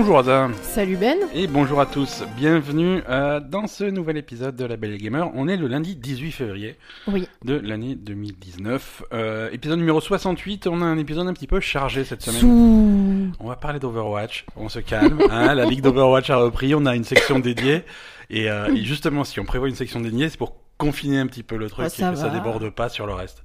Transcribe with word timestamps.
Bonjour 0.00 0.20
Ada. 0.20 0.48
Salut 0.62 0.96
Ben. 0.96 1.18
Et 1.34 1.48
bonjour 1.48 1.80
à 1.80 1.86
tous. 1.86 2.22
Bienvenue 2.36 3.02
euh, 3.08 3.40
dans 3.40 3.66
ce 3.66 3.82
nouvel 3.82 4.16
épisode 4.16 4.54
de 4.54 4.64
La 4.64 4.76
Belle 4.76 4.92
et 4.92 4.98
Gamer. 4.98 5.28
On 5.34 5.48
est 5.48 5.56
le 5.56 5.66
lundi 5.66 5.96
18 5.96 6.30
février 6.30 6.76
Oui. 7.08 7.26
de 7.44 7.54
l'année 7.58 7.96
2019. 7.96 9.02
Euh, 9.12 9.50
épisode 9.50 9.80
numéro 9.80 10.00
68. 10.00 10.68
On 10.68 10.82
a 10.82 10.84
un 10.84 10.98
épisode 10.98 11.26
un 11.26 11.32
petit 11.32 11.48
peu 11.48 11.58
chargé 11.58 12.04
cette 12.04 12.22
semaine. 12.22 12.40
Sous. 12.40 13.32
On 13.40 13.48
va 13.48 13.56
parler 13.56 13.80
d'Overwatch. 13.80 14.46
On 14.54 14.68
se 14.68 14.78
calme. 14.78 15.18
hein, 15.32 15.52
la 15.54 15.64
ligue 15.64 15.80
d'Overwatch 15.82 16.30
a 16.30 16.36
repris. 16.36 16.76
On 16.76 16.86
a 16.86 16.94
une 16.94 17.02
section 17.04 17.40
dédiée. 17.40 17.82
Et, 18.30 18.48
euh, 18.48 18.72
et 18.72 18.84
justement, 18.84 19.24
si 19.24 19.40
on 19.40 19.44
prévoit 19.44 19.68
une 19.68 19.74
section 19.74 19.98
dédiée, 20.00 20.28
c'est 20.28 20.38
pour 20.38 20.54
confiner 20.78 21.18
un 21.18 21.26
petit 21.26 21.42
peu 21.42 21.56
le 21.56 21.68
truc 21.68 21.82
Ah, 21.84 21.86
et 21.88 21.90
ça 21.90 22.10
que 22.12 22.16
ça 22.18 22.28
déborde 22.28 22.70
pas 22.70 22.88
sur 22.88 23.04
le 23.08 23.14
reste. 23.14 23.42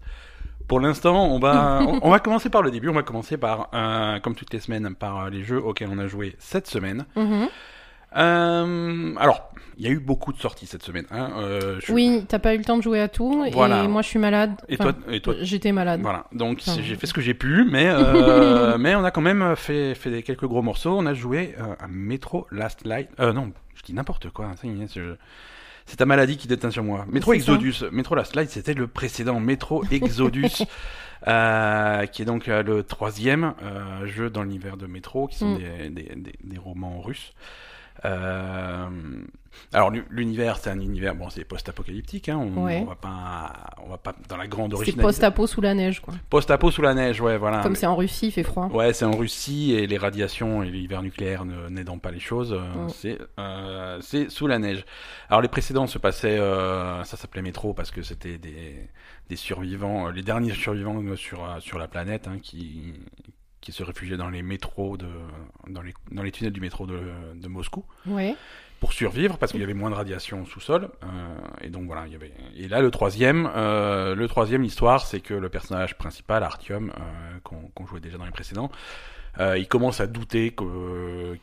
Pour 0.68 0.80
l'instant, 0.80 1.26
on 1.26 1.40
va, 1.40 1.82
on, 1.88 2.00
on 2.02 2.10
va 2.10 2.20
commencer 2.20 2.50
par 2.50 2.62
le 2.62 2.72
début. 2.72 2.90
On 2.90 2.94
va 2.94 3.04
commencer 3.04 3.38
par, 3.38 3.70
euh, 3.74 4.20
comme 4.20 4.36
toutes 4.36 4.54
les 4.54 4.60
semaines, 4.60 4.96
par 4.96 5.26
euh, 5.26 5.30
les 5.30 5.44
jeux 5.44 5.62
auxquels 5.64 5.90
on 5.92 5.98
a 6.00 6.08
joué 6.08 6.36
cette 6.40 6.68
semaine. 6.68 7.06
Mhm. 7.16 7.48
Euh, 8.16 9.16
alors, 9.18 9.50
il 9.78 9.86
y 9.86 9.88
a 9.88 9.92
eu 9.92 10.00
beaucoup 10.00 10.32
de 10.34 10.38
sorties 10.38 10.68
cette 10.68 10.84
semaine. 10.84 11.06
Hein, 11.12 11.32
euh, 11.38 11.80
je- 11.84 11.92
Oui, 11.92 12.26
t'as 12.28 12.38
pas 12.40 12.54
eu 12.54 12.58
le 12.60 12.64
temps 12.64 12.78
de 12.78 12.84
jouer 12.84 13.00
à 13.02 13.08
tout. 13.08 13.44
Voilà. 13.52 13.84
Et 13.84 13.88
moi, 13.88 14.02
je 14.04 14.08
suis 14.08 14.20
malade. 14.20 14.52
Et 14.70 14.78
Enfin, 14.80 14.94
toi, 15.24 15.34
J'étais 15.42 15.72
malade. 15.72 16.00
voilà. 16.02 16.26
Donc 16.32 16.62
Enfin, 16.66 16.80
j'ai 16.82 16.96
fait 16.96 17.08
ce 17.08 17.14
que 17.14 17.22
j'ai 17.22 17.34
pu, 17.34 17.66
mais 17.70 17.88
euh, 17.90 18.78
mais 18.78 18.94
on 18.96 19.04
a 19.04 19.10
quand 19.12 19.22
même 19.22 19.56
fait 19.56 19.96
fait 19.96 20.22
quelques 20.22 20.46
gros 20.46 20.62
morceaux. 20.62 20.96
On 20.96 21.06
a 21.08 21.14
joué 21.16 21.56
à 21.80 21.88
Metro 21.88 22.46
Last 22.52 22.86
Light. 22.86 23.10
Euh, 23.20 23.34
non, 23.34 23.52
je 23.74 23.82
dis 23.82 23.94
n'importe 23.94 24.30
quoi. 24.30 24.52
ça 24.62 24.68
y 24.68 24.82
est, 24.84 24.94
je- 24.94 25.16
C'est 25.86 25.98
ta 25.98 26.06
maladie 26.06 26.38
qui 26.38 26.48
déteint 26.48 26.72
sur 26.72 26.84
moi. 26.84 27.06
Metro. 27.10 27.34
Exodus. 27.34 27.84
Metro 27.92 28.16
Last 28.16 28.36
Light, 28.36 28.50
c'était 28.50 28.74
le 28.74 28.88
précédent 28.88 29.40
Metro 29.40 29.84
Exodus, 29.92 30.64
euh, 31.28 32.06
qui 32.06 32.22
est 32.22 32.26
donc 32.26 32.48
euh, 32.48 32.64
le 32.64 32.84
troisième 32.84 33.54
euh, 33.62 34.06
jeu 34.08 34.30
dans 34.30 34.44
l'univers 34.44 34.78
de 34.78 34.88
Metro, 34.88 35.28
qui 35.28 35.38
sont 35.38 35.56
Mm. 35.56 35.58
des, 35.58 35.90
des, 35.90 36.16
des, 36.16 36.34
des 36.44 36.58
romans 36.58 37.02
russes. 37.02 37.34
Euh, 38.06 38.88
alors 39.72 39.92
l'u- 39.92 40.06
l'univers, 40.10 40.58
c'est 40.58 40.70
un 40.72 40.80
univers, 40.80 41.14
bon, 41.16 41.30
c'est 41.30 41.44
post-apocalyptique. 41.44 42.28
Hein, 42.30 42.38
on, 42.38 42.64
Ouais. 42.64 42.80
on 42.84 42.86
va 42.86 42.96
pas, 42.96 43.54
on 43.86 43.90
va 43.90 43.98
pas 43.98 44.14
dans 44.28 44.38
la 44.38 44.48
grande 44.48 44.72
C'est 44.72 44.78
originalité. 44.78 45.02
post-apo 45.04 45.46
sous 45.48 45.62
la 45.62 45.74
neige, 45.76 46.00
quoi. 46.02 46.14
Post-apo 46.30 46.72
sous 46.72 46.82
la 46.82 46.94
neige, 46.96 47.22
ouais, 47.22 47.38
voilà. 47.38 47.62
Comme 47.62 47.76
c'est 47.76 47.86
en 47.86 47.96
Russie, 47.96 48.28
il 48.28 48.32
fait 48.32 48.44
froid. 48.44 48.68
Ouais, 48.70 48.94
c'est 48.94 49.06
en 49.06 49.16
Russie 49.16 49.74
et 49.74 49.86
les 49.88 49.98
radiations 49.98 50.64
et 50.64 50.70
l'hiver 50.70 51.02
nucléaire 51.04 51.46
n'aidant 51.46 51.98
pas 52.00 52.12
les 52.12 52.20
choses, 52.20 52.52
euh, 52.54 52.88
c'est 52.90 53.20
euh, 53.40 54.00
c'est 54.02 54.30
sous 54.32 54.48
la 54.48 54.58
neige. 54.60 54.86
Alors 55.30 55.42
les 55.42 55.48
précédents 55.48 55.88
se 55.88 55.98
passaient, 56.00 56.40
euh, 56.40 57.04
ça 57.04 57.16
s'appelait 57.18 57.42
Métro 57.44 57.74
parce 57.74 57.92
que 57.92 58.02
c'était 58.02 58.38
des, 58.40 58.90
des 59.30 59.36
survivants, 59.36 60.10
les 60.10 60.24
derniers 60.24 60.54
survivants 60.54 61.02
sur 61.16 61.48
sur 61.60 61.78
la 61.78 61.88
planète 61.88 62.28
hein, 62.28 62.38
qui 62.42 62.94
qui 63.64 63.72
se 63.72 63.82
réfugiaient 63.82 64.18
dans 64.18 64.30
les 64.30 64.44
métros 64.44 64.98
de 64.98 65.08
dans 65.68 65.82
les 65.82 65.94
dans 66.12 66.22
les 66.22 66.32
tunnels 66.32 66.54
du 66.54 66.60
métro 66.62 66.86
de, 66.86 67.00
de 67.34 67.48
Moscou 67.48 67.84
Ouais. 68.06 68.36
pour 68.82 68.92
survivre 68.94 69.38
parce 69.38 69.54
qu'il 69.54 69.62
y 69.62 69.64
avait 69.64 69.74
moins 69.74 69.90
de 69.90 69.96
radiation 69.96 70.44
au 70.44 70.46
sous-sol 70.46 70.90
euh, 71.04 71.08
et 71.62 71.70
donc 71.70 71.86
voilà 71.86 72.04
il 72.06 72.12
y 72.14 72.16
avait 72.16 72.34
et 72.58 72.68
là 72.68 72.82
le 72.82 72.92
troisième 72.92 73.50
euh, 73.56 74.16
le 74.16 74.28
troisième 74.28 74.64
histoire 74.66 75.08
c'est 75.08 75.22
que 75.22 75.34
le 75.34 75.48
personnage 75.48 75.98
principal 75.98 76.44
Artyom 76.44 76.92
euh, 76.92 77.40
qu'on 77.74 77.86
jouait 77.88 78.02
déjà 78.02 78.18
dans 78.18 78.26
les 78.26 78.32
précédents 78.32 78.70
euh, 79.40 79.58
il 79.58 79.68
commence 79.68 80.00
à 80.00 80.06
douter 80.06 80.54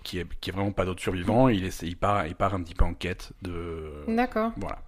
qu'il 0.04 0.18
n'y 0.18 0.20
ait, 0.20 0.52
vraiment 0.52 0.70
pas 0.72 0.84
d'autres 0.84 1.02
survivants 1.02 1.48
il 1.48 1.64
essaie, 1.64 1.86
il 1.86 1.96
part 1.96 2.26
il 2.26 2.36
part 2.36 2.54
un 2.54 2.62
petit 2.62 2.74
peu 2.74 2.84
en 2.84 2.94
quête 2.94 3.32
de 3.42 3.90
D'accord. 4.06 4.52
voilà 4.58 4.78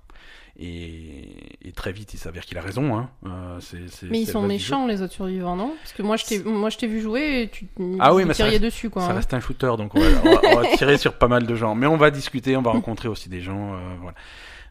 et, 0.59 1.69
et 1.69 1.73
très 1.73 1.93
vite 1.93 2.13
il 2.15 2.19
s'avère 2.19 2.45
qu'il 2.45 2.59
a 2.59 2.63
raison 2.63 2.97
hein. 2.97 3.09
Euh, 3.27 3.59
c'est- 3.61 3.89
c'est- 3.89 4.07
Mais 4.11 4.21
ils 4.21 4.27
sont 4.27 4.43
méchants, 4.43 4.87
les 4.87 5.03
autres 5.03 5.15
survivants, 5.15 5.57
non? 5.57 5.75
Parce 5.81 5.93
que 5.93 6.03
moi, 6.03 6.17
je 6.17 6.25
t'ai, 6.27 6.39
moi, 6.41 6.69
je 6.71 6.79
t'ai 6.79 6.87
vu 6.87 7.01
jouer 7.01 7.43
et 7.43 7.49
tu 7.49 7.67
Ah 8.01 8.15
oui, 8.15 8.25
mais 8.25 8.35
ça 8.35 8.45
reste- 8.45 8.61
dessus, 8.63 8.91
quoi. 8.91 9.03
Ça 9.03 9.11
hein. 9.11 9.15
reste 9.15 9.33
un 9.35 9.41
shooter, 9.41 9.73
donc 9.79 9.95
on 9.95 10.01
va, 10.01 10.07
on 10.25 10.31
va- 10.35 10.41
on 10.45 10.57
va 10.63 10.67
tirer 10.77 10.99
sur 10.99 11.15
pas 11.15 11.29
mal 11.29 11.47
de 11.47 11.55
gens. 11.55 11.75
Mais 11.75 11.87
on 11.87 11.97
va 11.97 12.11
discuter, 12.11 12.57
on 12.57 12.63
va 12.63 12.71
rencontrer 12.73 13.09
aussi 13.09 13.29
des 13.29 13.41
gens. 13.41 13.75
euh, 13.75 13.79
voilà. 14.01 14.17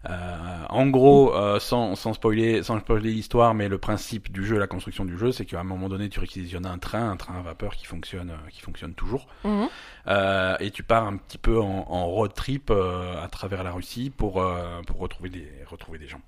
Euh, 0.10 0.64
en 0.70 0.88
gros, 0.88 1.36
euh, 1.36 1.60
sans, 1.60 1.96
sans 1.96 2.14
spoiler, 2.14 2.64
sans 2.64 2.80
spoiler 2.80 3.12
l'histoire, 3.12 3.54
mais 3.54 3.70
le 3.70 3.78
principe 3.78 4.32
du 4.32 4.44
jeu, 4.46 4.58
la 4.58 4.66
construction 4.68 5.06
du 5.06 5.18
jeu, 5.18 5.32
c'est 5.32 5.46
qu'à 5.46 5.60
un 5.60 5.64
moment 5.64 5.90
donné, 5.90 6.10
tu 6.10 6.20
réquisitionnes 6.20 6.66
un 6.66 6.80
train, 6.80 7.12
un 7.12 7.18
train 7.18 7.38
à 7.38 7.42
vapeur 7.42 7.76
qui 7.76 7.86
fonctionne, 7.86 8.32
euh, 8.32 8.50
qui 8.50 8.62
fonctionne 8.62 8.94
toujours, 8.96 9.28
Mhm. 9.44 9.68
euh, 10.08 10.56
et 10.60 10.72
tu 10.72 10.82
pars 10.84 11.06
un 11.06 11.18
petit 11.18 11.38
peu 11.38 11.60
en, 11.60 11.86
en 11.88 12.06
road 12.08 12.34
trip 12.34 12.72
à 12.72 13.28
travers 13.32 13.64
la 13.64 13.72
Russie 13.72 14.10
pour 14.16 14.44
pour 14.88 14.98
retrouver 14.98 15.30
des 15.30 15.48
retrouver 15.70 16.00
des 16.00 16.08
gens. 16.08 16.22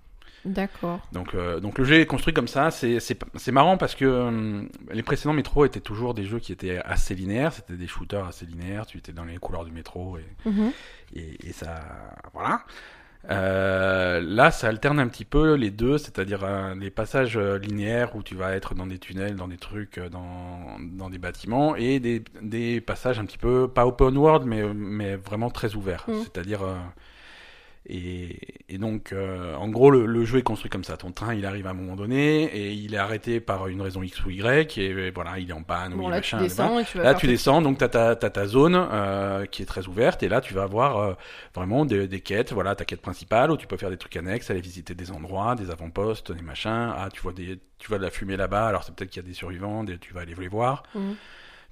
D'accord. 0.45 0.99
Donc, 1.13 1.35
euh, 1.35 1.61
donc 1.61 1.77
le 1.77 1.85
jeu 1.85 1.95
est 2.01 2.05
construit 2.05 2.33
comme 2.33 2.49
ça. 2.49 2.69
C'est 2.69 3.51
marrant 3.51 3.77
parce 3.77 3.95
que 3.95 4.67
les 4.91 5.01
précédents 5.03 5.33
métros 5.33 5.63
étaient 5.65 5.79
toujours 5.79 6.13
des 6.13 6.25
jeux 6.25 6.39
qui 6.39 6.51
étaient 6.51 6.79
assez 6.79 7.15
linéaires. 7.15 7.53
C'était 7.53 7.75
des 7.77 7.87
shooters 7.87 8.27
assez 8.27 8.45
linéaires. 8.45 8.85
Tu 8.85 8.97
étais 8.97 9.13
dans 9.13 9.23
les 9.23 9.37
couleurs 9.37 9.63
du 9.65 9.71
métro 9.71 10.17
et, 10.17 10.49
Mhm. 10.49 10.71
et, 11.15 11.47
et 11.47 11.53
ça, 11.53 11.79
voilà. 12.33 12.61
Euh, 13.29 14.19
là, 14.21 14.51
ça 14.51 14.67
alterne 14.67 14.99
un 14.99 15.07
petit 15.07 15.23
peu 15.23 15.53
les 15.53 15.71
deux, 15.71 15.97
c'est-à-dire 15.97 16.43
euh, 16.43 16.75
les 16.75 16.89
passages 16.89 17.37
euh, 17.37 17.57
linéaires 17.57 18.15
où 18.15 18.23
tu 18.23 18.35
vas 18.35 18.53
être 18.55 18.75
dans 18.75 18.85
des 18.85 18.99
tunnels, 18.99 19.35
dans 19.35 19.47
des 19.47 19.57
trucs, 19.57 19.97
euh, 19.97 20.09
dans, 20.09 20.77
dans 20.79 21.09
des 21.09 21.19
bâtiments, 21.19 21.75
et 21.75 21.99
des, 21.99 22.23
des 22.41 22.81
passages 22.81 23.19
un 23.19 23.25
petit 23.25 23.37
peu 23.37 23.67
pas 23.67 23.85
open 23.85 24.17
world, 24.17 24.45
mais 24.45 24.63
mais 24.73 25.15
vraiment 25.15 25.49
très 25.49 25.75
ouverts. 25.75 26.03
Mhm. 26.07 26.21
C'est-à-dire 26.23 26.61
et, 27.85 28.39
et 28.69 28.77
donc, 28.77 29.11
euh, 29.11 29.55
en 29.55 29.67
gros, 29.69 29.91
le, 29.91 30.05
le 30.05 30.25
jeu 30.25 30.39
est 30.39 30.43
construit 30.43 30.69
comme 30.69 30.83
ça. 30.83 30.95
Ton 30.97 31.11
train, 31.11 31.33
il 31.33 31.45
arrive 31.45 31.67
à 31.67 31.71
un 31.71 31.73
moment 31.73 31.95
donné 31.95 32.43
et 32.45 32.71
il 32.71 32.93
est 32.93 32.97
arrêté 32.97 33.39
par 33.39 33.67
une 33.67 33.81
raison 33.81 34.01
X 34.03 34.23
ou 34.25 34.29
Y 34.29 34.77
et, 34.77 35.11
voilà, 35.11 35.37
il 35.39 35.49
est 35.49 35.53
en 35.53 35.63
panne 35.63 35.93
ou 35.93 35.97
Bon, 35.97 36.07
là, 36.09 36.17
machin. 36.17 36.37
tu 36.37 36.43
descends 36.43 36.79
et 36.79 36.85
tu 36.85 36.97
vas 36.97 37.03
Là, 37.03 37.13
tu 37.13 37.27
descends, 37.27 37.61
donc 37.61 37.77
tu 37.77 37.83
as 37.83 38.15
ta 38.15 38.47
zone 38.47 38.75
euh, 38.75 39.45
qui 39.45 39.61
est 39.63 39.65
très 39.65 39.87
ouverte, 39.87 40.23
et 40.23 40.29
là, 40.29 40.39
tu 40.41 40.53
vas 40.53 40.63
avoir 40.63 40.97
euh, 40.97 41.13
vraiment 41.53 41.85
des, 41.85 42.07
des 42.07 42.21
quêtes. 42.21 42.53
Voilà, 42.53 42.75
ta 42.75 42.85
quête 42.85 43.01
principale 43.01 43.51
où 43.51 43.57
tu 43.57 43.67
peux 43.67 43.77
faire 43.77 43.89
des 43.89 43.97
trucs 43.97 44.15
annexes, 44.15 44.49
aller 44.49 44.61
visiter 44.61 44.95
des 44.95 45.11
endroits, 45.11 45.55
des 45.55 45.69
avant-postes, 45.69 46.31
des 46.31 46.41
machins. 46.41 46.93
Ah, 46.95 47.09
tu 47.11 47.21
vois, 47.21 47.33
des, 47.33 47.59
tu 47.79 47.89
vois 47.89 47.97
de 47.97 48.03
la 48.03 48.11
fumée 48.11 48.37
là-bas, 48.37 48.67
alors 48.67 48.83
c'est 48.83 48.95
peut-être 48.95 49.09
qu'il 49.11 49.21
y 49.21 49.25
a 49.25 49.27
des 49.27 49.33
survivants, 49.35 49.83
des- 49.83 49.97
tu 49.97 50.13
vas 50.13 50.21
aller 50.21 50.35
les 50.35 50.47
voir. 50.47 50.83
Mhm. 50.95 51.15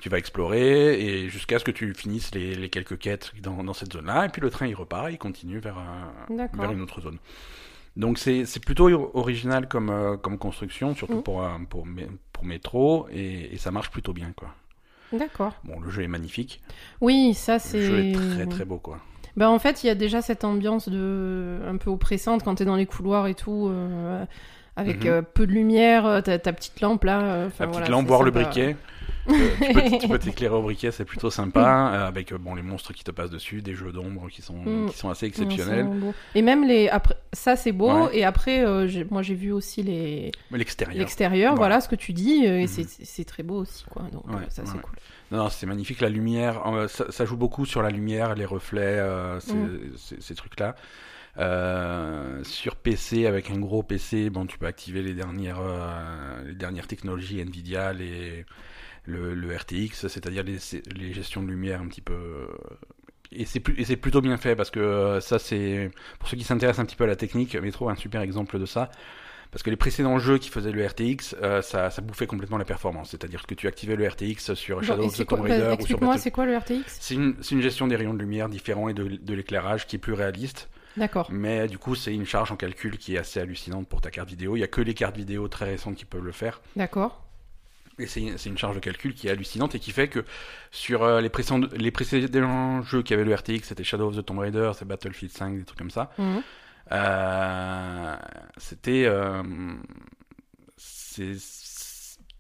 Tu 0.01 0.09
vas 0.09 0.17
explorer, 0.17 0.99
et 0.99 1.29
jusqu'à 1.29 1.59
ce 1.59 1.63
que 1.63 1.71
tu 1.71 1.93
finisses 1.93 2.33
les, 2.35 2.55
les 2.55 2.69
quelques 2.69 2.97
quêtes 2.97 3.31
dans, 3.41 3.63
dans 3.63 3.73
cette 3.73 3.93
zone-là, 3.93 4.25
et 4.25 4.29
puis 4.29 4.41
le 4.41 4.49
train, 4.49 4.65
il 4.67 4.75
repart, 4.75 5.09
il 5.11 5.17
continue 5.19 5.59
vers, 5.59 5.77
un- 5.77 6.11
vers 6.53 6.71
une 6.71 6.81
autre 6.81 7.01
zone. 7.01 7.17
Donc 7.97 8.17
c'est 8.17 8.45
c'est 8.45 8.63
plutôt 8.63 8.89
original 9.13 9.67
comme, 9.67 9.89
euh, 9.89 10.17
comme 10.17 10.37
construction, 10.37 10.95
surtout 10.95 11.17
Mhm. 11.17 11.23
pour, 11.23 11.43
euh, 11.43 11.49
pour, 11.69 11.85
pour 12.33 12.45
métro, 12.45 13.07
et, 13.11 13.53
et 13.53 13.57
ça 13.57 13.69
marche 13.71 13.91
plutôt 13.91 14.13
bien, 14.13 14.31
quoi. 14.35 14.49
D'accord. 15.13 15.53
Bon, 15.65 15.79
le 15.79 15.89
jeu 15.91 16.01
est 16.03 16.07
magnifique. 16.07 16.61
Oui, 17.01 17.33
ça, 17.33 17.57
Le 17.73 17.81
jeu 17.81 17.99
est 17.99 18.13
c'est. 18.15 18.19
très 18.19 18.45
très 18.47 18.65
beau 18.65 18.77
quoi. 18.79 18.99
Bah 19.37 19.49
en 19.49 19.59
fait, 19.59 19.83
il 19.83 19.87
y 19.87 19.89
a 19.89 19.95
déjà 19.95 20.21
cette 20.21 20.43
ambiance 20.45 20.89
de 20.89 21.59
un 21.67 21.77
peu 21.77 21.89
oppressante 21.89 22.43
quand 22.43 22.55
t'es 22.55 22.65
dans 22.65 22.75
les 22.75 22.85
couloirs 22.85 23.27
et 23.27 23.35
tout, 23.35 23.67
euh, 23.69 24.25
avec 24.77 25.03
Mhm. 25.03 25.09
euh, 25.11 25.21
peu 25.21 25.45
de 25.45 25.51
lumière, 25.51 26.21
ta, 26.23 26.39
petite 26.39 26.79
lampe 26.81 27.03
là. 27.03 27.43
La 27.43 27.49
petite 27.49 27.71
voilà, 27.71 27.87
lampe, 27.89 28.01
c'est 28.03 28.07
boire 28.07 28.23
le 28.23 28.31
briquet. 28.31 28.75
Euh, 29.29 29.99
tu 29.99 30.07
peux- 30.07 30.17
t'éclairer 30.19 30.55
au 30.55 30.61
briquet, 30.61 30.91
c'est 30.91 31.05
plutôt 31.05 31.29
sympa. 31.29 31.91
euh, 31.93 32.07
avec 32.07 32.31
euh, 32.33 32.37
bon 32.37 32.55
les 32.55 32.61
monstres 32.61 32.93
qui 32.93 33.03
te 33.03 33.11
passent 33.11 33.29
dessus, 33.29 33.61
des 33.61 33.73
jeux 33.75 33.91
d'ombre 33.91 34.29
qui 34.29 34.41
sont 34.41 34.57
Mhm. 34.57 34.89
qui 34.89 34.97
sont 34.97 35.09
assez 35.09 35.25
exceptionnels. 35.27 35.87
Et 36.35 36.41
même 36.41 36.67
les 36.67 36.89
après 36.89 37.15
ça 37.33 37.55
c'est 37.55 37.71
beau 37.71 38.05
Ouais. 38.05 38.17
et 38.19 38.23
après 38.23 38.65
euh, 38.65 38.87
moi 39.11 39.21
j'ai 39.21 39.35
vu 39.35 39.51
aussi 39.51 39.83
les 39.83 40.31
l'extérieur. 40.51 40.97
l'extérieur, 40.99 41.55
Voilà. 41.55 41.75
voilà 41.75 41.81
ce 41.81 41.89
que 41.89 41.95
tu 41.95 42.13
dis 42.13 42.45
et 42.45 42.63
Mhm. 42.67 42.85
c'est 43.03 43.25
très 43.25 43.43
beau 43.43 43.59
aussi 43.61 43.83
quoi. 43.89 44.03
Donc 44.11 44.27
Ouais, 44.27 44.45
ça 44.49 44.63
c'est 44.65 44.79
cool. 44.81 44.95
Non, 45.31 45.49
c'est 45.49 45.65
magnifique 45.65 46.01
la 46.01 46.09
lumière. 46.09 46.65
euh, 46.67 46.87
ça, 46.87 47.05
ça 47.11 47.23
joue 47.25 47.37
beaucoup 47.37 47.65
sur 47.65 47.81
la 47.81 47.89
lumière, 47.89 48.35
les 48.35 48.45
reflets, 48.45 48.81
euh, 48.81 49.39
ces, 49.39 49.53
ces- 49.97 50.19
ces 50.21 50.35
trucs-là. 50.35 50.75
Euh, 51.37 52.43
sur 52.43 52.75
PC 52.75 53.25
avec 53.25 53.49
un 53.51 53.57
gros 53.59 53.83
PC, 53.83 54.29
bon, 54.29 54.45
tu 54.45 54.57
peux 54.57 54.65
activer 54.65 55.01
les 55.01 55.13
dernières 55.13 55.59
euh, 55.61 56.43
les 56.45 56.53
dernières 56.53 56.87
technologies 56.87 57.39
Nvidia, 57.39 57.93
les 57.93 58.45
le, 59.05 59.33
le 59.33 59.55
RTX, 59.55 60.07
c'est-à-dire 60.07 60.43
les, 60.43 60.57
les 60.95 61.13
gestions 61.13 61.41
de 61.43 61.47
lumière 61.49 61.81
un 61.81 61.87
petit 61.87 62.01
peu. 62.01 62.13
euh, 62.13 62.47
Et 63.31 63.45
c'est 63.45 63.59
plus- 63.59 63.79
et 63.79 63.85
c'est 63.85 63.95
plutôt 63.95 64.21
bien 64.21 64.37
fait 64.37 64.55
parce 64.55 64.69
que 64.71 64.79
euh, 64.79 65.21
ça 65.21 65.39
c'est 65.39 65.89
pour 66.19 66.27
ceux 66.29 66.37
qui 66.37 66.43
s'intéressent 66.43 66.83
un 66.83 66.85
petit 66.85 66.95
peu 66.97 67.05
à 67.05 67.07
la 67.07 67.15
technique, 67.15 67.55
Metro 67.55 67.89
est 67.89 67.93
un 67.93 67.95
super 67.95 68.21
exemple 68.21 68.59
de 68.59 68.65
ça. 68.65 68.89
Parce 69.51 69.63
que 69.63 69.69
les 69.69 69.75
précédents 69.75 70.17
jeux 70.17 70.37
qui 70.37 70.49
faisaient 70.49 70.71
le 70.71 70.85
RTX, 70.85 71.35
euh, 71.41 71.61
ça, 71.61 71.89
ça 71.89 72.01
bouffait 72.01 72.25
complètement 72.25 72.57
la 72.57 72.63
performance. 72.63 73.09
C'est-à-dire 73.09 73.45
que 73.45 73.53
tu 73.53 73.67
activais 73.67 73.97
le 73.97 74.07
RTX 74.07 74.53
sur 74.53 74.81
Shadow 74.81 75.03
of 75.07 75.17
the 75.17 75.27
Tomb 75.27 75.41
Raider 75.41 75.55
ou 75.57 75.65
sur 75.65 75.73
Explique-moi 75.73 76.07
Battle... 76.11 76.21
c'est 76.21 76.31
quoi 76.31 76.45
le 76.45 76.55
RTX 76.57 76.83
C'est 76.87 77.15
une, 77.15 77.35
c'est 77.41 77.55
une 77.55 77.61
gestion 77.61 77.87
des 77.87 77.97
rayons 77.97 78.13
de 78.13 78.19
lumière 78.19 78.47
différents 78.47 78.87
et 78.87 78.93
de, 78.93 79.03
de 79.03 79.33
l'éclairage 79.33 79.87
qui 79.87 79.97
est 79.97 79.99
plus 79.99 80.13
réaliste. 80.13 80.69
D'accord. 80.95 81.27
Mais 81.33 81.67
du 81.67 81.77
coup, 81.77 81.95
c'est 81.95 82.13
une 82.13 82.25
charge 82.25 82.53
en 82.53 82.55
calcul 82.55 82.97
qui 82.97 83.15
est 83.15 83.17
assez 83.17 83.41
hallucinante 83.41 83.89
pour 83.89 83.99
ta 83.99 84.09
carte 84.09 84.29
vidéo. 84.29 84.55
Il 84.55 84.59
n'y 84.59 84.63
a 84.63 84.67
que 84.69 84.79
les 84.79 84.93
cartes 84.93 85.17
vidéo 85.17 85.49
très 85.49 85.65
récentes 85.65 85.95
qui 85.95 86.05
peuvent 86.05 86.23
le 86.23 86.31
faire. 86.31 86.61
D'accord. 86.77 87.21
C'est 88.07 88.45
une 88.45 88.57
charge 88.57 88.75
de 88.75 88.79
calcul 88.79 89.13
qui 89.13 89.27
est 89.27 89.31
hallucinante 89.31 89.75
et 89.75 89.79
qui 89.79 89.91
fait 89.91 90.07
que 90.07 90.23
sur 90.71 91.03
euh, 91.03 91.21
les, 91.21 91.29
précédents, 91.29 91.67
les 91.75 91.91
précédents 91.91 92.81
jeux 92.81 93.01
qui 93.01 93.13
avaient 93.13 93.23
le 93.23 93.33
RTX, 93.33 93.63
c'était 93.63 93.83
Shadow 93.83 94.09
of 94.09 94.17
the 94.17 94.25
Tomb 94.25 94.39
Raider, 94.39 94.71
c'est 94.75 94.85
Battlefield 94.85 95.31
5, 95.31 95.57
des 95.57 95.63
trucs 95.65 95.79
comme 95.79 95.91
ça. 95.91 96.11
Mhm. 96.17 96.41
Euh, 96.91 98.15
c'était. 98.57 99.05
euh, 99.05 99.43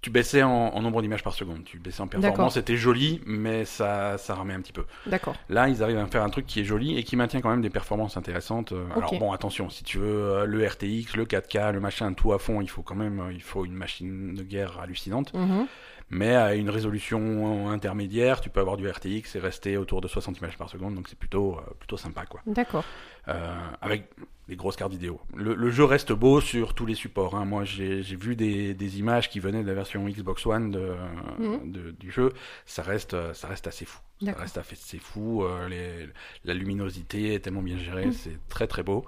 tu 0.01 0.09
baissais 0.09 0.41
en, 0.41 0.49
en 0.49 0.81
nombre 0.81 1.01
d'images 1.01 1.23
par 1.23 1.33
seconde. 1.33 1.63
Tu 1.63 1.77
baissais 1.77 2.01
en 2.01 2.07
performance. 2.07 2.55
C'était 2.55 2.75
joli, 2.75 3.21
mais 3.25 3.65
ça, 3.65 4.17
ça 4.17 4.33
ramait 4.33 4.53
un 4.53 4.61
petit 4.61 4.73
peu. 4.73 4.85
D'accord. 5.05 5.35
Là, 5.47 5.69
ils 5.69 5.83
arrivent 5.83 5.99
à 5.99 6.07
faire 6.07 6.23
un 6.23 6.29
truc 6.29 6.47
qui 6.47 6.61
est 6.61 6.63
joli 6.63 6.97
et 6.97 7.03
qui 7.03 7.15
maintient 7.15 7.39
quand 7.39 7.51
même 7.51 7.61
des 7.61 7.69
performances 7.69 8.17
intéressantes. 8.17 8.71
Euh, 8.71 8.87
Alors 8.95 9.13
bon, 9.19 9.31
attention, 9.31 9.69
si 9.69 9.83
tu 9.83 9.99
veux 9.99 10.07
euh, 10.07 10.45
le 10.45 10.65
RTX, 10.65 11.15
le 11.15 11.25
4K, 11.25 11.71
le 11.71 11.79
machin, 11.79 12.13
tout 12.13 12.33
à 12.33 12.39
fond, 12.39 12.61
il 12.61 12.69
faut 12.69 12.81
quand 12.81 12.95
même, 12.95 13.19
euh, 13.19 13.33
il 13.33 13.43
faut 13.43 13.63
une 13.63 13.75
machine 13.75 14.33
de 14.33 14.41
guerre 14.41 14.79
hallucinante. 14.79 15.33
Mhm. 15.35 15.67
Mais 16.09 16.35
à 16.35 16.55
une 16.55 16.69
résolution 16.69 17.69
intermédiaire, 17.69 18.41
tu 18.41 18.49
peux 18.49 18.59
avoir 18.59 18.75
du 18.75 18.85
RTX 18.89 19.35
et 19.35 19.39
rester 19.39 19.77
autour 19.77 20.01
de 20.01 20.09
60 20.09 20.39
images 20.39 20.57
par 20.57 20.67
seconde, 20.67 20.95
donc 20.95 21.07
c'est 21.07 21.17
plutôt, 21.17 21.57
plutôt 21.79 21.95
sympa, 21.95 22.25
quoi. 22.25 22.41
D'accord. 22.45 22.83
Euh, 23.29 23.55
avec 23.81 24.09
des 24.51 24.57
grosses 24.57 24.75
cartes 24.75 24.91
vidéo. 24.91 25.21
Le, 25.33 25.55
le 25.55 25.71
jeu 25.71 25.85
reste 25.85 26.11
beau 26.11 26.41
sur 26.41 26.73
tous 26.73 26.85
les 26.85 26.93
supports. 26.93 27.35
hein. 27.35 27.45
Moi, 27.45 27.63
j'ai 27.63 28.01
vu 28.01 28.35
des, 28.35 28.73
des 28.73 28.99
images 28.99 29.29
qui 29.29 29.39
venaient 29.39 29.61
de 29.63 29.67
la 29.67 29.73
version 29.73 30.05
Xbox 30.09 30.45
One 30.45 30.71
de, 30.71 30.91
Mhm. 31.39 31.71
de- 31.71 31.91
du 31.91 32.11
jeu. 32.11 32.33
Ça 32.65 32.83
reste, 32.83 33.15
ça 33.33 33.47
reste 33.47 33.67
assez 33.67 33.85
fou. 33.85 34.01
Ça 34.25 34.33
reste 34.33 34.57
assez 34.57 34.99
fou. 34.99 35.43
euh, 35.45 35.69
les- 35.69 36.09
la 36.43 36.53
luminosité 36.53 37.33
est 37.33 37.39
tellement 37.39 37.61
bien 37.61 37.77
gérée, 37.77 38.07
Mhm. 38.07 38.11
c'est 38.11 38.37
très 38.49 38.67
très 38.67 38.83
beau. 38.83 39.05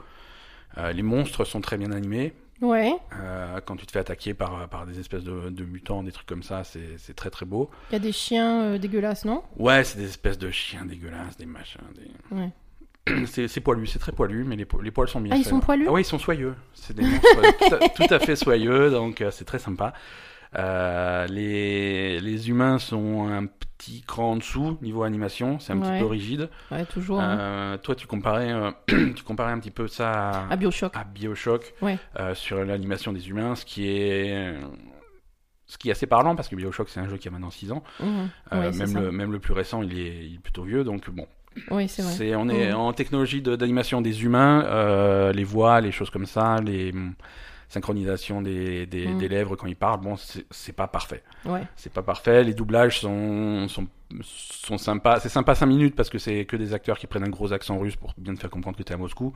Euh, 0.78 0.94
les 0.94 1.04
monstres 1.04 1.44
sont 1.44 1.60
très 1.60 1.78
bien 1.78 1.92
animés. 1.92 2.32
Ouais. 2.62 2.94
Euh, 3.20 3.60
quand 3.66 3.76
tu 3.76 3.86
te 3.86 3.92
fais 3.92 4.00
attaquer 4.00 4.34
par, 4.34 4.70
par 4.70 4.86
des 4.86 4.98
espèces 4.98 5.26
de, 5.26 5.50
de 5.50 5.66
mutants, 5.66 6.04
des 6.04 6.14
trucs 6.14 6.26
comme 6.28 6.44
ça, 6.44 6.64
c'est 6.64 6.98
c'est 6.98 7.16
très 7.16 7.30
très 7.30 7.46
beau. 7.46 7.70
Il 7.90 7.94
y 7.94 7.96
a 7.98 8.00
des 8.00 8.14
chiens 8.14 8.64
euh, 8.64 8.78
dégueulasses, 8.78 9.26
non? 9.26 9.44
Ouais, 9.58 9.84
c'est 9.84 9.98
des 9.98 10.06
espèces 10.08 10.38
de 10.38 10.50
chiens 10.52 10.86
dégueulasses, 10.86 11.36
des 11.36 11.46
machins. 11.46 11.82
Des... 11.96 12.36
Ouais. 12.38 12.50
C'est 13.26 13.60
poilu, 13.60 13.86
c'est 13.88 14.00
très 14.00 14.12
poilu, 14.14 14.44
mais 14.46 14.56
les, 14.56 14.66
po- 14.66 14.80
les 14.82 14.92
poils 14.92 15.08
sont 15.10 15.20
bien 15.22 15.34
Ah, 15.36 15.38
ils 15.38 15.44
sont 15.46 15.60
poilus 15.60 15.86
Ah 15.88 15.92
oui, 15.92 16.02
ils 16.02 16.06
sont 16.06 16.20
soyeux. 16.20 16.56
C'est 16.74 16.96
des 16.96 17.04
monstres 17.04 17.28
euh, 17.38 17.52
tout, 17.68 17.76
à, 17.76 17.90
tout 18.08 18.14
à 18.14 18.20
fait 18.20 18.36
soyeux, 18.38 18.90
donc 18.92 19.20
euh, 19.22 19.30
c'est 19.32 19.44
très 19.46 19.60
sympa. 19.60 19.94
Euh, 20.56 21.26
les, 21.28 22.20
les 22.22 22.50
humains 22.50 22.78
sont 22.80 23.28
un 23.28 23.48
petit 23.48 24.04
cran 24.04 24.32
en 24.34 24.36
dessous 24.38 24.78
niveau 24.82 25.04
animation, 25.04 25.60
c'est 25.60 25.74
un 25.74 25.82
Ouais. 25.82 25.92
petit 25.94 26.00
peu 26.00 26.06
rigide. 26.06 26.50
Ouais, 26.72 26.86
toujours. 26.86 27.20
hein. 27.20 27.78
Toi, 27.84 27.96
tu 27.96 28.08
comparais, 28.08 28.52
euh, 28.54 28.72
tu 29.16 29.24
comparais 29.24 29.52
un 29.52 29.60
petit 29.60 29.72
peu 29.72 29.88
ça 29.88 30.12
à, 30.12 30.54
À 30.54 30.56
Bioshock. 30.56 30.96
à 30.96 31.04
Bioshock 31.04 31.74
Ouais. 31.82 31.98
sur 32.36 32.64
l'animation 32.64 33.12
des 33.12 33.28
humains, 33.30 33.56
ce 33.56 33.66
qui 33.66 33.88
est 33.90 34.54
ce 35.66 35.78
qui 35.80 35.90
est 35.90 35.92
assez 35.92 36.06
parlant 36.06 36.36
parce 36.36 36.50
que 36.50 36.56
Bioshock 36.56 36.88
c'est 36.90 37.00
un 37.00 37.10
jeu 37.10 37.18
qui 37.18 37.28
a 37.28 37.32
maintenant 37.32 37.50
6 37.50 37.72
ans. 37.72 37.84
Euh, 38.02 38.26
Ouais, 38.52 38.72
même 38.78 38.94
le 38.94 39.12
même 39.12 39.32
le 39.32 39.40
plus 39.40 39.54
récent, 39.54 39.82
il 39.82 39.98
est, 39.98 40.26
il 40.28 40.36
est 40.36 40.40
plutôt 40.40 40.64
vieux, 40.64 40.84
donc 40.84 41.10
bon. 41.10 41.28
Oui, 41.72 41.88
c'est 41.88 42.02
vrai. 42.02 42.36
On 42.36 42.50
est 42.50 42.70
Mhm. 42.72 42.76
en 42.78 42.94
technologie 42.94 43.42
de- 43.42 43.56
d'animation 43.56 44.02
des 44.02 44.24
humains, 44.24 44.64
euh, 44.66 45.32
les 45.34 45.44
voix, 45.44 45.82
les 45.82 45.92
choses 45.92 46.10
comme 46.10 46.26
ça, 46.26 46.58
les 46.62 46.92
hum, 46.92 47.14
synchronisations 47.70 48.42
des, 48.42 48.86
des, 48.86 49.08
Mhm. 49.08 49.18
des 49.18 49.28
lèvres 49.28 49.56
quand 49.56 49.68
ils 49.68 49.76
parlent. 49.76 50.00
Bon, 50.02 50.16
c'est, 50.18 50.74
pas 50.76 50.88
parfait. 50.88 51.24
Ouais. 51.46 51.64
C'est 51.76 51.92
pas 51.92 52.04
parfait. 52.04 52.44
Les 52.44 52.54
doublages 52.54 53.00
sont, 53.00 53.68
sont, 53.68 53.88
sont 54.22 54.78
sympas. 54.78 55.20
C'est 55.20 55.30
sympa 55.30 55.56
5 55.56 55.66
minutes 55.66 55.96
parce 55.96 56.10
que 56.10 56.20
c'est 56.20 56.46
que 56.46 56.56
des 56.56 56.74
acteurs 56.74 57.00
qui 57.00 57.08
prennent 57.08 57.24
un 57.24 57.30
gros 57.30 57.52
accent 57.52 57.78
russe 57.80 57.96
pour 57.96 58.14
bien 58.18 58.36
te 58.36 58.40
faire 58.40 58.52
comprendre 58.52 58.78
que 58.78 58.84
t'es 58.84 58.94
à 58.94 58.98
Moscou. 58.98 59.34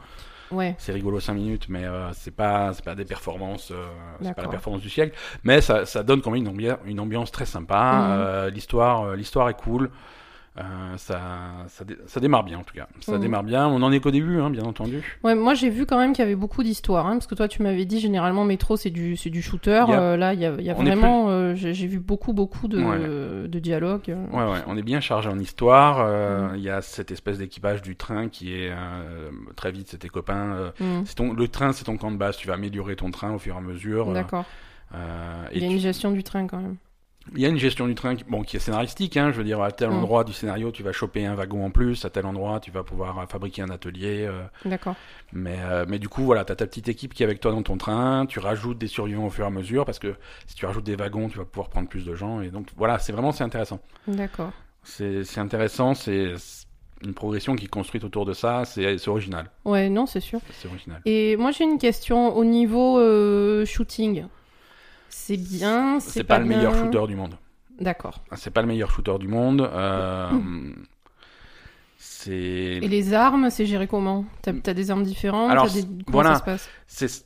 Ouais. 0.51 0.75
C'est 0.77 0.93
rigolo 0.93 1.19
5 1.19 1.33
minutes, 1.33 1.65
mais 1.67 1.83
euh, 1.85 2.11
c'est 2.13 2.31
pas, 2.35 2.73
c'est 2.73 2.85
pas 2.85 2.95
des 2.95 3.05
performances, 3.05 3.71
euh, 3.71 3.85
c'est 4.21 4.33
pas 4.35 4.43
la 4.43 4.47
performance 4.49 4.81
du 4.81 4.89
siècle. 4.89 5.17
Mais 5.43 5.59
ça, 5.61 5.85
ça 5.85 6.03
donne 6.03 6.21
quand 6.21 6.29
même 6.31 6.41
une 6.43 6.47
ambiance, 6.47 6.77
une 6.85 6.99
ambiance 6.99 7.31
très 7.31 7.45
sympa. 7.47 8.47
L'histoire, 8.53 9.15
l'histoire 9.15 9.49
est 9.49 9.57
cool. 9.57 9.89
Euh, 10.59 10.63
ça, 10.97 11.19
ça, 11.67 11.85
dé- 11.85 11.97
ça 12.07 12.19
démarre 12.19 12.43
bien 12.43 12.57
en 12.57 12.63
tout 12.63 12.73
cas. 12.73 12.87
Ça 13.01 13.13
Mhm. 13.13 13.19
démarre 13.21 13.43
bien. 13.43 13.67
On 13.67 13.81
en 13.83 13.91
est 13.91 13.99
qu'au 13.99 14.09
début, 14.09 14.39
hein, 14.39 14.49
bien 14.49 14.63
entendu. 14.63 15.03
Ouais, 15.23 15.35
moi 15.35 15.53
j'ai 15.53 15.69
vu 15.69 15.85
quand 15.85 15.99
même 15.99 16.13
qu'il 16.13 16.23
y 16.23 16.25
avait 16.25 16.35
beaucoup 16.35 16.63
d'histoires, 16.63 17.05
hein, 17.05 17.13
parce 17.13 17.27
que 17.27 17.35
toi 17.35 17.47
tu 17.47 17.61
m'avais 17.61 17.85
dit 17.85 17.99
généralement 17.99 18.43
Metro 18.43 18.75
c'est 18.75 18.89
du 18.89 19.15
c'est 19.17 19.29
du 19.29 19.41
shooter. 19.43 19.85
Euh, 19.89 20.17
là 20.17 20.33
il 20.33 20.39
y 20.39 20.45
a, 20.45 20.59
y 20.59 20.69
vraiment, 20.73 21.29
euh, 21.29 21.53
j'ai 21.53 21.73
vu 21.87 21.99
beaucoup 21.99 22.33
beaucoup 22.33 22.67
de, 22.67 23.45
de 23.47 23.59
dialogues. 23.59 24.15
Ouais, 24.33 24.43
ouais. 24.45 24.59
On 24.65 24.75
est 24.77 24.81
bien 24.83 24.99
chargé 24.99 25.29
en 25.29 25.37
histoire. 25.37 25.99
Mhm. 26.51 26.55
Il 26.55 26.61
y 26.63 26.69
a 26.71 26.81
cette 26.81 27.11
espèce 27.11 27.37
d'équipage 27.37 27.81
du 27.83 27.95
train 27.95 28.27
qui 28.27 28.53
est 28.53 28.71
très 29.55 29.71
vite, 29.71 29.89
c'est 29.89 29.97
tes 29.99 30.09
copains. 30.09 30.71
Mhm. 30.79 31.03
ton, 31.15 31.33
le 31.33 31.47
train, 31.47 31.71
c'est 31.71 31.83
ton 31.85 31.97
camp 31.97 32.11
de 32.11 32.17
base. 32.17 32.35
Tu 32.37 32.47
vas 32.47 32.55
améliorer 32.55 32.95
ton 32.95 33.11
train 33.11 33.31
au 33.31 33.37
fur 33.39 33.53
et 33.53 33.57
à 33.57 33.61
mesure. 33.61 34.11
D'accord. 34.11 34.45
Il 34.93 35.61
y 35.61 35.65
a 35.65 35.67
tu- 35.67 35.73
une 35.75 35.79
gestion 35.79 36.11
du 36.11 36.23
train 36.23 36.47
quand 36.47 36.57
même. 36.61 36.77
Il 37.35 37.41
y 37.41 37.45
a 37.45 37.49
une 37.49 37.57
gestion 37.57 37.87
du 37.87 37.95
train 37.95 38.15
qui, 38.15 38.23
bon, 38.23 38.41
qui 38.43 38.57
est 38.57 38.59
scénaristique. 38.59 39.17
Hein, 39.17 39.31
je 39.31 39.37
veux 39.37 39.43
dire, 39.43 39.61
à 39.61 39.71
tel 39.71 39.89
Mm. 39.89 39.93
endroit 39.93 40.23
du 40.23 40.33
scénario, 40.33 40.71
tu 40.71 40.83
vas 40.83 40.91
choper 40.91 41.25
un 41.25 41.35
wagon 41.35 41.65
en 41.65 41.69
plus. 41.69 42.05
À 42.05 42.09
tel 42.09 42.25
endroit, 42.25 42.59
tu 42.59 42.71
vas 42.71 42.83
pouvoir 42.83 43.19
euh, 43.19 43.25
fabriquer 43.25 43.61
un 43.61 43.69
atelier. 43.69 44.25
euh, 44.27 44.43
D'accord. 44.65 44.95
mais, 45.33 45.57
euh, 45.59 45.85
mais 45.87 45.99
du 45.99 46.07
coup, 46.09 46.23
voilà, 46.23 46.45
tu 46.45 46.51
as 46.51 46.55
ta 46.55 46.65
petite 46.67 46.87
équipe 46.89 47.13
qui 47.13 47.23
est 47.23 47.25
avec 47.25 47.39
toi 47.39 47.51
dans 47.51 47.63
ton 47.63 47.77
train. 47.77 48.25
Tu 48.27 48.39
rajoutes 48.39 48.77
des 48.77 48.87
survivants 48.87 49.25
au 49.25 49.29
fur 49.29 49.43
et 49.43 49.47
à 49.47 49.51
mesure 49.51 49.85
parce 49.85 49.99
que 49.99 50.15
si 50.45 50.55
tu 50.55 50.65
rajoutes 50.65 50.85
des 50.85 50.95
wagons, 50.95 51.27
tu 51.29 51.37
vas 51.37 51.45
pouvoir 51.45 51.69
prendre 51.69 51.87
plus 51.89 52.05
de 52.05 52.15
gens. 52.15 52.41
Et 52.41 52.49
donc, 52.49 52.67
voilà, 52.77 52.99
c'est 52.99 53.11
vraiment 53.11 53.31
c'est 53.31 53.43
intéressant. 53.43 53.79
D'accord. 54.07 54.51
C'est 54.83 55.37
intéressant. 55.37 55.93
C'est 55.93 56.33
une 57.03 57.13
progression 57.13 57.55
qui 57.55 57.65
est 57.65 57.69
construite 57.69 58.03
autour 58.03 58.25
de 58.25 58.33
ça. 58.33 58.63
C'est 58.65 58.97
c'est 58.97 59.09
original. 59.09 59.49
Ouais, 59.65 59.89
non, 59.89 60.05
c'est 60.05 60.19
sûr. 60.21 60.39
C'est 60.51 60.67
original. 60.67 61.01
Et 61.05 61.35
moi 61.35 61.51
j'ai 61.51 61.65
une 61.65 61.77
question 61.77 62.35
au 62.35 62.45
niveau 62.45 62.97
euh, 62.99 63.65
shooting. 63.65 64.25
C'est 65.09 65.37
bien, 65.37 65.99
c'est 65.99 66.23
pas, 66.23 66.39
le 66.39 66.45
bien. 66.45 66.57
meilleur 66.57 66.75
shooter 66.75 67.07
du 67.07 67.15
monde. 67.15 67.35
D'accord. 67.79 68.23
C'est 68.35 68.51
pas 68.51 68.61
le 68.61 68.67
meilleur 68.67 68.91
shooter 68.91 69.17
du 69.19 69.27
monde. 69.27 69.61
Euh, 69.61 70.29
C'est. 71.97 72.31
Et 72.31 72.87
les 72.87 73.13
armes, 73.13 73.49
c'est 73.49 73.65
géré 73.65 73.87
comment? 73.87 74.25
T'as 74.41 74.51
as 74.51 74.73
des 74.73 74.91
armes 74.91 75.03
différentes? 75.03 75.49
Alors, 75.49 75.67
t'as 75.67 75.73
des... 75.73 75.81
Comment 75.81 76.03
voilà. 76.09 76.33
ça 76.33 76.39
se 76.39 76.43
passe? 76.43 76.69
C'est, 76.85 77.23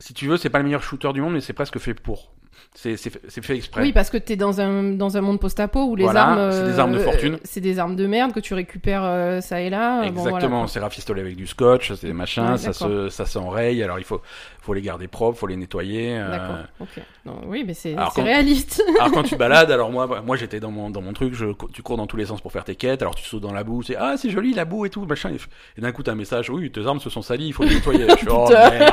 si 0.00 0.14
tu 0.14 0.26
veux, 0.26 0.36
c'est 0.36 0.50
pas 0.50 0.58
le 0.58 0.64
meilleur 0.64 0.82
shooter 0.82 1.12
du 1.12 1.20
monde, 1.20 1.34
mais 1.34 1.40
c'est 1.40 1.52
presque 1.52 1.78
fait 1.78 1.94
pour. 1.94 2.32
C'est, 2.74 2.96
c'est, 2.96 3.10
fait- 3.10 3.56
exprès. 3.56 3.82
Oui, 3.82 3.92
parce 3.92 4.08
que 4.10 4.16
t'es 4.18 4.36
dans 4.36 4.60
un, 4.60 4.84
dans 4.92 5.16
un 5.16 5.20
monde 5.20 5.40
post-apo 5.40 5.84
où 5.84 5.96
les 5.96 6.04
Voilà, 6.04 6.28
armes. 6.28 6.52
c'est 6.52 6.64
des 6.64 6.78
armes 6.78 6.92
de 6.92 6.98
euh, 6.98 7.04
fortune. 7.04 7.38
C'est 7.42 7.60
des 7.60 7.78
armes 7.78 7.96
de 7.96 8.06
merde 8.06 8.32
que 8.32 8.40
tu 8.40 8.54
récupères 8.54 9.02
euh, 9.04 9.40
ça 9.40 9.60
et 9.60 9.68
là. 9.70 10.02
Bon, 10.02 10.12
voilà, 10.12 10.28
Exactement, 10.36 10.66
c'est 10.68 10.78
rafistolé 10.80 11.20
avec 11.20 11.34
du 11.36 11.46
scotch, 11.46 11.92
c'est 11.94 12.06
des 12.06 12.12
machins, 12.12 12.56
ça, 12.56 12.72
se, 12.72 13.08
ça 13.08 13.26
s'enraye, 13.26 13.82
alors 13.82 13.98
il 13.98 14.04
faut, 14.04 14.20
faut 14.60 14.74
les 14.74 14.82
garder 14.82 15.08
propres, 15.08 15.38
faut 15.38 15.46
les 15.46 15.56
nettoyer. 15.56 16.16
euh. 16.18 16.30
D'accord, 16.30 16.56
ok. 16.80 17.02
Non, 17.26 17.40
oui, 17.46 17.64
mais 17.66 17.74
c'est 17.74 17.96
réaliste. 18.16 18.82
Alors 19.00 19.12
quand 19.12 19.22
tu 19.24 19.36
balades, 19.44 19.70
alors 19.70 19.90
moi, 19.90 20.22
moi 20.24 20.36
j'étais 20.36 20.60
dans 20.60 20.70
mon, 20.70 20.88
dans 20.90 21.02
mon 21.02 21.12
truc, 21.12 21.34
je, 21.34 21.46
tu 21.72 21.82
cours 21.82 21.96
dans 21.96 22.06
tous 22.06 22.16
les 22.16 22.26
sens 22.26 22.40
pour 22.40 22.52
faire 22.52 22.64
tes 22.64 22.74
quêtes, 22.76 23.02
alors 23.02 23.14
tu 23.14 23.24
sautes 23.24 23.42
dans 23.42 23.52
la 23.52 23.64
boue, 23.64 23.82
c'est 23.82 23.96
ah 23.96 24.14
c'est 24.16 24.30
joli 24.30 24.54
la 24.54 24.64
boue 24.64 24.86
et 24.86 24.90
tout, 24.90 25.04
machin, 25.04 25.30
et, 25.30 25.38
et 25.78 25.80
d'un 25.80 25.92
coup 25.92 26.02
t'as 26.02 26.12
un 26.12 26.16
message, 26.16 26.48
oui 26.50 26.70
tes 26.70 26.86
armes 26.86 27.00
se 27.00 27.10
sont 27.10 27.22
salies, 27.22 27.48
il 27.48 27.52
faut 27.52 27.64
les 27.64 27.74
nettoyer. 27.74 28.06
je 28.10 28.16
suis 28.16 28.28
oh 28.30 28.48
merde. 28.48 28.92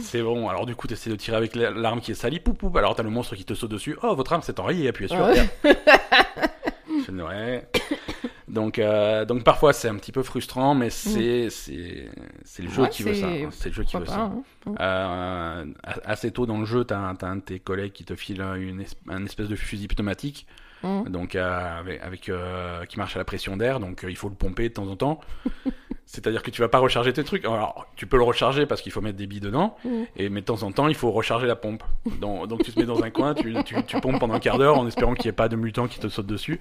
C'est 0.00 0.22
bon, 0.22 0.48
alors 0.48 0.66
du 0.66 0.74
coup 0.74 0.86
t'essaies 0.86 1.10
de 1.10 1.16
tirer 1.16 1.36
avec 1.36 1.54
la- 1.54 1.70
l'arme 1.70 2.00
qui 2.00 2.12
est 2.12 2.14
salie, 2.14 2.40
poup 2.40 2.54
poup, 2.54 2.76
alors 2.76 2.94
t'as 2.94 3.02
le 3.02 3.10
monstre 3.10 3.34
qui 3.36 3.44
te 3.44 3.54
saute 3.54 3.70
dessus, 3.70 3.96
oh 4.02 4.14
votre 4.14 4.32
arme 4.32 4.42
s'est 4.42 4.58
enrayée, 4.60 4.88
appuyez 4.88 5.08
sur 5.08 5.18
Ouais. 5.24 5.48
R. 7.08 7.62
Donc, 8.48 8.78
euh, 8.78 9.24
donc 9.24 9.44
parfois 9.44 9.72
c'est 9.72 9.88
un 9.88 9.94
petit 9.96 10.12
peu 10.12 10.22
frustrant, 10.22 10.74
mais 10.74 10.90
c'est 10.90 11.50
c'est 11.50 12.08
c'est 12.44 12.62
le 12.62 12.70
jeu 12.70 12.82
Ouais, 12.82 12.88
qui 12.88 13.02
veut 13.04 13.14
ça. 13.14 13.28
c'est- 13.28 13.44
hein. 13.44 13.48
C'est 13.52 13.68
le 13.68 13.74
jeu 13.74 13.84
qui 13.84 13.96
veut 13.96 14.06
ça. 14.06 14.30
hein. 14.32 14.42
Euh, 14.80 15.64
assez 16.04 16.30
tôt 16.32 16.46
dans 16.46 16.58
le 16.58 16.64
jeu, 16.66 16.84
t'as 16.84 16.98
un, 16.98 17.14
t'as 17.14 17.28
un 17.28 17.36
de 17.36 17.40
tes 17.42 17.58
collègues 17.60 17.92
qui 17.92 18.04
te 18.04 18.14
file 18.14 18.40
une 18.40 18.84
un 19.08 19.24
espèce 19.24 19.48
de 19.48 19.56
fusil 19.56 19.88
pneumatique, 19.88 20.46
Hum. 20.82 21.08
donc 21.10 21.34
euh, 21.36 21.78
avec, 21.80 22.00
avec, 22.02 22.30
qui 22.88 22.98
marche 22.98 23.14
à 23.14 23.18
la 23.18 23.24
pression 23.24 23.56
d'air, 23.56 23.80
donc 23.80 24.04
il 24.08 24.16
faut 24.16 24.28
le 24.28 24.34
pomper 24.34 24.68
de 24.68 24.74
temps 24.74 24.88
en 24.88 24.96
temps. 24.96 25.20
C'est-à-dire 26.12 26.42
que 26.42 26.50
tu 26.50 26.60
vas 26.60 26.68
pas 26.68 26.78
recharger 26.80 27.12
tes 27.12 27.22
trucs. 27.22 27.44
Alors, 27.44 27.86
tu 27.94 28.04
peux 28.04 28.16
le 28.16 28.24
recharger 28.24 28.66
parce 28.66 28.82
qu'il 28.82 28.90
faut 28.90 29.00
mettre 29.00 29.16
des 29.16 29.28
billes 29.28 29.38
dedans, 29.38 29.76
Mhm. 29.84 30.06
et 30.16 30.28
mais 30.28 30.40
de 30.40 30.46
temps 30.46 30.62
en 30.64 30.72
temps, 30.72 30.88
il 30.88 30.96
faut 30.96 31.12
recharger 31.12 31.46
la 31.46 31.54
pompe. 31.54 31.84
Donc, 32.20 32.48
donc 32.48 32.64
tu 32.64 32.72
te 32.72 32.80
mets 32.80 32.84
dans 32.86 33.02
un 33.04 33.10
coin, 33.10 33.32
tu, 33.34 33.54
tu, 33.64 33.76
tu 33.84 34.00
pompes 34.00 34.18
pendant 34.18 34.34
un 34.34 34.40
quart 34.40 34.58
d'heure 34.58 34.76
en 34.76 34.88
espérant 34.88 35.14
qu'il 35.14 35.26
n'y 35.26 35.28
ait 35.30 35.32
pas 35.36 35.48
de 35.48 35.54
mutant 35.54 35.86
qui 35.86 36.00
te 36.00 36.08
saute 36.08 36.26
dessus, 36.26 36.58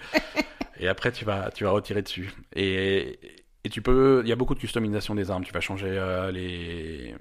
et 0.79 0.87
après 0.87 1.11
tu 1.11 1.25
vas, 1.25 1.49
tu 1.49 1.63
vas 1.63 1.71
retirer 1.71 2.03
dessus. 2.03 2.31
Et, 2.55 3.19
et 3.63 3.69
tu 3.69 3.81
peux, 3.81 4.21
il 4.23 4.29
y 4.29 4.31
a 4.31 4.35
beaucoup 4.35 4.53
de 4.53 4.59
customisation 4.59 5.15
des 5.15 5.31
armes. 5.31 5.43
Tu 5.43 5.51
vas 5.51 5.61
changer 5.61 5.87
euh, 5.89 6.31
les 6.31 7.15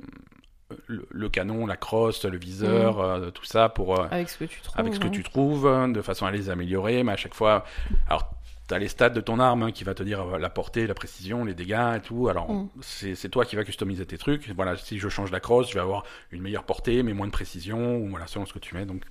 le, 0.86 1.06
le 1.10 1.28
canon, 1.30 1.66
la 1.66 1.76
crosse, 1.78 2.26
le 2.26 2.36
viseur, 2.36 3.00
euh, 3.00 3.30
tout 3.30 3.44
ça 3.46 3.70
pour 3.70 3.98
euh, 3.98 4.06
Avec 4.10 4.28
ce 4.28 4.36
que 4.36 4.44
tu 4.44 4.60
trouves. 4.60 4.78
avec 4.78 4.92
ce 4.94 5.00
que 5.00 5.06
hein. 5.06 5.10
tu 5.10 5.22
trouves, 5.22 5.92
de 5.94 6.02
façon 6.02 6.26
à 6.26 6.30
les 6.30 6.50
améliorer, 6.50 7.02
mais 7.04 7.12
à 7.12 7.16
chaque 7.16 7.32
fois, 7.34 7.64
alors 8.06 8.28
t'as 8.68 8.78
les 8.78 8.86
stats 8.88 9.10
de 9.10 9.20
ton 9.20 9.40
arme 9.40 9.64
hein, 9.64 9.72
qui 9.72 9.82
va 9.82 9.94
te 9.94 10.02
dire 10.04 10.20
euh, 10.20 10.38
la 10.38 10.50
portée, 10.50 10.86
la 10.86 10.94
précision, 10.94 11.44
les 11.44 11.54
dégâts 11.54 11.96
et 11.96 12.00
tout. 12.00 12.28
Alors 12.28 12.52
Mm. 12.52 12.68
c'est 12.80 13.28
toi 13.30 13.44
qui 13.44 13.56
vas 13.56 13.64
customiser 13.64 14.06
tes 14.06 14.18
trucs. 14.18 14.48
Voilà, 14.50 14.76
si 14.76 14.98
je 14.98 15.08
change 15.08 15.32
la 15.32 15.40
crosse, 15.40 15.68
je 15.70 15.74
vais 15.74 15.80
avoir 15.80 16.04
une 16.30 16.42
meilleure 16.42 16.64
portée, 16.64 17.02
mais 17.02 17.12
moins 17.14 17.26
de 17.26 17.32
précision, 17.32 17.96
ou 17.96 18.08
voilà 18.08 18.26
selon 18.26 18.46
ce 18.46 18.52
que 18.52 18.58
tu 18.58 18.74
mets. 18.76 18.86
Donc 18.86 19.02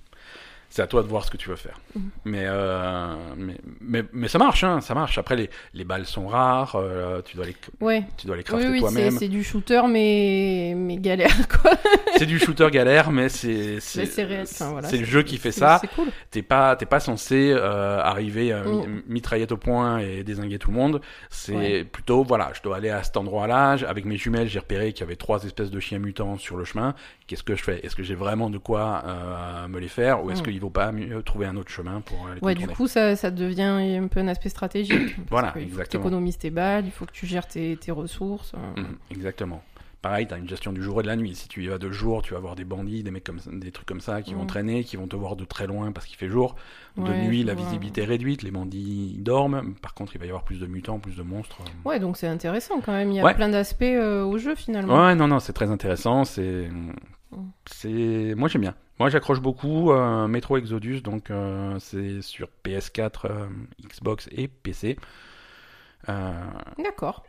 C'est 0.69 0.81
à 0.81 0.87
toi 0.87 1.01
de 1.01 1.07
voir 1.07 1.23
ce 1.23 1.31
que 1.31 1.37
tu 1.37 1.49
veux 1.49 1.55
faire. 1.55 1.79
Mhm. 1.95 2.09
Mais, 2.25 2.43
euh, 2.45 3.15
mais, 3.37 3.55
mais, 3.79 4.03
mais 4.13 4.27
ça 4.27 4.37
marche, 4.37 4.63
hein, 4.63 4.81
ça 4.81 4.93
marche. 4.93 5.17
Après, 5.17 5.35
les, 5.35 5.49
les 5.73 5.83
balles 5.85 6.05
sont 6.05 6.27
rares, 6.27 6.75
euh, 6.75 7.21
tu, 7.23 7.35
dois 7.37 7.45
les, 7.45 7.55
Ouais. 7.79 8.03
tu 8.17 8.27
dois 8.27 8.35
les 8.35 8.41
Oui, 8.41 8.43
crafter 8.45 8.67
oui, 8.67 8.73
c'est 8.75 8.79
toi-même. 8.81 9.17
c'est 9.17 9.27
du 9.29 9.43
shooter, 9.43 9.81
mais, 9.89 10.73
mais 10.75 10.97
galère, 10.97 11.47
quoi. 11.61 11.71
C'est 12.17 12.25
du 12.25 12.37
shooter 12.37 12.69
galère, 12.69 13.11
mais 13.11 13.29
c'est 13.29 13.77
enfin, 13.77 14.71
voilà, 14.71 14.91
le 14.91 15.05
jeu 15.05 15.23
qui 15.23 15.37
fait 15.37 15.51
ça. 15.51 15.77
C'est 15.81 15.87
cool. 15.95 16.09
T'es 16.31 16.41
pas 16.41 16.75
pas 16.75 16.99
censé 16.99 17.51
euh, 17.55 17.99
arriver 18.01 18.53
Mm. 18.53 19.01
mitraillette 19.07 19.51
au 19.51 19.57
point 19.57 19.99
et 19.99 20.23
désinguer 20.23 20.59
tout 20.59 20.69
le 20.71 20.75
monde. 20.77 21.01
C'est 21.29 21.55
Ouais. 21.55 21.83
plutôt 21.83 22.23
voilà, 22.23 22.51
je 22.53 22.61
dois 22.61 22.77
aller 22.77 22.89
à 22.89 23.03
cet 23.03 23.17
endroit-là. 23.17 23.77
Avec 23.87 24.05
mes 24.05 24.17
jumelles, 24.17 24.47
j'ai 24.47 24.59
repéré 24.59 24.91
qu'il 24.93 25.01
y 25.01 25.03
avait 25.03 25.15
trois 25.15 25.43
espèces 25.43 25.71
de 25.71 25.79
chiens 25.79 25.99
mutants 25.99 26.37
sur 26.37 26.57
le 26.57 26.65
chemin. 26.65 26.93
Qu'est-ce 27.27 27.43
que 27.43 27.55
je 27.55 27.63
fais? 27.63 27.85
Est-ce 27.85 27.93
que 27.95 28.03
j'ai 28.03 28.15
vraiment 28.15 28.49
de 28.49 28.57
quoi 28.57 29.03
euh, 29.05 29.67
me 29.67 29.79
les 29.79 29.89
faire 29.89 30.23
ou 30.23 30.31
est-ce 30.31 30.41
Mm. 30.41 30.45
qu'il 30.45 30.59
vaut 30.61 30.69
pas 30.69 30.91
mieux 30.93 31.21
trouver 31.23 31.45
un 31.45 31.57
autre 31.57 31.69
chemin 31.69 31.99
pour 32.01 32.25
les 32.33 32.39
Ouais, 32.41 32.55
du 32.55 32.67
coup, 32.67 32.87
ça, 32.87 33.15
ça 33.17 33.31
devient 33.31 33.97
un 34.01 34.07
peu 34.07 34.21
un 34.21 34.27
aspect 34.29 34.47
stratégique. 34.49 35.15
Voilà, 35.29 35.47
Il 35.49 35.51
faut 35.51 35.59
que 35.59 35.63
tu 35.65 35.69
exactement. 35.71 36.03
économises 36.05 36.37
tes 36.37 36.49
balles, 36.51 36.85
il 36.85 36.91
faut 36.91 37.05
que 37.05 37.11
tu 37.11 37.25
gères 37.27 37.45
tes, 37.47 37.75
tes 37.75 37.91
ressources. 37.91 38.53
euh. 38.55 38.81
Mhm, 38.81 38.97
exactement. 39.11 39.61
Pareil, 40.01 40.27
t'as 40.27 40.37
une 40.37 40.47
gestion 40.47 40.71
du 40.73 40.81
jour 40.83 40.99
et 40.99 41.03
de 41.03 41.07
la 41.07 41.15
nuit. 41.15 41.33
Si 41.35 41.47
tu 41.47 41.63
y 41.63 41.67
vas 41.67 41.79
de 41.79 41.89
jour, 41.91 42.21
tu 42.21 42.33
vas 42.33 42.39
voir 42.39 42.55
des 42.55 42.63
bandits, 42.65 43.03
des 43.03 43.09
mecs 43.11 43.23
comme 43.23 43.39
ça- 43.39 43.49
des 43.51 43.71
trucs 43.71 43.87
comme 43.87 43.99
ça 43.99 44.21
qui 44.21 44.35
vont 44.35 44.43
Mm. 44.43 44.47
traîner, 44.47 44.83
qui 44.83 44.95
vont 44.95 45.07
te 45.07 45.15
voir 45.15 45.35
de 45.35 45.43
très 45.43 45.65
loin 45.67 45.91
parce 45.91 46.05
qu'il 46.05 46.17
fait 46.17 46.29
jour. 46.29 46.55
De 46.97 47.01
Ouais, 47.03 47.27
nuit, 47.27 47.43
la 47.43 47.55
vois. 47.55 47.63
visibilité 47.63 48.01
est 48.01 48.05
réduite, 48.05 48.43
les 48.43 48.51
bandits 48.51 49.17
dorment. 49.19 49.73
Par 49.81 49.93
contre, 49.95 50.15
il 50.15 50.19
va 50.19 50.25
y 50.25 50.29
avoir 50.29 50.43
plus 50.43 50.59
de 50.59 50.67
mutants, 50.67 50.99
plus 50.99 51.15
de 51.15 51.23
monstres. 51.23 51.57
Ouais, 51.83 51.99
donc 51.99 52.15
c'est 52.17 52.27
intéressant 52.27 52.79
quand 52.79 52.91
même. 52.93 53.09
Il 53.11 53.15
y 53.15 53.19
a 53.19 53.23
Ouais. 53.23 53.33
plein 53.33 53.49
d'aspects 53.49 53.81
euh, 53.83 54.23
au 54.23 54.37
jeu 54.37 54.53
finalement. 54.55 55.07
Ouais, 55.07 55.15
non, 55.15 55.27
non, 55.27 55.39
c'est 55.39 55.53
très 55.53 55.69
intéressant. 55.71 56.23
C'est, 56.25 56.69
c'est, 57.65 58.33
moi 58.35 58.47
j'aime 58.49 58.61
bien. 58.61 58.75
Moi 58.99 59.09
j'accroche 59.09 59.41
beaucoup. 59.41 59.91
euh, 59.91 60.27
Metro 60.27 60.57
Exodus, 60.57 61.01
donc 61.01 61.29
euh, 61.31 61.75
c'est 61.79 62.21
sur 62.21 62.47
PS4, 62.63 63.25
euh, 63.25 63.47
Xbox 63.87 64.27
et 64.31 64.47
PC. 64.47 64.97
Euh, 66.09 66.31
D'accord. 66.83 67.23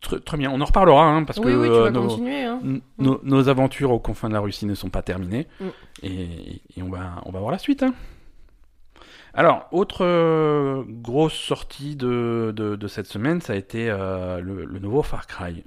très, 0.00 0.36
bien. 0.36 0.50
On 0.50 0.60
en 0.60 0.64
reparlera 0.64 1.04
hein, 1.06 1.24
parce 1.24 1.38
oui, 1.38 1.44
que 1.46 1.56
oui, 1.56 1.68
euh, 1.68 1.90
nos, 1.90 2.08
continuer. 2.08 2.42
Hein. 2.44 2.60
n- 2.64 2.80
nos, 2.98 3.20
nos 3.22 3.48
aventures 3.48 3.92
aux 3.92 4.00
confins 4.00 4.28
de 4.28 4.34
la 4.34 4.40
Russie 4.40 4.66
ne 4.66 4.74
sont 4.74 4.90
pas 4.90 5.02
terminées 5.02 5.46
Mm. 5.60 5.64
et, 6.02 6.62
et 6.76 6.82
on 6.82 6.88
va, 6.90 7.22
on 7.26 7.30
va 7.30 7.38
voir 7.38 7.52
la 7.52 7.58
suite. 7.58 7.82
hein. 7.84 7.94
Alors, 9.32 9.68
autre 9.70 10.04
euh, 10.04 10.82
grosse 10.88 11.34
sortie 11.34 11.94
de, 11.94 12.52
de, 12.56 12.74
de 12.74 12.88
cette 12.88 13.06
semaine, 13.06 13.40
ça 13.40 13.52
a 13.52 13.56
été 13.56 13.88
euh, 13.88 14.40
le, 14.40 14.64
le 14.64 14.78
nouveau 14.80 15.02
Far 15.04 15.26
Cry, 15.28 15.62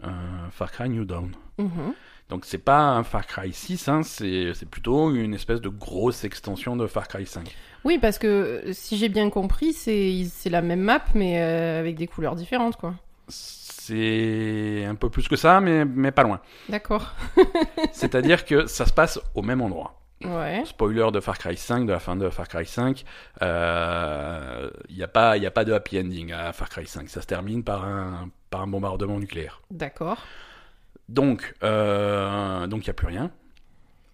Far 0.51 0.71
Cry 0.71 0.89
New 0.89 1.05
Dawn. 1.05 1.31
Mhm. 1.57 1.93
Donc 2.29 2.45
c'est 2.45 2.57
pas 2.57 2.79
un 2.81 3.03
Far 3.03 3.25
Cry 3.27 3.53
6, 3.53 3.87
hein, 3.89 4.01
c'est 4.03 4.65
plutôt 4.69 5.11
une 5.13 5.33
espèce 5.33 5.61
de 5.61 5.69
grosse 5.69 6.23
extension 6.23 6.75
de 6.75 6.87
Far 6.87 7.07
Cry 7.07 7.25
5. 7.25 7.55
Oui, 7.85 7.97
parce 7.99 8.17
que 8.17 8.27
euh, 8.27 8.73
si 8.73 8.97
j'ai 8.97 9.09
bien 9.09 9.29
compris, 9.29 9.73
c'est 9.73 10.49
la 10.49 10.61
même 10.61 10.81
map, 10.81 11.03
mais 11.15 11.41
euh, 11.41 11.79
avec 11.79 11.95
des 11.95 12.07
couleurs 12.07 12.35
différentes, 12.35 12.77
quoi. 12.77 12.93
C'est 13.27 14.85
un 14.85 14.95
peu 14.95 15.09
plus 15.09 15.27
que 15.27 15.35
ça, 15.35 15.59
mais, 15.59 15.83
mais 15.85 16.11
pas 16.11 16.23
loin. 16.23 16.39
D'accord. 16.69 17.13
C'est-à-dire 17.91 18.45
que 18.45 18.65
ça 18.65 18.85
se 18.85 18.93
passe 18.93 19.19
au 19.35 19.41
même 19.41 19.61
endroit. 19.61 19.99
Ouais. 20.23 20.63
Spoiler 20.65 21.11
de 21.11 21.19
Far 21.19 21.37
Cry 21.37 21.57
5, 21.57 21.85
de 21.85 21.91
la 21.91 21.99
fin 21.99 22.15
de 22.15 22.29
Far 22.29 22.47
Cry 22.47 22.65
5, 22.65 23.03
il 23.41 23.45
n'y 24.95 25.03
a, 25.03 25.07
pas- 25.11 25.35
y 25.37 25.45
a 25.45 25.51
pas 25.51 25.65
de 25.65 25.73
happy 25.73 25.99
ending 25.99 26.31
à 26.31 26.53
Far 26.53 26.69
Cry 26.69 26.87
5. 26.87 27.09
Ça 27.09 27.21
se 27.21 27.27
termine 27.27 27.61
par 27.63 27.83
un, 27.83 28.29
par 28.49 28.61
un 28.61 28.67
bombardement 28.67 29.19
nucléaire. 29.19 29.61
D'accord. 29.69 30.19
Donc, 31.09 31.53
euh, 31.63 32.65
donc 32.67 32.85
il 32.85 32.87
n'y 32.87 32.91
a 32.91 32.93
plus 32.93 33.07
rien. 33.07 33.31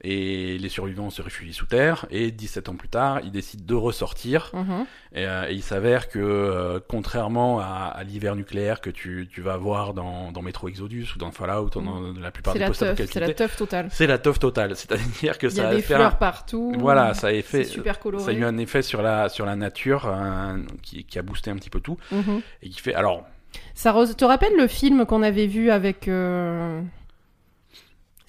Et 0.01 0.57
les 0.57 0.69
survivants 0.69 1.09
se 1.09 1.21
réfugient 1.21 1.53
sous 1.53 1.65
terre. 1.65 2.05
Et 2.09 2.31
17 2.31 2.69
ans 2.69 2.75
plus 2.75 2.87
tard, 2.87 3.19
ils 3.23 3.31
décident 3.31 3.63
de 3.65 3.73
ressortir. 3.75 4.49
Mhm. 4.53 4.85
Et, 5.13 5.25
euh, 5.25 5.49
et 5.49 5.53
il 5.53 5.61
s'avère 5.61 6.07
que, 6.07 6.19
euh, 6.19 6.79
contrairement 6.87 7.59
à, 7.59 7.91
à 7.93 8.03
l'hiver 8.05 8.35
nucléaire 8.37 8.79
que 8.79 8.89
tu, 8.89 9.27
tu 9.29 9.41
vas 9.41 9.57
voir 9.57 9.93
dans, 9.93 10.31
dans 10.31 10.41
Metro 10.41 10.69
Exodus 10.69 11.07
ou 11.15 11.17
dans 11.19 11.31
Fallout 11.31 11.65
ou 11.75 11.81
dans 11.81 12.01
la 12.21 12.31
plupart 12.31 12.53
des 12.53 12.59
teuf, 12.61 12.77
c'est 12.77 13.19
la 13.19 13.33
teuf 13.33 13.55
totale. 13.57 13.87
c'est 13.91 14.07
la 14.07 14.17
teuf 14.19 14.39
totale. 14.39 14.75
C'est-à-dire 14.77 15.37
que 15.37 15.47
Il 15.47 15.51
y 15.53 15.55
ça 15.55 15.63
a 15.63 15.69
va 15.69 15.75
des 15.75 15.81
fleurs 15.81 16.01
un- 16.01 16.11
partout. 16.11 16.71
Voilà, 16.77 17.13
ça 17.13 17.27
a, 17.27 17.31
C'est 17.31 17.41
fait, 17.41 17.63
super 17.65 17.95
ça 17.95 17.99
a 17.99 18.03
coloré. 18.03 18.33
eu 18.35 18.45
un 18.45 18.57
effet 18.57 18.81
sur 18.81 19.01
la, 19.01 19.27
sur 19.27 19.45
la 19.45 19.57
nature 19.57 20.05
un- 20.07 20.61
qui, 20.81 21.03
qui 21.03 21.19
a 21.19 21.23
boosté 21.23 21.51
un 21.51 21.55
petit 21.57 21.69
peu 21.69 21.81
tout. 21.81 21.97
Mhm. 22.13 22.41
Et 22.63 22.69
qui 22.69 22.79
fait. 22.79 22.93
Alors, 22.93 23.25
Ça 23.73 23.93
te 24.15 24.23
rappelle 24.23 24.55
le 24.55 24.67
film 24.67 25.05
qu'on 25.05 25.23
avait 25.23 25.47
vu 25.47 25.71
avec. 25.71 26.07
euh, 26.07 26.81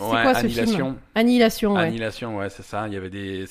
C'est 0.01 0.17
ouais, 0.17 0.23
quoi 0.23 0.35
ce 0.35 0.41
annihilation. 0.41 0.77
film 0.77 0.97
Annihilation, 1.15 1.73
ouais. 1.75 1.83
Annihilation, 1.83 2.37
ouais, 2.39 2.51
c'est 2.51 2.65
ça. 2.65 2.89
Il 2.89 2.95
y 2.95 2.97
avait 2.97 3.11
des. 3.11 3.45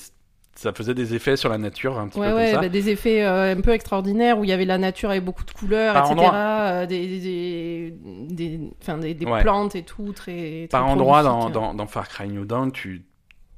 Ça 0.56 0.72
faisait 0.74 0.94
des 0.94 1.14
effets 1.14 1.36
sur 1.36 1.48
la 1.48 1.56
nature 1.58 1.98
un 1.98 2.08
petit 2.08 2.18
Ouais, 2.18 2.28
peu 2.30 2.34
ouais, 2.36 2.44
comme 2.46 2.54
ça. 2.56 2.60
bah, 2.62 2.68
des 2.68 2.88
effets 2.90 3.22
euh, 3.24 3.54
un 3.56 3.60
peu 3.60 3.70
extraordinaires 3.70 4.38
où 4.38 4.44
il 4.44 4.50
y 4.50 4.52
avait 4.52 4.64
la 4.66 4.76
nature 4.78 5.08
avec 5.10 5.24
beaucoup 5.24 5.44
de 5.44 5.50
couleurs, 5.52 5.94
Par 5.94 6.10
etc. 6.10 6.28
euh, 6.34 6.86
des, 6.86 7.06
des, 7.20 7.94
des, 8.28 8.60
enfin, 8.82 8.98
des, 8.98 9.14
des 9.14 9.24
Ouais. 9.26 9.40
plantes 9.42 9.74
et 9.76 9.84
tout, 9.84 10.12
très. 10.12 10.32
très 10.32 10.68
Par 10.70 10.86
endroit 10.86 11.22
dans, 11.22 11.48
dans, 11.50 11.72
dans 11.72 11.86
Far 11.86 12.08
Cry 12.08 12.28
New 12.28 12.44
Dawn, 12.44 12.72
tu, 12.72 13.04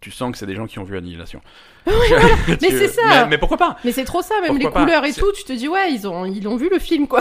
tu 0.01 0.11
sens 0.13 0.31
que 0.31 0.39
c'est 0.39 0.47
des 0.47 0.55
gens 0.55 0.67
qui 0.67 0.79
ont 0.79 0.85
vu 0.85 0.97
Annihilation. 0.97 1.41
Mais 1.87 2.57
Tu- 2.59 2.67
c'est 2.69 2.89
ça. 2.89 3.03
Mais, 3.09 3.27
mais 3.31 3.39
pourquoi 3.39 3.57
pas? 3.57 3.77
Mais 3.85 3.91
c'est 3.91 4.05
trop 4.05 4.23
ça, 4.23 4.35
même 4.43 4.51
Pourquoi 4.59 4.81
les 4.81 4.85
couleurs 4.87 5.05
et 5.05 5.13
tout, 5.13 5.33
tu 5.33 5.43
te 5.45 5.53
dis, 5.55 5.67
ouais, 5.69 5.93
ils 5.93 6.07
ont, 6.07 6.25
ils 6.27 6.47
ont 6.47 6.57
vu 6.57 6.69
le 6.71 6.79
film, 6.79 7.09
quoi. 7.09 7.21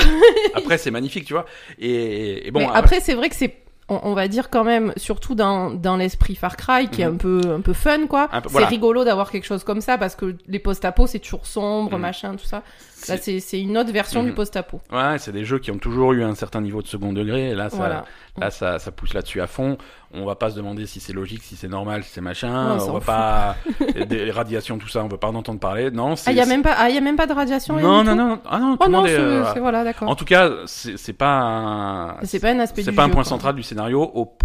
Après, 0.54 0.78
c'est 0.78 0.92
magnifique, 0.92 1.26
tu 1.26 1.34
vois. 1.34 1.46
Et, 1.80 2.46
et 2.48 2.52
bon, 2.52 2.60
Mais 2.60 2.68
euh, 2.68 2.74
après, 2.74 3.00
c'est 3.00 3.14
vrai 3.16 3.30
que 3.30 3.36
c'est. 3.36 3.56
On, 3.94 4.00
on 4.04 4.14
va 4.14 4.30
dire 4.30 4.50
quand 4.50 4.64
même, 4.64 4.94
surtout 4.96 5.36
dans, 5.36 5.70
dans 5.70 5.98
l'esprit 5.98 6.36
Far 6.36 6.56
Cry, 6.56 6.88
qui 6.90 7.02
est 7.02 7.06
Mhm. 7.08 7.14
un 7.14 7.18
peu, 7.18 7.42
un 7.58 7.62
peu 7.62 7.74
fun, 7.74 8.08
quoi. 8.08 8.30
C'est 8.48 8.66
rigolo 8.70 9.04
d'avoir 9.04 9.30
quelque 9.30 9.44
chose 9.46 9.66
comme 9.66 9.82
ça, 9.82 9.98
parce 9.98 10.16
que 10.16 10.38
les 10.48 10.60
post-apo, 10.60 11.08
c'est 11.08 11.20
toujours 11.20 11.46
sombre, 11.46 11.92
Mhm. 11.98 12.02
machin, 12.02 12.36
tout 12.38 12.46
ça. 12.46 12.64
Là, 13.08 13.18
c'est- 13.18 13.40
c'est 13.40 13.60
une 13.60 13.78
autre 13.78 13.92
version 13.92 14.22
Mhm. 14.22 14.30
du 14.30 14.34
post-apo. 14.34 14.82
ouais, 14.92 15.18
c'est 15.18 15.32
des 15.32 15.44
jeux 15.46 15.60
qui 15.60 15.72
ont 15.72 15.78
toujours 15.78 16.14
eu 16.14 16.24
un 16.24 16.36
certain 16.36 16.62
niveau 16.62 16.82
de 16.82 16.88
second 16.88 17.14
degré. 17.14 17.50
Et 17.52 17.56
là, 17.56 17.70
ça, 17.70 17.78
Voilà. 17.78 18.06
Là, 18.38 18.50
ça, 18.50 18.80
ça 18.80 18.92
pousse 18.92 19.14
là-dessus 19.14 19.42
à 19.42 19.48
fond. 19.48 19.78
On 20.14 20.26
va 20.26 20.36
pas 20.36 20.50
se 20.52 20.56
demander 20.56 20.86
si 20.86 21.00
c'est 21.02 21.12
logique, 21.12 21.44
si 21.44 21.56
c'est 21.58 21.68
normal, 21.68 22.04
si 22.04 22.12
c'est 22.12 22.22
machin. 22.22 22.78
On 22.80 22.90
on 22.90 22.94
va 22.94 23.00
fout. 23.00 23.06
pas 23.06 23.56
des 24.06 24.32
radiations, 24.32 24.78
tout 24.78 24.88
ça, 24.88 25.04
on 25.04 25.08
veut 25.10 25.18
pas 25.18 25.28
en 25.28 25.36
entendre 25.36 25.60
parler. 25.60 25.92
Non, 25.92 26.16
Ah, 26.26 26.32
il 26.32 26.38
y 26.38 26.42
a 26.42 26.46
même 26.46 26.62
pas, 26.64 26.74
ah, 26.78 26.90
y 26.90 26.98
a 26.98 27.02
même 27.02 27.18
pas 27.18 27.28
de 27.28 27.34
radiation 27.34 27.76
non, 27.80 28.04
non, 28.04 28.12
tout 28.12 28.18
non, 28.18 28.40
ah 28.50 28.60
non, 28.60 28.78
tout 28.78 28.84
Oh 28.84 28.86
le 28.86 28.92
non, 28.92 29.06
est. 29.06 29.16
euh, 29.18 29.44
voilà, 29.60 29.84
d'accord. 29.84 30.08
En 30.10 30.16
tout 30.16 30.24
cas, 30.26 30.50
c'est 30.66 31.14
pas 31.14 31.40
un... 31.42 32.24
C'est 32.24 32.40
pas 32.40 32.52
un 32.52 32.60
aspect 32.60 32.84
c'est 32.84 32.92
pas 32.94 33.04
un 33.04 33.10
point 33.10 33.24
quoi. 33.24 33.30
central 33.30 33.56
du 33.56 33.64
scénario 33.64 34.02
au... 34.14 34.38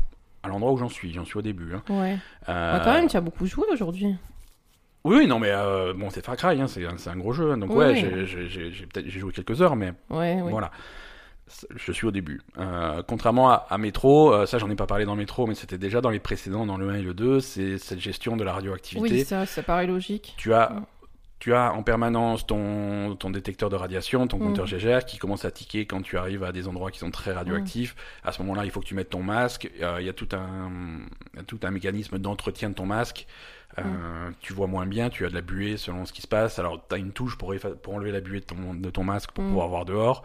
à 0.42 0.48
l'endroit 0.48 0.72
où 0.72 0.78
j'en 0.78 0.88
suis. 0.88 1.12
J'en 1.12 1.24
suis 1.24 1.38
au 1.38 1.42
début. 1.42 1.72
Hein. 1.74 1.82
Ouais. 1.88 2.16
Euh, 2.48 2.78
Bah, 2.78 2.82
quand 2.84 2.92
même, 2.92 3.06
tu 3.08 3.16
as 3.16 3.20
beaucoup 3.20 3.46
joué 3.46 3.64
aujourd'hui. 3.72 4.16
Oui, 5.06 5.16
oui, 5.18 5.26
non, 5.26 5.38
mais 5.38 5.50
euh, 5.50 5.92
bon, 5.94 6.10
c'est 6.10 6.24
Far 6.24 6.36
Cry, 6.36 6.60
hein, 6.60 6.66
c'est 6.66 6.84
un, 6.84 7.16
gros 7.16 7.32
jeu. 7.32 7.52
hein, 7.52 7.58
donc 7.58 7.70
Oui, 7.70 7.76
ouais, 7.76 8.10
oui. 8.14 8.26
j'ai- 8.48 8.86
peut-être 8.86 9.08
joué 9.08 9.32
quelques 9.32 9.62
heures, 9.62 9.76
mais 9.76 9.92
Ouais, 10.10 10.40
voilà. 10.42 10.70
Je 11.76 11.92
suis 11.92 12.06
au 12.06 12.10
début. 12.10 12.40
Euh, 12.58 13.02
contrairement 13.06 13.50
à, 13.50 13.66
à 13.70 13.78
Metro, 13.78 14.34
euh, 14.34 14.46
ça 14.46 14.58
j'en 14.58 14.68
ai 14.68 14.74
pas 14.74 14.86
parlé 14.86 15.04
dans 15.04 15.14
Metro, 15.14 15.46
mais 15.46 15.54
c'était 15.54 15.78
déjà 15.78 16.00
dans 16.00 16.10
les 16.10 16.18
précédents, 16.18 16.66
dans 16.66 16.76
le 16.76 16.88
1 16.90 16.94
et 16.96 17.02
le 17.02 17.14
2, 17.14 17.38
c'est 17.38 17.78
cette 17.78 18.00
gestion 18.00 18.36
de 18.36 18.42
la 18.42 18.52
radioactivité. 18.52 19.14
Oui, 19.18 19.24
ça, 19.24 19.46
ça 19.46 19.62
paraît 19.62 19.86
logique. 19.86 20.34
tu 20.36 20.52
as 20.52 20.72
Ouais. 20.72 20.80
tu 21.38 21.54
as 21.54 21.72
en 21.72 21.84
permanence 21.84 22.44
ton, 22.48 23.14
ton 23.14 23.30
détecteur 23.30 23.68
de 23.70 23.76
radiation, 23.76 24.26
ton 24.26 24.38
Mm. 24.38 24.40
compteur 24.40 24.66
GGR 24.66 25.04
qui 25.04 25.18
commence 25.18 25.44
à 25.44 25.52
tiquer 25.52 25.86
quand 25.86 26.02
tu 26.02 26.16
arrives 26.18 26.42
à 26.42 26.50
des 26.50 26.66
endroits 26.66 26.90
qui 26.90 26.98
sont 26.98 27.12
très 27.12 27.32
radioactifs. 27.32 27.94
Mm. 28.24 28.28
À 28.28 28.32
ce 28.32 28.42
moment-là, 28.42 28.64
il 28.64 28.72
faut 28.72 28.80
que 28.80 28.86
tu 28.86 28.94
mettes 28.96 29.10
ton 29.10 29.22
masque. 29.22 29.70
Il 29.76 30.04
y 30.04 30.08
a 30.08 30.12
tout 30.12 30.28
un, 30.32 30.70
il 31.34 31.36
y 31.38 31.40
a 31.40 31.44
tout 31.44 31.60
un 31.62 31.70
mécanisme 31.70 32.18
d'entretien 32.18 32.70
de 32.70 32.74
ton 32.74 32.86
masque. 32.86 33.26
Euh, 33.78 33.82
Mm. 33.82 34.34
Tu 34.40 34.52
vois 34.54 34.66
moins 34.66 34.86
bien, 34.86 35.08
tu 35.10 35.24
as 35.26 35.28
de 35.28 35.34
la 35.34 35.40
buée 35.42 35.76
selon 35.76 36.04
ce 36.06 36.12
qui 36.12 36.22
se 36.22 36.26
passe. 36.26 36.58
Alors, 36.58 36.80
tu 36.88 36.94
as 36.94 36.98
une 36.98 37.12
touche 37.12 37.36
pour, 37.36 37.54
pour 37.82 37.94
enlever 37.94 38.10
la 38.12 38.20
buée 38.20 38.40
de 38.40 38.44
ton, 38.46 38.74
de 38.74 38.90
ton 38.90 39.04
masque 39.04 39.30
pour 39.32 39.44
Mm. 39.44 39.48
pouvoir 39.48 39.68
voir 39.68 39.84
dehors. 39.84 40.22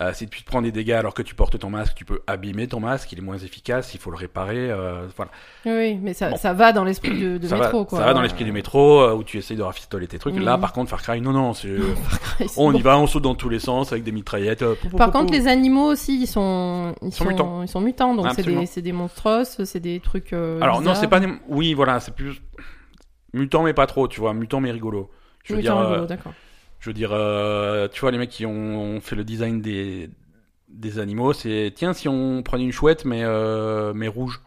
Euh, 0.00 0.12
si 0.14 0.26
tu 0.28 0.42
te 0.42 0.46
prends 0.46 0.62
des 0.62 0.72
dégâts 0.72 0.92
alors 0.92 1.12
que 1.12 1.20
tu 1.20 1.34
portes 1.34 1.58
ton 1.58 1.68
masque, 1.68 1.94
tu 1.94 2.06
peux 2.06 2.20
abîmer 2.26 2.66
ton 2.68 2.80
masque, 2.80 3.12
il 3.12 3.18
est 3.18 3.22
moins 3.22 3.36
efficace, 3.36 3.92
il 3.92 4.00
faut 4.00 4.10
le 4.10 4.16
réparer. 4.16 4.70
euh, 4.70 5.06
voilà. 5.14 5.30
Oui, 5.66 5.96
mais 6.00 6.14
ça, 6.14 6.30
Bon. 6.30 6.36
ça 6.36 6.54
va 6.54 6.72
dans 6.72 6.84
l'esprit 6.84 7.20
de, 7.20 7.36
de 7.36 7.46
ça, 7.46 7.56
métro, 7.58 7.80
va, 7.80 7.84
quoi. 7.84 7.98
ça 7.98 8.04
va 8.06 8.14
dans 8.14 8.22
l'esprit 8.22 8.44
du 8.46 8.52
métro 8.52 9.00
euh, 9.02 9.12
où 9.14 9.24
tu 9.24 9.36
essayes 9.36 9.58
de 9.58 9.62
rafistoler 9.62 10.06
tes 10.06 10.18
trucs. 10.18 10.36
Là, 10.38 10.56
par 10.56 10.72
contre, 10.72 10.88
Far 10.88 11.02
Cry, 11.02 11.20
non, 11.20 11.32
non, 11.32 11.52
On 12.56 12.72
bon. 12.72 12.78
y 12.78 12.80
va, 12.82 12.98
on 12.98 13.06
saute 13.06 13.24
dans 13.24 13.34
tous 13.34 13.50
les 13.50 13.58
sens 13.58 13.92
avec 13.92 14.02
des 14.04 14.12
mitraillettes. 14.12 14.64
pou, 14.64 14.88
pou, 14.88 14.96
Par 14.96 15.10
pou, 15.12 15.18
contre, 15.18 15.32
les 15.34 15.46
animaux 15.48 15.86
aussi, 15.92 16.22
ils 16.22 16.26
sont, 16.26 16.94
ils 17.02 17.12
sont 17.12 17.24
sont, 17.24 17.30
mutants. 17.30 17.62
ils 17.62 17.68
sont 17.68 17.80
mutants, 17.82 18.14
donc 18.14 18.26
c'est 18.34 18.42
des, 18.42 18.82
des 18.82 18.92
monstros, 18.92 19.44
c'est 19.44 19.80
des 19.80 20.00
trucs. 20.00 20.32
euh, 20.32 20.60
Alors, 20.62 20.80
non, 20.80 20.94
c'est 20.94 21.08
pas 21.08 21.20
des. 21.20 21.28
Oui, 21.48 21.74
voilà, 21.74 22.00
c'est 22.00 22.14
plus. 22.14 22.40
Mutant, 23.32 23.62
mais 23.62 23.74
pas 23.74 23.86
trop, 23.86 24.08
tu 24.08 24.20
vois. 24.20 24.34
Mutant, 24.34 24.60
mais 24.60 24.70
rigolo. 24.70 25.10
Je 25.44 25.52
veux 25.54 25.58
Mutants 25.60 25.80
dire, 25.80 25.90
euh, 25.92 26.06
d'accord. 26.06 26.32
je 26.80 26.90
veux 26.90 26.94
dire 26.94 27.10
euh, 27.12 27.88
tu 27.88 28.00
vois, 28.00 28.10
les 28.10 28.18
mecs 28.18 28.30
qui 28.30 28.44
ont 28.46 29.00
fait 29.00 29.16
le 29.16 29.24
design 29.24 29.60
des, 29.60 30.10
des 30.68 30.98
animaux, 30.98 31.32
c'est 31.32 31.72
tiens, 31.74 31.92
si 31.92 32.08
on 32.08 32.42
prenait 32.42 32.64
une 32.64 32.72
chouette, 32.72 33.04
mais, 33.04 33.22
euh, 33.24 33.92
mais 33.94 34.08
rouge. 34.08 34.40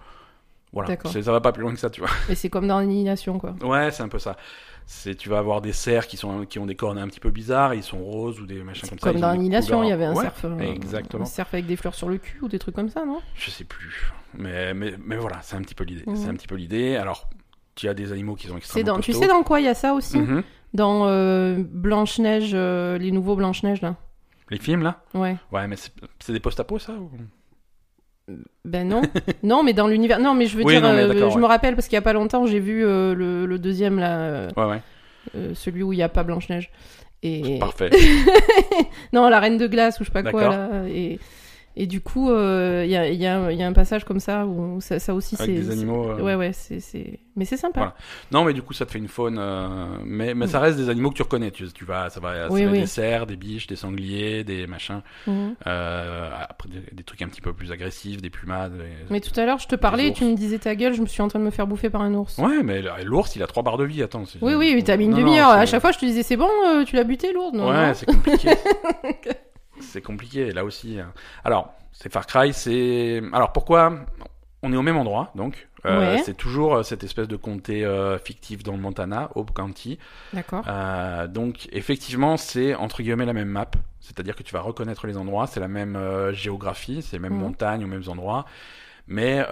Voilà, 0.72 0.90
D'accord. 0.90 1.12
C'est- 1.12 1.22
ça 1.24 1.32
va 1.32 1.40
pas 1.40 1.52
plus 1.52 1.62
loin 1.62 1.72
que 1.74 1.80
ça, 1.80 1.90
tu 1.92 2.02
vois. 2.02 2.10
Et 2.30 2.36
c'est 2.36 2.50
comme 2.50 2.68
dans 2.68 2.80
l'annihilation, 2.80 3.38
quoi. 3.38 3.56
Ouais, 3.62 3.92
c'est 3.92 4.02
un 4.02 4.08
peu 4.08 4.18
ça. 4.18 4.38
C'est, 4.86 5.16
tu 5.16 5.30
vas 5.30 5.38
avoir 5.38 5.62
des 5.62 5.72
cerfs 5.72 6.08
qui, 6.08 6.18
sont, 6.18 6.46
qui 6.46 6.60
ont 6.60 6.66
des 6.66 6.76
cornes 6.76 6.98
un 6.98 7.08
petit 7.08 7.20
peu 7.20 7.30
bizarres, 7.30 7.74
ils 7.74 7.84
sont 7.84 8.04
roses 8.04 8.42
ou 8.42 8.46
des 8.46 8.64
machins 8.64 8.90
comme 8.90 9.00
ça. 9.00 9.12
Comme 9.12 9.22
dans 9.22 9.30
des 9.30 9.36
l'annihilation, 9.38 9.84
il 9.84 9.90
y 9.90 9.92
avait 9.94 10.06
un 10.06 10.16
cerf. 10.16 10.34
euh, 10.44 10.60
exactement. 10.60 11.24
Un 11.24 11.28
cerf 11.28 11.48
avec 11.54 11.68
des 11.68 11.76
fleurs 11.76 11.96
sur 11.96 12.10
le 12.10 12.18
cul 12.18 12.40
ou 12.42 12.48
des 12.50 12.60
trucs 12.60 12.76
comme 12.76 12.90
ça, 12.90 13.06
non? 13.06 13.22
Je 13.36 13.50
sais 13.52 13.64
plus. 13.64 14.12
Mais, 14.36 14.74
mais, 14.74 14.96
mais 15.06 15.16
voilà, 15.16 15.40
c'est 15.42 15.56
un 15.56 15.62
petit 15.62 15.76
peu 15.76 15.84
l'idée. 15.84 16.04
Mhm. 16.08 16.16
C'est 16.16 16.28
un 16.28 16.34
petit 16.34 16.48
peu 16.48 16.56
l'idée. 16.56 16.96
Alors, 16.96 17.30
tu 17.76 17.88
as 17.88 17.94
des 17.94 18.12
animaux 18.12 18.36
qui 18.36 18.48
sont 18.48 18.58
extrêmement 18.58 18.94
dans... 18.96 19.00
Tu 19.00 19.14
sais 19.14 19.28
dans 19.28 19.44
quoi 19.44 19.60
il 19.60 19.66
y 19.66 19.70
a 19.70 19.74
ça 19.74 19.94
aussi 19.94 20.20
Mhm. 20.20 20.44
Dans 20.74 21.08
euh, 21.08 21.58
Blanche-Neige, 21.60 22.52
euh, 22.54 22.98
les 22.98 23.12
nouveaux 23.12 23.36
Blanche-Neige, 23.36 23.82
là. 23.82 23.96
Les 24.50 24.58
films, 24.58 24.82
là 24.82 25.04
Ouais. 25.14 25.36
Ouais, 25.52 25.68
mais 25.68 25.76
c'est 26.20 26.34
des 26.34 26.40
post-apo, 26.40 26.80
ça 26.80 26.94
ou... 26.94 27.12
Ben 28.66 28.88
non. 28.88 29.02
non, 29.44 29.64
mais 29.64 29.74
dans 29.74 29.88
l'univers. 29.88 30.20
Non, 30.20 30.34
mais 30.34 30.46
je 30.46 30.58
veux 30.58 30.64
Oui, 30.64 30.74
dire, 30.74 30.82
non, 30.82 30.90
euh, 30.90 31.14
je 31.30 31.36
ouais. 31.36 31.42
me 31.42 31.46
rappelle 31.46 31.76
parce 31.76 31.88
qu'il 31.88 31.96
y 31.96 31.98
a 31.98 32.02
pas 32.02 32.14
longtemps, 32.14 32.46
j'ai 32.48 32.60
vu 32.60 32.82
le, 32.82 33.46
le 33.46 33.60
deuxième, 33.60 34.00
là, 34.00 34.48
Ouais, 34.58 34.66
ouais. 34.66 35.54
celui 35.56 35.84
où 35.84 35.94
il 35.94 36.00
y 36.00 36.04
a 36.04 36.10
pas 36.10 36.24
Blanche-Neige. 36.24 36.72
Et... 37.22 37.60
Parfait. 37.60 37.90
non, 39.14 39.30
la 39.30 39.40
Reine 39.40 39.58
de 39.58 39.68
Glace 39.68 40.00
ou 40.00 40.04
je 40.04 40.10
sais 40.12 40.24
pas 40.24 40.30
quoi, 40.30 40.50
là. 40.50 40.70
Et, 40.88 41.20
et 41.76 41.88
du 41.88 42.02
coup, 42.02 42.30
euh, 42.30 42.84
il 42.86 42.92
y, 42.92 42.96
a, 42.96 43.10
il 43.10 43.20
y, 43.20 43.26
a, 43.28 43.52
il 43.52 43.58
y 43.58 43.64
a 43.64 43.68
un 43.68 43.74
passage 43.74 44.04
comme 44.06 44.20
ça 44.20 44.46
où 44.46 44.80
ça, 44.82 45.00
ça 45.00 45.14
aussi, 45.14 45.36
c'est. 45.36 45.48
Des 45.48 45.72
animaux. 45.72 46.10
euh, 46.12 46.22
Ouais, 46.22 46.36
ouais, 46.36 46.52
c'est. 46.54 47.20
Mais 47.36 47.46
c'est 47.46 47.58
sympa. 47.58 47.80
Voilà. 47.80 47.96
Non, 48.32 48.44
mais 48.46 48.54
du 48.54 48.62
coup, 48.62 48.74
ça 48.74 48.86
te 48.86 48.92
fait 48.92 49.00
une 49.00 49.08
faune. 49.08 49.38
euh, 49.40 49.88
Mais, 50.06 50.36
mais 50.36 50.46
ça 50.48 50.60
reste 50.60 50.78
des 50.78 50.90
animaux 50.90 51.10
que 51.10 51.16
tu 51.16 51.24
reconnais. 51.24 51.50
Tu, 51.52 51.66
tu 51.74 51.84
vas, 51.84 52.10
ça 52.12 52.20
va, 52.20 52.48
Oui, 52.52 52.66
oui. 52.68 52.82
des 52.82 52.86
cerfs, 52.86 53.26
des 53.26 53.36
biches, 53.36 53.66
des 53.68 53.76
sangliers, 53.76 54.44
des 54.44 54.68
machins. 54.68 55.02
Mhm. 55.26 55.56
Euh, 55.66 56.30
après, 56.48 56.70
des, 56.70 56.82
des 56.96 57.04
trucs 57.04 57.22
un 57.24 57.28
petit 57.28 57.42
peu 57.42 57.54
plus 57.54 57.72
agressifs, 57.72 58.22
des 58.22 58.30
plumades. 58.30 58.78
des- 58.78 58.84
Mais 59.10 59.20
tout 59.20 59.38
à 59.40 59.46
l'heure, 59.46 59.58
je 59.60 59.68
te 59.68 59.76
parlais 59.76 60.10
et 60.10 60.14
tu 60.14 60.26
me 60.26 60.36
disais 60.36 60.60
ta 60.60 60.76
gueule, 60.76 60.94
je 60.94 61.02
me 61.02 61.08
suis 61.08 61.22
en 61.24 61.28
train 61.28 61.40
de 61.40 61.44
me 61.46 61.50
faire 61.52 61.66
bouffer 61.66 61.90
par 61.90 62.02
un 62.02 62.14
ours. 62.14 62.38
Ouais, 62.38 62.62
mais 62.64 62.84
l'ours, 63.04 63.36
il 63.36 63.42
a 63.42 63.48
trois 63.48 63.64
barres 63.64 63.78
de 63.78 63.86
vie. 63.86 64.04
Attends. 64.04 64.24
Oui, 64.42 64.54
oui, 64.54 64.74
mais 64.76 64.84
t'as 64.84 64.96
mis 64.98 65.06
une 65.06 65.16
demi-heure. 65.16 65.50
À 65.50 65.66
chaque 65.66 65.82
fois, 65.82 65.92
je 65.92 65.98
te 66.00 66.06
disais, 66.06 66.22
c'est 66.24 66.38
bon, 66.38 66.50
euh, 66.68 66.84
tu 66.84 66.96
l'as 66.96 67.04
buté, 67.04 67.34
non, 67.34 67.68
Ouais, 67.70 67.94
c'est 67.96 68.06
compliqué. 68.06 68.50
c'est 69.84 70.02
compliqué, 70.02 70.52
là 70.52 70.64
aussi. 70.66 71.00
hein. 71.00 71.14
Alors, 71.44 71.74
c'est 71.92 72.12
Far 72.12 72.26
Cry, 72.26 72.54
c'est. 72.54 73.22
Alors, 73.34 73.52
pourquoi 73.52 73.94
On 74.64 74.72
est 74.74 74.78
au 74.78 74.82
même 74.82 74.98
endroit, 74.98 75.32
donc. 75.36 75.68
Euh, 75.86 76.14
Ouais. 76.16 76.22
C'est 76.24 76.34
toujours 76.38 76.76
euh, 76.76 76.84
cette 76.84 77.04
espèce 77.04 77.28
de 77.28 77.36
comté 77.36 77.84
euh, 77.84 78.18
fictif 78.18 78.64
dans 78.64 78.72
le 78.72 78.78
Montana, 78.80 79.30
Hope 79.36 79.52
County. 79.54 80.00
D'accord. 80.32 80.64
Euh, 80.68 81.28
donc, 81.28 81.68
effectivement, 81.74 82.38
c'est 82.38 82.74
entre 82.74 83.04
guillemets 83.04 83.26
la 83.26 83.34
même 83.34 83.50
map. 83.50 83.70
C'est-à-dire 84.00 84.36
que 84.38 84.44
tu 84.44 84.54
vas 84.54 84.62
reconnaître 84.62 85.06
les 85.08 85.18
endroits, 85.18 85.46
c'est 85.48 85.60
la 85.60 85.68
même 85.68 85.98
géographie, 86.32 87.02
c'est 87.02 87.18
les 87.18 87.22
mêmes 87.22 87.34
Mhm. 87.34 87.40
montagnes 87.40 87.84
aux 87.84 87.88
mêmes 87.88 88.08
endroits, 88.08 88.46
mais, 89.08 89.46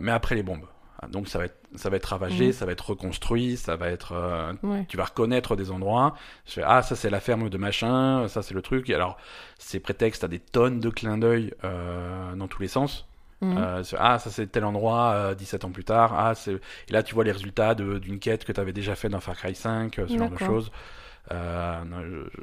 mais 0.00 0.12
après 0.12 0.34
les 0.34 0.42
bombes. 0.42 0.66
Ah, 1.00 1.06
Donc, 1.08 1.28
ça 1.28 1.38
va 1.38 1.46
être, 1.46 1.56
ça 1.76 1.90
va 1.90 1.96
être 1.96 2.06
ravagé, 2.06 2.46
Mhm. 2.46 2.52
ça 2.52 2.66
va 2.66 2.72
être 2.72 2.90
reconstruit, 2.90 3.56
ça 3.56 3.76
va 3.76 3.88
être. 3.88 4.12
euh, 4.12 4.52
Ouais. 4.62 4.84
tu 4.88 4.96
vas 4.96 5.04
reconnaître 5.04 5.56
des 5.56 5.70
endroits. 5.70 6.14
Je 6.46 6.52
fais, 6.54 6.62
ah, 6.64 6.82
ça 6.82 6.94
c'est 6.96 7.10
la 7.10 7.20
ferme 7.20 7.48
de 7.50 7.58
machin, 7.58 8.26
ça 8.28 8.42
c'est 8.42 8.54
le 8.54 8.62
truc. 8.62 8.88
Et 8.90 8.94
alors, 8.94 9.16
c'est 9.58 9.80
prétexte 9.80 10.24
à 10.24 10.28
des 10.28 10.38
tonnes 10.40 10.80
de 10.80 10.90
clins 10.90 11.18
d'œil 11.18 11.52
euh, 11.64 12.34
dans 12.36 12.48
tous 12.48 12.62
les 12.62 12.68
sens. 12.68 13.06
Mhm. 13.40 13.56
Euh, 13.58 13.82
ah, 13.98 14.18
ça 14.18 14.30
c'est 14.30 14.46
tel 14.46 14.64
endroit, 14.64 15.12
euh, 15.14 15.34
17 15.34 15.64
ans 15.64 15.70
plus 15.70 15.84
tard. 15.84 16.14
Ah, 16.16 16.34
c'est... 16.34 16.52
Et 16.88 16.92
là, 16.92 17.02
tu 17.02 17.14
vois 17.14 17.24
les 17.24 17.32
résultats 17.32 17.74
d'une 17.74 18.18
quête 18.18 18.44
que 18.44 18.52
tu 18.52 18.60
avais 18.60 18.72
déjà 18.72 18.94
fait 18.94 19.08
dans 19.08 19.20
Far 19.20 19.36
Cry 19.36 19.54
5, 19.54 19.98
euh, 19.98 20.06
ce 20.08 20.16
genre 20.16 20.30
de 20.30 20.38
choses. 20.38 20.70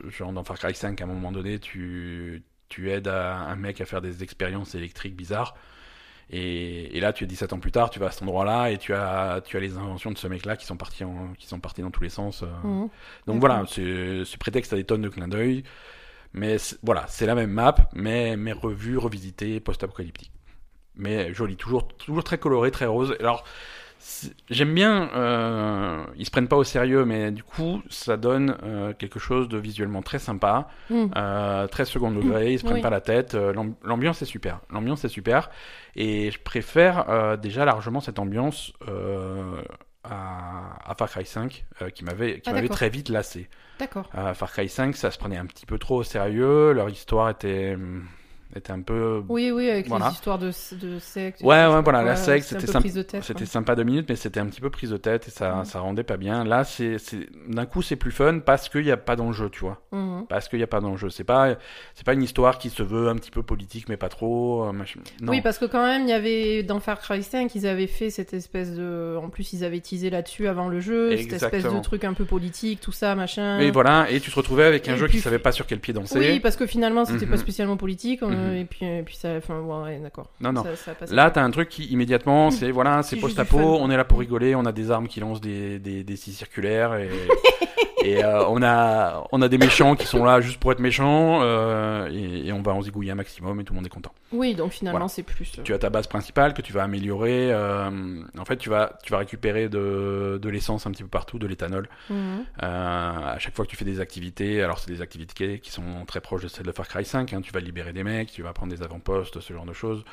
Genre 0.10 0.34
dans 0.34 0.44
Far 0.44 0.58
Cry 0.60 0.74
5, 0.76 1.00
à 1.02 1.04
un 1.04 1.08
moment 1.08 1.32
donné, 1.32 1.60
tu, 1.60 2.44
tu 2.70 2.92
aides 2.92 3.08
à- 3.08 3.38
un 3.38 3.56
mec 3.56 3.82
à 3.82 3.86
faire 3.86 4.02
des 4.02 4.24
expériences 4.24 4.76
électriques 4.76 5.16
bizarres. 5.16 5.56
Et, 6.34 6.98
et 6.98 7.00
là, 7.02 7.12
tu 7.12 7.26
es 7.26 7.28
17 7.28 7.52
ans 7.54 7.60
plus 7.60 7.72
tard, 7.74 7.90
tu 7.90 8.00
vas 8.00 8.08
à 8.08 8.12
cet 8.12 8.22
endroit-là 8.24 8.72
et 8.72 8.78
tu 8.78 8.94
as, 8.94 9.42
tu 9.46 9.58
as 9.58 9.60
les 9.60 9.78
inventions 9.78 10.12
de 10.12 10.18
ce 10.18 10.28
mec-là 10.28 10.56
qui 10.56 10.66
sont 10.66 10.78
partis 10.78 11.04
en, 11.04 11.34
qui 11.38 11.46
sont 11.46 11.60
partis 11.60 11.82
dans 11.82 11.92
tous 11.92 12.04
les 12.04 12.10
sens. 12.10 12.44
euh. 12.44 12.48
Mhm. 12.64 12.90
Donc 13.28 13.40
voilà, 13.42 13.66
c'est, 13.68 14.24
c'est 14.26 14.38
prétexte 14.38 14.72
à 14.72 14.78
des 14.78 14.86
tonnes 14.86 15.02
de 15.02 15.10
clins 15.10 15.28
d'œil. 15.28 15.64
Mais 16.34 16.56
voilà, 16.84 17.06
c'est 17.10 17.26
la 17.26 17.36
même 17.36 17.52
map, 17.52 17.76
mais, 17.94 18.38
mais 18.38 18.54
revue, 18.54 18.98
revisitée, 18.98 19.60
post-apocalyptique. 19.60 20.32
Mais 20.96 21.34
jolie, 21.34 21.58
toujours, 21.58 21.90
toujours 21.90 22.24
très 22.24 22.38
coloré, 22.38 22.72
très 22.72 22.86
rose. 22.86 23.16
Alors, 23.20 23.44
j'aime 24.50 24.74
bien, 24.74 25.10
euh, 25.16 26.04
ils 26.16 26.26
se 26.26 26.32
prennent 26.32 26.48
pas 26.48 26.56
au 26.56 26.64
sérieux, 26.64 27.06
mais 27.06 27.32
du 27.32 27.44
coup, 27.44 27.82
ça 27.90 28.18
donne 28.18 28.58
euh, 28.64 28.94
quelque 28.94 29.20
chose 29.20 29.48
de 29.50 29.58
visuellement 29.58 30.02
très 30.02 30.20
sympa, 30.20 30.68
Mhm. 30.90 31.12
euh, 31.16 31.68
très 31.68 31.86
second 31.86 32.12
degré, 32.12 32.54
ils 32.54 32.60
se 32.60 32.64
prennent 32.64 32.76
Oui. 32.78 32.82
pas 32.82 32.90
la 32.90 33.02
tête. 33.02 33.36
euh, 33.36 33.54
l'am- 33.54 33.76
l'ambiance 33.84 34.22
est 34.22 34.26
super, 34.26 34.60
l'ambiance 34.72 35.04
est 35.06 35.10
super. 35.10 35.50
Et 35.96 36.32
je 36.32 36.40
préfère 36.40 37.10
euh, 37.10 37.38
déjà 37.38 37.66
largement 37.66 38.00
cette 38.02 38.20
ambiance 38.20 38.74
euh, 38.88 39.62
à, 40.04 40.80
à 40.90 40.96
Far 40.96 41.10
Cry 41.10 41.26
5, 41.26 41.66
euh, 41.82 41.90
qui 41.90 42.04
m'avait 42.04 42.40
qui 42.42 42.50
Ah, 42.50 42.68
très 42.70 42.90
vite 42.90 43.10
lassé. 43.10 43.50
D'accord. 43.80 44.10
Far 44.36 44.52
Cry 44.52 44.70
5, 44.70 44.96
ça 44.96 45.12
se 45.12 45.18
prenait 45.18 45.38
un 45.38 45.46
petit 45.46 45.66
peu 45.66 45.78
trop 45.80 45.98
au 45.98 46.04
sérieux, 46.04 46.72
leur 46.72 46.90
histoire 46.90 47.30
était, 47.30 47.76
était 48.56 48.72
un 48.72 48.82
peu... 48.82 49.24
Oui, 49.30 49.52
oui, 49.52 49.70
avec 49.70 49.88
Voilà. 49.88 50.08
les 50.08 50.12
histoires 50.14 50.40
de, 50.40 50.48
de 50.48 51.00
secte. 51.00 51.42
et 51.42 51.46
Ouais, 51.46 51.66
ouais, 51.68 51.82
voilà, 51.82 52.04
la 52.04 52.16
secte, 52.16 52.46
c'était 52.48 52.68
sympa- 52.68 53.22
C'était 53.22 53.46
sympa 53.46 53.76
deux 53.76 53.84
minutes, 53.84 54.06
mais 54.10 54.16
c'était 54.16 54.40
un 54.40 54.46
petit 54.48 54.62
peu 54.62 54.70
prise 54.70 54.90
de 54.92 54.98
tête 54.98 55.28
et 55.28 55.32
ça, 55.32 55.56
Mhm. 55.58 55.66
ça 55.66 55.80
rendait 55.80 56.04
pas 56.04 56.18
bien. 56.18 56.44
Là, 56.44 56.64
c'est, 56.64 56.98
d'un 57.48 57.66
coup, 57.66 57.82
c'est 57.82 57.96
plus 57.96 58.12
fun 58.12 58.40
parce 58.40 58.70
qu'il 58.70 58.84
n'y 58.84 58.92
a 58.92 58.98
pas 58.98 59.16
d'enjeu, 59.16 59.50
tu 59.50 59.62
vois. 59.62 59.82
Mhm. 59.92 60.26
Parce 60.30 60.48
qu'il 60.48 60.58
n'y 60.60 60.64
a 60.64 60.68
pas 60.68 60.80
d'enjeu. 60.82 61.10
C'est 61.10 61.24
pas, 61.24 61.56
c'est 61.96 62.06
pas 62.06 62.14
une 62.14 62.24
histoire 62.24 62.58
qui 62.58 62.70
se 62.70 62.84
veut 62.84 63.10
un 63.10 63.16
petit 63.16 63.32
peu 63.32 63.44
politique, 63.44 63.88
mais 63.90 63.98
pas 63.98 64.10
trop. 64.10 64.66
euh. 64.66 64.72
Non. 65.22 65.32
Oui, 65.32 65.42
parce 65.42 65.58
que 65.58 65.66
quand 65.66 65.86
même, 65.86 66.04
il 66.04 66.10
y 66.10 66.14
avait 66.14 66.64
dans 66.64 66.80
Far 66.80 67.00
Cry 67.00 67.24
5, 67.24 67.54
ils 67.56 67.68
avaient 67.68 67.88
fait 67.88 68.10
cette 68.10 68.34
espèce 68.34 68.72
de. 68.76 69.18
En 69.22 69.30
plus, 69.30 69.54
ils 69.54 69.64
avaient 69.64 69.80
teasé 69.80 70.10
là-dessus 70.10 70.48
avant 70.48 70.68
le 70.70 70.80
jeu, 70.80 71.16
cette 71.18 71.34
espèce 71.34 71.64
de 71.64 71.80
truc 71.82 72.04
un 72.04 72.14
peu 72.14 72.26
politique, 72.26 72.80
tout 72.82 72.92
ça, 72.92 73.16
machin. 73.16 73.58
Mais 73.58 73.72
voilà, 73.72 74.10
et 74.10 74.20
tu 74.20 74.32
te 74.32 74.36
retrouvais 74.36 74.64
avec 74.64 74.88
un 74.90 74.96
Et 74.96 74.98
jeu 74.98 75.08
puis- 75.08 75.18
qui 75.18 75.22
savait 75.24 75.40
pas 75.40 75.52
sur 75.52 75.66
quel 75.68 75.80
pied 75.80 75.94
danser. 75.94 76.20
Oui, 76.20 76.40
parce 76.40 76.56
que 76.56 76.66
finalement, 76.66 77.06
c'était 77.06 77.26
Mhm. 77.26 77.32
pas 77.32 77.38
spécialement 77.38 77.78
politique, 77.78 78.24
euh, 78.24 78.28
Mhm. 78.50 78.56
et 78.56 78.66
puis, 78.66 78.86
et 78.86 79.04
puis 79.04 79.16
ça. 79.16 79.36
Enfin, 79.38 79.60
ouais, 79.62 80.00
d'accord. 80.00 80.28
Non, 80.40 80.52
non. 80.54 80.64
Ça, 80.64 80.76
ça. 80.76 81.14
Là, 81.16 81.32
t'as 81.32 81.44
un 81.44 81.52
truc 81.52 81.70
qui 81.70 81.86
immédiatement, 81.86 82.52
c'est 82.52 82.72
voilà, 82.72 83.04
c'est 83.04 83.18
post-apo, 83.18 83.58
on 83.60 83.90
est 83.92 83.98
là 83.98 84.04
pour 84.06 84.20
rigoler, 84.20 84.56
on 84.56 84.66
a 84.66 84.72
des 84.72 84.92
armes 84.92 85.08
qui 85.08 85.20
lancent 85.20 85.42
des, 85.42 85.80
des, 85.80 86.04
des 86.04 86.16
scies 86.16 86.34
circulaires 86.34 86.96
et, 86.96 87.10
et 88.04 88.24
euh, 88.24 88.44
on 88.48 88.62
a 88.64 89.28
on 89.32 89.42
a 89.42 89.48
des 89.48 89.58
méchants 89.60 89.96
qui 89.96 90.08
sont 90.08 90.24
là 90.26 90.42
juste 90.42 90.60
pour 90.60 90.72
être 90.72 90.80
méchants 90.80 91.40
euh, 91.44 92.10
et, 92.12 92.48
et 92.48 92.52
on 92.52 92.62
va 92.62 92.74
en 92.74 92.82
zigouiller 92.82 93.12
un 93.12 93.16
maximum 93.16 93.60
et 93.60 93.64
tout 93.64 93.74
le 93.74 93.78
monde 93.78 93.86
est 93.86 93.90
content. 93.90 94.12
Oui, 94.34 94.56
donc 94.56 94.72
finalement, 94.72 94.98
Voilà. 95.00 95.10
c'est 95.10 95.24
plus. 95.24 95.52
euh, 95.60 95.62
Tu 95.64 95.74
as 95.74 95.78
ta 95.80 95.90
base 95.90 96.08
principale 96.08 96.54
que 96.54 96.62
tu 96.62 96.72
vas 96.74 96.84
améliorer. 96.84 97.52
euh, 97.52 98.22
en 98.40 98.46
fait, 98.46 98.58
tu 98.58 98.70
vas 98.70 98.98
tu 99.04 99.12
vas 99.12 99.20
récupérer 99.20 99.68
de, 99.70 100.40
de 100.42 100.50
l'essence 100.50 100.88
un 100.88 100.92
petit 100.92 101.04
peu 101.04 101.10
partout, 101.10 101.38
de 101.38 101.48
l'éthanol. 101.48 101.88
mhm. 102.10 102.46
À 102.60 103.36
chaque 103.40 103.56
fois 103.56 103.66
que 103.66 103.70
tu 103.70 103.76
fais 103.76 103.86
des 103.86 104.00
activités, 104.00 104.64
alors 104.64 104.80
c'est 104.80 104.92
des 104.92 105.02
activités 105.02 105.60
qui 105.60 105.72
sont 105.72 106.06
très 106.08 106.22
proches 106.22 106.44
de 106.44 106.48
celles 106.48 106.66
de 106.66 106.72
Far 106.72 106.88
Cry 106.88 107.04
5, 107.06 107.34
hein, 107.34 107.42
tu 107.42 107.52
vas 107.52 107.60
libérer 107.60 107.94
des 107.94 108.04
mecs, 108.04 108.31
tu 108.32 108.44
vas 108.44 108.54
prendre 108.54 108.74
des 108.74 108.82
avant-postes, 108.84 109.40
ce 109.40 109.54
genre 109.54 109.66
de 109.66 109.74
choses. 109.74 110.04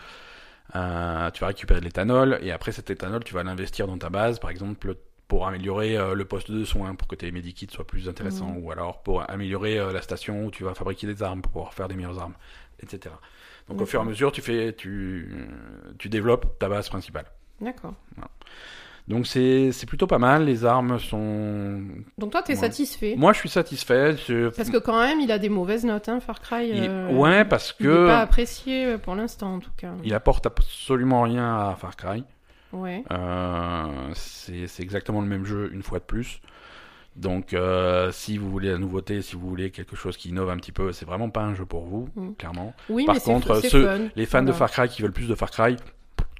Euh, 0.77 1.31
tu 1.31 1.41
vas 1.41 1.49
récupérer 1.49 1.81
de 1.81 1.85
l'éthanol, 1.85 2.39
et 2.43 2.53
après 2.53 2.73
cet 2.73 2.91
éthanol, 2.91 3.25
tu 3.25 3.35
vas 3.35 3.43
l'investir 3.43 3.87
dans 3.87 3.99
ta 3.99 4.11
base, 4.11 4.39
par 4.39 4.51
exemple 4.51 4.95
pour 5.27 5.47
améliorer 5.47 5.99
euh, 5.99 6.15
le 6.15 6.25
poste 6.25 6.51
de 6.51 6.65
soins, 6.65 6.95
pour 6.95 7.07
que 7.07 7.15
tes 7.15 7.31
medikits 7.31 7.69
soient 7.71 7.87
plus 7.87 8.09
intéressants, 8.09 8.55
ou 8.59 8.71
alors 8.71 9.03
pour 9.03 9.29
améliorer 9.31 9.79
euh, 9.79 9.93
la 9.93 10.01
station 10.01 10.47
où 10.47 10.51
tu 10.51 10.65
vas 10.65 10.75
fabriquer 10.75 11.07
des 11.07 11.23
armes, 11.23 11.43
pour 11.43 11.53
pouvoir 11.53 11.75
faire 11.75 11.89
des 11.89 11.97
meilleures 11.97 12.19
armes, 12.19 12.35
etc. 12.83 13.15
Donc 13.69 13.83
au 13.83 13.87
fur 13.87 14.01
et 14.01 14.03
à 14.03 14.07
mesure, 14.07 14.33
tu, 14.33 14.41
fais, 14.41 14.73
tu, 14.73 15.47
tu 15.99 16.09
développes 16.09 16.59
ta 16.59 16.71
base 16.71 16.89
principale. 16.89 17.27
D'accord. 17.61 17.95
Donc 19.09 19.27
c'est 19.27 19.73
plutôt 19.87 20.07
pas 20.07 20.19
mal, 20.19 20.45
les 20.45 20.65
armes 20.67 20.99
sont... 20.99 21.81
Donc 22.19 22.31
toi, 22.33 22.43
t'es 22.43 22.53
Ouais. 22.53 22.59
satisfait? 22.59 23.15
Moi 23.17 23.33
je 23.33 23.39
suis 23.39 23.49
satisfait, 23.49 24.15
je- 24.29 24.49
Parce 24.51 24.69
que 24.69 24.77
quand 24.77 25.01
même, 25.01 25.19
il 25.21 25.33
a 25.33 25.39
des 25.39 25.49
mauvaises 25.49 25.85
notes, 25.87 26.09
hein, 26.11 26.21
Far 26.21 26.41
Cry. 26.41 26.69
Il- 26.69 26.87
euh, 26.91 27.11
ouais, 27.13 27.45
parce 27.47 27.75
Il 27.81 27.87
est 27.87 27.89
que 27.89 28.07
pas 28.07 28.21
apprécié 28.21 28.85
euh, 28.85 28.99
pour 28.99 29.15
l'instant, 29.15 29.55
en 29.55 29.59
tout 29.61 29.71
cas. 29.79 29.93
il 30.05 30.13
apporte 30.13 30.45
absolument 30.47 31.23
rien 31.23 31.69
à 31.71 31.75
Far 31.81 31.97
Cry. 31.97 32.23
Ouais. 32.75 33.03
Euh, 33.11 33.85
c'est 34.15 34.69
exactement 34.83 35.23
le 35.23 35.27
même 35.27 35.47
jeu 35.47 35.71
une 35.73 35.83
fois 35.83 36.01
de 36.01 36.05
plus. 36.05 36.41
Donc, 37.17 37.55
euh, 37.55 38.13
si 38.13 38.37
vous 38.39 38.51
voulez 38.51 38.69
la 38.71 38.79
nouveauté, 38.79 39.23
si 39.23 39.35
vous 39.37 39.49
voulez 39.49 39.71
quelque 39.71 39.97
chose 39.97 40.17
qui 40.19 40.29
innove 40.29 40.51
un 40.51 40.57
petit 40.59 40.71
peu, 40.71 40.93
c'est 40.93 41.07
vraiment 41.07 41.31
pas 41.31 41.41
un 41.41 41.55
jeu 41.55 41.65
pour 41.65 41.85
vous, 41.87 42.09
Mm. 42.15 42.33
clairement. 42.39 42.75
Oui, 42.91 43.07
Par 43.07 43.15
mais 43.17 43.21
contre, 43.23 43.61
ceux- 43.63 43.87
fun. 43.87 43.99
Les 44.15 44.27
fans 44.27 44.43
de. 44.43 44.53
Far 44.53 44.71
Cry 44.71 44.89
qui 44.89 45.01
veulent 45.03 45.13
plus 45.13 45.29
de 45.29 45.35
Far 45.35 45.51
Cry, 45.51 45.77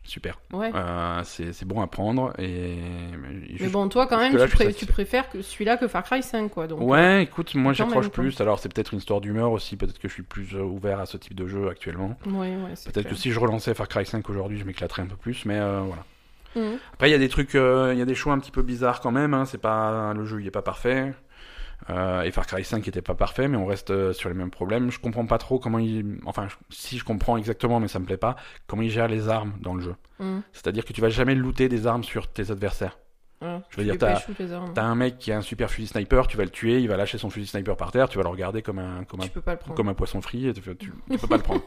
super. 0.09 0.39
Ouais. 0.53 0.71
Euh, 0.75 1.21
c'est 1.25 1.53
c'est 1.53 1.65
bon 1.67 1.81
à 1.81 1.87
prendre 1.87 2.33
et. 2.39 2.77
Mais 3.61 3.69
bon, 3.69 3.89
toi, 3.89 4.07
quand 4.07 4.19
même, 4.19 4.33
tu, 4.33 4.49
pré- 4.57 4.73
préfères 4.89 5.29
que 5.31 5.43
celui-là 5.43 5.77
que 5.77 5.87
Far 5.89 6.03
Cry 6.05 6.23
5, 6.23 6.49
quoi. 6.51 6.67
Donc, 6.67 6.81
euh, 6.81 6.85
Ouais, 6.85 7.23
écoute, 7.25 7.55
moi 7.55 7.73
j'accroche 7.73 8.09
plus. 8.09 8.41
Alors 8.41 8.59
c'est 8.59 8.73
peut-être 8.73 8.93
une 8.93 8.99
histoire 8.99 9.21
d'humeur 9.21 9.53
aussi. 9.53 9.77
Peut-être 9.77 9.99
que 9.99 10.09
je 10.09 10.13
suis 10.15 10.23
plus 10.23 10.55
euh, 10.55 10.63
ouvert 10.63 10.99
à 11.01 11.07
ce 11.07 11.17
type 11.17 11.35
de 11.35 11.47
jeu 11.47 11.69
actuellement. 11.69 12.17
Ouais, 12.27 12.49
ouais, 12.57 12.57
c'est 12.75 12.93
Peut-être 12.93 13.09
que 13.09 13.15
si 13.15 13.31
je 13.31 13.39
relançais 13.41 13.75
Far 13.75 13.89
Cry 13.89 14.07
5 14.07 14.29
aujourd'hui, 14.31 14.59
je 14.59 14.65
m'éclaterais 14.65 15.03
un 15.03 15.07
peu 15.07 15.17
plus. 15.17 15.45
Mais 15.45 15.59
euh, 15.59 15.81
voilà. 15.81 16.05
Mhm. 16.57 16.79
Après, 16.95 17.09
il 17.09 17.13
y 17.13 17.17
a 17.17 17.19
des 17.19 17.29
trucs, 17.29 17.55
euh, 17.55 17.91
il 17.93 17.99
y 17.99 18.03
a 18.03 18.07
des 18.07 18.15
choix 18.15 18.33
un 18.33 18.39
petit 18.39 18.51
peu 18.51 18.63
bizarres 18.63 19.01
quand 19.01 19.13
même. 19.13 19.35
Hein. 19.35 19.45
C'est 19.45 19.59
pas 19.61 20.13
le 20.15 20.25
jeu, 20.25 20.41
il 20.41 20.47
est 20.47 20.51
pas 20.51 20.63
parfait. 20.63 21.13
Euh, 21.91 22.23
et 22.23 22.31
Far 22.31 22.47
Cry 22.47 22.65
5 22.65 22.87
était 22.87 23.01
pas 23.03 23.15
parfait, 23.15 23.49
mais 23.49 23.57
on 23.57 23.65
reste 23.67 23.91
euh, 23.91 24.13
sur 24.13 24.29
les 24.29 24.35
mêmes 24.35 24.51
problèmes. 24.51 24.91
Je 24.91 24.99
comprends 25.01 25.25
pas 25.27 25.39
trop 25.39 25.59
comment 25.59 25.79
il, 25.79 26.19
enfin, 26.27 26.47
je- 26.49 26.57
si 26.69 26.99
je 26.99 27.05
comprends 27.05 27.37
exactement, 27.37 27.81
mais 27.81 27.89
ça 27.89 27.99
me 27.99 28.05
plaît 28.05 28.17
pas, 28.19 28.37
comment 28.67 28.83
il 28.83 28.91
gère 28.91 29.09
les 29.09 29.29
armes 29.29 29.55
dans 29.61 29.75
le 29.75 29.81
jeu. 29.83 29.95
Mhm. 30.21 30.43
C'est-à-dire 30.53 30.85
que 30.85 30.93
tu 30.93 31.01
vas 31.01 31.09
jamais 31.09 31.35
looter 31.35 31.69
des 31.69 31.87
armes 31.87 32.05
sur 32.05 32.29
tes 32.29 32.51
adversaires. 32.51 32.99
Voilà. 33.41 33.63
Je 33.71 33.77
veux 33.77 33.85
dire, 33.85 33.97
t'as- 33.97 34.17
armes. 34.57 34.73
T'as 34.75 34.83
un 34.83 34.97
mec 34.97 35.17
qui 35.19 35.31
a 35.31 35.39
un 35.39 35.43
super 35.43 35.71
fusil 35.71 35.87
sniper, 35.87 36.27
tu 36.27 36.37
vas 36.37 36.43
le 36.45 36.51
tuer, 36.51 36.81
il 36.81 36.89
va 36.89 36.97
lâcher 36.97 37.19
son 37.19 37.31
fusil 37.31 37.47
sniper 37.47 37.77
par 37.77 37.93
terre, 37.93 38.09
tu 38.09 38.19
vas 38.19 38.25
le 38.25 38.31
regarder 38.31 38.63
comme 38.63 38.81
un, 38.81 39.05
comme 39.05 39.21
un 39.21 39.25
Tu 39.25 39.31
comme 39.77 39.95
poisson 39.95 40.21
frit 40.21 40.49
et 40.49 40.53
tu, 40.53 40.61
tu, 40.61 40.93
tu 41.11 41.19
peux 41.19 41.27
pas 41.29 41.37
le 41.37 41.43
prendre. 41.45 41.63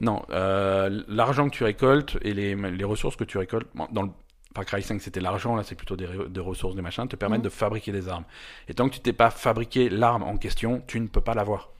Non, 0.00 0.22
euh, 0.30 1.02
l'argent 1.08 1.48
que 1.48 1.54
tu 1.54 1.62
récoltes 1.64 2.18
et 2.22 2.34
les, 2.34 2.56
les 2.56 2.84
ressources 2.84 3.14
que 3.16 3.24
tu 3.24 3.38
récoltes, 3.38 3.68
bon, 3.74 3.86
dans 3.92 4.02
le, 4.02 4.08
Far 4.54 4.64
Cry 4.66 4.82
5 4.82 5.00
c'était 5.00 5.20
l'argent, 5.20 5.56
là 5.56 5.62
c'est 5.62 5.74
plutôt 5.74 5.96
des, 5.96 6.06
re- 6.06 6.28
des 6.30 6.40
ressources, 6.40 6.74
des 6.74 6.82
machins, 6.82 7.06
te 7.08 7.16
permettent 7.16 7.38
Mhm. 7.40 7.44
de 7.44 7.48
fabriquer 7.50 7.92
des 7.92 8.08
armes. 8.08 8.24
Et 8.68 8.74
tant 8.74 8.88
que 8.88 8.94
tu 8.94 9.00
t'es 9.00 9.12
pas 9.12 9.30
fabriqué 9.30 9.88
l'arme 9.88 10.22
en 10.22 10.36
question, 10.36 10.82
tu 10.86 11.00
ne 11.00 11.06
peux 11.06 11.20
pas 11.22 11.34
l'avoir. 11.34 11.70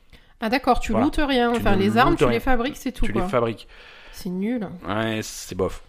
Ah 0.41 0.49
d'accord, 0.49 0.81
tu 0.81 0.93
Voilà. 0.93 1.05
lootes 1.07 1.21
rien. 1.23 1.53
Tu 1.53 1.59
Enfin, 1.61 1.77
les 1.77 1.97
armes, 1.99 2.17
tu 2.17 2.25
rien. 2.25 2.33
les 2.33 2.41
fabriques, 2.41 2.77
c'est 2.77 2.91
tout 2.93 3.07
tu 3.07 3.13
quoi. 3.13 3.23
les 3.23 3.29
fabriques. 3.29 3.69
C'est 4.11 4.29
nul. 4.31 4.69
Ouais, 4.89 5.21
c'est 5.23 5.55
bof. 5.55 5.83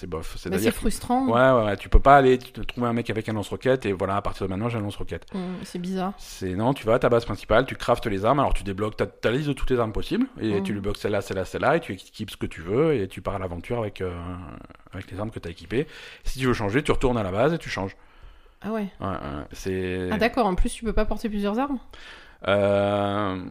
C'est 0.00 0.06
bof. 0.06 0.36
Bah, 0.48 0.58
c'est 0.58 0.66
que- 0.66 0.70
frustrant. 0.76 1.26
Ouais, 1.26 1.32
ouais, 1.60 1.66
ouais, 1.66 1.76
tu 1.76 1.88
peux 1.88 1.98
pas 1.98 2.16
aller 2.18 2.38
te 2.38 2.60
trouver 2.60 2.86
un 2.86 2.92
mec 2.92 3.10
avec 3.10 3.28
un 3.28 3.32
lance-roquette 3.32 3.84
et 3.84 3.92
voilà, 3.92 4.14
à 4.14 4.22
partir 4.22 4.46
de 4.46 4.50
maintenant 4.50 4.68
j'ai 4.68 4.78
un 4.78 4.80
lance-roquette. 4.80 5.26
Hum, 5.34 5.56
c'est 5.64 5.80
bizarre. 5.80 6.12
C'est 6.18 6.54
non, 6.54 6.72
tu 6.72 6.86
vas 6.86 6.94
à 6.94 6.98
ta 7.00 7.08
base 7.08 7.24
principale, 7.24 7.66
tu 7.66 7.74
craftes 7.74 8.06
les 8.06 8.24
armes, 8.24 8.38
alors 8.38 8.54
tu 8.54 8.62
débloques 8.62 8.96
ta, 8.96 9.06
ta 9.06 9.32
liste 9.32 9.48
de 9.48 9.54
toutes 9.54 9.70
les 9.72 9.78
armes 9.80 9.92
possibles, 9.92 10.28
et 10.40 10.54
Mhm. 10.54 10.62
tu 10.62 10.72
débloques 10.74 10.98
celle-là, 10.98 11.20
celle-là, 11.20 11.44
celle-là, 11.44 11.76
et 11.78 11.80
tu 11.80 11.94
équipes 11.94 12.30
ce 12.30 12.36
que 12.36 12.46
tu 12.46 12.60
veux, 12.60 12.94
et 12.94 13.08
tu 13.08 13.22
pars 13.22 13.34
à 13.34 13.38
l'aventure 13.40 13.80
avec, 13.80 14.00
euh, 14.00 14.12
avec 14.92 15.10
les 15.10 15.18
armes 15.18 15.32
que 15.32 15.40
tu 15.40 15.48
as 15.48 15.50
équipées. 15.50 15.88
Si 16.22 16.38
tu 16.38 16.46
veux 16.46 16.52
changer, 16.54 16.80
tu 16.84 16.92
retournes 16.92 17.18
à 17.18 17.24
la 17.24 17.32
base 17.32 17.52
et 17.52 17.58
tu 17.58 17.68
changes. 17.68 17.96
Ah 18.62 18.70
ouais. 18.70 18.86
Ouais, 19.00 19.06
ouais, 19.08 19.44
c'est. 19.50 20.10
Ah 20.12 20.18
d'accord, 20.18 20.46
en 20.46 20.54
plus 20.54 20.72
tu 20.72 20.84
peux 20.84 20.92
pas 20.92 21.06
porter 21.06 21.28
plusieurs 21.28 21.58
armes? 21.58 21.80
Euh, 22.46 23.42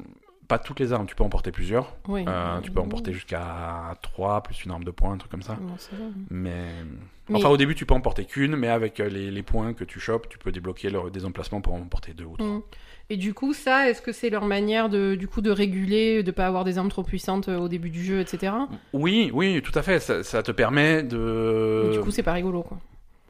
Pas 0.48 0.60
toutes 0.60 0.80
les 0.80 0.94
armes, 0.94 1.08
tu 1.08 1.16
peux 1.16 1.24
en 1.26 1.30
porter 1.30 1.52
plusieurs. 1.52 1.96
Oui. 2.08 2.24
Euh, 2.28 2.60
tu 2.62 2.72
peux 2.72 2.80
en 2.80 2.88
porter 2.88 3.12
jusqu'à 3.14 3.96
3, 4.02 4.42
plus 4.44 4.64
une 4.64 4.72
arme 4.72 4.84
de 4.86 4.92
poing, 4.92 5.12
un 5.14 5.18
truc 5.18 5.30
comme 5.32 5.42
ça. 5.42 5.56
Bon, 5.60 5.78
ça 5.78 5.92
va. 6.00 6.06
Mais... 6.30 6.52
Mais- 7.30 7.36
Enfin, 7.40 7.50
au 7.50 7.58
début, 7.58 7.76
tu 7.76 7.86
peux 7.86 7.94
en 7.94 8.00
porter 8.00 8.24
qu'une, 8.24 8.56
mais 8.56 8.70
avec 8.70 9.02
euh, 9.02 9.10
les, 9.10 9.30
les 9.32 9.44
points 9.44 9.74
que 9.74 9.84
tu 9.84 10.00
chopes, 10.00 10.30
tu 10.30 10.38
peux 10.38 10.54
débloquer 10.54 10.90
le- 10.90 11.10
des 11.12 11.26
emplacements 11.26 11.60
pour 11.60 11.74
en 11.74 11.82
porter 11.82 12.14
deux 12.14 12.24
ou 12.24 12.38
trois. 12.38 12.48
Hum. 12.50 12.62
Et 13.10 13.18
du 13.18 13.34
coup, 13.34 13.54
ça, 13.54 13.90
est-ce 13.90 14.02
que 14.02 14.14
c'est 14.14 14.30
leur 14.30 14.46
manière 14.46 14.88
de, 14.88 15.16
du 15.16 15.28
coup, 15.28 15.42
de 15.42 15.52
réguler, 15.52 16.24
de 16.24 16.32
pas 16.32 16.48
avoir 16.48 16.64
des 16.64 16.78
armes 16.78 16.88
trop 16.90 17.04
puissantes 17.04 17.50
euh, 17.50 17.58
au 17.58 17.68
début 17.68 17.90
du 17.90 18.02
jeu, 18.04 18.20
etc. 18.22 18.54
Oui, 18.94 19.30
oui, 19.34 19.62
tout 19.62 19.78
à 19.78 19.82
fait. 19.82 20.00
Ça, 20.00 20.24
ça 20.24 20.42
te 20.44 20.52
permet 20.52 21.04
de. 21.04 21.84
Mais 21.90 21.98
Du 21.98 22.00
coup, 22.02 22.12
c'est 22.12 22.24
pas 22.24 22.34
rigolo, 22.34 22.64
quoi. 22.64 22.78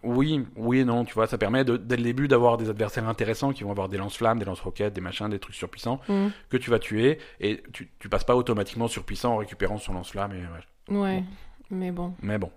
Oui, 0.08 0.46
oui 0.56 0.80
et 0.80 0.86
non, 0.86 1.06
tu 1.06 1.14
vois, 1.14 1.28
ça 1.28 1.38
permet 1.38 1.64
de, 1.66 1.78
dès 1.78 1.98
le 1.98 2.04
début 2.04 2.28
d'avoir 2.28 2.58
des 2.58 2.70
adversaires 2.70 3.08
intéressants 3.08 3.52
qui 3.54 3.64
vont 3.64 3.72
avoir 3.72 3.90
des 3.90 3.98
lance-flammes, 3.98 4.40
des 4.40 4.46
lance-roquettes, 4.46 4.94
des 4.94 5.02
machins, 5.02 5.30
des 5.30 5.40
trucs 5.40 5.56
surpuissants 5.56 6.00
Hum. 6.10 6.32
que 6.50 6.58
tu 6.58 6.70
vas 6.70 6.80
tuer 6.80 7.20
et 7.40 7.62
tu, 7.74 7.90
tu 8.00 8.10
passes 8.10 8.24
pas 8.24 8.36
automatiquement 8.36 8.88
surpuissant 8.88 9.34
en 9.34 9.38
récupérant 9.38 9.78
son 9.78 9.94
lance-flamme. 9.94 10.32
Et... 10.34 10.94
ouais. 10.96 10.98
Ouais. 10.98 11.24
Mais 11.70 11.92
bon. 11.92 12.14
Mais 12.22 12.38
bon, 12.38 12.50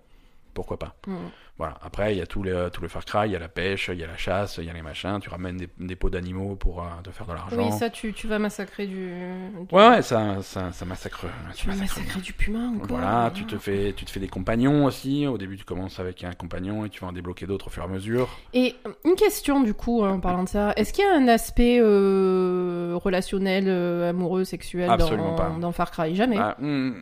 pourquoi 0.53 0.77
pas. 0.79 0.95
Hum. 1.07 1.17
Voilà. 1.57 1.75
Après, 1.83 2.15
il 2.15 2.17
y 2.17 2.21
a 2.21 2.25
tous 2.25 2.41
les, 2.41 2.69
tous 2.73 2.81
les 2.81 2.87
Far 2.87 3.05
Cry, 3.05 3.27
il 3.27 3.31
y 3.33 3.35
a 3.35 3.39
la 3.39 3.47
pêche, 3.49 3.89
il 3.93 3.99
y 3.99 4.03
a 4.03 4.07
la 4.07 4.17
chasse, 4.17 4.57
il 4.57 4.63
y 4.65 4.69
a 4.69 4.73
les 4.73 4.81
machins. 4.81 5.19
Tu 5.21 5.29
ramènes 5.29 5.57
des, 5.57 5.69
des 5.79 5.95
pots 5.95 6.09
d'animaux 6.09 6.55
pour 6.55 6.81
euh, 6.81 6.87
te 7.03 7.11
faire 7.11 7.27
de 7.27 7.33
l'argent. 7.33 7.55
Oui, 7.55 7.71
ça, 7.77 7.91
tu, 7.91 8.13
tu 8.13 8.27
vas 8.27 8.39
massacrer 8.39 8.87
du. 8.87 8.95
du- 8.95 9.75
Ouais, 9.75 9.89
ouais, 9.89 10.01
ça, 10.01 10.41
ça, 10.41 10.71
ça 10.71 10.85
massacre. 10.85 11.27
Tu 11.55 11.67
vas 11.67 11.75
massacre. 11.75 11.99
massacrer 11.99 12.21
du 12.21 12.33
puma 12.33 12.59
encore. 12.67 12.87
Voilà, 12.97 13.31
tu 13.35 13.45
te 13.45 13.57
fais, 13.59 13.93
tu 13.95 14.05
te 14.05 14.11
fais 14.11 14.19
des 14.19 14.27
compagnons 14.27 14.85
aussi. 14.85 15.27
Au 15.27 15.37
début, 15.37 15.55
tu 15.55 15.63
commences 15.65 15.99
avec 15.99 16.23
un 16.23 16.33
compagnon 16.33 16.83
et 16.85 16.89
tu 16.89 17.01
vas 17.01 17.07
en 17.07 17.11
débloquer 17.13 17.45
d'autres 17.45 17.67
au 17.67 17.69
fur 17.69 17.83
et 17.83 17.85
à 17.85 17.89
mesure. 17.89 18.27
Et 18.53 18.73
euh, 18.87 18.93
une 19.05 19.15
question, 19.15 19.61
du 19.61 19.75
coup, 19.75 20.03
en 20.03 20.19
parlant 20.19 20.43
de 20.43 20.49
ça. 20.49 20.73
Est-ce 20.77 20.93
qu'il 20.93 21.05
y 21.05 21.07
a 21.07 21.13
un 21.15 21.27
aspect 21.27 21.79
euh, 21.79 22.93
relationnel, 22.95 23.65
euh, 23.67 24.09
amoureux, 24.09 24.45
sexuel 24.45 24.89
Absolument 24.89 25.31
dans, 25.31 25.35
pas. 25.35 25.49
dans 25.59 25.71
Far 25.71 25.91
Cry? 25.91 26.15
Jamais. 26.15 26.37
Ah, 26.39 26.55
hmm. 26.59 26.93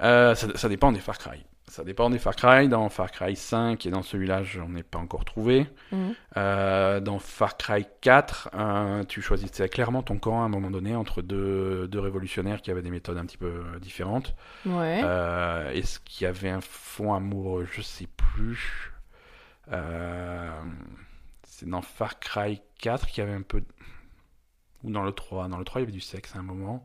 Euh, 0.00 0.34
ça, 0.34 0.48
ça 0.56 0.68
dépend 0.68 0.92
des 0.92 1.00
Far 1.00 1.18
Cry. 1.18 1.44
Ça 1.68 1.84
dépend 1.84 2.10
des 2.10 2.18
Far 2.18 2.36
Cry. 2.36 2.68
Dans 2.68 2.88
Far 2.90 3.10
Cry 3.10 3.34
5 3.34 3.86
et 3.86 3.90
dans 3.90 4.02
celui-là, 4.02 4.42
je 4.42 4.60
n'en 4.60 4.74
ai 4.76 4.82
pas 4.82 4.98
encore 4.98 5.24
trouvé. 5.24 5.66
Mhm. 5.90 6.14
Euh, 6.36 7.00
dans 7.00 7.18
Far 7.18 7.56
Cry 7.56 7.86
4, 8.02 8.50
euh, 8.54 9.04
tu 9.04 9.22
choisissais 9.22 9.68
clairement 9.68 10.02
ton 10.02 10.18
camp 10.18 10.42
à 10.42 10.44
un 10.44 10.48
moment 10.48 10.70
donné 10.70 10.94
entre 10.94 11.22
deux, 11.22 11.88
deux 11.88 12.00
révolutionnaires 12.00 12.60
qui 12.60 12.70
avaient 12.70 12.82
des 12.82 12.90
méthodes 12.90 13.16
un 13.16 13.24
petit 13.24 13.38
peu 13.38 13.62
différentes. 13.80 14.34
Ouais. 14.66 15.00
Euh, 15.02 15.70
Est-ce 15.72 15.98
qu'il 16.00 16.24
y 16.24 16.26
avait 16.28 16.50
un 16.50 16.60
fond 16.60 17.14
amoureux? 17.14 17.66
Je 17.72 17.80
sais 17.80 18.08
plus. 18.34 18.92
Euh, 19.72 20.50
C'est 21.44 21.68
dans 21.68 21.82
Far 21.82 22.18
Cry 22.18 22.60
4 22.80 23.06
qu'il 23.06 23.24
y 23.24 23.26
avait 23.26 23.36
un 23.36 23.42
peu. 23.42 23.62
Ou 24.82 24.90
dans 24.90 25.04
le 25.04 25.12
3. 25.12 25.48
Dans 25.48 25.58
le 25.58 25.64
3, 25.64 25.80
il 25.80 25.84
y 25.84 25.86
avait 25.86 25.92
du 25.92 26.00
sexe 26.00 26.34
à 26.36 26.40
un 26.40 26.42
moment. 26.42 26.84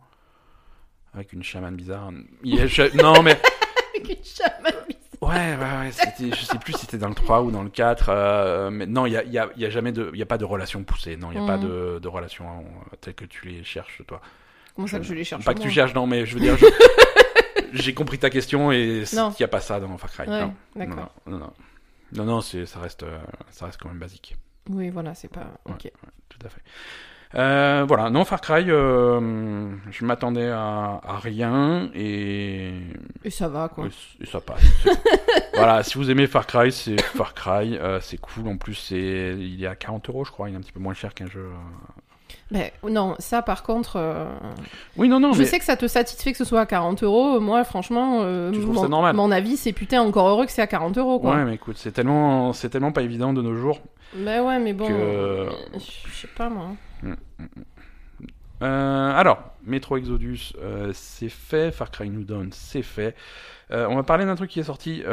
Avec 1.14 1.34
une 1.34 1.44
chamane 1.44 1.76
bizarre. 1.76 2.12
Il 2.44 2.60
Non, 3.02 3.22
mais. 3.24 3.40
Avec 3.96 4.10
une 4.10 4.24
chamane 4.24 4.74
bizarre. 4.88 4.98
Ouais, 5.22 5.56
ouais, 5.56 5.88
ouais. 5.90 6.30
Je 6.32 6.46
sais 6.46 6.60
plus 6.60 6.74
si 6.74 6.80
c'était 6.82 6.98
dans 7.00 7.10
le 7.10 7.16
3 7.16 7.42
ou 7.42 7.52
dans 7.52 7.64
le 7.64 7.70
4. 7.70 8.10
euh, 8.10 8.70
mais 8.70 8.86
non, 8.86 9.06
il 9.08 9.12
n'y 9.12 9.18
a, 9.18 9.24
y 9.24 9.38
a- 9.40 9.50
il 9.56 9.62
y 9.62 9.66
a 9.66 9.70
jamais 9.70 9.92
de. 9.92 10.12
Il 10.14 10.22
a 10.22 10.26
pas 10.28 10.38
de 10.38 10.46
relation 10.46 10.84
poussée. 10.84 11.18
Non, 11.18 11.32
il 11.32 11.40
n'y 11.40 11.44
a 11.44 11.48
pas 11.48 11.58
de, 11.58 12.00
de 12.00 12.08
relation 12.08 12.46
euh, 12.48 12.96
telle 13.02 13.16
que 13.16 13.26
tu 13.26 13.48
les 13.48 13.64
cherches, 13.64 14.02
toi. 14.08 14.22
Comment 14.76 14.88
ça 14.88 15.00
que 15.00 15.06
je 15.06 15.14
les 15.16 15.24
cherche 15.24 15.44
Pas 15.44 15.54
que 15.56 15.60
tu 15.62 15.72
cherches, 15.72 15.94
non, 15.96 16.06
mais 16.06 16.26
je 16.26 16.36
veux 16.36 16.42
dire. 16.42 16.56
je- 16.58 16.66
J'ai 17.74 17.94
compris 17.94 18.18
ta 18.20 18.30
question 18.30 18.72
et 18.72 19.04
il 19.12 19.18
n'y 19.40 19.44
a 19.44 19.48
pas 19.48 19.60
ça 19.60 19.80
dans 19.80 19.98
Far 19.98 20.12
Cry. 20.12 20.28
Ouais, 20.28 20.40
non. 20.40 20.54
Non, 20.76 21.40
non, 21.40 21.54
non. 22.14 22.24
Non, 22.26 22.42
ça, 22.42 22.80
reste, 22.80 23.04
euh, 23.04 23.18
ça 23.52 23.66
reste 23.66 23.78
quand 23.82 23.90
même 23.90 23.98
basique. 24.00 24.38
Oui, 24.70 24.90
voilà, 24.90 25.14
c'est 25.16 25.28
pas. 25.28 25.48
Ok. 25.66 25.92
Tout 26.30 26.40
à 26.46 26.50
fait. 26.50 26.62
Euh, 27.38 27.86
voilà, 27.88 28.10
non, 28.10 28.26
Far 28.26 28.42
Cry, 28.42 28.66
euh, 28.70 29.70
je 29.92 30.06
m'attendais 30.06 30.50
à, 30.50 31.00
à 31.04 31.20
rien 31.20 31.90
et, 31.94 32.74
Et 33.24 33.30
ça 33.30 33.48
va, 33.48 33.70
quoi. 33.70 33.86
et 34.20 34.26
ça 34.26 34.42
passe. 34.42 34.64
Voilà, 35.54 35.82
si 35.84 35.98
vous 35.98 36.10
aimez 36.12 36.28
Far 36.28 36.46
Cry, 36.48 36.72
c'est 36.72 37.00
Far 37.02 37.34
Cry, 37.34 37.78
euh, 37.78 38.00
c'est 38.00 38.18
cool. 38.20 38.48
En 38.48 38.58
plus, 38.58 38.76
c'est, 38.76 39.36
il 39.40 39.64
est 39.64 39.68
à 39.68 39.76
40 39.76 40.10
euros, 40.10 40.24
je 40.26 40.32
crois. 40.32 40.50
Il 40.50 40.54
est 40.54 40.58
un 40.58 40.62
petit 40.62 40.72
peu 40.72 40.80
moins 40.80 40.94
cher 40.94 41.14
qu'un 41.16 41.26
jeu. 41.28 41.50
Ben, 42.50 42.70
non, 42.90 43.16
ça, 43.20 43.42
par 43.42 43.64
contre. 43.64 43.98
euh, 43.98 44.26
Oui, 44.96 45.10
non, 45.10 45.20
non, 45.20 45.34
je 45.34 45.40
mais 45.40 45.46
sais 45.46 45.60
que 45.60 45.66
ça 45.66 45.76
te 45.76 45.86
satisfait 45.88 46.32
que 46.32 46.38
ce 46.38 46.46
soit 46.46 46.62
à 46.62 46.66
40 46.66 47.04
euros. 47.04 47.40
Moi, 47.42 47.64
franchement, 47.66 48.20
euh, 48.22 48.52
Tu 48.52 48.60
mon, 48.60 48.82
ça 48.82 48.88
normal 48.88 49.16
mon 49.16 49.32
avis, 49.32 49.58
c'est 49.58 49.74
putain 49.74 50.02
encore 50.02 50.28
heureux 50.30 50.46
que 50.46 50.52
c'est 50.54 50.62
à 50.62 50.68
40 50.68 50.98
euros, 50.98 51.20
quoi. 51.20 51.36
ouais, 51.36 51.44
mais 51.44 51.56
écoute, 51.56 51.76
c'est 51.78 51.92
tellement, 51.92 52.54
c'est 52.54 52.70
tellement 52.70 52.94
pas 52.94 53.02
évident 53.02 53.34
de 53.34 53.42
nos 53.42 53.54
jours. 53.56 53.82
Ben 54.16 54.42
ouais, 54.44 54.60
mais 54.60 54.72
bon. 54.74 54.88
Que- 54.88 55.50
Je 55.74 56.16
sais 56.22 56.30
pas, 56.36 56.48
moi. 56.50 56.68
Euh, 58.64 59.12
alors, 59.14 59.40
Metro 59.66 59.98
Exodus, 59.98 60.54
euh, 60.60 60.92
c'est 60.94 61.30
fait. 61.30 61.72
Far 61.72 61.92
Cry 61.92 62.10
New 62.10 62.24
Dawn, 62.24 62.50
c'est 62.52 62.82
fait. 62.82 63.16
On 63.70 63.96
va 63.96 64.04
parler 64.04 64.26
d'un 64.26 64.36
truc 64.36 64.50
qui 64.50 64.60
est 64.60 64.64
sorti 64.64 65.04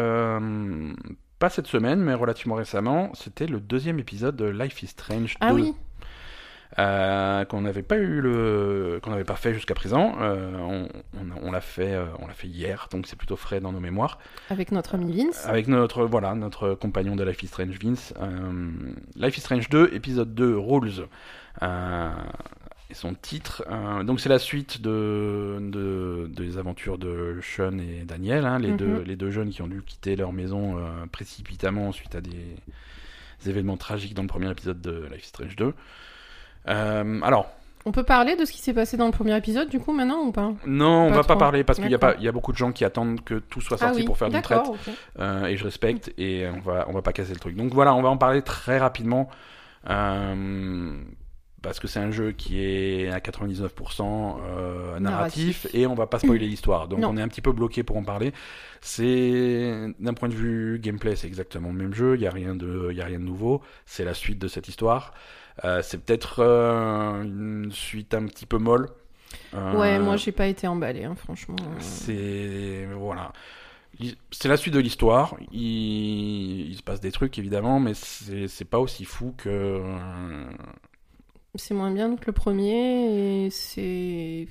pas 1.40 1.50
cette 1.50 1.66
semaine, 1.66 1.98
mais 2.00 2.14
relativement 2.14 2.54
récemment. 2.54 3.10
C'était 3.14 3.46
le 3.46 3.58
deuxième 3.60 3.98
épisode 3.98 4.36
de 4.36 4.44
Life 4.46 4.82
is 4.82 4.86
Strange 4.88 5.34
2. 5.34 5.36
Ah 5.40 5.52
oui. 5.52 5.74
Euh, 6.78 7.44
qu'on 7.44 7.60
n'avait 7.60 7.82
pas 7.82 7.96
eu 7.96 8.20
le, 8.20 8.98
qu'on 9.02 9.10
n'avait 9.10 9.24
pas 9.24 9.36
fait 9.36 9.54
jusqu'à 9.54 9.74
présent. 9.74 10.16
Euh, 10.20 10.56
on, 10.58 10.88
on- 11.18 11.46
on 11.48 11.52
l'a 11.52 11.60
fait, 11.60 11.92
euh, 11.94 12.06
on 12.18 12.26
l'a 12.26 12.34
fait 12.34 12.48
hier, 12.48 12.88
donc 12.90 13.06
c'est 13.06 13.16
plutôt 13.16 13.36
frais 13.36 13.60
dans 13.60 13.70
nos 13.72 13.80
mémoires. 13.80 14.18
Avec 14.50 14.72
notre 14.72 14.94
ami 14.96 15.16
Vince. 15.16 15.46
Avec 15.46 15.68
notre, 15.68 16.04
voilà, 16.04 16.34
notre 16.34 16.74
compagnon 16.74 17.14
de 17.16 17.22
Life 17.24 17.42
is 17.42 17.46
Strange, 17.48 17.78
Vince. 17.82 18.12
Euh, 18.20 18.70
Life 19.16 19.36
is 19.36 19.40
Strange 19.40 19.68
2, 19.68 19.90
épisode 19.92 20.34
2, 20.34 20.56
Rules. 20.56 21.06
Euh, 21.62 22.10
et 22.90 22.94
son 22.94 23.14
titre. 23.14 23.64
euh, 23.70 24.02
donc 24.02 24.20
c'est 24.20 24.28
la 24.28 24.38
suite 24.38 24.82
de, 24.82 25.58
de- 25.60 26.26
des 26.28 26.58
aventures 26.58 26.98
de 26.98 27.38
Sean 27.40 27.78
et 27.78 28.04
Daniel, 28.04 28.44
hein, 28.44 28.58
les, 28.58 28.72
Mhm. 28.72 28.76
deux, 28.76 29.02
les 29.06 29.16
deux 29.16 29.30
jeunes 29.30 29.50
qui 29.50 29.62
ont 29.62 29.66
dû 29.68 29.80
quitter 29.82 30.16
leur 30.16 30.32
maison 30.32 30.76
euh, 30.78 31.06
précipitamment 31.10 31.92
suite 31.92 32.14
à 32.14 32.20
des, 32.20 32.30
des 33.42 33.50
événements 33.50 33.76
tragiques 33.78 34.12
dans 34.14 34.22
le 34.22 34.28
premier 34.28 34.50
épisode 34.50 34.80
de 34.82 35.06
Life 35.10 35.24
is 35.24 35.28
Strange 35.28 35.56
2. 35.56 35.72
Euh, 36.68 37.20
alors, 37.22 37.46
On 37.86 37.92
peut 37.92 38.02
parler 38.04 38.34
de 38.36 38.44
ce 38.46 38.52
qui 38.52 38.60
s'est 38.62 38.72
passé 38.72 38.96
dans 38.96 39.04
le 39.06 39.12
premier 39.12 39.36
épisode, 39.36 39.68
du 39.68 39.78
coup, 39.78 39.92
maintenant 39.92 40.22
ou 40.24 40.32
pas? 40.32 40.52
Non, 40.66 41.06
on 41.08 41.10
va 41.10 41.22
pas 41.22 41.36
parler 41.36 41.64
parce 41.64 41.78
qu'il 41.78 41.90
y 41.90 41.94
a, 41.94 41.98
pas- 41.98 42.14
il 42.18 42.24
y 42.24 42.28
a 42.28 42.32
beaucoup 42.32 42.52
de 42.52 42.56
gens 42.56 42.72
qui 42.72 42.84
attendent 42.84 43.22
que 43.22 43.34
tout 43.34 43.60
soit 43.60 43.76
sorti 43.76 43.92
Ah 43.94 43.98
oui, 43.98 44.04
pour 44.04 44.16
faire 44.16 44.30
du 44.30 44.40
traite. 44.40 44.62
Euh, 45.18 45.44
et 45.46 45.56
je 45.58 45.64
respecte 45.64 46.10
et 46.16 46.46
on 46.48 46.60
va 46.60 46.86
on 46.88 46.92
va 46.92 47.02
pas 47.02 47.12
casser 47.12 47.34
le 47.34 47.38
truc. 47.40 47.56
Donc 47.56 47.72
voilà, 47.74 47.94
on 47.94 48.00
va 48.02 48.08
en 48.08 48.16
parler 48.16 48.40
très 48.42 48.78
rapidement 48.78 49.28
euh, 49.90 50.96
parce 51.62 51.78
que 51.80 51.86
c'est 51.86 52.00
un 52.00 52.10
jeu 52.10 52.32
qui 52.32 52.62
est 52.62 53.08
à 53.10 53.18
99% 53.20 54.36
euh, 54.40 54.98
narratif, 55.00 55.64
Narratif. 55.64 55.66
et 55.74 55.86
on 55.86 55.94
va 55.94 56.06
pas 56.06 56.18
spoiler 56.18 56.46
l'histoire. 56.46 56.88
Donc 56.88 57.00
Non. 57.00 57.08
on 57.10 57.16
est 57.16 57.22
un 57.22 57.28
petit 57.28 57.40
peu 57.42 57.52
bloqué 57.52 57.82
pour 57.82 57.96
en 57.96 58.02
parler. 58.02 58.32
C'est 58.80 59.94
d'un 59.98 60.12
point 60.14 60.28
de 60.28 60.34
vue 60.34 60.78
gameplay, 60.82 61.16
c'est 61.16 61.26
exactement 61.26 61.68
le 61.68 61.74
même 61.74 61.94
jeu. 61.94 62.16
Il 62.16 62.20
y 62.22 62.26
a 62.26 62.30
rien 62.30 62.54
de 62.54 62.88
il 62.90 62.96
y 62.96 63.00
a 63.00 63.04
rien 63.06 63.18
de 63.18 63.24
nouveau. 63.24 63.62
C'est 63.86 64.04
la 64.04 64.14
suite 64.14 64.38
de 64.38 64.48
cette 64.48 64.68
histoire. 64.68 65.14
Euh, 65.64 65.82
c'est 65.82 65.98
peut-être 65.98 66.40
euh, 66.40 67.22
une 67.22 67.70
suite 67.70 68.14
un 68.14 68.26
petit 68.26 68.46
peu 68.46 68.58
molle. 68.58 68.88
Euh, 69.54 69.72
Ouais, 69.78 69.98
moi 70.00 70.16
j'ai 70.16 70.32
pas 70.32 70.46
été 70.46 70.66
emballé, 70.66 71.04
hein, 71.04 71.14
franchement. 71.14 71.56
c'est 71.78 72.88
voilà. 72.98 73.32
C'est 74.32 74.48
la 74.48 74.56
suite 74.56 74.74
de 74.74 74.80
l'histoire. 74.80 75.36
Il... 75.52 76.70
il 76.70 76.76
se 76.76 76.82
passe 76.82 77.00
des 77.00 77.12
trucs 77.12 77.38
évidemment, 77.38 77.78
mais 77.78 77.92
c'est 77.94 78.64
pas 78.64 78.80
aussi 78.80 79.04
fou 79.04 79.34
que. 79.36 79.80
C'est 81.54 81.74
moins 81.74 81.92
bien 81.92 82.16
que 82.16 82.26
le 82.26 82.32
premier 82.32 83.44
et 83.46 83.50
c'est. 83.50 84.48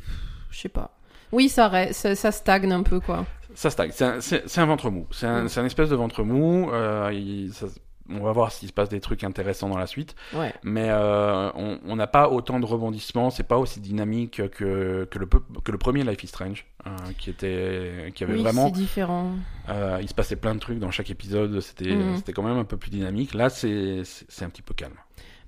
Je 0.49 0.57
sais 0.57 0.69
pas. 0.69 0.95
Oui, 1.33 1.49
ça, 1.49 1.91
ça, 1.91 2.15
ça 2.15 2.31
stagne 2.31 2.71
un 2.71 2.83
peu, 2.83 2.99
quoi. 2.99 3.25
Ça 3.55 3.69
stagne. 3.69 3.91
C'est 3.91 4.57
un, 4.59 4.65
ventre 4.65 4.89
mou. 4.89 5.07
C'est 5.11 5.25
un, 5.25 5.45
espèce 5.65 5.89
de 5.89 5.95
ventre 5.95 6.23
mou. 6.23 6.69
euh, 6.71 7.09
il- 7.11 7.51
ça- 7.53 7.65
on 8.09 8.19
va 8.19 8.31
voir 8.33 8.51
s'il 8.51 8.67
se 8.67 8.73
passe 8.73 8.89
des 8.89 8.99
trucs 8.99 9.23
intéressants 9.23 9.69
dans 9.69 9.77
la 9.77 9.87
suite. 9.87 10.15
Ouais. 10.33 10.53
Mais 10.63 10.87
euh, 10.89 11.49
on 11.53 11.95
n'a 11.95 12.07
pas 12.07 12.29
autant 12.29 12.59
de 12.59 12.65
rebondissements, 12.65 13.29
c'est 13.29 13.43
pas 13.47 13.57
aussi 13.57 13.79
dynamique 13.79 14.49
que, 14.51 15.05
que, 15.05 15.17
le, 15.19 15.25
que 15.25 15.71
le 15.71 15.77
premier 15.77 16.03
Life 16.03 16.23
is 16.23 16.27
Strange, 16.27 16.65
euh, 16.85 16.89
qui, 17.17 17.29
était, 17.29 18.11
qui 18.13 18.23
avait 18.25 18.33
Oui, 18.33 18.41
vraiment. 18.43 18.65
c'est 18.65 18.71
différent. 18.73 19.31
euh, 19.69 19.99
il 20.01 20.09
se 20.09 20.13
passait 20.13 20.35
plein 20.35 20.53
de 20.55 20.59
trucs 20.59 20.79
dans 20.79 20.91
chaque 20.91 21.09
épisode, 21.09 21.59
c'était 21.61 21.95
Mhm. 21.95 22.17
c'était 22.17 22.33
quand 22.33 22.43
même 22.43 22.57
un 22.57 22.65
peu 22.65 22.77
plus 22.77 22.89
dynamique. 22.91 23.33
Là, 23.33 23.49
c'est 23.49 24.01
un 24.41 24.49
petit 24.49 24.61
peu 24.61 24.73
calme. 24.73 24.95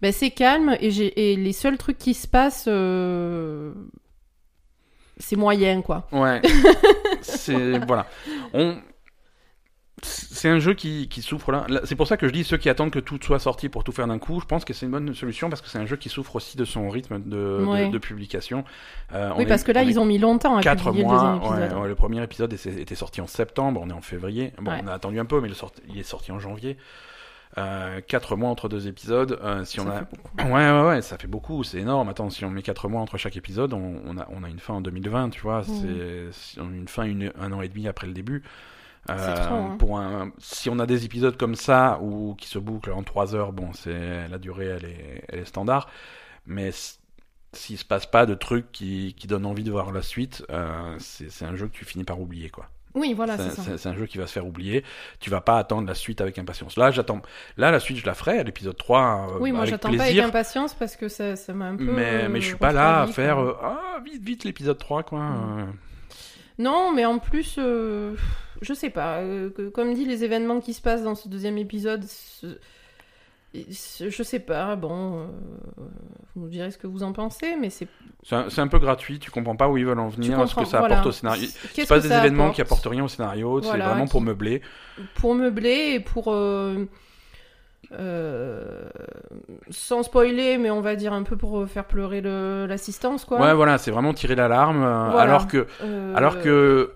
Ben, 0.01 0.11
c'est 0.11 0.31
calme 0.31 0.75
et, 0.79 1.31
et 1.31 1.35
les 1.35 1.53
seuls 1.53 1.77
trucs 1.77 1.97
qui 1.97 2.13
se 2.13 2.27
passent, 2.27 2.69
c'est 5.17 5.35
moyen, 5.35 5.81
quoi. 5.81 6.07
Ouais. 6.11 6.41
c'est 7.21 7.79
voilà. 7.85 8.05
On 8.53 8.75
c'est 10.03 10.49
un 10.49 10.59
jeu 10.59 10.73
qui, 10.73 11.07
qui 11.07 11.21
souffre 11.21 11.51
là. 11.51 11.65
C'est 11.85 11.95
pour 11.95 12.05
ça 12.07 12.17
que 12.17 12.27
je 12.27 12.33
dis 12.33 12.43
ceux 12.43 12.57
qui 12.57 12.69
attendent 12.69 12.91
que 12.91 12.99
tout 12.99 13.17
soit 13.21 13.39
sorti 13.39 13.69
pour 13.69 13.83
tout 13.83 13.91
faire 13.93 14.07
d'un 14.07 14.19
coup. 14.19 14.39
Je 14.41 14.45
pense 14.45 14.65
que 14.65 14.73
c'est 14.73 14.85
une 14.85 14.91
bonne 14.91 15.13
solution 15.15 15.49
parce 15.49 15.61
que 15.61 15.69
c'est 15.69 15.77
un 15.79 15.85
jeu 15.85 15.95
qui 15.95 16.09
souffre 16.09 16.35
aussi 16.35 16.57
de 16.57 16.65
son 16.65 16.89
rythme 16.89 17.19
de, 17.19 17.29
de- 17.59 17.65
Ouais. 17.65 17.89
de 17.89 17.97
publication. 17.97 18.65
Euh, 19.13 19.31
on 19.33 19.37
oui, 19.37 19.43
est- 19.43 19.47
parce 19.47 19.63
que 19.63 19.71
là, 19.71 19.81
on 19.83 19.87
ils 19.87 19.99
ont 19.99 20.05
mis 20.05 20.17
longtemps 20.17 20.57
à 20.57 20.61
quatre 20.61 20.83
publier 20.85 21.03
mois. 21.05 21.13
le 21.13 21.19
deuxième 21.39 21.53
épisode. 21.61 21.73
ouais, 21.77 21.81
ouais, 21.83 21.87
le 21.87 21.95
premier 21.95 22.21
épisode 22.23 22.53
était 22.53 22.95
sorti 22.95 23.21
en 23.21 23.27
septembre. 23.27 23.81
On 23.83 23.89
est 23.89 23.93
en 23.93 24.01
février. 24.01 24.51
Bon, 24.61 24.71
on 24.83 24.87
a 24.87 24.93
attendu 24.93 25.19
un 25.19 25.25
peu, 25.25 25.39
mais 25.41 25.47
le 25.47 25.55
il 25.89 25.97
est 25.97 26.03
sorti 26.03 26.31
en 26.31 26.39
janvier. 26.39 26.77
Euh, 27.57 28.01
quatre 28.05 28.35
mois 28.35 28.49
entre 28.49 28.67
deux 28.67 28.87
épisodes. 28.89 29.39
Euh, 29.41 29.63
si 29.63 29.79
on 29.79 29.85
Ça 29.85 29.91
a 29.91 29.99
fait 29.99 30.05
beaucoup. 30.11 30.53
Ouais, 30.53 30.71
ouais, 30.71 30.87
ouais, 30.89 31.01
ça 31.01 31.17
fait 31.17 31.27
beaucoup, 31.27 31.63
c'est 31.63 31.77
énorme. 31.79 32.09
Attends, 32.09 32.29
si 32.29 32.43
on 32.43 32.49
met 32.49 32.61
4 32.61 32.89
mois 32.89 32.99
entre 32.99 33.17
chaque 33.17 33.37
épisode, 33.37 33.71
on, 33.71 34.01
on 34.05 34.17
a, 34.17 34.27
on 34.29 34.43
a 34.43 34.49
une 34.49 34.59
fin 34.59 34.73
en 34.73 34.81
2020, 34.81 35.29
tu 35.29 35.39
vois. 35.41 35.63
C'est 35.63 36.59
on 36.59 36.65
a 36.69 36.75
une 36.75 36.89
fin 36.89 37.03
une, 37.03 37.31
un 37.39 37.53
an 37.53 37.61
et 37.61 37.69
demi 37.69 37.87
après 37.87 38.07
le 38.07 38.13
début. 38.13 38.43
Euh, 39.09 39.45
trop, 39.45 39.55
hein. 39.55 39.75
pour 39.77 39.99
un, 39.99 40.31
si 40.39 40.69
on 40.69 40.79
a 40.79 40.85
des 40.87 41.05
épisodes 41.05 41.37
comme 41.37 41.55
ça 41.55 41.99
ou 42.01 42.33
qui 42.35 42.47
se 42.47 42.57
bouclent 42.57 42.91
en 42.91 43.03
3 43.03 43.35
heures, 43.35 43.51
bon, 43.53 43.71
c'est 43.73 44.27
la 44.27 44.37
durée, 44.39 44.65
elle 44.65 44.85
est, 44.85 45.23
elle 45.29 45.39
est 45.39 45.45
standard. 45.45 45.87
Mais 46.47 46.71
s'il 47.53 47.77
se 47.77 47.85
passe 47.85 48.05
pas 48.05 48.25
de 48.25 48.33
trucs 48.33 48.71
qui, 48.71 49.13
qui 49.17 49.27
donnent 49.27 49.45
envie 49.45 49.63
de 49.63 49.71
voir 49.71 49.91
la 49.91 50.01
suite, 50.01 50.43
euh, 50.49 50.95
c'est 50.99 51.45
un 51.45 51.55
jeu 51.55 51.67
que 51.67 51.73
tu 51.73 51.85
finis 51.85 52.03
par 52.03 52.19
oublier, 52.19 52.49
quoi. 52.49 52.65
Oui, 52.95 53.13
voilà, 53.13 53.35
C'est- 53.37 53.49
c'est 53.49 53.55
ça. 53.57 53.61
c'est 53.63 53.77
c'est 53.77 53.89
un 53.89 53.95
jeu 53.95 54.05
qui 54.05 54.17
va 54.17 54.25
se 54.25 54.31
faire 54.31 54.47
oublier. 54.47 54.81
Tu 55.19 55.29
vas 55.29 55.41
pas 55.41 55.57
attendre 55.57 55.85
la 55.85 55.95
suite 55.95 56.21
avec 56.21 56.39
impatience. 56.39 56.77
Là, 56.77 56.91
j'attends. 56.91 57.21
Là, 57.57 57.69
la 57.69 57.81
suite, 57.81 57.97
je 57.97 58.05
la 58.05 58.13
ferai 58.13 58.39
à 58.39 58.43
l'épisode 58.43 58.77
3. 58.77 59.27
euh, 59.33 59.37
Oui, 59.41 59.51
moi, 59.51 59.65
j'attends 59.65 59.93
pas 59.93 60.03
avec 60.03 60.17
impatience 60.17 60.73
parce 60.73 60.95
que 60.95 61.09
ça, 61.09 61.35
ça 61.35 61.53
m'a 61.53 61.65
un 61.65 61.75
peu. 61.75 61.83
Mais, 61.83 62.29
mais 62.29 62.39
je 62.39 62.45
suis 62.47 62.55
pas 62.55 62.71
là 62.71 63.01
à 63.01 63.07
faire 63.07 63.37
euh, 63.39 63.57
ah 63.61 63.97
vite 64.03 64.23
vite 64.23 64.43
l'épisode 64.45 64.77
3 64.77 65.03
quoi. 65.03 65.21
Non, 66.57 66.93
mais 66.95 67.03
en 67.05 67.19
plus, 67.19 67.59
je 68.61 68.73
sais 68.73 68.89
pas. 68.89 69.17
euh, 69.19 69.49
que- 69.49 69.69
comme 69.69 69.93
dit, 69.93 70.05
les 70.05 70.23
événements 70.23 70.59
qui 70.59 70.73
se 70.73 70.81
passent 70.81 71.03
dans 71.03 71.15
ce 71.15 71.27
deuxième 71.29 71.57
épisode, 71.57 72.03
ce- 72.03 72.57
ce- 73.71 74.09
je 74.09 74.23
sais 74.23 74.39
pas. 74.39 74.75
Bon, 74.75 75.19
euh, 75.21 75.25
vous 76.35 76.41
nous 76.43 76.49
direz 76.49 76.71
ce 76.71 76.77
que 76.77 76.87
vous 76.87 77.03
en 77.03 77.13
pensez, 77.13 77.55
mais 77.59 77.69
c'est. 77.69 77.87
C'est 78.23 78.35
un, 78.35 78.49
c'est 78.49 78.65
peu 78.67 78.79
gratuit, 78.79 79.19
tu 79.19 79.31
comprends 79.31 79.55
pas 79.55 79.69
où 79.69 79.77
ils 79.77 79.85
veulent 79.85 79.99
en 79.99 80.09
venir, 80.09 80.47
ce 80.47 80.55
que 80.55 80.65
ça 80.65 80.79
voilà. 80.79 80.95
apporte 80.95 81.07
au 81.07 81.11
scénario. 81.11 81.47
Se 81.47 81.85
passe 81.87 82.03
que 82.03 82.07
des 82.07 82.13
événements 82.13 82.51
qui 82.51 82.61
apportent 82.61 82.87
rien 82.87 83.03
au 83.03 83.07
scénario, 83.07 83.61
c'est 83.61 83.77
vraiment 83.77 84.07
pour 84.07 84.21
meubler. 84.21 84.61
pour 85.15 85.35
meubler 85.35 85.93
et 85.95 85.99
pour 85.99 86.33
euh, 86.33 86.85
euh, 87.91 88.89
sans 89.69 90.01
spoiler 90.03 90.57
mais 90.57 90.71
on 90.71 90.81
va 90.81 90.95
dire 90.95 91.13
un 91.13 91.21
peu 91.23 91.37
pour 91.37 91.67
faire 91.67 91.85
pleurer 91.85 92.19
le- 92.19 92.65
l'assistance 92.67 93.25
quoi 93.25 93.39
Ouais 93.39 93.53
voilà, 93.53 93.77
c'est 93.77 93.91
vraiment 93.91 94.11
tirer 94.13 94.33
l'alarme 94.35 94.79
Voilà. 94.79 95.19
alors 95.21 95.47
que 95.47 95.67
Euh, 95.83 96.15
alors 96.15 96.41
que 96.41 96.91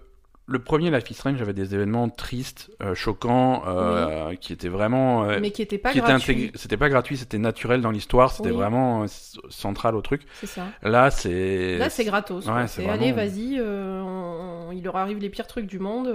le 0.52 0.60
premier 0.60 0.90
Life 0.90 1.10
is 1.12 1.14
Strange 1.14 1.42
avait 1.42 1.54
des 1.54 1.76
événements 1.76 2.10
tristes, 2.10 2.72
euh, 2.82 2.96
choquants, 2.96 3.62
euh, 3.68 4.34
qui 4.36 4.52
étaient 4.52 4.68
vraiment 4.68 5.24
euh, 5.26 5.38
mais 5.40 5.52
qui 5.52 5.62
était 5.62 5.78
pas 5.78 5.92
qui 5.92 6.00
étaient 6.00 6.08
gratuit 6.08 6.34
intégrés- 6.34 6.52
c'était 6.56 6.76
pas 6.78 6.90
gratuit, 6.90 7.18
c'était 7.18 7.38
naturel 7.38 7.82
dans 7.82 7.92
l'histoire, 7.92 8.32
c'était 8.32 8.50
Oui. 8.50 8.56
vraiment 8.56 9.06
central 9.50 9.96
au 9.96 10.02
truc. 10.02 10.24
c'est 10.34 10.48
ça 10.48 10.66
Là, 10.82 11.12
c'est 11.12 11.78
là 11.78 11.90
c'est 11.90 12.04
gratos 12.04 12.48
Ouais, 12.48 12.68
c'est 12.68 12.82
vraiment- 12.82 12.94
allez 13.02 13.12
vas-y 13.12 13.62
on- 13.62 14.72
il 14.72 14.84
leur 14.84 14.96
arrive 14.98 15.20
les 15.20 15.30
pires 15.30 15.48
trucs 15.48 15.66
du 15.68 15.80
monde 15.80 16.12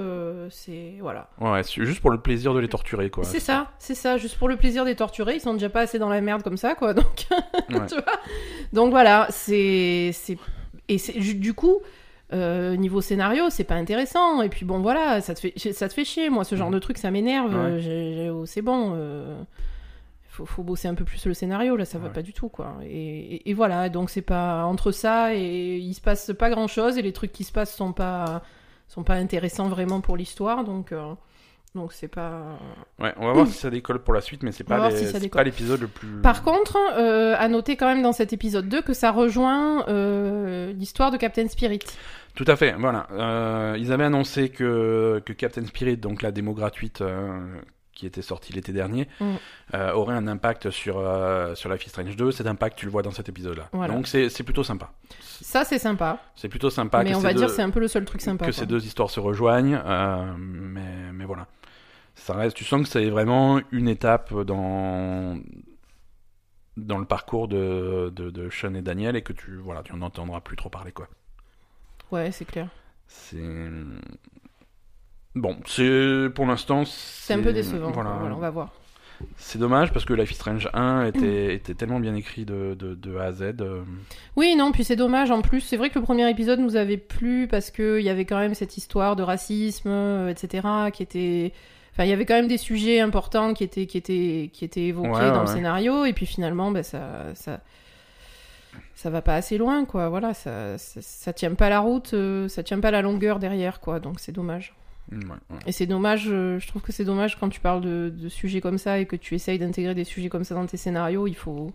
c'est 0.50 0.94
voilà 1.00 1.28
Ouais, 1.40 1.62
c'est 1.62 1.84
juste 1.84 2.00
pour 2.00 2.10
le 2.10 2.18
plaisir 2.18 2.54
de 2.54 2.58
les 2.60 2.68
torturer 2.68 3.10
quoi. 3.10 3.24
c'est 3.24 3.40
ça 3.40 3.70
c'est 3.78 3.94
ça 3.94 4.16
juste 4.16 4.36
pour 4.38 4.48
le 4.48 4.56
plaisir 4.56 4.84
des 4.84 4.96
torturés 4.96 5.34
ils 5.36 5.40
sont 5.40 5.52
déjà 5.54 5.68
pas 5.70 5.80
assez 5.82 5.98
dans 5.98 6.08
la 6.08 6.20
merde 6.20 6.42
comme 6.42 6.56
ça 6.56 6.74
quoi 6.74 6.92
donc 6.94 7.26
Ouais. 7.70 7.86
tu 7.88 7.94
vois 7.94 8.04
donc 8.72 8.90
voilà 8.90 9.26
c'est 9.30 10.12
et 10.88 10.96
du 11.34 11.54
coup 11.54 11.80
euh, 12.34 12.76
niveau 12.76 13.00
scénario 13.00 13.48
c'est 13.50 13.64
pas 13.64 13.76
intéressant. 13.76 14.42
Et 14.42 14.48
puis 14.48 14.64
bon 14.66 14.80
voilà 14.80 15.20
ça 15.20 15.34
te 15.34 15.40
fait 15.40 15.72
ça 15.72 15.88
te 15.88 15.94
fait 15.94 16.04
chier. 16.04 16.28
Moi 16.30 16.44
ce 16.44 16.56
genre 16.56 16.68
Mhm. 16.68 16.74
de 16.74 16.78
truc 16.80 16.98
ça 16.98 17.10
m'énerve. 17.10 17.54
Ouais. 17.54 17.80
euh, 17.86 18.30
oh, 18.34 18.44
c'est 18.46 18.62
bon 18.62 18.92
euh, 18.96 19.40
faut, 20.28 20.44
faut 20.46 20.62
bosser 20.62 20.88
un 20.88 20.94
peu 20.94 21.04
plus 21.04 21.24
le 21.26 21.34
scénario. 21.34 21.76
Là 21.76 21.84
ça 21.84 21.98
va 21.98 22.08
pas 22.08 22.22
du 22.22 22.32
tout 22.32 22.48
quoi. 22.48 22.74
Et, 22.84 23.36
et- 23.36 23.50
et 23.50 23.54
voilà. 23.54 23.88
Donc 23.88 24.10
c'est 24.10 24.22
pas 24.22 24.64
entre 24.64 24.90
ça 24.92 25.34
et 25.34 25.76
il 25.78 25.94
se 25.94 26.00
passe 26.00 26.32
pas 26.38 26.50
grand 26.50 26.66
chose 26.66 26.98
et 26.98 27.02
les 27.02 27.12
trucs 27.12 27.32
qui 27.32 27.44
se 27.44 27.52
passent 27.52 27.74
sont 27.74 27.92
pas 27.92 28.42
sont 28.88 29.04
pas 29.04 29.14
intéressants 29.14 29.68
vraiment 29.68 30.00
pour 30.00 30.16
l'histoire. 30.16 30.64
Donc 30.64 30.92
euh, 30.92 31.14
donc 31.74 31.92
c'est 31.92 32.08
pas 32.08 32.42
Ouais, 33.00 33.12
on 33.18 33.26
va 33.26 33.32
voir 33.32 33.46
si 33.48 33.54
ça 33.54 33.70
décolle 33.70 33.98
pour 34.00 34.14
la 34.14 34.20
suite, 34.20 34.42
mais 34.42 34.52
c'est 34.52 34.64
pas 34.64 34.88
les- 34.90 35.06
si 35.20 35.28
pas 35.28 35.42
l'épisode 35.42 35.80
le 35.80 35.88
plus. 35.88 36.20
Par 36.22 36.42
contre, 36.42 36.76
euh, 36.96 37.34
à 37.38 37.48
noter 37.48 37.76
quand 37.76 37.86
même 37.86 38.02
dans 38.02 38.12
cet 38.12 38.32
épisode 38.32 38.68
2 38.68 38.82
que 38.82 38.92
ça 38.94 39.10
rejoint 39.10 39.86
euh, 39.88 40.72
l'histoire 40.72 41.10
de 41.10 41.16
Captain 41.16 41.48
Spirit. 41.48 41.80
Tout 42.34 42.44
à 42.48 42.56
fait, 42.56 42.72
voilà. 42.78 43.06
Euh, 43.12 43.76
ils 43.78 43.92
avaient 43.92 44.04
annoncé 44.04 44.48
que, 44.48 45.22
que 45.24 45.32
Captain 45.32 45.64
Spirit, 45.66 45.96
donc 45.98 46.22
la 46.22 46.30
démo 46.32 46.52
gratuite 46.52 47.02
qui 47.92 48.06
était 48.06 48.22
sortie 48.22 48.52
l'été 48.52 48.72
dernier, 48.72 49.06
Mm. 49.20 49.34
aurait 49.94 50.16
un 50.16 50.26
impact 50.26 50.70
sur, 50.70 50.94
sur 51.54 51.70
Life 51.70 51.86
is 51.86 51.90
Strange 51.90 52.16
2. 52.16 52.32
Cet 52.32 52.48
impact, 52.48 52.76
tu 52.76 52.86
le 52.86 52.90
vois 52.92 53.02
dans 53.02 53.12
cet 53.12 53.28
épisode-là. 53.28 53.68
Voilà. 53.72 53.94
Donc 53.94 54.08
c'est 54.08 54.42
plutôt 54.42 54.64
sympa. 54.64 54.90
Ça, 55.20 55.64
c'est 55.64 55.78
sympa. 55.78 56.18
C'est 56.34 56.48
plutôt 56.48 56.70
sympa 56.70 57.04
mais 57.04 57.12
que, 57.12 57.16
on 57.16 57.20
va 57.20 57.32
deux, 57.32 57.38
dire 57.40 57.50
c'est 57.50 57.62
un 57.62 57.70
peu 57.70 57.78
le 57.80 57.86
seul 57.88 58.04
truc 58.04 58.20
sympa. 58.20 58.46
que 58.46 58.50
quoi. 58.50 58.58
ces 58.60 58.66
deux 58.66 58.84
histoires 58.84 59.10
se 59.10 59.20
rejoignent. 59.20 59.80
mais, 60.38 61.12
mais 61.12 61.24
voilà. 61.24 61.46
Ça 62.14 62.34
reste, 62.34 62.56
tu 62.56 62.64
sens 62.64 62.82
que 62.82 62.88
c'est 62.88 63.08
vraiment 63.10 63.60
une 63.72 63.88
étape 63.88 64.32
dans, 64.42 65.38
dans 66.76 66.98
le 66.98 67.04
parcours 67.04 67.48
de, 67.48 68.12
de, 68.14 68.30
de 68.30 68.48
Sean 68.50 68.74
et 68.74 68.82
Daniel 68.82 69.16
et 69.16 69.22
que 69.22 69.32
tu 69.32 69.56
voilà, 69.56 69.82
tu 69.82 69.92
en 69.92 70.00
entendras 70.02 70.40
plus 70.40 70.56
trop 70.56 70.68
parler. 70.70 70.92
quoi. 70.92 71.08
Ouais, 72.10 72.30
c'est 72.32 72.44
clair. 72.44 72.68
C'est. 73.08 73.42
Bon, 75.34 75.56
c'est 75.66 76.28
pour 76.34 76.46
l'instant. 76.46 76.84
C'est 76.84 77.34
un 77.34 77.42
peu 77.42 77.52
décevant. 77.52 77.90
Voilà. 77.90 78.10
Voilà, 78.20 78.36
on 78.36 78.40
va 78.40 78.50
voir. 78.50 78.72
C'est 79.36 79.58
dommage 79.58 79.92
parce 79.92 80.04
que 80.04 80.12
Life 80.12 80.30
is 80.32 80.34
Strange 80.34 80.68
1 80.74 81.04
Mm. 81.04 81.06
était, 81.08 81.54
était 81.56 81.74
tellement 81.74 81.98
bien 82.00 82.14
écrit 82.14 82.44
de, 82.44 82.74
de, 82.78 82.94
de 82.94 83.16
A 83.16 83.24
à 83.24 83.32
Z. 83.32 83.42
euh, 83.60 83.82
Oui, 84.36 84.54
non, 84.56 84.70
puis 84.72 84.84
c'est 84.84 84.96
dommage. 84.96 85.30
En 85.30 85.40
plus, 85.42 85.60
c'est 85.60 85.76
vrai 85.76 85.90
que 85.90 85.98
le 85.98 86.04
premier 86.04 86.28
épisode 86.30 86.60
nous 86.60 86.76
avait 86.76 86.96
plu 86.96 87.48
parce 87.48 87.70
que 87.70 87.98
il 87.98 88.04
y 88.04 88.10
avait 88.10 88.24
quand 88.24 88.38
même 88.38 88.54
cette 88.54 88.76
histoire 88.76 89.16
de 89.16 89.22
racisme, 89.22 89.88
euh, 89.88 90.28
etc., 90.28 90.66
qui 90.92 91.02
était. 91.02 91.52
Enfin, 91.94 92.04
il 92.04 92.10
y 92.10 92.12
avait 92.12 92.26
quand 92.26 92.34
même 92.34 92.48
des 92.48 92.58
sujets 92.58 92.98
importants 93.00 93.54
qui 93.54 93.62
étaient, 93.64 93.86
qui 93.86 93.96
étaient, 93.96 94.50
qui 94.52 94.64
étaient 94.64 94.86
évoqués 94.86 95.08
Ouais, 95.10 95.30
dans 95.30 95.34
ouais, 95.34 95.40
le 95.42 95.46
scénario, 95.46 96.04
et 96.04 96.12
puis 96.12 96.26
finalement, 96.26 96.72
ben, 96.72 96.82
ça, 96.82 97.32
ça, 97.34 97.60
ça 98.96 99.10
va 99.10 99.22
pas 99.22 99.36
assez 99.36 99.58
loin, 99.58 99.84
quoi. 99.84 100.08
Voilà, 100.08 100.34
ça, 100.34 100.76
ça, 100.78 101.00
ça 101.00 101.32
tient 101.32 101.54
pas 101.54 101.68
la 101.68 101.78
route, 101.80 102.12
euh, 102.14 102.48
ça 102.48 102.62
tient 102.64 102.80
pas 102.80 102.90
la 102.90 103.00
longueur 103.02 103.38
derrière, 103.38 103.80
quoi. 103.80 104.00
Donc 104.00 104.18
c'est 104.18 104.32
dommage. 104.32 104.74
ouais, 105.12 105.18
ouais. 105.18 105.58
Et 105.66 105.72
c'est 105.72 105.86
dommage, 105.86 106.24
euh, 106.28 106.58
je 106.58 106.66
trouve 106.66 106.82
que 106.82 106.90
c'est 106.90 107.04
dommage 107.04 107.38
quand 107.38 107.48
tu 107.48 107.60
parles 107.60 107.80
de, 107.82 108.12
de 108.12 108.28
sujets 108.28 108.60
comme 108.60 108.78
ça 108.78 108.98
et 108.98 109.06
que 109.06 109.14
tu 109.16 109.36
essayes 109.36 109.60
d'intégrer 109.60 109.94
des 109.94 110.04
sujets 110.04 110.28
comme 110.28 110.44
ça 110.44 110.54
dans 110.56 110.66
tes 110.66 110.76
scénarios, 110.76 111.26
il 111.28 111.36
faut... 111.36 111.70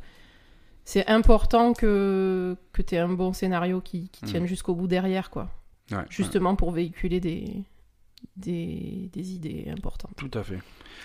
C'est 0.86 1.08
important 1.08 1.73
que, 1.73 2.58
que 2.73 2.82
tu 2.82 2.95
aies 2.95 2.99
un 2.99 3.10
bon 3.10 3.32
scénario 3.32 3.79
qui, 3.79 4.10
qui 4.10 4.25
Mm. 4.25 4.27
tienne 4.27 4.45
jusqu'au 4.47 4.73
bout 4.75 4.88
derrière, 4.88 5.29
quoi. 5.29 5.49
Ouais. 5.91 5.97
Justement 6.10 6.55
pour 6.55 6.71
véhiculer 6.71 7.19
des, 7.19 7.63
des, 8.36 9.10
des 9.13 9.34
idées 9.34 9.65
importantes. 9.69 10.15
Tout 10.15 10.32
à 10.34 10.43
fait. 10.43 10.60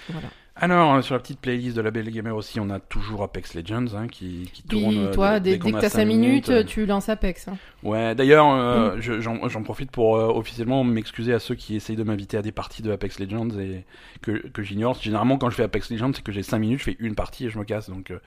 Voilà. 0.09 0.29
Alors, 0.57 0.95
euh, 0.95 1.03
sur 1.03 1.17
la 1.17 1.21
petite 1.21 1.41
playlist 1.41 1.77
de 1.77 1.81
la 1.83 1.91
Belle 1.91 2.09
Gamer 2.11 2.35
aussi, 2.35 2.61
on 2.61 2.71
a 2.71 2.79
toujours 2.79 3.25
Apex 3.25 3.55
Legends 3.55 3.87
hein, 3.97 4.07
qui, 4.07 4.49
qui 4.53 4.63
tourne. 4.63 4.91
Puis 4.91 4.99
euh, 5.01 5.13
toi, 5.13 5.41
dès, 5.41 5.59
que 5.59 5.69
t'as 5.69 5.81
cinq 5.81 5.89
5 5.89 6.05
minutes, 6.05 6.49
euh, 6.49 6.63
tu 6.63 6.87
lances 6.87 7.09
Apex. 7.09 7.49
hein. 7.49 7.57
Ouais, 7.83 8.15
d'ailleurs, 8.15 8.47
Mm. 8.47 8.59
euh, 8.61 9.01
je- 9.01 9.21
j'en 9.21 9.63
profite 9.65 9.91
pour 9.91 10.17
euh, 10.17 10.29
officiellement 10.29 10.85
m'excuser 10.85 11.35
à 11.35 11.41
ceux 11.41 11.57
qui 11.57 11.75
essayent 11.75 11.97
de 11.97 12.05
m'inviter 12.05 12.37
à 12.37 12.43
des 12.43 12.53
parties 12.53 12.83
de 12.83 12.93
Apex 12.93 13.19
Legends 13.19 13.49
et 13.59 13.85
que, 14.23 14.47
que 14.49 14.63
j'ignore. 14.63 14.97
Généralement, 15.03 15.39
quand 15.39 15.51
je 15.51 15.57
fais 15.57 15.65
Apex 15.65 15.91
Legends, 15.91 16.13
c'est 16.15 16.23
que 16.23 16.31
j'ai 16.31 16.45
5 16.45 16.59
minutes, 16.61 16.79
je 16.79 16.85
fais 16.85 16.97
une 17.01 17.17
partie 17.17 17.47
et 17.47 17.51
je 17.51 17.59
me 17.59 17.65
casse. 17.65 17.91
Donc, 17.91 18.13
euh, 18.13 18.21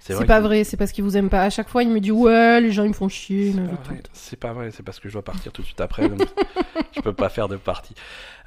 c'est 0.00 0.14
pas 0.26 0.38
que- 0.38 0.42
vrai, 0.42 0.64
c'est 0.64 0.78
parce 0.78 0.90
qu'ils 0.90 1.04
vous 1.04 1.18
aiment 1.18 1.28
pas. 1.28 1.42
À 1.42 1.50
chaque 1.50 1.68
fois, 1.68 1.82
il 1.82 1.90
me 1.90 2.00
dit 2.00 2.10
Ouais, 2.12 2.62
les 2.62 2.72
gens 2.72 2.84
ils 2.84 2.88
me 2.88 2.94
font 2.94 3.10
chier, 3.10 3.48
ils 3.48 3.54
C'est 3.56 3.60
pas 3.66 3.82
vrai. 3.92 4.02
C'est 4.14 4.36
pas 4.40 4.52
vrai, 4.54 4.70
c'est 4.70 4.82
parce 4.82 5.00
que 5.00 5.08
je 5.08 5.12
dois 5.12 5.22
partir 5.22 5.52
tout 5.52 5.60
de 5.60 5.66
suite 5.66 5.82
après, 5.82 6.08
donc 6.08 6.26
je 6.96 7.00
peux 7.02 7.12
pas 7.12 7.28
faire 7.28 7.48
de 7.48 7.56
partie. 7.56 7.94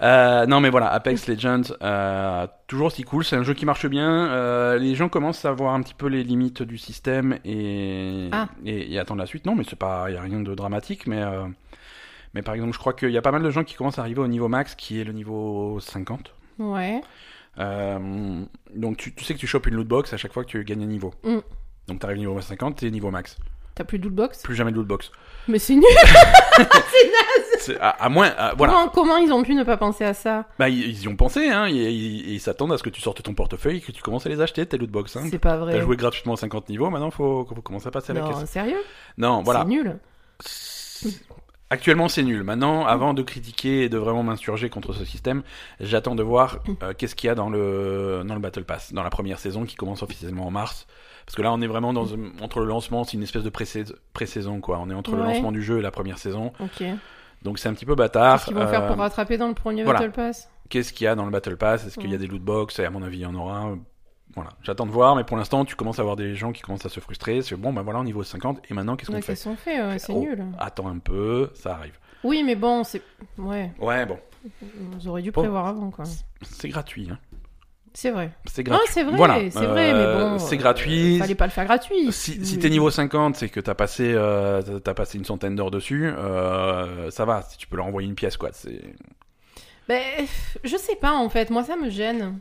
Euh, 0.01 0.45
non 0.47 0.59
mais 0.59 0.69
voilà, 0.69 0.87
Apex 0.91 1.27
Legends, 1.27 1.73
euh, 1.83 2.45
toujours 2.67 2.91
si 2.91 3.03
cool, 3.03 3.23
c'est 3.23 3.35
un 3.35 3.43
jeu 3.43 3.53
qui 3.53 3.65
marche 3.65 3.85
bien. 3.87 4.27
Euh, 4.29 4.77
les 4.77 4.93
gens 4.95 5.09
commencent 5.09 5.45
à 5.45 5.51
voir 5.51 5.73
un 5.73 5.81
petit 5.81 5.93
peu 5.93 6.07
les 6.07 6.23
limites 6.23 6.61
du 6.63 6.77
système 6.77 7.39
et, 7.45 8.29
Ah. 8.31 8.49
et, 8.65 8.93
et 8.93 8.99
attendent 8.99 9.19
la 9.19 9.25
suite. 9.25 9.45
Non 9.45 9.55
mais 9.55 9.63
c'est 9.67 9.77
pas, 9.77 10.09
y 10.11 10.15
a 10.17 10.21
rien 10.21 10.39
de 10.41 10.53
dramatique, 10.55 11.07
mais 11.07 11.21
euh, 11.21 11.45
mais 12.33 12.41
par 12.41 12.53
exemple, 12.55 12.73
je 12.73 12.79
crois 12.79 12.93
qu'il 12.93 13.09
y 13.09 13.17
a 13.17 13.21
pas 13.21 13.31
mal 13.31 13.41
de 13.41 13.49
gens 13.49 13.63
qui 13.63 13.75
commencent 13.75 13.97
à 13.99 14.01
arriver 14.01 14.19
au 14.21 14.27
niveau 14.27 14.47
max, 14.47 14.75
qui 14.75 14.99
est 14.99 15.03
le 15.03 15.13
niveau 15.13 15.79
50. 15.79 16.33
Ouais. 16.59 17.01
Euh, 17.59 18.43
donc 18.75 18.97
tu, 18.97 19.13
tu 19.15 19.23
sais 19.23 19.33
que 19.33 19.39
tu 19.39 19.47
chopes 19.47 19.65
une 19.67 19.75
loot 19.75 19.87
box 19.87 20.13
à 20.13 20.17
chaque 20.17 20.33
fois 20.33 20.43
que 20.43 20.49
tu 20.49 20.63
gagnes 20.63 20.83
un 20.83 20.87
niveau. 20.87 21.13
Mm. 21.23 21.37
Donc 21.87 21.99
t'arrives 21.99 22.17
niveau 22.19 22.39
50, 22.39 22.75
t'es 22.77 22.91
niveau 22.91 23.09
max. 23.11 23.37
T'as 23.77 23.83
plus 23.83 23.99
de 23.99 24.05
lootbox? 24.05 24.41
Plus 24.41 24.55
jamais 24.55 24.71
de 24.71 24.75
loot 24.77 24.87
box. 24.87 25.11
Mais 25.47 25.59
c'est 25.59 25.75
nul 25.75 25.83
C'est- 27.59 27.79
À, 27.79 27.89
à 27.89 28.09
moins, 28.09 28.27
à- 28.37 28.53
voilà. 28.55 28.73
comment, 28.73 28.87
comment 28.89 29.17
ils 29.17 29.31
ont 29.31 29.43
pu 29.43 29.53
ne 29.53 29.63
pas 29.63 29.77
penser 29.77 30.03
à 30.03 30.13
ça? 30.13 30.45
Bah 30.57 30.67
ils, 30.69 30.79
ils 30.89 31.03
y 31.03 31.07
ont 31.07 31.15
pensé, 31.15 31.49
hein. 31.49 31.67
Ils, 31.67 32.39
s'attendent 32.39 32.73
à 32.73 32.77
ce 32.77 32.83
que 32.83 32.89
tu 32.89 33.01
sortes 33.01 33.21
ton 33.21 33.33
portefeuille 33.33 33.77
et 33.77 33.81
que 33.81 33.91
tu 33.91 34.01
commences 34.01 34.25
à 34.25 34.29
les 34.29 34.41
acheter 34.41 34.65
tes 34.65 34.77
loot 34.77 34.89
box. 34.89 35.15
Hein. 35.15 35.27
C'est 35.29 35.37
pas 35.39 35.57
vrai. 35.57 35.73
T'as 35.73 35.81
joué 35.81 35.95
gratuitement 35.95 36.35
50 36.35 36.69
niveaux, 36.69 36.89
maintenant 36.89 37.11
faut, 37.11 37.45
faut 37.45 37.61
commencer 37.61 37.87
à 37.87 37.91
passer 37.91 38.11
à 38.11 38.15
la 38.15 38.21
non, 38.21 38.33
caisse. 38.33 38.49
sérieux? 38.49 38.81
Non, 39.17 39.43
voilà. 39.43 39.61
C'est 39.61 39.67
nul. 39.67 39.99
Actuellement, 41.69 42.07
c'est 42.07 42.23
nul. 42.23 42.43
Maintenant, 42.43 42.85
avant 42.85 43.13
de 43.13 43.21
critiquer 43.21 43.83
et 43.83 43.89
de 43.89 43.97
vraiment 43.97 44.23
m'insurger 44.23 44.69
contre 44.69 44.93
ce 44.93 45.03
système, 45.03 45.43
j'attends 45.81 46.15
de 46.15 46.23
voir 46.23 46.59
euh, 46.81 46.93
qu'est-ce 46.97 47.13
qu'il 47.15 47.27
y 47.27 47.31
a 47.31 47.35
dans 47.35 47.49
le 47.49 48.23
dans 48.25 48.33
le 48.35 48.39
Battle 48.39 48.63
Pass, 48.63 48.93
dans 48.93 49.03
la 49.03 49.09
première 49.09 49.37
saison 49.39 49.65
qui 49.65 49.75
commence 49.75 50.01
officiellement 50.01 50.47
en 50.47 50.51
mars. 50.51 50.87
Parce 51.27 51.35
que 51.35 51.41
là, 51.43 51.51
on 51.53 51.61
est 51.61 51.67
vraiment 51.67 51.91
dans 51.93 52.07
entre 52.41 52.61
le 52.61 52.65
lancement, 52.65 53.03
c'est 53.03 53.13
une 53.17 53.21
espèce 53.23 53.43
de 53.43 53.49
pré-sais- 53.49 53.93
pré-saison 54.13 54.59
quoi. 54.61 54.79
On 54.81 54.89
est 54.89 54.93
entre 54.95 55.15
le 55.15 55.21
lancement 55.23 55.51
du 55.51 55.61
jeu 55.61 55.77
et 55.77 55.81
la 55.81 55.91
première 55.91 56.17
saison, 56.17 56.53
Ok. 56.59 56.83
donc 57.43 57.59
c'est 57.59 57.67
un 57.69 57.73
petit 57.73 57.85
peu 57.85 57.95
bâtard. 57.95 58.37
Qu'est-ce 58.39 58.45
qu'ils 58.47 58.55
vont 58.55 58.67
faire 58.67 58.83
Euh, 58.83 58.87
pour 58.87 58.97
rattraper 58.97 59.37
dans 59.37 59.49
le 59.49 59.53
premier 59.53 59.83
voilà. 59.83 59.99
Battle 59.99 60.11
Pass? 60.13 60.49
Qu'est-ce 60.69 60.91
qu'il 60.93 61.05
y 61.05 61.07
a 61.07 61.15
dans 61.15 61.25
le 61.25 61.31
Battle 61.31 61.57
Pass? 61.57 61.85
Est-ce 61.85 61.99
qu'il 61.99 62.09
y 62.11 62.15
a 62.15 62.17
des 62.17 62.27
loot 62.27 62.41
box? 62.41 62.79
À 62.79 62.89
mon 62.89 63.03
avis, 63.03 63.17
il 63.17 63.21
y 63.21 63.25
en 63.25 63.35
aura. 63.35 63.75
Voilà, 64.35 64.51
j'attends 64.61 64.85
de 64.85 64.91
voir, 64.91 65.15
mais 65.15 65.23
pour 65.23 65.35
l'instant, 65.35 65.65
tu 65.65 65.75
commences 65.75 65.99
à 65.99 66.01
avoir 66.01 66.15
des 66.15 66.35
gens 66.35 66.51
qui 66.51 66.61
commencent 66.61 66.85
à 66.85 66.89
se 66.89 66.99
frustrer. 66.99 67.41
C'est 67.41 67.55
bon, 67.55 67.73
ben 67.73 67.81
voilà, 67.81 67.99
au 67.99 68.03
niveau 68.03 68.23
50, 68.23 68.59
et 68.69 68.73
maintenant, 68.73 68.95
qu'est-ce 68.95 69.09
qu'on 69.09 69.15
Ouais, 69.15 69.21
fait? 69.21 69.33
Qu'est-ce 69.33 69.45
qu'on 69.49 69.55
fait? 69.55 69.81
Ouais, 69.81 69.99
C'est 69.99 70.13
Oh, 70.13 70.19
nul. 70.21 70.45
Attends 70.59 70.87
un 70.87 70.99
peu, 70.99 71.49
ça 71.55 71.73
arrive. 71.73 71.97
Oui, 72.23 72.43
mais 72.45 72.55
bon, 72.55 72.83
c'est. 72.83 73.01
Ouais, 73.37 73.71
Ouais, 73.79 74.05
bon, 74.05 74.17
ils 74.99 75.07
auraient 75.09 75.21
dû 75.23 75.31
Bon. 75.31 75.41
prévoir 75.41 75.65
avant, 75.67 75.89
quoi. 75.89 76.05
c'est 76.43 76.69
gratuit. 76.69 77.07
Hein. 77.11 77.17
C'est 77.99 78.11
vrai. 78.11 78.29
C'est 78.45 78.61
Ah, 78.61 78.69
gratuit. 78.69 78.87
c'est 78.93 79.03
vrai, 79.03 79.17
Voilà, 79.17 79.39
c'est 79.49 79.65
vrai, 79.65 79.91
mais 79.91 79.99
euh, 79.99 80.29
bon. 80.29 80.37
C'est 80.37 80.53
euh, 80.53 80.59
gratuit. 80.59 81.17
Fallait 81.17 81.33
pas 81.33 81.45
le 81.47 81.51
faire 81.51 81.65
gratuit. 81.65 82.11
Si, 82.11 82.59
t'es 82.59 82.69
niveau 82.69 82.91
50, 82.91 83.35
c'est 83.37 83.49
que 83.49 83.59
t'as 83.59 83.73
passé, 83.73 84.13
euh, 84.13 84.61
passé 84.81 85.17
une 85.17 85.25
centaine 85.25 85.55
d'heures 85.55 85.71
dessus, 85.71 86.05
euh, 86.05 87.09
ça 87.09 87.25
va, 87.25 87.41
si 87.41 87.57
tu 87.57 87.65
peux 87.65 87.75
leur 87.75 87.87
envoyer 87.87 88.07
une 88.07 88.13
pièce, 88.13 88.37
quoi. 88.37 88.51
C'est... 88.53 88.83
Ben, 89.89 89.99
je 90.63 90.77
sais 90.77 90.95
pas, 90.95 91.13
en 91.13 91.27
fait. 91.29 91.49
Moi, 91.49 91.63
ça 91.63 91.75
me 91.75 91.89
gêne. 91.89 92.37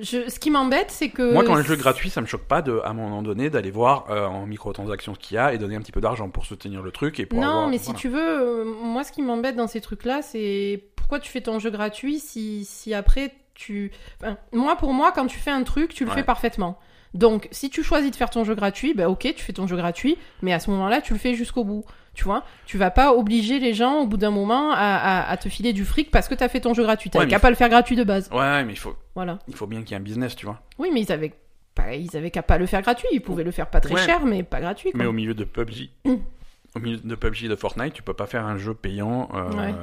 Je... 0.00 0.28
Ce 0.28 0.40
qui 0.40 0.50
m'embête, 0.50 0.90
c'est 0.90 1.10
que. 1.10 1.32
Moi, 1.32 1.44
quand 1.44 1.54
un 1.54 1.62
jeu 1.62 1.76
gratuit, 1.76 2.10
ça 2.10 2.20
me 2.20 2.26
choque 2.26 2.48
pas, 2.48 2.60
de, 2.60 2.80
à 2.82 2.88
un 2.88 2.94
moment 2.94 3.22
donné, 3.22 3.50
d'aller 3.50 3.70
voir 3.70 4.06
euh, 4.10 4.26
en 4.26 4.46
microtransactions 4.46 5.14
ce 5.14 5.20
qu'il 5.20 5.36
y 5.36 5.38
a 5.38 5.54
et 5.54 5.58
donner 5.58 5.76
un 5.76 5.80
petit 5.80 5.92
peu 5.92 6.00
d'argent 6.00 6.28
pour 6.28 6.44
soutenir 6.44 6.82
le 6.82 6.90
truc 6.90 7.20
et 7.20 7.26
pour 7.26 7.38
Non, 7.40 7.46
avoir- 7.48 7.68
mais 7.68 7.78
si 7.78 7.94
tu 7.94 8.08
veux, 8.08 8.18
euh, 8.40 8.64
moi, 8.64 9.04
ce 9.04 9.12
qui 9.12 9.22
m'embête 9.22 9.54
dans 9.54 9.68
ces 9.68 9.80
trucs-là, 9.80 10.22
c'est 10.22 10.82
pourquoi 10.96 11.20
tu 11.20 11.30
fais 11.30 11.40
ton 11.40 11.60
jeu 11.60 11.70
gratuit 11.70 12.18
si, 12.18 12.64
si 12.64 12.94
après 12.94 13.32
tu. 13.58 13.90
Enfin, 14.22 14.36
moi, 14.52 14.76
pour 14.76 14.92
moi, 14.94 15.12
quand 15.12 15.26
tu 15.26 15.38
fais 15.38 15.50
un 15.50 15.62
truc, 15.64 15.92
tu 15.92 16.04
le 16.04 16.10
Ouais. 16.10 16.16
fais 16.16 16.22
parfaitement. 16.22 16.78
Donc, 17.14 17.48
si 17.50 17.70
tu 17.70 17.82
choisis 17.82 18.10
de 18.10 18.16
faire 18.16 18.30
ton 18.30 18.44
jeu 18.44 18.54
gratuit, 18.54 18.94
ben 18.94 19.06
ok, 19.08 19.32
tu 19.34 19.42
fais 19.42 19.52
ton 19.54 19.66
jeu 19.66 19.76
gratuit, 19.76 20.16
mais 20.42 20.52
à 20.52 20.60
ce 20.60 20.70
moment-là, 20.70 21.00
tu 21.00 21.12
le 21.14 21.18
fais 21.18 21.34
jusqu'au 21.34 21.64
bout. 21.64 21.84
Tu 22.14 22.24
vois? 22.24 22.44
Tu 22.66 22.78
vas 22.78 22.90
pas 22.90 23.14
obliger 23.14 23.58
les 23.60 23.72
gens, 23.74 24.00
au 24.00 24.06
bout 24.06 24.16
d'un 24.16 24.30
moment, 24.30 24.72
à, 24.72 24.76
à- 24.76 25.30
à 25.30 25.36
te 25.36 25.48
filer 25.48 25.72
du 25.72 25.84
fric 25.84 26.10
parce 26.10 26.28
que 26.28 26.34
t'as 26.34 26.48
fait 26.48 26.60
ton 26.60 26.74
jeu 26.74 26.82
gratuit. 26.82 27.10
T'avais 27.10 27.24
Ouais, 27.24 27.30
qu'à 27.30 27.38
pas 27.38 27.48
le 27.50 27.56
faire 27.56 27.68
gratuit 27.68 27.96
de 27.96 28.04
base. 28.04 28.28
Ouais, 28.32 28.64
mais 28.64 28.72
il 28.74 28.78
faut, 28.78 28.94
Voilà. 29.14 29.38
il 29.48 29.54
faut 29.54 29.66
bien 29.66 29.80
qu'il 29.82 29.90
y 29.90 29.94
ait 29.94 29.96
un 29.96 30.00
business, 30.02 30.34
tu 30.36 30.44
vois. 30.44 30.60
Oui, 30.78 30.90
mais 30.92 31.00
ils 31.00 31.12
avaient, 31.12 31.32
pas, 31.74 31.94
ils 31.94 32.14
avaient 32.16 32.30
qu'à 32.32 32.42
pas 32.42 32.58
le 32.58 32.66
faire 32.66 32.82
gratuit. 32.82 33.08
Ils 33.12 33.20
pouvaient 33.22 33.44
le 33.44 33.52
faire 33.52 33.68
pas 33.70 33.80
très 33.80 33.94
Ouais. 33.94 34.04
cher, 34.04 34.24
mais 34.26 34.42
pas 34.42 34.60
gratuit. 34.60 34.90
Quoi. 34.90 34.98
Mais 34.98 35.06
au 35.06 35.12
milieu 35.12 35.32
de 35.34 35.44
PUBG, 35.44 35.90
Mm. 36.04 36.14
Au 36.78 36.82
milieu 36.82 36.96
de 36.98 37.14
PUBG 37.14 37.44
et 37.44 37.48
de 37.48 37.56
Fortnite, 37.56 37.92
tu 37.92 38.02
peux 38.02 38.14
pas 38.14 38.26
faire 38.26 38.44
un 38.46 38.56
jeu 38.56 38.74
payant 38.74 39.28
euh, 39.34 39.52
Ouais. 39.52 39.74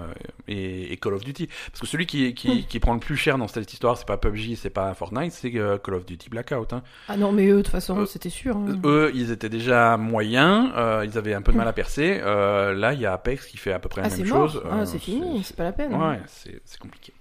et, 0.47 0.91
et 0.93 0.97
Call 0.97 1.13
of 1.13 1.23
Duty. 1.23 1.47
Parce 1.71 1.81
que 1.81 1.87
celui 1.87 2.05
qui, 2.05 2.33
qui, 2.33 2.49
Mm. 2.49 2.63
qui 2.67 2.79
prend 2.79 2.93
le 2.93 2.99
plus 2.99 3.15
cher 3.17 3.37
dans 3.37 3.47
cette 3.47 3.71
histoire, 3.71 3.97
c'est 3.97 4.07
pas 4.07 4.17
PUBG, 4.17 4.55
c'est 4.55 4.69
pas 4.69 4.93
Fortnite, 4.93 5.31
c'est 5.31 5.51
euh, 5.55 5.77
Call 5.77 5.95
of 5.95 6.05
Duty 6.05 6.29
Blackout. 6.29 6.73
Hein. 6.73 6.81
Ah 7.07 7.17
non, 7.17 7.31
mais 7.31 7.47
eux, 7.47 7.57
de 7.57 7.61
toute 7.61 7.67
façon, 7.71 7.99
Euh, 7.99 8.05
c'était 8.05 8.29
sûr. 8.29 8.55
hein. 8.57 8.79
Eux, 8.83 9.11
ils 9.13 9.31
étaient 9.31 9.49
déjà 9.49 9.97
moyens, 9.97 10.71
euh, 10.75 11.05
ils 11.05 11.17
avaient 11.17 11.33
un 11.33 11.41
peu 11.41 11.51
de 11.51 11.57
mal 11.57 11.67
à 11.67 11.73
percer. 11.73 12.19
Euh, 12.23 12.73
là, 12.73 12.93
il 12.93 12.99
y 13.01 13.05
a 13.05 13.13
Apex 13.13 13.45
qui 13.47 13.57
fait 13.57 13.73
à 13.73 13.79
peu 13.79 13.89
près 13.89 14.01
la 14.01 14.07
Ah, 14.11 14.17
même 14.17 14.27
mort. 14.27 14.49
chose. 14.49 14.61
Ah, 14.71 14.85
c'est 14.85 14.99
fini, 14.99 15.43
c'est 15.43 15.55
pas 15.55 15.63
la 15.63 15.71
peine. 15.73 15.93
Ouais, 15.93 16.19
c'est 16.27 16.59
compliqué. 16.79 17.13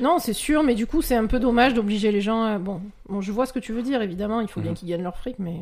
Non, 0.00 0.18
c'est 0.18 0.32
sûr, 0.32 0.62
mais 0.64 0.74
du 0.74 0.86
coup, 0.86 1.02
c'est 1.02 1.14
un 1.14 1.26
peu 1.26 1.38
dommage 1.38 1.74
d'obliger 1.74 2.10
les 2.10 2.20
gens 2.22 2.42
à... 2.42 2.58
Bon, 2.58 2.80
bon, 3.08 3.20
je 3.20 3.30
vois 3.30 3.46
ce 3.46 3.52
que 3.52 3.58
tu 3.58 3.72
veux 3.72 3.82
dire, 3.82 4.00
évidemment, 4.02 4.40
il 4.40 4.48
faut 4.48 4.60
bien 4.60 4.70
Mhm. 4.72 4.76
qu'ils 4.76 4.88
gagnent 4.88 5.02
leur 5.02 5.16
fric, 5.16 5.36
mais 5.38 5.54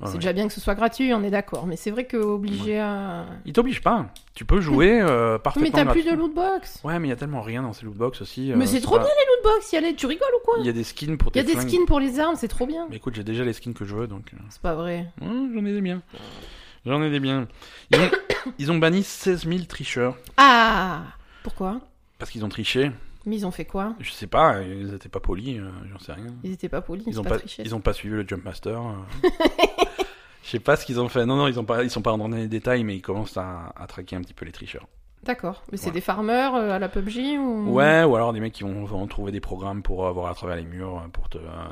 Ouais, 0.00 0.08
c'est 0.10 0.18
déjà 0.18 0.32
bien 0.32 0.48
que 0.48 0.52
ce 0.52 0.60
soit 0.60 0.74
gratuit, 0.74 1.14
on 1.14 1.22
est 1.22 1.30
d'accord. 1.30 1.66
Mais 1.66 1.76
c'est 1.76 1.90
vrai 1.92 2.04
que 2.04 2.16
obliger 2.16 2.80
à... 2.80 3.26
Ils 3.46 3.52
t'obligent 3.52 3.80
pas. 3.82 4.06
Tu 4.34 4.44
peux 4.44 4.60
jouer 4.60 5.00
euh, 5.00 5.34
Oui, 5.36 5.40
parfaitement. 5.42 5.70
mais 5.78 5.84
t'as 5.84 5.90
plus 5.90 6.02
de 6.02 6.08
gratuitement. 6.08 6.26
loot 6.26 6.34
box 6.34 6.80
Ouais, 6.82 6.98
mais 6.98 7.06
il 7.06 7.10
y 7.10 7.14
a 7.14 7.16
tellement 7.16 7.42
rien 7.42 7.62
dans 7.62 7.72
ces 7.72 7.84
lootbox 7.86 8.20
aussi. 8.20 8.50
euh, 8.52 8.56
Mais 8.56 8.66
c'est 8.66 8.80
trop 8.80 8.96
pas- 8.96 9.04
bien 9.04 9.08
les 9.08 9.48
loot 9.48 9.54
box, 9.54 9.72
y 9.72 9.94
tu 9.96 10.06
rigoles 10.06 10.28
ou 10.36 10.44
quoi 10.44 10.56
Il 10.60 10.66
y 10.66 10.68
a 10.68 10.72
des 10.72 10.82
skins 10.84 11.16
pour 11.16 11.30
Il 11.34 11.38
y 11.38 11.40
tes 11.40 11.40
a 11.40 11.42
des 11.44 11.52
flingues. 11.52 11.68
skins 11.68 11.86
pour 11.86 12.00
les 12.00 12.18
armes, 12.18 12.34
c'est 12.36 12.48
trop 12.48 12.66
bien. 12.66 12.86
Mais 12.90 12.96
écoute, 12.96 13.14
j'ai 13.14 13.22
déjà 13.24 13.44
les 13.44 13.52
skins 13.52 13.72
que 13.72 13.84
je 13.84 13.94
veux, 13.94 14.06
donc... 14.08 14.32
euh, 14.34 14.36
C'est 14.50 14.60
pas 14.60 14.74
vrai. 14.74 15.06
ouais, 15.22 15.28
J'en 15.54 15.64
ai 15.64 15.72
des 15.72 15.80
biens. 15.80 16.02
J'en 16.84 17.02
ai 17.02 17.10
des 17.10 17.20
biens. 17.20 17.46
Ils 17.92 18.00
ont, 18.00 18.10
ils 18.58 18.72
ont 18.72 18.78
banni 18.78 19.04
16 19.04 19.46
000 19.48 19.60
tricheurs. 19.68 20.16
Ah 20.36 21.02
Pourquoi? 21.44 21.80
Parce 22.18 22.30
qu'ils 22.32 22.44
ont 22.44 22.48
triché. 22.48 22.90
Mais 23.26 23.36
ils 23.36 23.46
ont 23.46 23.50
fait 23.50 23.64
quoi? 23.64 23.94
Je 24.00 24.10
sais 24.10 24.26
pas, 24.26 24.60
ils 24.62 24.92
étaient 24.94 25.08
pas 25.08 25.20
polis, 25.20 25.58
euh, 25.58 25.70
j'en 25.90 25.98
sais 25.98 26.12
rien. 26.12 26.26
Ils 26.42 26.52
étaient 26.52 26.68
pas 26.68 26.82
polis, 26.82 27.04
Ils 27.06 27.14
c'est 27.14 27.18
ont 27.20 27.22
pas, 27.24 27.30
pas, 27.30 27.38
triché. 27.38 27.62
ils 27.64 27.74
ont 27.74 27.80
pas 27.80 27.92
suivi 27.94 28.14
le 28.14 28.26
Jump 28.28 28.44
Master. 28.44 28.80
euh. 28.80 29.28
Je 30.42 30.50
sais 30.50 30.58
pas 30.60 30.76
ce 30.76 30.84
qu'ils 30.84 31.00
ont 31.00 31.08
fait. 31.08 31.24
Non, 31.24 31.36
non, 31.36 31.48
ils 31.48 31.58
ont 31.58 31.64
pas, 31.64 31.82
ils 31.84 31.90
sont 31.90 32.02
pas 32.02 32.10
rentrés 32.10 32.28
dans 32.28 32.36
les 32.36 32.48
détails, 32.48 32.84
mais 32.84 32.94
ils 32.96 33.00
commencent 33.02 33.38
à, 33.38 33.72
à 33.76 33.86
traquer 33.86 34.16
un 34.16 34.20
petit 34.20 34.34
peu 34.34 34.44
les 34.44 34.52
tricheurs. 34.52 34.86
D'accord. 35.22 35.62
Mais 35.72 35.78
c'est 35.78 35.84
Voilà. 35.84 35.94
des 35.94 36.00
farmers 36.02 36.54
euh, 36.54 36.70
à 36.72 36.78
la 36.78 36.90
PUBG 36.90 37.38
ou... 37.38 37.70
Ouais, 37.72 38.04
ou 38.04 38.14
alors 38.14 38.34
des 38.34 38.40
mecs 38.40 38.52
qui 38.52 38.62
vont, 38.62 38.84
vont 38.84 39.06
trouver 39.06 39.32
des 39.32 39.40
programmes 39.40 39.80
pour 39.82 40.06
avoir 40.06 40.30
à 40.30 40.34
travers 40.34 40.56
les 40.56 40.64
murs, 40.66 41.02
pour 41.14 41.30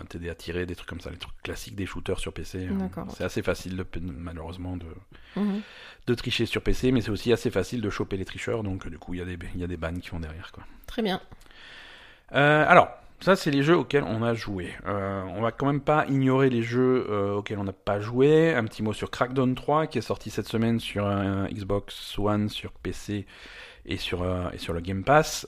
t'aider 0.08 0.30
à 0.30 0.34
tirer, 0.34 0.64
des 0.64 0.74
trucs 0.74 0.88
comme 0.88 1.02
ça, 1.02 1.10
les 1.10 1.18
trucs 1.18 1.36
classiques 1.42 1.74
des 1.76 1.84
shooters 1.84 2.18
sur 2.18 2.32
PC. 2.32 2.66
euh. 2.70 2.72
D'accord. 2.78 3.08
C'est 3.14 3.24
assez 3.24 3.42
facile, 3.42 3.76
de, 3.76 3.84
malheureusement, 4.00 4.78
de, 4.78 4.86
Mhm. 5.36 5.60
de 6.06 6.14
tricher 6.14 6.46
sur 6.46 6.62
PC, 6.62 6.92
mais 6.92 7.02
c'est 7.02 7.10
aussi 7.10 7.30
assez 7.30 7.50
facile 7.50 7.82
de 7.82 7.90
choper 7.90 8.16
les 8.16 8.24
tricheurs, 8.24 8.62
donc 8.62 8.88
du 8.88 8.98
coup, 8.98 9.12
il 9.12 9.18
y, 9.20 9.22
a 9.22 9.26
des- 9.26 9.38
y 9.54 9.64
a 9.64 9.66
des 9.66 9.76
bans 9.76 9.92
qui 10.00 10.08
vont 10.08 10.20
derrière, 10.20 10.50
quoi. 10.50 10.64
Très 10.86 11.02
bien. 11.02 11.20
Euh, 12.34 12.64
alors, 12.66 12.88
ça, 13.20 13.36
c'est 13.36 13.50
les 13.50 13.62
jeux 13.62 13.76
auxquels 13.76 14.04
on 14.04 14.22
a 14.22 14.34
joué. 14.34 14.72
Euh, 14.86 15.22
on 15.36 15.42
va 15.42 15.52
quand 15.52 15.66
même 15.66 15.80
pas 15.80 16.06
ignorer 16.08 16.50
les 16.50 16.62
jeux 16.62 17.06
euh, 17.08 17.34
auxquels 17.34 17.58
on 17.58 17.64
n'a 17.64 17.72
pas 17.72 18.00
joué. 18.00 18.54
Un 18.54 18.64
petit 18.64 18.82
mot 18.82 18.92
sur 18.92 19.10
Crackdown 19.10 19.54
3, 19.54 19.86
qui 19.86 19.98
est 19.98 20.02
sorti 20.02 20.30
cette 20.30 20.48
semaine 20.48 20.80
sur 20.80 21.06
euh, 21.06 21.46
Xbox 21.46 22.18
One, 22.18 22.48
sur 22.48 22.72
PC 22.72 23.26
et 23.86 23.96
sur, 23.96 24.24
et 24.52 24.58
sur 24.58 24.72
le 24.72 24.80
Game 24.80 25.02
Pass, 25.04 25.46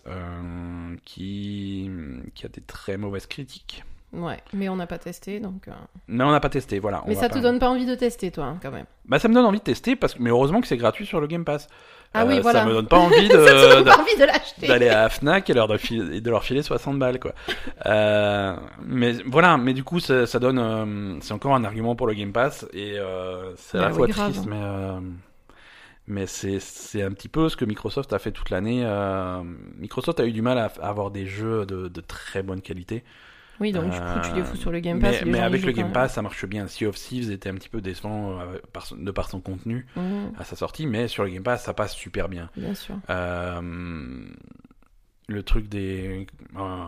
qui, 1.05 1.91
qui 2.35 2.47
a 2.47 2.49
des 2.49 2.61
très 2.61 2.97
mauvaises 2.97 3.27
critiques. 3.27 3.85
Ouais, 4.13 4.39
mais 4.53 4.69
on 4.69 4.77
n'a 4.77 4.87
pas 4.87 4.99
testé, 4.99 5.41
donc... 5.41 5.69
Mais 6.07 6.23
on 6.23 6.31
n'a 6.31 6.41
pas 6.41 6.49
testé, 6.49 6.79
voilà. 6.79 7.03
Mais 7.07 7.15
ça 7.17 7.29
pas- 7.29 7.35
te 7.37 7.41
donne 7.41 7.59
pas 7.59 7.69
envie 7.69 7.87
de 7.87 7.95
tester, 7.97 8.31
toi, 8.31 8.45
hein, 8.45 8.59
quand 8.63 8.71
même. 8.71 8.87
Bah, 9.07 9.19
ça 9.19 9.29
me 9.29 9.35
donne 9.35 9.45
envie 9.45 9.59
de 9.59 9.65
tester, 9.65 9.97
parce 9.97 10.15
que... 10.15 10.23
mais 10.23 10.31
heureusement 10.31 10.61
que 10.61 10.67
c'est 10.69 10.77
gratuit 10.77 11.07
sur 11.07 11.21
le 11.21 11.27
Game 11.27 11.45
Pass. 11.45 11.69
Ah 12.15 12.25
oui, 12.27 12.39
Euh, 12.39 12.41
voilà. 12.43 12.61
Ça 12.61 12.65
me 12.67 12.73
donne 12.73 12.87
pas 12.87 12.99
envie 12.99 13.29
de... 13.29 13.37
d'aller 14.69 14.89
à 14.89 15.09
Fnac 15.09 15.51
et 15.51 15.55
leur 15.55 15.69
de, 15.69 15.77
filer- 15.77 16.17
et 16.17 16.21
de 16.21 16.31
leur 16.31 16.45
filer 16.45 16.63
60 16.63 16.99
balles 16.99 17.19
quoi. 17.21 17.33
Euh, 17.87 18.57
mais 18.87 19.13
voilà, 19.27 19.57
mais 19.57 19.75
du 19.75 19.85
coup 19.85 20.01
ça, 20.01 20.27
ça 20.27 20.39
donne, 20.39 20.59
euh, 20.59 21.19
c'est 21.21 21.35
encore 21.35 21.55
un 21.55 21.65
argument 21.65 21.97
pour 21.97 22.07
le 22.07 22.15
Game 22.15 22.33
Pass 22.33 22.67
et 22.73 22.97
c'est 23.57 23.79
à 23.79 23.83
la 23.83 23.89
Bah 23.89 23.95
fois 23.95 24.07
grave. 24.07 24.31
triste, 24.33 24.47
mais 24.47 24.57
mais 26.07 26.27
c'est 26.27 27.03
un 27.03 27.13
petit 27.13 27.29
peu 27.29 27.49
ce 27.49 27.57
que 27.57 27.65
Microsoft 27.65 28.13
a 28.13 28.19
fait 28.19 28.31
toute 28.33 28.51
l'année. 28.51 28.85
Microsoft 29.79 30.21
a 30.21 30.27
eu 30.27 30.33
du 30.33 30.43
mal 30.43 30.59
à, 30.59 30.71
à 30.81 30.89
avoir 30.89 31.11
des 31.11 31.27
jeux 31.27 31.65
de, 31.67 31.89
de 31.89 32.01
très 32.01 32.43
bonne 32.43 32.61
qualité. 32.61 33.05
Oui, 33.61 33.73
donc 33.73 33.85
du 33.85 33.99
coup, 33.99 34.21
tu 34.29 34.35
les 34.35 34.43
fous 34.43 34.57
sur 34.57 34.71
le 34.73 34.81
Game 34.81 34.99
Pass. 35.01 35.23
mais 35.25 35.39
avec 35.41 35.65
le 35.65 35.73
Game. 35.73 35.93
Pass, 35.93 36.15
ça 36.15 36.23
marche 36.23 36.45
bien. 36.47 36.67
Sea 36.67 36.87
of 36.87 36.97
Thieves 36.97 37.31
était 37.31 37.49
un 37.49 37.55
petit 37.55 37.69
peu 37.69 37.81
décevant 37.81 38.41
euh, 38.41 38.59
de 38.97 39.11
par 39.11 39.29
son 39.31 39.41
contenu 39.41 39.87
Mhm, 39.97 40.33
à 40.39 40.45
sa 40.45 40.57
sortie, 40.57 40.87
mais 40.87 41.09
sur 41.09 41.25
le 41.25 41.31
Game 41.31 41.43
Pass, 41.43 41.65
ça 41.65 41.75
passe 41.75 41.95
super 41.95 42.29
bien. 42.29 42.51
bien 42.57 42.75
sûr. 42.75 42.97
Euh, 43.11 44.25
le 45.29 45.43
truc 45.43 45.69
des 45.69 46.27
euh, 46.57 46.85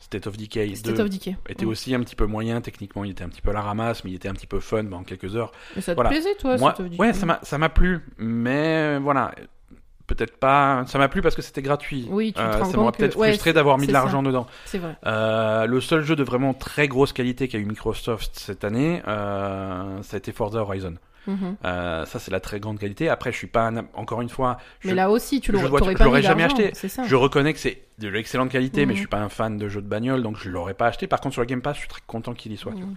State 0.00 0.26
of 0.26 0.36
Decay 0.36 0.74
State 0.74 0.96
2 0.96 1.02
of 1.02 1.10
Decay. 1.10 1.36
était 1.48 1.64
Mhm. 1.64 1.70
aussi 1.70 1.94
un 1.94 2.00
petit 2.00 2.14
peu 2.16 2.26
moyen 2.26 2.60
techniquement, 2.60 3.04
il 3.04 3.10
était 3.12 3.24
un 3.24 3.28
petit 3.28 3.40
peu 3.42 3.50
à 3.50 3.54
la 3.54 3.62
ramasse, 3.62 4.04
mais 4.04 4.10
il 4.10 4.14
était 4.14 4.28
un 4.28 4.34
petit 4.34 4.46
peu 4.46 4.60
fun 4.60 4.84
pendant 4.84 5.04
quelques 5.04 5.34
heures. 5.36 5.52
Mais 5.76 5.82
ça 5.82 5.92
te 5.92 5.96
voilà. 5.96 6.10
plaisait, 6.10 6.34
toi, 6.36 6.56
Moi, 6.56 6.70
State 6.74 6.84
of 6.86 6.90
Decay 6.92 7.00
ouais, 7.02 7.12
ça 7.42 7.58
m'a 7.58 7.68
plu, 7.68 8.00
mais 8.18 8.98
voilà, 8.98 9.34
peut-être 10.08 10.36
pas. 10.38 10.82
Ça 10.88 10.98
m'a 10.98 11.08
plu 11.08 11.22
parce 11.22 11.36
que 11.36 11.42
c'était 11.42 11.62
gratuit. 11.62 12.08
Oui, 12.10 12.28
tu 12.28 12.32
te 12.34 12.40
Euh, 12.40 12.58
rends 12.58 12.64
ça 12.64 12.76
m'aurait 12.76 12.90
que- 12.92 12.96
peut-être 12.96 13.16
ouais, 13.16 13.28
frustré 13.28 13.52
d'avoir 13.52 13.78
mis 13.78 13.86
de 13.86 13.92
l'argent 13.92 14.22
dedans. 14.24 14.48
C'est 14.64 14.78
vrai. 14.78 14.96
Euh, 15.06 15.66
le 15.66 15.80
seul 15.80 16.02
jeu 16.02 16.16
de 16.16 16.24
vraiment 16.24 16.52
très 16.54 16.88
grosse 16.88 17.12
qualité 17.12 17.46
qu'a 17.46 17.58
eu 17.58 17.64
Microsoft 17.64 18.32
cette 18.34 18.64
année, 18.64 19.00
euh, 19.06 20.02
ça 20.02 20.16
a 20.16 20.18
été 20.18 20.32
Forza 20.32 20.60
Horizon. 20.60 20.94
Mhm. 21.26 21.56
Euh, 21.66 22.06
ça, 22.06 22.18
c'est 22.18 22.30
la 22.30 22.40
très 22.40 22.58
grande 22.58 22.78
qualité. 22.78 23.10
Après, 23.10 23.32
je 23.32 23.36
suis 23.36 23.46
pas 23.48 23.68
un- 23.68 23.84
encore 23.92 24.22
une 24.22 24.30
fois, 24.30 24.56
je, 24.80 24.88
Mais 24.88 24.94
là 24.94 25.10
aussi, 25.10 25.42
tu 25.42 25.52
l'aurais 25.52 26.22
jamais 26.22 26.44
acheté. 26.44 26.72
Je 27.06 27.14
reconnais 27.16 27.52
que 27.52 27.58
c'est 27.58 27.82
de 27.98 28.08
l'excellente 28.08 28.48
qualité, 28.50 28.86
mais 28.86 28.92
Mhm. 28.92 28.96
je 28.96 28.98
suis 29.00 29.08
pas 29.08 29.18
un 29.18 29.28
fan 29.28 29.58
de 29.58 29.68
jeux 29.68 29.82
de 29.82 29.88
bagnole, 29.88 30.22
donc 30.22 30.38
je 30.38 30.48
l'aurais 30.48 30.72
pas 30.72 30.86
acheté. 30.86 31.06
Par 31.06 31.20
contre, 31.20 31.34
sur 31.34 31.42
le 31.42 31.46
Game 31.46 31.60
Pass, 31.60 31.74
je 31.74 31.80
suis 31.80 31.88
très 31.88 32.00
content 32.06 32.32
qu'il 32.32 32.50
y 32.52 32.56
soit. 32.56 32.72
Mhm. 32.72 32.94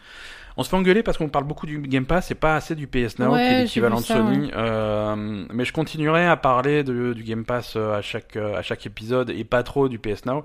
On 0.58 0.64
se 0.64 0.70
fait 0.70 0.76
engueuler 0.76 1.02
parce 1.04 1.18
qu'on 1.18 1.30
parle 1.30 1.46
beaucoup 1.46 1.66
du 1.66 1.80
Game 1.80 2.06
Pass 2.06 2.30
et 2.32 2.36
pas 2.36 2.56
assez 2.56 2.76
du 2.76 2.88
PS 2.88 3.20
Now, 3.20 3.32
Ouais, 3.34 3.48
qui 3.48 3.54
est 3.54 3.62
l'équivalent 3.64 4.00
de 4.00 4.06
Sony. 4.06 4.52
Euh, 4.54 5.46
mais 5.54 5.64
je 5.66 5.72
continuerai 5.74 6.26
à 6.28 6.36
parler 6.38 6.84
de- 6.84 7.14
du 7.14 7.24
Game 7.24 7.46
Pass 7.46 7.76
euh, 7.78 7.94
à 7.98 8.02
chaque, 8.02 8.36
euh, 8.36 8.56
à 8.58 8.62
chaque 8.62 8.86
épisode 8.86 9.30
et 9.30 9.44
pas 9.44 9.64
trop 9.64 9.88
du 9.90 9.98
PS 10.00 10.26
Now. 10.26 10.44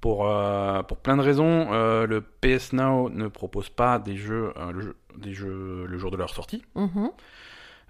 pour, 0.00 0.26
euh, 0.28 0.82
pour 0.82 0.96
plein 0.96 1.16
de 1.18 1.22
raisons. 1.22 1.68
Euh, 1.72 2.06
le 2.06 2.22
PS 2.22 2.72
Now 2.72 3.10
ne 3.10 3.28
propose 3.28 3.68
pas 3.68 3.98
des 3.98 4.16
jeux, 4.16 4.52
le, 4.72 4.80
jeu- 4.80 4.96
des 5.18 5.34
jeux 5.34 5.84
le 5.86 5.98
jour 5.98 6.10
de 6.10 6.16
leur 6.16 6.30
sortie. 6.30 6.62
Mhm. 6.74 7.10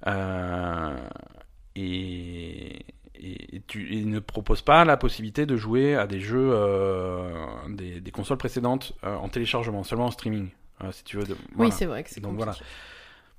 Euh, 0.08 0.96
et, 1.76 2.84
et, 3.14 3.62
tu, 3.66 4.04
ne 4.06 4.18
propose 4.18 4.62
pas 4.62 4.84
la 4.84 4.96
possibilité 4.96 5.46
de 5.46 5.56
jouer 5.56 5.94
à 5.94 6.06
des 6.06 6.20
jeux 6.20 6.50
euh, 6.52 7.30
des, 7.68 8.00
des 8.00 8.10
consoles 8.10 8.38
précédentes 8.38 8.92
euh, 9.04 9.14
en 9.16 9.28
téléchargement, 9.28 9.84
seulement 9.84 10.06
en 10.06 10.10
streaming. 10.10 10.48
Euh, 10.82 10.92
si 10.92 11.04
tu 11.04 11.16
veux. 11.16 11.24
de- 11.24 11.36
Oui, 11.56 11.70
c'est 11.72 11.86
vrai 11.86 12.02
que 12.04 12.10
c'est 12.10 12.20
Donc 12.20 12.38
compliqué. 12.38 12.60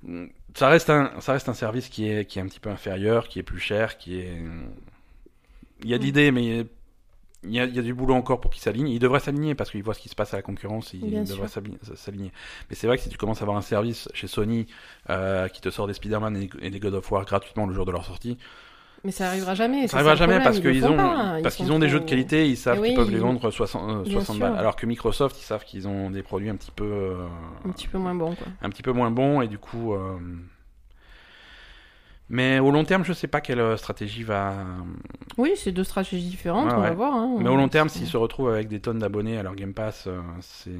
voilà. 0.04 0.28
ça 0.54 0.68
reste 0.68 0.90
un 0.90 1.20
ça 1.20 1.32
reste 1.32 1.48
un 1.48 1.54
service 1.54 1.88
qui 1.88 2.08
est 2.08 2.24
qui 2.26 2.38
est 2.38 2.42
un 2.42 2.46
petit 2.46 2.60
peu 2.60 2.70
inférieur, 2.70 3.28
qui 3.28 3.38
est 3.38 3.42
plus 3.44 3.60
cher, 3.60 3.98
qui 3.98 4.18
est 4.18 4.38
il 5.84 5.90
y 5.90 5.94
a 5.94 5.98
de 5.98 6.02
Mm. 6.02 6.06
l'idée 6.06 6.30
mais 6.30 6.66
il 7.44 7.50
y, 7.50 7.58
a, 7.58 7.64
il 7.64 7.74
y 7.74 7.78
a 7.80 7.82
du 7.82 7.92
boulot 7.92 8.14
encore 8.14 8.40
pour 8.40 8.52
qu'il 8.52 8.62
s'aligne. 8.62 8.86
Il 8.86 9.00
devrait 9.00 9.18
s'aligner 9.18 9.56
parce 9.56 9.68
qu'il 9.72 9.82
voit 9.82 9.94
ce 9.94 10.00
qui 10.00 10.08
se 10.08 10.14
passe 10.14 10.32
à 10.32 10.36
la 10.36 10.42
concurrence. 10.42 10.92
Il 10.94 11.00
Bien 11.00 11.24
s'ali- 11.26 11.76
s'aligner. 11.96 12.30
Mais 12.70 12.76
c'est 12.76 12.86
vrai 12.86 12.96
que 12.98 13.02
si 13.02 13.08
tu 13.08 13.18
commences 13.18 13.40
à 13.40 13.42
avoir 13.42 13.56
un 13.56 13.62
service 13.62 14.08
chez 14.14 14.28
Sony 14.28 14.68
euh, 15.10 15.48
qui 15.48 15.60
te 15.60 15.68
sort 15.68 15.88
des 15.88 15.94
Spider-Man 15.94 16.36
et, 16.36 16.48
et 16.60 16.70
des 16.70 16.78
God 16.78 16.94
of 16.94 17.10
War 17.10 17.24
gratuitement 17.24 17.66
le 17.66 17.74
jour 17.74 17.84
de 17.84 17.90
leur 17.90 18.04
sortie, 18.04 18.38
Mais 19.04 19.10
ça 19.10 19.26
arrivera 19.26 19.54
jamais. 19.56 19.88
ça 19.88 19.96
arrivera 19.96 20.14
jamais 20.14 20.34
problème, 20.38 20.44
parce 20.52 20.60
qu'ils 20.60 20.84
ont 20.86 20.96
pas, 20.96 21.38
parce 21.42 21.56
qu'ils 21.56 21.72
ont 21.72 21.78
des 21.80 21.88
jeux 21.88 21.98
de 22.00 22.04
qualité, 22.04 22.48
ils 22.48 22.56
savent 22.56 22.80
qu'ils 22.80 22.94
peuvent 22.94 23.10
les 23.10 23.18
vendre 23.18 23.50
60, 23.50 23.90
euh, 23.90 24.02
Bien 24.04 24.12
60 24.12 24.36
sûr. 24.36 24.44
balles. 24.46 24.56
Alors 24.58 24.76
que 24.76 24.86
Microsoft, 24.86 25.36
ils 25.40 25.44
savent 25.44 25.64
qu'ils 25.64 25.88
ont 25.88 26.10
des 26.10 26.22
produits 26.22 26.48
un 26.50 26.56
petit 26.56 26.70
peu 26.70 26.84
euh, 26.84 27.26
Un 27.66 27.70
petit 27.70 27.88
peu 27.88 27.98
moins 27.98 28.14
bon, 28.14 28.34
quoi. 28.34 28.46
un 28.62 28.70
petit 28.70 28.82
peu 28.82 28.92
moins 28.92 29.10
bon 29.10 29.40
et 29.42 29.48
du 29.48 29.58
coup. 29.58 29.92
euh, 29.94 30.16
Mais 32.28 32.60
au 32.60 32.70
long 32.70 32.84
terme, 32.84 33.04
je 33.04 33.12
sais 33.12 33.26
pas 33.26 33.40
quelle 33.40 33.58
euh, 33.60 33.76
stratégie 33.76 34.22
va. 34.22 34.54
Oui, 35.36 35.52
c'est 35.56 35.72
deux 35.72 35.84
stratégies 35.84 36.28
différentes, 36.28 36.72
on 36.72 36.76
va 36.80 36.90
ouais. 36.90 36.94
voir. 36.94 37.12
hein. 37.14 37.36
Mais 37.40 37.48
au 37.50 37.56
long 37.56 37.68
terme, 37.68 37.88
s'ils 37.88 38.06
se 38.06 38.16
retrouvent 38.16 38.50
avec 38.50 38.68
des 38.68 38.80
tonnes 38.80 39.00
d'abonnés 39.00 39.36
à 39.36 39.42
leur 39.42 39.54
Game 39.54 39.74
Pass, 39.74 40.04
euh, 40.06 40.20
c'est 40.40 40.70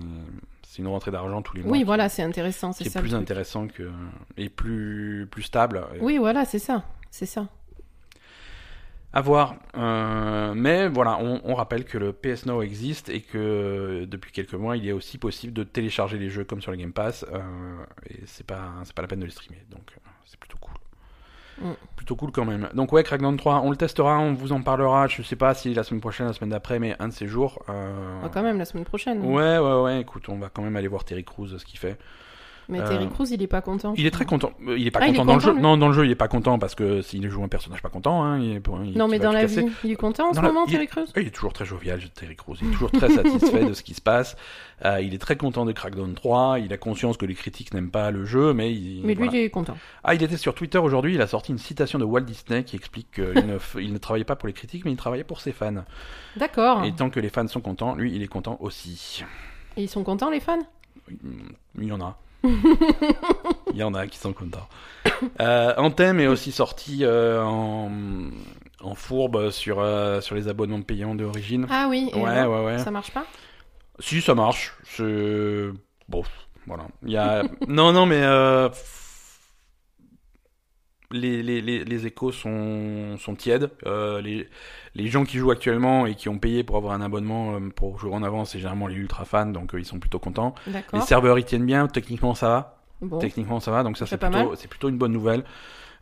c'est 0.62 0.80
une 0.80 0.88
rentrée 0.88 1.10
d'argent 1.10 1.42
tous 1.42 1.56
les 1.56 1.62
mois. 1.62 1.72
Oui, 1.72 1.78
qui- 1.80 1.84
voilà, 1.84 2.08
c'est 2.08 2.22
intéressant, 2.22 2.72
c'est 2.72 2.88
ça. 2.88 3.00
plus 3.00 3.14
intéressant 3.14 3.66
que 3.66 3.90
et 4.38 4.48
plus 4.48 5.26
plus 5.30 5.42
stable. 5.42 5.82
Oui, 6.00 6.16
voilà, 6.16 6.44
c'est 6.46 6.58
ça. 6.60 6.84
C'est 7.10 7.26
ça. 7.26 7.48
À 9.14 9.20
voir. 9.20 9.56
Euh, 9.76 10.54
mais 10.54 10.88
voilà, 10.88 11.18
on, 11.20 11.40
on 11.44 11.54
rappelle 11.54 11.84
que 11.84 11.98
le 11.98 12.12
PS 12.14 12.46
Now 12.46 12.62
existe 12.62 13.10
et 13.10 13.20
que 13.20 14.06
depuis 14.08 14.32
quelques 14.32 14.54
mois, 14.54 14.76
il 14.76 14.88
est 14.88 14.92
aussi 14.92 15.18
possible 15.18 15.52
de 15.52 15.64
télécharger 15.64 16.16
les 16.18 16.30
jeux 16.30 16.44
comme 16.44 16.62
sur 16.62 16.70
le 16.70 16.78
Game 16.78 16.92
Pass. 16.92 17.26
euh, 17.32 17.40
et 18.08 18.20
c'est 18.26 18.46
pas, 18.46 18.70
c'est 18.84 18.94
pas 18.94 19.02
la 19.02 19.08
peine 19.08 19.20
de 19.20 19.26
les 19.26 19.30
streamer. 19.30 19.62
Donc 19.70 19.82
euh, 19.96 20.08
c'est 20.24 20.40
plutôt 20.40 20.56
cool. 20.58 20.74
Mm. 21.60 21.72
Plutôt 21.96 22.16
cool 22.16 22.32
quand 22.32 22.46
même. 22.46 22.70
Donc 22.72 22.90
ouais, 22.94 23.02
Crackdown 23.04 23.36
3, 23.36 23.60
on 23.60 23.70
le 23.70 23.76
testera, 23.76 24.18
on 24.18 24.32
vous 24.32 24.52
en 24.52 24.62
parlera. 24.62 25.06
Je 25.08 25.20
sais 25.22 25.36
pas 25.36 25.52
si 25.52 25.74
la 25.74 25.82
semaine 25.84 26.00
prochaine, 26.00 26.26
la 26.26 26.32
semaine 26.32 26.50
d'après, 26.50 26.78
mais 26.78 26.96
un 26.98 27.08
de 27.08 27.12
ces 27.12 27.26
jours. 27.28 27.62
euh, 27.68 28.18
Ah, 28.24 28.30
quand 28.32 28.42
même, 28.42 28.56
la 28.58 28.64
semaine 28.64 28.84
prochaine. 28.86 29.20
Ouais, 29.22 29.58
ouais, 29.58 29.80
ouais. 29.82 30.00
Écoute, 30.00 30.30
on 30.30 30.38
va 30.38 30.48
quand 30.48 30.62
même 30.62 30.76
aller 30.76 30.88
voir 30.88 31.04
Terry 31.04 31.22
Crews 31.22 31.48
ce 31.58 31.64
qu'il 31.66 31.78
fait. 31.78 31.98
Mais 32.72 32.80
Euh, 32.80 32.88
Terry 32.88 33.08
Crews, 33.08 33.26
il 33.30 33.42
est 33.42 33.46
pas 33.46 33.60
content. 33.60 33.94
Il 33.96 34.06
est 34.06 34.10
très 34.10 34.24
content. 34.24 34.52
Euh, 34.66 34.78
Il 34.78 34.86
est 34.86 34.90
pas 34.90 35.00
Ah, 35.02 35.08
est 35.08 35.10
content 35.12 35.24
dans 35.26 35.34
le 35.34 35.40
jeu. 35.40 35.52
Non, 35.52 35.76
dans 35.76 35.88
le 35.88 35.92
jeu, 35.94 36.04
il 36.06 36.10
est 36.10 36.14
pas 36.16 36.28
content 36.28 36.58
parce 36.58 36.74
que 36.74 37.02
s'il 37.02 37.28
joue 37.28 37.42
un 37.44 37.48
personnage 37.48 37.82
pas 37.82 37.90
content, 37.90 38.24
hein, 38.24 38.38
il 38.40 38.56
est 38.56 38.62
il- 38.84 38.96
Non, 38.98 39.06
mais 39.08 39.18
dans 39.18 39.30
la 39.32 39.42
casser. 39.42 39.62
vie, 39.66 39.70
il 39.84 39.90
est 39.92 39.96
content 39.96 40.24
en 40.24 40.32
Dans 40.32 40.40
ce 40.40 40.46
moment, 40.46 40.66
Terry 40.66 40.86
Crews 40.86 41.04
Il 41.16 41.26
est 41.26 41.30
toujours 41.30 41.52
très 41.52 41.64
jovial, 41.66 42.00
Terry 42.14 42.34
Crews. 42.34 42.56
Il 42.62 42.68
est 42.68 42.72
toujours 42.72 42.90
très 42.90 43.10
satisfait 43.10 43.64
de 43.64 43.72
ce 43.74 43.82
qui 43.82 43.94
se 43.94 44.00
passe. 44.00 44.36
Euh, 44.84 45.00
il 45.00 45.14
est 45.14 45.18
très 45.18 45.36
content 45.36 45.64
de 45.64 45.72
Crackdown 45.72 46.14
3. 46.14 46.58
Il 46.58 46.72
a 46.72 46.76
conscience 46.78 47.16
que 47.16 47.26
les 47.26 47.34
critiques 47.34 47.72
n'aiment 47.74 47.90
pas 47.90 48.10
le 48.10 48.24
jeu, 48.24 48.52
mais 48.54 48.72
il. 48.72 49.02
Mais 49.04 49.14
lui, 49.14 49.24
voilà. 49.24 49.32
il 49.38 49.44
est 49.44 49.50
content. 49.50 49.76
Ah, 50.02 50.14
il 50.14 50.22
était 50.22 50.36
sur 50.36 50.54
Twitter 50.54 50.78
aujourd'hui. 50.78 51.14
Il 51.14 51.20
a 51.20 51.26
sorti 51.26 51.52
une 51.52 51.58
citation 51.58 51.98
de 51.98 52.04
Walt 52.04 52.22
Disney 52.22 52.64
qui 52.64 52.74
explique 52.76 53.10
qu'il 53.12 53.46
ne, 53.46 53.58
f- 53.58 53.80
il 53.80 53.92
ne 53.92 53.98
travaillait 53.98 54.24
pas 54.24 54.36
pour 54.36 54.46
les 54.48 54.52
critiques, 54.54 54.84
mais 54.84 54.90
il 54.90 54.96
travaillait 54.96 55.24
pour 55.24 55.40
ses 55.40 55.52
fans. 55.52 55.84
D'accord. 56.36 56.84
Et 56.84 56.92
tant 56.92 57.10
que 57.10 57.20
les 57.20 57.28
fans 57.28 57.46
sont 57.46 57.60
contents, 57.60 57.94
lui, 57.94 58.14
il 58.14 58.22
est 58.22 58.26
content 58.28 58.56
aussi. 58.60 59.22
Et 59.76 59.82
ils 59.84 59.88
sont 59.88 60.02
contents, 60.02 60.30
les 60.30 60.40
fans 60.40 60.58
Il 61.78 61.84
y 61.84 61.92
en 61.92 62.00
a. 62.00 62.18
il 63.72 63.76
y 63.76 63.82
en 63.82 63.94
a 63.94 64.06
qui 64.06 64.18
sont 64.18 64.32
contents. 64.32 64.68
Euh, 65.40 65.74
Anthem 65.76 66.20
est 66.20 66.26
aussi 66.26 66.52
sorti 66.52 67.00
euh, 67.02 67.42
en, 67.42 67.90
en 68.80 68.94
fourbe 68.94 69.50
sur, 69.50 69.80
euh, 69.80 70.20
sur 70.20 70.34
les 70.34 70.48
abonnements 70.48 70.82
payants 70.82 71.14
d'origine. 71.14 71.66
Ah 71.70 71.86
oui, 71.88 72.10
et 72.12 72.18
ouais, 72.18 72.44
ouais, 72.44 72.64
ouais. 72.64 72.78
ça 72.78 72.90
marche 72.90 73.12
pas? 73.12 73.24
Si, 73.98 74.20
ça 74.20 74.34
marche. 74.34 74.74
C'est. 74.84 75.68
Bon, 76.08 76.22
voilà. 76.66 76.84
Il 77.04 77.10
y 77.12 77.16
a. 77.16 77.44
non, 77.68 77.92
non, 77.92 78.06
mais. 78.06 78.22
Les, 81.12 81.42
les, 81.42 81.60
les, 81.60 81.84
les 81.84 82.06
échos 82.06 82.32
sont, 82.32 83.16
sont 83.18 83.34
tièdes. 83.34 83.70
Euh, 83.86 84.20
les, 84.20 84.48
les 84.94 85.06
gens 85.08 85.24
qui 85.24 85.38
jouent 85.38 85.50
actuellement 85.50 86.06
et 86.06 86.14
qui 86.14 86.28
ont 86.28 86.38
payé 86.38 86.64
pour 86.64 86.76
avoir 86.76 86.92
un 86.94 87.00
abonnement 87.00 87.54
euh, 87.56 87.60
pour 87.74 87.98
jouer 87.98 88.12
en 88.14 88.22
avance, 88.22 88.50
c'est 88.50 88.58
généralement 88.58 88.86
les 88.86 88.96
ultra 88.96 89.24
fans, 89.24 89.46
donc 89.46 89.74
euh, 89.74 89.80
ils 89.80 89.84
sont 89.86 89.98
plutôt 89.98 90.18
contents. 90.18 90.54
Les 90.92 91.00
serveurs 91.00 91.38
ils 91.38 91.44
tiennent 91.44 91.66
bien, 91.66 91.86
techniquement 91.88 92.34
ça 92.34 92.48
va. 92.48 92.78
Bon. 93.00 93.18
Techniquement 93.18 93.58
ça 93.60 93.70
va, 93.70 93.82
donc 93.82 93.96
ça 93.98 94.06
C'est 94.06 94.16
plutôt, 94.68 94.88
une 94.88 94.98
bonne 94.98 95.12
nouvelle. 95.12 95.44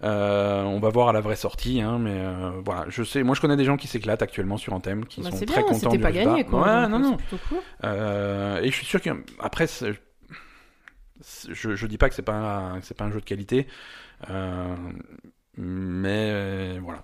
Euh, 0.02 0.62
on 0.62 0.80
va 0.80 0.88
voir 0.88 1.08
à 1.10 1.12
la 1.12 1.20
vraie 1.20 1.36
sortie, 1.36 1.80
hein, 1.82 1.98
mais 1.98 2.14
euh, 2.14 2.52
voilà. 2.64 2.86
Je 2.88 3.02
sais, 3.02 3.22
moi 3.22 3.34
je 3.34 3.40
connais 3.42 3.56
des 3.56 3.64
gens 3.66 3.76
qui 3.76 3.86
s'éclatent 3.86 4.22
actuellement 4.22 4.56
sur 4.56 4.72
Anthem, 4.72 5.04
qui 5.04 5.20
Bah, 5.20 5.30
sont 5.30 5.36
c'est 5.36 5.44
très 5.46 5.62
bien, 5.62 5.72
contents 5.72 5.78
c'était 5.90 5.96
du 5.96 6.02
pas 6.02 6.08
résultat. 6.08 6.30
gagné, 6.30 6.44
quoi. 6.44 6.62
Ouais, 6.62 6.88
non, 6.88 6.98
non. 6.98 7.16
cool. 7.48 7.58
Euh, 7.84 8.60
et 8.62 8.70
je 8.70 8.74
suis 8.74 8.86
sûr 8.86 9.00
que 9.02 9.10
après, 9.38 9.66
je, 11.52 11.74
je 11.74 11.86
dis 11.86 11.98
pas 11.98 12.08
que 12.08 12.14
c'est 12.14 12.22
pas 12.22 12.32
un, 12.32 12.80
c'est 12.82 12.96
pas 12.96 13.04
un 13.04 13.10
jeu 13.10 13.20
de 13.20 13.24
qualité, 13.26 13.66
mais 15.56 16.30
euh, 16.32 16.78
voilà. 16.82 17.02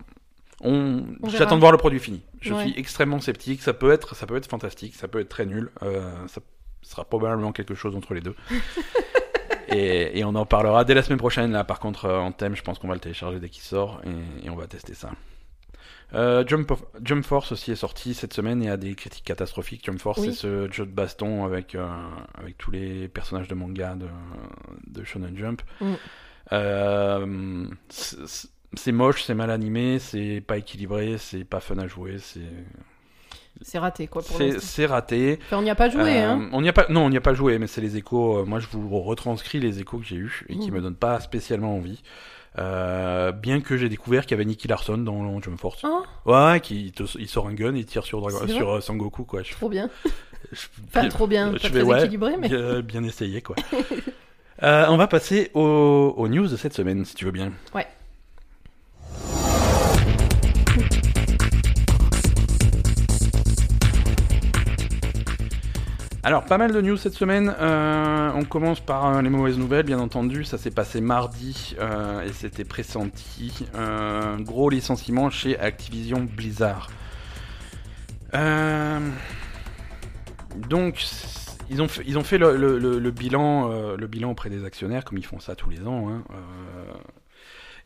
On, 0.63 1.05
On 1.23 1.27
verra. 1.27 1.39
j'attends 1.39 1.57
de 1.57 1.61
voir 1.61 1.73
le 1.73 1.79
produit 1.79 2.01
fini. 2.01 2.23
Je 2.41 2.55
Ouais. 2.55 2.63
suis 2.69 2.75
extrêmement 2.79 3.21
sceptique. 3.21 3.61
Ça 3.63 3.75
peut 3.75 3.91
être, 3.93 4.15
ça 4.15 4.27
peut 4.27 4.37
être 4.37 4.47
fantastique, 4.49 4.95
ça 4.95 5.07
peut 5.09 5.21
être 5.21 5.29
très 5.29 5.45
nul. 5.47 5.71
Euh, 5.83 6.11
ça 6.29 6.41
sera 6.83 7.05
probablement 7.05 7.53
quelque 7.53 7.75
chose 7.75 7.95
entre 7.97 8.15
les 8.15 8.21
deux. 8.23 8.35
et, 9.69 10.19
et 10.19 10.25
on 10.25 10.35
en 10.35 10.47
parlera 10.47 10.85
dès 10.85 10.95
la 10.95 11.03
semaine 11.03 11.19
prochaine. 11.19 11.53
Là, 11.53 11.65
par 11.65 11.79
contre, 11.81 12.07
euh, 12.07 12.19
en 12.19 12.33
thème, 12.33 12.57
je 12.57 12.63
pense 12.63 12.79
qu'on 12.79 12.89
va 12.89 12.95
le 12.95 13.01
télécharger 13.01 13.39
dès 13.41 13.49
qu'il 13.49 13.63
sort 13.63 14.01
et, 14.07 14.47
et 14.47 14.51
on 14.51 14.57
va 14.57 14.67
tester 14.67 14.95
ça. 14.95 15.11
Euh, 16.15 16.45
Jump, 16.47 16.71
of- 16.71 16.85
Jump 17.03 17.25
Force 17.27 17.51
aussi 17.53 17.73
est 17.73 17.77
sorti 17.77 18.15
cette 18.15 18.33
semaine 18.33 18.63
et 18.63 18.71
a 18.71 18.77
des 18.77 18.95
critiques 18.95 19.25
catastrophiques. 19.25 19.85
Jump 19.85 20.01
Force, 20.01 20.21
Oui. 20.21 20.27
c'est 20.29 20.33
ce 20.41 20.71
jeu 20.73 20.87
de 20.87 20.93
baston 20.93 21.45
avec, 21.45 21.75
euh, 21.75 21.85
avec 22.39 22.57
tous 22.57 22.71
les 22.71 23.09
personnages 23.09 23.49
de 23.49 23.55
manga 23.57 23.97
de, 23.97 24.07
de 24.87 25.05
Shonen 25.05 25.37
Jump. 25.37 25.63
Mm. 25.81 25.95
Euh, 26.53 27.67
c'est- 27.89 28.93
moche, 28.93 29.25
c'est 29.25 29.35
mal 29.35 29.51
animé, 29.51 29.99
c'est 29.99 30.43
pas 30.47 30.59
équilibré, 30.59 31.17
c'est 31.19 31.45
pas 31.45 31.61
fun 31.61 31.79
à 31.79 31.87
jouer, 31.87 32.17
c'est 32.19 32.41
C'est 33.63 33.79
raté, 33.79 34.07
quoi, 34.07 34.23
pour 34.23 34.37
c'est 34.59 34.87
raté. 34.87 35.39
Enfin, 35.47 35.59
on 35.59 35.63
n'y 35.63 35.71
a 35.71 35.75
pas 35.75 35.89
joué, 35.89 36.19
Euh, 36.23 36.29
hein. 36.31 36.49
On 36.53 36.61
n'y 36.61 36.69
a 36.69 36.73
pas, 36.75 36.87
non, 36.91 37.07
on 37.07 37.11
n'y 37.11 37.17
a 37.17 37.23
pas 37.23 37.33
joué, 37.35 37.59
mais 37.59 37.67
c'est 37.67 37.81
les 37.81 37.97
échos. 37.97 38.39
euh, 38.39 38.45
moi, 38.45 38.61
je 38.61 38.67
vous 38.71 39.01
retranscris 39.01 39.61
les 39.61 39.81
échos 39.81 39.99
que 39.99 40.05
j'ai 40.05 40.17
eus 40.17 40.45
et 40.51 40.57
qui 40.59 40.69
Mhm. 40.71 40.77
me 40.77 40.83
donnent 40.83 40.95
pas 40.97 41.21
spécialement 41.21 41.75
envie. 41.75 42.03
Euh, 42.59 43.33
bien 43.33 43.61
que 43.61 43.77
j'ai 43.77 43.89
découvert 43.89 44.23
qu'il 44.25 44.33
y 44.33 44.35
avait 44.35 44.45
Nicky 44.47 44.69
Larson 44.69 44.99
dans 44.99 45.41
Jump 45.43 45.59
Force. 45.59 45.83
Oh, 45.85 46.03
Ouais, 46.31 46.61
qui 46.61 46.93
te- 46.93 47.03
il 47.19 47.29
sort 47.29 47.49
un 47.49 47.55
gun 47.55 47.75
il 47.75 47.85
tire 47.87 48.05
sur 48.05 48.31
sur 48.49 48.71
euh, 48.77 48.81
Sangoku 48.81 49.25
quoi. 49.25 49.43
Je, 49.43 49.53
trop 49.53 49.69
bien. 49.69 49.91
je- 50.53 50.67
bien- 51.01 51.09
trop 51.09 51.27
bien. 51.27 51.53
je 51.57 51.63
Pas 51.63 51.69
vais, 51.69 51.81
très 51.81 51.83
ouais, 51.93 52.01
équilibré, 52.01 52.37
mais. 52.39 52.49
bien, 52.49 52.81
bien 52.81 53.03
essayé 53.05 53.41
quoi. 53.43 53.57
Euh, 54.63 54.87
on 54.89 54.97
va 54.97 55.07
passer 55.07 55.51
aux, 55.55 56.15
aux 56.17 56.29
news 56.29 56.49
de 56.49 56.57
cette 56.57 56.73
semaine, 56.73 57.05
si 57.05 57.15
tu 57.15 57.25
veux 57.25 57.31
bien. 57.31 57.53
Ouais. 57.75 57.87
Alors, 66.27 66.45
pas 66.45 66.59
mal 66.59 66.73
de 66.73 66.81
news 66.81 66.97
cette 66.97 67.15
semaine. 67.15 67.55
Euh, 67.61 68.33
on 68.35 68.43
commence 68.43 68.81
par 68.81 69.07
euh, 69.07 69.23
les 69.23 69.31
mauvaises 69.31 69.59
nouvelles, 69.59 69.87
bien 69.87 70.01
entendu. 70.01 70.43
Ça 70.43 70.59
s'est 70.59 70.73
passé 70.73 71.01
mardi 71.01 71.77
euh, 71.79 72.23
et 72.23 72.33
c'était 72.33 72.65
pressenti. 72.65 73.65
Un 73.75 74.41
gros 74.41 74.69
licenciement 74.69 75.31
chez 75.31 75.57
Activision 75.57 76.27
Blizzard. 76.29 76.91
Donc, 80.69 81.05
ils 81.71 81.83
ont 81.83 81.89
fait, 81.89 82.03
ils 82.07 82.19
ont 82.19 82.25
fait 82.25 82.39
le, 82.39 82.57
le- 82.57 83.11
bilan, 83.11 83.71
euh, 83.73 83.97
le 83.97 84.07
bilan 84.07 84.31
auprès 84.31 84.51
des 84.51 84.65
actionnaires, 84.65 85.05
comme 85.05 85.19
ils 85.19 85.27
font 85.27 85.41
ça 85.41 85.57
tous 85.57 85.71
les 85.71 85.87
ans. 85.87 86.09
hein. 86.11 86.25
Euh, 86.31 86.95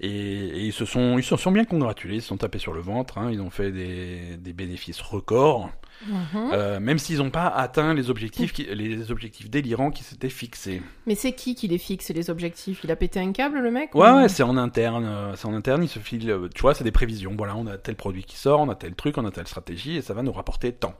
et, 0.00 0.66
ils 0.66 0.72
se 0.72 0.84
sont, 0.84 1.18
ils 1.18 1.24
se 1.24 1.36
sont 1.36 1.52
bien 1.52 1.64
congratulés, 1.64 2.16
ils 2.16 2.22
se 2.22 2.28
sont 2.28 2.36
tapés 2.38 2.58
sur 2.58 2.72
le 2.72 2.80
ventre. 2.80 3.18
hein. 3.18 3.30
Ils 3.32 3.40
ont 3.40 3.50
fait 3.50 3.70
des 3.72 4.52
bénéfices 4.52 5.00
records. 5.00 5.70
Mhm. 6.06 6.50
Euh, 6.52 6.80
même 6.80 6.98
s'ils 6.98 7.18
n'ont 7.18 7.30
pas 7.30 7.46
atteint 7.48 7.92
les 7.94 8.08
objectifs, 8.10 8.52
qui- 8.52 8.64
les 8.64 9.10
objectifs 9.10 9.50
délirants 9.50 9.90
qui 9.90 10.02
s'étaient 10.02 10.28
fixés. 10.30 10.80
Mais 11.06 11.14
c'est 11.14 11.32
qui 11.32 11.54
qui 11.54 11.68
les 11.68 11.78
fixe, 11.78 12.08
les 12.10 12.30
objectifs? 12.30 12.80
Il 12.84 12.90
a 12.90 12.96
pété 12.96 13.20
un 13.20 13.32
câble, 13.32 13.58
le 13.60 13.70
mec? 13.70 13.94
Ouais, 13.94 14.08
ou- 14.10 14.14
ouais, 14.16 14.28
c'est 14.28 14.42
en 14.42 14.56
interne. 14.56 15.04
euh, 15.06 15.32
C'est 15.36 15.46
en 15.46 15.54
interne, 15.54 15.82
il 15.82 15.88
se 15.88 15.98
file. 15.98 16.30
euh, 16.30 16.48
Tu 16.54 16.62
vois, 16.62 16.74
c'est 16.74 16.84
des 16.84 16.90
prévisions. 16.90 17.34
Voilà, 17.36 17.54
on 17.56 17.66
a 17.66 17.76
tel 17.76 17.94
produit 17.96 18.24
qui 18.24 18.36
sort, 18.36 18.60
on 18.60 18.68
a 18.70 18.74
tel 18.74 18.94
truc, 18.94 19.18
on 19.18 19.24
a 19.26 19.30
telle 19.30 19.46
stratégie, 19.46 19.96
et 19.96 20.02
ça 20.02 20.14
va 20.14 20.22
nous 20.22 20.32
rapporter 20.32 20.72
tant. 20.72 20.94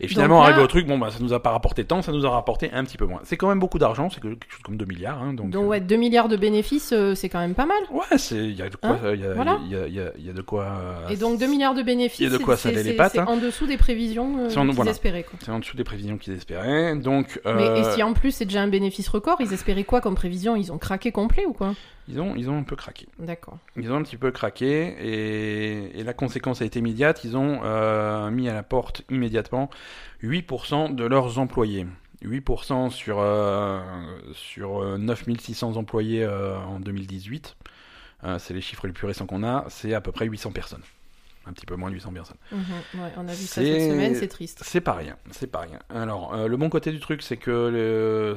Et 0.00 0.06
finalement, 0.06 0.36
Donc 0.36 0.44
là- 0.44 0.50
arrivé 0.50 0.62
au 0.64 0.68
truc, 0.68 0.86
bon, 0.86 0.96
bah, 0.98 1.10
ça 1.10 1.18
nous 1.20 1.32
a 1.32 1.42
pas 1.42 1.50
rapporté 1.50 1.84
tant, 1.84 2.02
ça 2.02 2.12
nous 2.12 2.24
a 2.24 2.30
rapporté 2.30 2.70
un 2.72 2.84
petit 2.84 2.96
peu 2.96 3.06
moins. 3.06 3.20
C'est 3.24 3.36
quand 3.36 3.48
même 3.48 3.58
beaucoup 3.58 3.78
d'argent, 3.80 4.08
c'est 4.10 4.20
que- 4.20 4.28
quelque 4.28 4.52
chose 4.52 4.62
comme 4.62 4.76
2 4.76 4.84
milliards. 4.84 5.20
Hein, 5.20 5.32
donc, 5.34 5.50
Donc, 5.50 5.64
euh, 5.64 5.66
ouais, 5.66 5.80
2 5.80 5.96
milliards 5.96 6.28
de 6.28 6.36
bénéfices, 6.36 6.92
euh, 6.92 7.14
c'est 7.16 7.28
quand 7.28 7.40
même 7.40 7.54
pas 7.54 7.66
mal. 7.66 7.78
ouais, 7.90 8.16
il 8.30 8.52
y 8.54 8.62
a 8.62 8.68
de 8.68 8.76
quoi, 8.76 8.90
Hein 8.90 8.98
il 9.14 9.20
y 9.20 9.26
a, 9.26 9.32
Voilà. 9.34 9.58
il 9.64 9.72
y 9.72 9.76
a- 9.76 9.88
y 9.88 9.98
a- 10.00 10.12
y 10.16 10.30
a 10.30 10.32
de 10.32 10.42
quoi. 10.42 10.64
euh, 10.64 11.08
Et 11.08 11.16
donc 11.16 11.40
2 11.40 11.48
milliards 11.48 11.74
de 11.74 11.82
bénéfices, 11.82 12.20
il 12.20 12.30
y 12.30 12.34
a 12.34 12.38
de 12.38 12.42
quoi 12.42 12.56
c'est- 12.56 12.68
saler 12.70 12.82
c'est- 12.84 12.90
les 12.90 12.96
pattes, 12.96 13.12
c'est 13.12 13.18
hein. 13.20 13.26
en 13.28 13.36
dessous 13.36 13.66
des 13.66 13.76
prévisions 13.76 14.27
prévisions 14.34 14.46
euh, 14.46 14.48
C'est 14.50 14.58
en- 14.58 14.66
qu'ils 14.66 14.74
voilà. 14.74 14.90
espéraient. 14.90 15.22
Quoi. 15.24 15.38
C'est 15.42 15.50
en 15.50 15.58
dessous 15.58 15.76
des 15.76 15.84
prévisions 15.84 16.18
qu'ils 16.18 16.34
espéraient. 16.34 16.94
Donc, 16.96 17.40
Mais 17.44 17.50
et 17.50 17.84
euh, 17.84 17.94
si 17.94 18.02
en 18.02 18.12
plus 18.14 18.32
c'est 18.32 18.44
déjà 18.44 18.62
un 18.62 18.68
bénéfice 18.68 19.08
record, 19.08 19.36
ils 19.40 19.52
espéraient 19.52 19.84
quoi 19.84 20.00
comme 20.00 20.14
prévision? 20.14 20.56
Ils 20.56 20.72
ont 20.72 20.78
craqué 20.78 21.12
complet 21.12 21.44
ou 21.46 21.52
quoi? 21.52 21.74
Ils, 22.08 22.20
ont, 22.20 22.34
ils 22.36 22.48
ont 22.48 22.58
un 22.58 22.62
peu 22.62 22.76
craqué. 22.76 23.06
D'accord. 23.18 23.58
Ils 23.76 23.92
ont 23.92 23.96
un 23.96 24.02
petit 24.02 24.16
peu 24.16 24.30
craqué 24.30 24.96
et, 25.00 26.00
et 26.00 26.02
la 26.04 26.14
conséquence 26.14 26.62
a 26.62 26.64
été 26.64 26.78
immédiate. 26.78 27.22
Ils 27.24 27.36
ont 27.36 27.60
euh, 27.64 28.30
mis 28.30 28.48
à 28.48 28.54
la 28.54 28.62
porte 28.62 29.02
immédiatement 29.10 29.68
8% 30.22 30.94
de 30.94 31.04
leurs 31.04 31.38
employés. 31.38 31.86
8% 32.24 32.90
sur, 32.90 33.18
euh, 33.20 33.78
sur 34.32 34.82
euh, 34.82 34.98
9600 34.98 35.76
employés 35.76 36.24
euh, 36.24 36.56
en 36.58 36.80
2018. 36.80 37.56
Euh, 38.24 38.38
c'est 38.40 38.54
les 38.54 38.60
chiffres 38.60 38.86
les 38.88 38.92
plus 38.92 39.06
récents 39.06 39.26
qu'on 39.26 39.44
a. 39.44 39.64
C'est 39.68 39.94
à 39.94 40.00
peu 40.00 40.10
près 40.10 40.26
800 40.26 40.50
personnes. 40.50 40.82
Un 41.48 41.52
petit 41.52 41.66
peu 41.66 41.76
moins 41.76 41.88
de 41.88 41.94
800 41.94 42.12
personnes. 42.12 42.36
Mhm, 42.52 43.00
ouais, 43.00 43.12
on 43.16 43.26
a 43.26 43.32
vu 43.32 43.44
ça 43.44 43.62
C'est- 43.62 43.80
cette 43.80 43.90
semaine, 43.90 44.14
c'est 44.14 44.28
triste. 44.28 44.60
C'est 44.64 44.80
pas 44.82 44.92
rien, 44.92 45.16
c'est 45.30 45.46
pas 45.50 45.60
rien. 45.60 45.78
Alors, 45.88 46.34
euh, 46.34 46.46
le 46.48 46.56
bon 46.58 46.68
côté 46.68 46.92
du 46.92 47.00
truc, 47.00 47.22
c'est 47.22 47.38
que 47.38 47.50
le- 47.50 48.34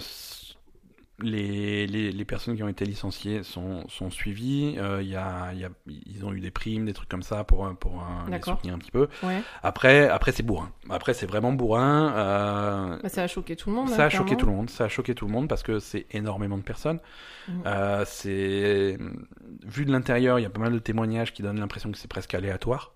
les, 1.24 1.86
les, 1.86 2.12
les 2.12 2.26
personnes 2.26 2.56
qui 2.56 2.64
ont 2.64 2.68
été 2.68 2.84
licenciées 2.84 3.44
sont, 3.44 3.88
sont 3.90 4.10
suivies. 4.10 4.78
Euh, 4.80 5.04
y 5.04 5.16
a, 5.16 5.54
y 5.54 5.64
a- 5.66 5.70
ils 5.88 6.26
ont 6.26 6.34
eu 6.34 6.40
des 6.40 6.50
primes, 6.50 6.86
des 6.86 6.94
trucs 6.94 7.10
comme 7.10 7.22
ça 7.22 7.44
pour, 7.44 7.70
pour 7.78 8.00
euh, 8.02 8.32
les 8.32 8.42
soutenir 8.42 8.74
un 8.74 8.80
petit 8.80 8.90
peu. 8.90 9.08
Ouais. 9.22 9.44
Après, 9.62 10.08
après 10.10 10.32
c'est 10.32 10.42
bourrin. 10.42 10.72
Après, 10.90 11.14
c'est 11.14 11.28
vraiment 11.28 11.52
bourrin. 11.52 12.12
Euh, 12.16 12.98
Bah, 13.04 13.10
ça 13.10 13.22
a 13.22 13.28
choqué 13.28 13.56
tout 13.56 13.70
le 13.70 13.76
monde. 13.76 13.90
ça 13.90 14.04
hein, 14.04 14.06
a 14.08 14.10
choqué 14.10 14.36
tout 14.36 14.48
le 14.48 14.52
monde. 14.54 14.72
Ça 14.72 14.86
a 14.86 14.88
choqué 14.88 15.14
tout 15.14 15.28
le 15.28 15.32
monde 15.32 15.48
parce 15.48 15.62
que 15.62 15.78
c'est 15.78 16.08
énormément 16.10 16.58
de 16.58 16.64
personnes. 16.64 17.00
Mhm. 17.50 17.62
C'est 18.06 18.98
vu 19.64 19.86
de 19.86 19.92
l'intérieur, 19.92 20.40
il 20.40 20.44
y 20.44 20.46
a 20.46 20.50
pas 20.50 20.62
mal 20.62 20.74
de 20.74 20.80
témoignages 20.80 21.34
qui 21.34 21.44
donnent 21.44 21.60
l'impression 21.60 21.92
que 21.92 22.00
c'est 22.00 22.08
presque 22.10 22.34
aléatoire. 22.34 22.94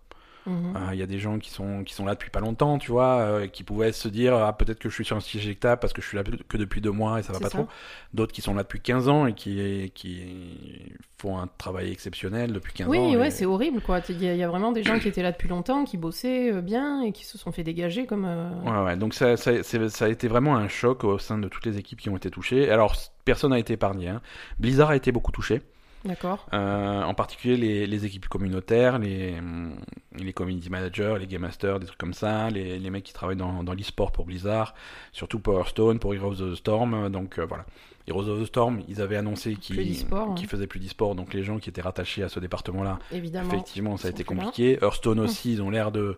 Mhm. 0.48 0.74
Euh, 0.76 0.94
Il 0.94 1.00
y 1.00 1.04
a 1.04 1.08
des 1.08 1.20
gens 1.20 1.40
qui 1.40 1.50
sont, 1.50 1.84
qui 1.84 1.94
sont 1.94 2.06
là 2.06 2.14
depuis 2.14 2.30
pas 2.30 2.40
longtemps, 2.40 2.78
tu 2.78 2.92
vois, 2.92 3.18
euh, 3.20 3.48
qui 3.48 3.64
pouvaient 3.64 3.92
se 3.92 4.08
dire 4.08 4.36
ah, 4.36 4.54
peut-être 4.58 4.80
que 4.80 4.90
je 4.90 4.94
suis 4.94 5.06
sur 5.06 5.16
un 5.18 5.20
éjectable 5.20 5.80
parce 5.80 5.94
que 5.94 6.02
je 6.02 6.08
suis 6.08 6.18
là 6.18 6.24
que 6.24 6.58
depuis 6.58 6.82
deux 6.82 6.92
mois 6.92 7.20
et 7.20 7.24
ça 7.24 7.34
va 7.34 7.40
pas 7.40 7.50
ça. 7.50 7.58
trop. 7.60 7.68
D'autres 8.14 8.32
qui 8.34 8.42
sont 8.42 8.54
là 8.54 8.64
depuis 8.64 8.80
15 8.80 9.08
ans 9.10 9.26
et 9.26 9.34
qui, 9.34 9.92
qui 9.96 10.94
font 11.18 11.38
un 11.40 11.48
travail 11.58 11.92
exceptionnel 11.92 12.54
depuis 12.54 12.74
15 12.74 12.88
Oui, 12.88 12.98
ans. 13.00 13.16
ouais, 13.16 13.28
et- 13.28 13.32
c'est 13.32 13.46
horrible 13.46 13.82
quoi. 13.82 14.02
Il 14.10 14.22
y, 14.24 14.28
a- 14.28 14.34
il 14.34 14.40
y 14.40 14.44
a 14.44 14.48
vraiment 14.48 14.72
des 14.72 14.84
gens 14.84 15.00
qui 15.00 15.08
étaient 15.08 15.24
là 15.24 15.32
depuis 15.32 15.48
longtemps, 15.50 15.84
qui 15.86 15.98
bossaient 15.98 16.52
euh, 16.54 16.62
bien 16.62 17.02
et 17.02 17.12
qui 17.12 17.26
se 17.26 17.38
sont 17.38 17.52
fait 17.52 17.64
dégager 17.64 18.06
comme. 18.06 18.26
Ouais, 18.66 18.84
ouais, 18.84 18.98
donc 18.98 19.14
ça, 19.14 19.38
ça, 19.38 19.52
ça 19.64 20.06
a 20.06 20.10
été 20.10 20.28
vraiment 20.28 20.56
un 20.56 20.68
choc 20.68 21.04
au 21.04 21.18
sein 21.18 21.38
de 21.38 21.48
toutes 21.48 21.66
les 21.66 21.78
équipes 21.78 22.00
qui 22.02 22.10
ont 22.10 22.18
été 22.18 22.30
touchées. 22.30 22.70
Alors, 22.70 22.96
personne 23.26 23.52
n'a 23.52 23.60
été 23.60 23.74
épargné. 23.74 24.10
hein. 24.10 24.22
Blizzard 24.60 24.90
a 24.92 24.96
été 24.96 25.12
beaucoup 25.12 25.32
touché. 25.32 25.62
D'accord. 26.06 26.48
Euh, 26.54 27.02
en 27.02 27.14
particulier 27.14 27.58
les, 27.58 27.88
les 27.88 28.06
équipes 28.06 28.28
communautaires, 28.28 29.00
les, 29.00 29.38
hum, 29.40 29.76
les 30.18 30.34
community 30.34 30.70
managers, 30.70 31.16
les 31.20 31.28
game 31.28 31.42
masters, 31.42 31.80
des 31.80 31.88
trucs 31.88 31.98
comme 31.98 32.14
ça, 32.14 32.50
les, 32.50 32.78
les 32.80 32.90
mecs 32.90 33.04
qui 33.04 33.14
travaillent 33.14 33.36
dans, 33.36 33.64
dans 33.64 33.74
l'e-sport 33.74 34.12
pour 34.12 34.26
Blizzard, 34.26 34.76
surtout 35.12 35.40
pour 35.40 35.56
Hearthstone, 35.56 36.00
pour 36.00 36.14
Heroes 36.14 36.42
of 36.42 36.52
the 36.54 36.56
Storm. 36.56 37.10
Donc 37.10 37.40
euh, 37.40 37.46
voilà. 37.46 37.66
Heroes 38.08 38.30
of 38.30 38.40
the 38.40 38.46
Storm, 38.46 38.84
ils 38.88 39.02
avaient 39.02 39.16
annoncé 39.18 39.56
qu'ils 39.56 40.06
hein. 40.12 40.36
qu'ils 40.36 40.48
faisaient 40.48 40.68
plus 40.68 40.80
d'e-sport, 40.80 41.16
donc 41.16 41.34
les 41.34 41.44
gens 41.44 41.58
qui 41.58 41.70
étaient 41.70 41.82
rattachés 41.82 42.22
à 42.22 42.30
ce 42.30 42.40
département-là, 42.40 43.00
effectivement, 43.12 43.98
ça 43.98 44.08
a 44.08 44.12
été 44.12 44.24
compliqué. 44.24 44.78
Hearthstone 44.82 45.20
aussi, 45.20 45.54
ils 45.54 45.62
ont 45.64 45.72
l'air 45.72 45.92
de, 45.92 46.18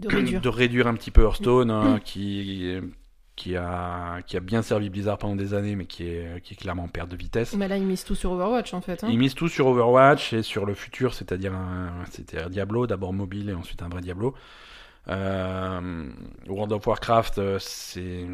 De 0.00 0.08
réduire. 0.08 0.40
de 0.40 0.48
réduire 0.48 0.88
un 0.88 0.94
petit 0.94 1.12
peu 1.12 1.22
Hearthstone, 1.22 1.70
hein, 1.70 2.00
qui, 2.04 2.76
qui, 3.36 3.56
a, 3.56 4.20
qui 4.22 4.36
a 4.36 4.40
bien 4.40 4.62
servi 4.62 4.90
Blizzard 4.90 5.18
pendant 5.18 5.36
des 5.36 5.54
années, 5.54 5.74
mais 5.74 5.86
qui 5.86 6.04
est, 6.04 6.42
qui 6.42 6.54
est 6.54 6.56
clairement 6.56 6.84
en 6.84 6.88
perte 6.88 7.08
de 7.08 7.16
vitesse. 7.16 7.54
Mais 7.54 7.68
là, 7.68 7.76
ils 7.76 7.86
misent 7.86 8.04
tout 8.04 8.14
sur 8.14 8.32
Overwatch 8.32 8.74
en 8.74 8.80
fait. 8.80 9.02
hein. 9.04 9.08
Ils 9.10 9.18
misent 9.18 9.34
tout 9.34 9.48
sur 9.48 9.66
Overwatch 9.66 10.32
et 10.32 10.42
sur 10.42 10.66
le 10.66 10.74
futur, 10.74 11.14
c'est-à-dire 11.14 11.54
un, 11.54 12.04
Diablo, 12.50 12.86
d'abord 12.86 13.12
mobile 13.12 13.50
et 13.50 13.54
ensuite 13.54 13.82
un 13.82 13.88
vrai 13.88 14.00
Diablo. 14.00 14.34
Euh, 15.08 16.10
World 16.46 16.72
of 16.72 16.86
Warcraft, 16.86 17.38
euh, 17.38 17.58
c'est 17.58 18.26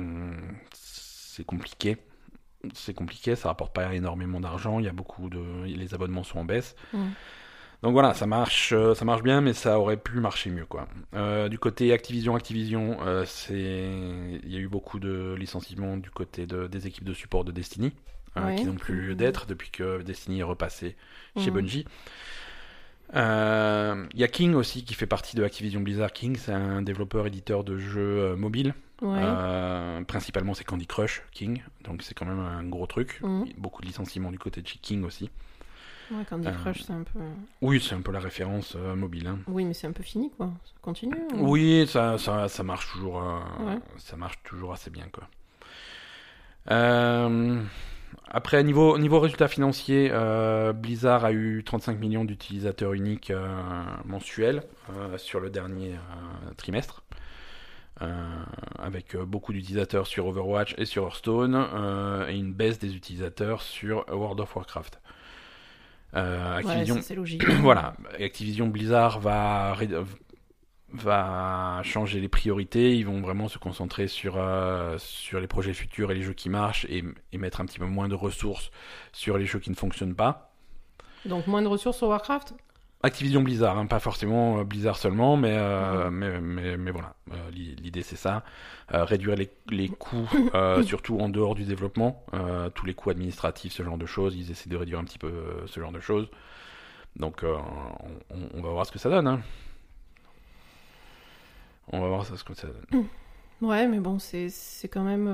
c'est 0.73 1.45
compliqué. 1.45 1.97
C'est 2.75 2.93
compliqué, 2.93 3.37
ça 3.37 3.49
rapporte 3.49 3.73
pas 3.73 3.95
énormément 3.95 4.41
d'argent. 4.41 4.81
Il 4.81 4.85
y 4.85 4.89
a 4.89 4.93
beaucoup 4.93 5.31
de, 5.31 5.65
les 5.65 5.95
abonnements 5.95 6.25
sont 6.25 6.41
en 6.41 6.45
baisse. 6.45 6.75
Mm. 6.93 7.07
Donc 7.83 7.93
voilà, 7.93 8.13
ça 8.13 8.27
marche, 8.27 8.73
euh, 8.73 8.95
ça 8.95 9.05
marche 9.05 9.23
bien, 9.23 9.41
mais 9.41 9.53
ça 9.53 9.79
aurait 9.79 9.97
pu 9.97 10.19
marcher 10.19 10.51
mieux, 10.51 10.67
quoi. 10.67 10.89
Euh, 11.15 11.49
du 11.49 11.59
côté 11.61 11.93
Activision, 11.93 12.35
Activision, 12.35 12.99
euh, 13.07 13.25
c'est, 13.25 13.55
il 14.43 14.53
y 14.53 14.57
a 14.57 14.59
eu 14.59 14.67
beaucoup 14.69 14.99
de 14.99 15.35
licenciements 15.39 15.97
du 15.97 16.11
côté 16.11 16.47
de, 16.47 16.67
des 16.67 16.89
équipes 16.89 17.05
de 17.05 17.15
support 17.15 17.45
de 17.45 17.53
Destiny, 17.53 17.93
euh, 18.37 18.45
Ouais. 18.47 18.57
qui 18.57 18.65
n'ont 18.65 18.75
plus 18.75 19.01
lieu 19.01 19.15
d'être 19.15 19.47
depuis 19.47 19.71
que 19.71 20.03
Destiny 20.03 20.41
est 20.41 20.45
repassé 20.45 20.97
chez 21.37 21.51
Mhm. 21.51 21.57
Bungie. 21.57 21.85
Il 23.15 24.19
y 24.21 24.25
a 24.25 24.29
King 24.29 24.55
aussi 24.55 24.85
qui 24.85 24.95
fait 24.95 25.07
partie 25.07 25.37
de 25.37 25.45
Activision 25.45 25.81
Blizzard. 25.81 26.13
King, 26.13 26.37
c'est 26.37 26.53
un 26.53 26.83
développeur 26.83 27.27
éditeur 27.27 27.63
de 27.65 27.79
jeux 27.79 28.35
mobiles. 28.35 28.75
Ouais. 29.03 29.23
Principalement, 30.07 30.55
c'est 30.55 30.65
Candy 30.65 30.87
Crush, 30.87 31.23
King. 31.33 31.63
Donc 31.85 32.03
c'est 32.03 32.15
quand 32.15 32.27
même 32.27 32.41
un 32.41 32.65
gros 32.65 32.87
truc. 32.87 33.21
Mhm. 33.23 33.47
Beaucoup 33.57 33.83
de 33.83 33.87
licenciements 33.87 34.31
du 34.33 34.39
côté 34.39 34.63
de 34.63 34.67
chez 34.67 34.79
King 34.81 35.05
aussi. 35.05 35.31
Ouais, 36.11 36.25
Candy 36.29 36.49
euh, 36.49 36.53
Crush, 36.53 36.83
c'est 36.83 36.93
un 36.93 37.03
peu. 37.03 37.19
Oui, 37.61 37.81
c'est 37.87 37.95
un 37.95 38.01
peu 38.01 38.13
la 38.13 38.21
référence 38.21 38.75
euh, 38.77 38.95
mobile. 38.95 39.27
hein. 39.27 39.39
Oui, 39.47 39.65
mais 39.65 39.75
c'est 39.75 39.87
un 39.87 39.93
peu 39.93 40.03
fini 40.03 40.31
quoi. 40.37 40.51
Ça 40.65 40.73
continue. 40.81 41.15
ou- 41.35 41.51
Oui, 41.53 41.87
ça, 41.87 42.17
ça, 42.19 42.49
ça 42.49 42.63
marche 42.63 42.91
toujours, 42.93 43.21
euh, 43.23 43.39
Ouais. 43.67 43.79
ça 43.99 44.17
marche 44.17 44.39
toujours 44.43 44.73
assez 44.73 44.91
bien, 44.91 45.07
quoi. 45.13 45.25
Euh, 46.71 47.63
après, 48.31 48.63
niveau, 48.63 48.99
niveau 48.99 49.21
résultat 49.21 49.49
financier, 49.49 50.11
euh, 50.13 50.73
Blizzard 50.73 51.25
a 51.25 51.33
eu 51.33 51.63
35 51.65 51.99
millions 51.99 52.25
d'utilisateurs 52.25 52.93
uniques 52.93 53.31
euh, 53.31 53.47
mensuels 54.05 54.63
euh, 54.91 55.17
sur 55.19 55.41
le 55.41 55.51
dernier 55.51 55.95
euh, 55.95 56.55
trimestre. 56.57 57.03
Euh, 58.01 58.15
avec 58.79 59.17
euh, 59.17 59.25
beaucoup 59.25 59.53
d'utilisateurs 59.53 60.07
sur 60.07 60.27
Overwatch 60.27 60.77
et 60.79 60.85
sur 60.85 61.03
Hearthstone 61.03 61.57
euh, 61.57 62.29
et 62.29 62.37
une 62.37 62.53
baisse 62.53 62.79
des 62.79 62.95
utilisateurs 62.95 63.61
sur 63.61 64.05
World 64.09 64.39
of 64.39 64.55
Warcraft. 64.55 65.01
Euh, 66.15 66.55
Ouais, 66.57 66.59
Activision, 66.59 66.97
ça, 66.97 67.03
c'est 67.03 67.15
logique. 67.15 67.45
voilà, 67.61 67.95
Activision 68.19 68.67
Blizzard 68.69 69.21
va 69.21 69.75
changer 71.85 72.21
les 72.21 72.29
priorités. 72.29 72.97
Ils 72.97 73.05
vont 73.07 73.21
vraiment 73.21 73.49
se 73.49 73.59
concentrer 73.59 74.09
sur, 74.09 74.37
euh, 74.37 74.97
sur 74.99 75.41
les 75.41 75.47
projets 75.47 75.75
futurs 75.75 76.11
et 76.11 76.15
les 76.15 76.23
jeux 76.23 76.33
qui 76.33 76.49
marchent 76.49 76.87
et, 76.89 77.05
et 77.33 77.39
mettre 77.39 77.61
un 77.61 77.67
petit 77.67 77.79
peu 77.79 77.87
moins 77.87 78.09
de 78.09 78.15
ressources 78.15 78.71
sur 79.13 79.37
les 79.39 79.45
jeux 79.47 79.59
qui 79.59 79.71
ne 79.71 79.77
fonctionnent 79.77 80.15
pas. 80.17 80.53
Donc 81.25 81.47
moins 81.47 81.63
de 81.63 81.69
ressources 81.69 81.99
sur 81.99 82.09
Warcraft? 82.09 82.55
Activision 83.03 83.43
Blizzard, 83.43 83.79
hein, 83.79 83.87
pas 83.87 84.01
forcément 84.01 84.59
euh, 84.59 84.65
Blizzard 84.65 84.97
seulement, 84.97 85.37
mais, 85.37 85.55
euh, 85.57 86.11
Mhm. 86.11 86.17
mais, 86.17 86.41
mais, 86.41 86.77
mais 86.77 86.91
voilà, 86.91 87.15
Euh, 87.31 87.51
l'i- 87.53 87.77
l'idée 87.77 88.03
c'est 88.03 88.17
ça. 88.17 88.43
Euh, 88.95 89.05
réduire 89.05 89.37
les, 89.37 89.49
les 89.71 89.89
coûts, 89.89 90.29
surtout 90.85 91.19
en 91.21 91.29
dehors 91.29 91.55
du 91.55 91.65
développement, 91.65 92.25
tous 92.75 92.87
les 92.87 92.95
coûts 92.95 93.11
administratifs, 93.11 93.73
ce 93.73 93.83
genre 93.85 93.99
de 93.99 94.07
choses, 94.07 94.35
ils 94.37 94.51
essaient 94.51 94.71
de 94.71 94.77
réduire 94.77 94.99
un 94.99 95.05
petit 95.05 95.19
peu 95.19 95.33
ce 95.67 95.79
genre 95.79 95.93
de 95.93 96.01
choses. 96.01 96.29
Donc 97.17 97.45
on, 97.45 98.49
on 98.55 98.63
va 98.63 98.71
voir 98.71 98.87
ce 98.87 98.93
que 98.93 98.99
ça 98.99 99.11
donne. 99.11 99.27
hein. 99.29 99.41
On 101.93 102.01
va 102.01 102.09
voir 102.09 102.25
ce 102.27 102.43
que 102.45 102.55
ça 102.55 102.67
donne. 102.91 103.07
Ouais, 103.61 103.87
mais 103.89 103.99
bon, 103.99 104.19
c'est 104.19 104.49
c'est 104.51 104.89
quand 104.89 105.03
même. 105.05 105.27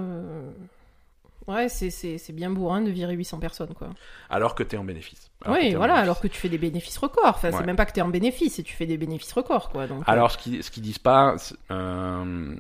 Euh, 1.49 1.53
Ouais, 1.55 1.69
c'est- 1.69 2.33
bien 2.33 2.51
bourrin 2.51 2.81
de 2.83 2.91
virer 2.91 3.15
800 3.15 3.39
personnes, 3.39 3.75
quoi. 3.75 3.89
Alors 4.31 4.55
que 4.55 4.63
tu 4.63 4.75
es 4.77 4.79
en 4.79 4.85
bénéfice. 4.85 5.31
Alors 5.45 5.57
oui, 5.59 5.75
voilà, 5.75 5.95
alors 5.95 6.21
que 6.21 6.29
tu 6.29 6.39
fais 6.39 6.49
des 6.49 6.59
bénéfices 6.59 6.97
records. 6.99 7.25
Enfin, 7.27 7.51
Ouais. 7.51 7.57
c'est 7.59 7.67
même 7.67 7.77
pas 7.77 7.87
que 7.87 7.93
tu 7.93 8.01
es 8.01 8.03
en 8.03 8.09
bénéfice, 8.09 8.55
c'est 8.55 8.63
que 8.63 8.69
tu 8.69 8.75
fais 8.75 8.87
des 8.87 8.97
bénéfices 8.97 9.33
records, 9.33 9.69
quoi. 9.71 9.87
Donc, 9.87 10.01
euh, 10.01 10.05
Alors, 10.07 10.31
ce 10.31 10.39
qu'ils 10.39 10.63
ce 10.63 10.81
disent 10.81 10.99
pas, 10.99 11.37
euh, 11.71 12.55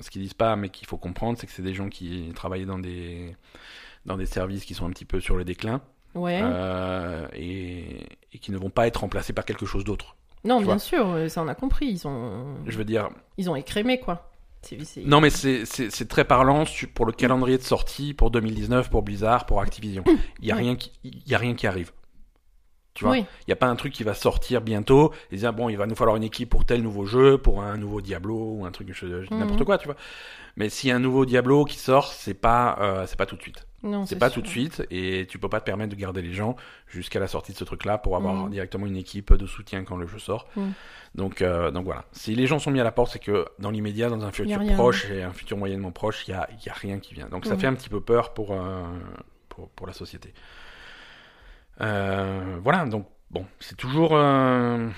ce 0.00 0.10
qu'ils 0.10 0.22
disent 0.22 0.34
pas, 0.34 0.56
mais 0.56 0.68
qu'il 0.70 0.86
faut 0.86 0.96
comprendre, 0.96 1.38
c'est 1.38 1.46
que 1.46 1.52
c'est 1.52 1.62
des 1.62 1.74
gens 1.74 1.88
qui 1.88 2.32
travaillaient 2.34 2.64
dans 2.66 2.78
des 2.78 3.36
dans 4.06 4.16
des 4.16 4.24
services 4.26 4.64
qui 4.64 4.72
sont 4.72 4.86
un 4.86 4.90
petit 4.90 5.04
peu 5.04 5.20
sur 5.20 5.36
le 5.36 5.44
déclin 5.44 5.82
ouais. 6.14 6.40
euh, 6.42 7.28
et, 7.34 8.06
et 8.32 8.38
qui 8.38 8.50
ne 8.50 8.56
vont 8.56 8.70
pas 8.70 8.86
être 8.86 9.00
remplacés 9.00 9.34
par 9.34 9.44
quelque 9.44 9.66
chose 9.66 9.84
d'autre. 9.84 10.16
non, 10.44 10.62
bien 10.62 10.78
sûr, 10.78 11.06
euh, 11.10 11.28
ça 11.28 11.42
on 11.42 11.48
a 11.48 11.54
compris. 11.54 11.86
Ils 11.88 12.08
ont, 12.08 12.56
Je 12.66 12.78
veux 12.78 12.84
dire, 12.84 13.10
ils 13.36 13.50
ont 13.50 13.56
écrémé, 13.56 14.00
quoi. 14.00 14.29
Non, 15.06 15.20
mais 15.20 15.30
c'est 15.30 16.08
très 16.08 16.24
parlant 16.24 16.64
pour 16.94 17.06
le 17.06 17.12
calendrier 17.12 17.56
de 17.58 17.62
sortie 17.62 18.14
pour 18.14 18.30
2019, 18.30 18.90
pour 18.90 19.02
Blizzard, 19.02 19.46
pour 19.46 19.60
Activision. 19.60 20.04
Il 20.40 20.46
y 20.46 20.52
a 20.52 20.54
rien 20.56 20.76
qui 20.76 20.92
y 21.02 21.34
a 21.34 21.38
rien 21.38 21.54
qui 21.54 21.66
arrive. 21.66 21.92
Tu 22.92 23.04
vois, 23.04 23.12
Oui, 23.20 23.26
il 23.42 23.44
n'y 23.48 23.52
a 23.52 23.56
pas 23.56 23.68
un 23.68 23.76
truc 23.76 23.92
qui 23.92 24.02
va 24.02 24.14
sortir 24.14 24.60
bientôt 24.60 25.12
et 25.30 25.36
dire 25.36 25.52
bon 25.52 25.68
il 25.68 25.76
va 25.78 25.86
nous 25.86 25.94
falloir 25.94 26.16
une 26.16 26.24
équipe 26.24 26.50
pour 26.50 26.64
tel 26.64 26.82
nouveau 26.82 27.06
jeu 27.06 27.38
pour 27.38 27.62
un 27.62 27.76
nouveau 27.78 28.00
Diablo 28.00 28.56
ou 28.58 28.64
un 28.66 28.70
truc 28.72 28.88
je- 28.92 29.22
je- 29.24 29.32
n'importe 29.32 29.64
quoi 29.64 29.78
tu 29.78 29.86
vois. 29.86 29.96
Mais 30.56 30.68
s'il 30.68 30.88
y 30.90 30.92
a 30.92 30.96
un 30.96 31.00
nouveau 31.00 31.24
Diablo 31.24 31.64
qui 31.64 31.78
sort 31.78 32.12
c'est 32.12 32.34
pas 32.34 32.76
euh, 32.80 33.06
c'est 33.06 33.16
pas 33.16 33.26
tout 33.26 33.36
de 33.36 33.42
suite 33.42 33.66
c'est 34.06 34.18
pas 34.18 34.28
sûr. 34.28 34.34
tout 34.34 34.42
de 34.42 34.48
suite 34.48 34.86
et 34.90 35.26
tu 35.28 35.38
peux 35.38 35.48
pas 35.48 35.60
te 35.60 35.64
permettre 35.64 35.90
de 35.94 36.00
garder 36.00 36.20
les 36.22 36.32
gens 36.32 36.56
jusqu'à 36.86 37.18
la 37.20 37.26
sortie 37.26 37.52
de 37.52 37.56
ce 37.56 37.64
truc 37.64 37.84
là 37.84 37.98
pour 37.98 38.16
avoir 38.16 38.34
Mhm. 38.34 38.50
directement 38.50 38.86
une 38.86 38.96
équipe 38.96 39.32
de 39.32 39.46
soutien 39.46 39.84
quand 39.84 39.96
le 39.96 40.06
jeu 40.06 40.18
sort 40.18 40.46
Mhm. 40.56 40.72
donc 41.14 41.42
donc 41.42 41.72
donc 41.74 41.84
voilà 41.84 42.04
si 42.12 42.34
les 42.34 42.46
gens 42.46 42.58
sont 42.58 42.70
mis 42.70 42.80
à 42.80 42.84
la 42.84 42.92
porte 42.92 43.12
c'est 43.12 43.18
que 43.18 43.46
dans 43.58 43.70
l'immédiat 43.70 44.08
dans 44.10 44.22
un 44.24 44.32
futur 44.32 44.58
proche 44.74 45.10
et 45.10 45.22
un 45.22 45.32
futur 45.32 45.56
moyennement 45.56 45.92
proche 45.92 46.28
il 46.28 46.32
y 46.32 46.34
a 46.34 46.48
y 46.66 46.68
a 46.68 46.72
rien 46.74 46.98
qui 46.98 47.14
vient 47.14 47.28
donc 47.28 47.46
ça 47.46 47.54
Mhm. 47.54 47.60
fait 47.60 47.66
un 47.68 47.74
petit 47.74 47.88
peu 47.88 48.00
peur 48.00 48.34
pour 48.34 48.52
euh, 48.52 48.82
pour, 49.48 49.68
pour 49.70 49.86
la 49.86 49.92
société 49.92 50.34
euh, 51.80 52.58
voilà 52.62 52.84
donc 52.86 53.06
Bon, 53.32 53.46
c'est 53.60 53.76
toujours. 53.76 54.10
euh, 54.16 54.88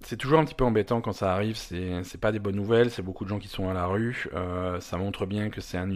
c'est 0.00 0.16
toujours 0.16 0.40
un 0.40 0.44
petit 0.44 0.56
peu 0.56 0.64
embêtant 0.64 1.00
quand 1.00 1.12
ça 1.12 1.32
arrive. 1.32 1.56
C'est 1.56 2.20
pas 2.20 2.32
des 2.32 2.40
bonnes 2.40 2.56
nouvelles. 2.56 2.90
C'est 2.90 3.00
beaucoup 3.00 3.22
de 3.24 3.28
gens 3.28 3.38
qui 3.38 3.46
sont 3.46 3.68
à 3.68 3.72
la 3.72 3.86
rue. 3.86 4.26
Euh, 4.34 4.80
ça 4.80 4.96
montre 4.98 5.24
bien 5.24 5.50
que 5.50 5.60
c'est 5.60 5.78
un 5.78 5.86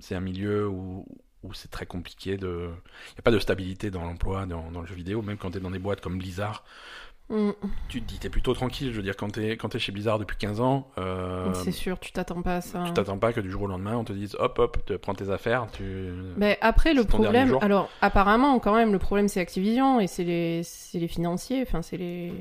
c'est 0.00 0.14
un 0.14 0.20
milieu 0.20 0.68
où 0.68 1.06
où 1.44 1.54
c'est 1.54 1.70
très 1.70 1.86
compliqué 1.86 2.36
de. 2.36 2.48
Il 2.48 3.14
n'y 3.14 3.18
a 3.20 3.22
pas 3.22 3.30
de 3.30 3.38
stabilité 3.38 3.90
dans 3.90 4.04
l'emploi, 4.04 4.46
dans, 4.46 4.70
dans 4.70 4.80
le 4.80 4.86
jeu 4.86 4.94
vidéo, 4.94 5.22
même 5.22 5.36
quand 5.36 5.52
tu 5.52 5.58
es 5.58 5.60
dans 5.60 5.70
des 5.70 5.78
boîtes 5.78 6.00
comme 6.00 6.18
Blizzard. 6.18 6.64
Mm, 7.30 7.50
Tu 7.88 8.00
te 8.00 8.08
dis, 8.08 8.18
t'es 8.18 8.30
plutôt 8.30 8.54
tranquille. 8.54 8.90
Je 8.90 8.96
veux 8.96 9.02
dire, 9.02 9.16
quand 9.16 9.30
t'es 9.30 9.52
quand 9.52 9.68
t'es 9.68 9.78
chez 9.78 9.92
Blizzard 9.92 10.18
depuis 10.18 10.36
15 10.36 10.60
ans, 10.60 10.90
euh, 10.98 11.52
c'est 11.54 11.72
sûr, 11.72 12.00
tu 12.00 12.10
t'attends 12.10 12.42
pas 12.42 12.56
à 12.56 12.60
ça. 12.60 12.84
tu 12.86 12.92
t'attends 12.92 13.18
pas 13.18 13.32
que 13.32 13.40
du 13.40 13.50
jour 13.50 13.62
au 13.62 13.66
lendemain, 13.66 13.96
on 13.96 14.04
te 14.04 14.12
dise, 14.12 14.34
hop, 14.38 14.58
hop, 14.58 14.78
tu 14.86 14.96
prends 14.98 15.14
tes 15.14 15.30
affaires, 15.30 15.66
tu. 15.70 16.10
Mais 16.36 16.58
après, 16.60 16.94
le 16.94 17.04
problème, 17.04 17.56
alors 17.60 17.90
apparemment, 18.00 18.58
quand 18.58 18.74
même, 18.74 18.92
le 18.92 18.98
problème 18.98 19.28
c'est 19.28 19.40
Activision 19.40 20.00
et 20.00 20.06
c'est 20.06 20.24
les, 20.24 20.62
c'est 20.64 20.98
les 20.98 21.08
financiers, 21.08 21.62
enfin 21.62 21.82
c'est 21.82 21.98
les. 21.98 22.32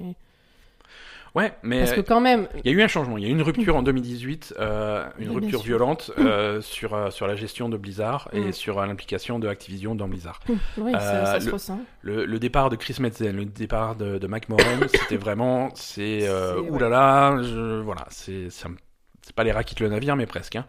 Ouais, 1.36 1.54
mais 1.64 1.80
Parce 1.80 1.94
que 1.94 2.02
quand 2.02 2.20
même, 2.22 2.48
il 2.64 2.72
y 2.72 2.74
a 2.74 2.78
eu 2.78 2.82
un 2.82 2.88
changement. 2.88 3.18
Il 3.18 3.24
y 3.24 3.28
a 3.28 3.30
eu 3.30 3.32
une 3.32 3.42
rupture 3.42 3.76
en 3.76 3.84
2018, 3.84 4.56
euh, 4.60 5.06
une 5.20 5.30
rupture 5.32 5.62
violente 5.62 6.12
euh, 6.20 6.62
sur 6.62 6.94
euh, 6.94 7.12
sur 7.12 7.28
la 7.28 7.36
gestion 7.36 7.70
de 7.70 7.78
Blizzard 7.78 8.30
et 8.34 8.40
Mm. 8.50 8.52
sur 8.54 8.80
euh, 8.80 8.86
l'implication 8.86 9.38
de 9.40 9.48
Activision 9.48 9.94
dans 9.96 10.08
Blizzard. 10.08 10.40
oui, 10.78 10.92
ça, 10.94 11.00
Euh, 11.00 11.26
ça 11.26 11.40
se 11.40 11.46
le- 11.48 11.52
ressent. 11.54 11.80
Le, 12.02 12.26
le 12.26 12.40
départ 12.40 12.70
de 12.70 12.76
Chris 12.76 12.96
Metzen, 13.00 13.36
le 13.36 13.46
départ 13.46 13.96
de, 13.96 14.18
de 14.18 14.28
Mike 14.28 14.50
Moran, 14.50 14.64
c'était 14.94 15.18
vraiment, 15.18 15.70
c'est, 15.76 16.28
euh, 16.28 16.56
C'est- 16.56 16.60
ouais. 16.62 16.70
oulala, 16.70 17.38
je, 17.44 17.80
voilà, 17.82 18.06
c'est, 18.10 18.48
c'est 18.50 19.36
pas 19.36 19.44
les 19.44 19.52
rats 19.52 19.64
qui 19.64 19.76
quittent 19.76 19.82
le 19.82 19.90
navire, 19.90 20.16
mais 20.16 20.26
presque. 20.26 20.56
Hein. 20.56 20.66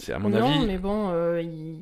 C'est 0.00 0.12
à 0.12 0.18
mon 0.20 0.28
non, 0.28 0.46
avis, 0.46 0.64
mais 0.66 0.78
bon, 0.78 1.08
euh, 1.10 1.42
il- 1.42 1.80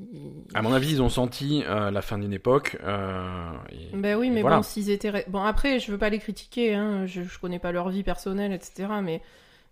à 0.54 0.62
mon 0.62 0.72
avis, 0.72 0.90
ils 0.92 1.02
ont 1.02 1.10
senti 1.10 1.62
euh, 1.68 1.90
la 1.90 2.00
fin 2.00 2.16
d'une 2.16 2.32
époque. 2.32 2.78
euh, 2.82 3.50
et- 3.70 3.94
Ben 3.94 4.16
oui, 4.18 4.30
mais 4.30 4.40
voilà. 4.40 4.56
bon, 4.56 4.62
s'ils 4.62 4.88
étaient. 4.90 5.24
Bon, 5.28 5.42
après, 5.42 5.80
je 5.80 5.92
veux 5.92 5.98
pas 5.98 6.08
les 6.08 6.18
critiquer, 6.18 6.74
hein, 6.74 7.04
je, 7.04 7.22
je 7.22 7.38
connais 7.38 7.58
pas 7.58 7.72
leur 7.72 7.90
vie 7.90 8.02
personnelle, 8.02 8.52
etc. 8.52 8.88
Mais 9.02 9.20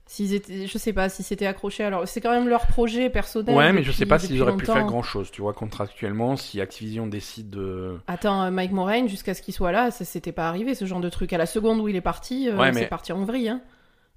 s'ils 0.06 0.34
étaient. 0.34 0.66
Je 0.66 0.76
sais 0.76 0.92
pas, 0.92 1.08
si 1.08 1.22
c'était 1.22 1.46
accroché 1.46 1.84
alors 1.84 2.06
C'est 2.06 2.20
quand 2.20 2.32
même 2.32 2.46
leur 2.48 2.66
projet 2.66 3.08
personnel. 3.08 3.56
Ouais, 3.56 3.72
mais 3.72 3.82
je 3.82 3.86
depuis- 3.88 3.98
sais 4.00 4.06
pas 4.06 4.18
s'ils 4.18 4.42
auraient 4.42 4.56
pu 4.56 4.66
faire 4.66 4.84
grand 4.84 5.02
chose, 5.02 5.30
tu 5.30 5.40
vois, 5.40 5.54
contractuellement, 5.54 6.36
si 6.36 6.60
Activision 6.60 7.06
décide 7.06 7.48
de. 7.48 7.96
Attends, 8.08 8.50
Mike 8.50 8.72
Moraine, 8.72 9.08
jusqu'à 9.08 9.32
ce 9.32 9.40
qu'il 9.40 9.54
soit 9.54 9.72
là, 9.72 9.90
ça 9.90 10.04
s'était 10.04 10.32
pas 10.32 10.48
arrivé, 10.48 10.74
ce 10.74 10.84
genre 10.84 11.00
de 11.00 11.08
truc. 11.08 11.32
À 11.32 11.38
la 11.38 11.46
seconde 11.46 11.80
où 11.80 11.88
il 11.88 11.96
est 11.96 12.02
parti, 12.02 12.50
Ouais, 12.50 12.72
mais- 12.72 12.80
c'est 12.80 12.86
parti 12.88 13.12
en 13.14 13.24
vrille. 13.24 13.48
Hein. 13.48 13.62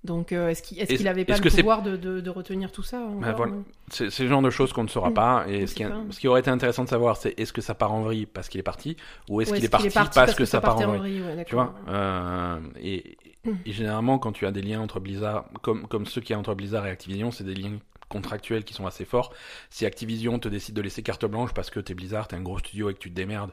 Donc, 0.03 0.31
euh, 0.31 0.49
est-ce 0.49 0.61
qu'il 0.61 0.79
est 0.79 0.83
Est-ce- 0.83 0.93
qu'il 0.95 1.07
avait 1.07 1.25
pas 1.25 1.37
le 1.37 1.49
pouvoir 1.49 1.81
de, 1.81 1.97
de, 1.97 2.21
de 2.21 2.29
retenir 2.29 2.71
tout 2.71 2.83
ça 2.83 2.99
Ben 3.19 3.33
voilà. 3.33 3.53
euh 3.53 3.61
C'est, 3.89 4.19
le 4.19 4.29
genre 4.29 4.41
de 4.41 4.49
choses 4.49 4.71
qu'on 4.71 4.83
ne 4.83 4.87
saura 4.89 5.09
Mm. 5.09 5.13
pas. 5.15 5.45
Et 5.49 5.67
ce 5.67 5.73
qui, 5.75 5.83
sait 5.83 5.89
pas. 5.89 6.01
ce 6.11 6.19
qui 6.19 6.27
aurait 6.27 6.39
été 6.39 6.49
intéressant 6.49 6.83
de 6.83 6.89
savoir, 6.89 7.17
c'est 7.17 7.37
est-ce 7.39 7.51
que 7.51 7.61
ça 7.61 7.73
part 7.75 7.91
en 7.93 8.03
vrille 8.03 8.25
parce 8.25 8.47
qu'il 8.47 8.59
est 8.59 8.63
parti, 8.63 8.95
ou 9.29 9.41
est-ce 9.41 9.53
qu'il 9.53 9.65
est, 9.65 9.69
parti 9.69 9.89
parce, 9.89 10.35
que, 10.35 10.45
ça 10.45 10.61
part 10.61 10.77
en 10.77 10.97
vrille. 10.97 11.21
ouais, 11.21 11.43
Tu 11.45 11.55
vois 11.55 11.73
euh, 11.89 12.59
et, 12.81 13.17
Mm. 13.43 13.51
et 13.65 13.71
généralement, 13.71 14.19
quand 14.19 14.31
tu 14.33 14.45
as 14.45 14.51
des 14.51 14.61
liens 14.61 14.81
entre 14.81 14.99
Blizzard, 14.99 15.45
comme, 15.61 15.87
comme 15.87 16.05
ceux 16.05 16.21
qu'il 16.21 16.31
y 16.31 16.33
a 16.35 16.39
entre 16.39 16.53
Blizzard 16.53 16.85
et 16.85 16.89
Activision, 16.89 17.31
c'est 17.31 17.43
des 17.43 17.53
liens 17.55 17.77
contractuels 18.09 18.63
qui 18.63 18.73
sont 18.73 18.85
assez 18.87 19.03
forts. 19.05 19.33
Si 19.69 19.85
Activision 19.85 20.39
te 20.39 20.47
décide 20.47 20.75
de 20.75 20.81
laisser 20.81 21.01
carte 21.03 21.25
blanche 21.25 21.53
parce 21.53 21.69
que 21.69 21.79
t'es 21.79 21.93
Blizzard, 21.93 22.27
t'es 22.27 22.35
un 22.37 22.41
gros 22.41 22.59
studio 22.59 22.89
et 22.89 22.93
que 22.93 22.99
tu 22.99 23.09
te 23.09 23.15
démerdes, 23.15 23.51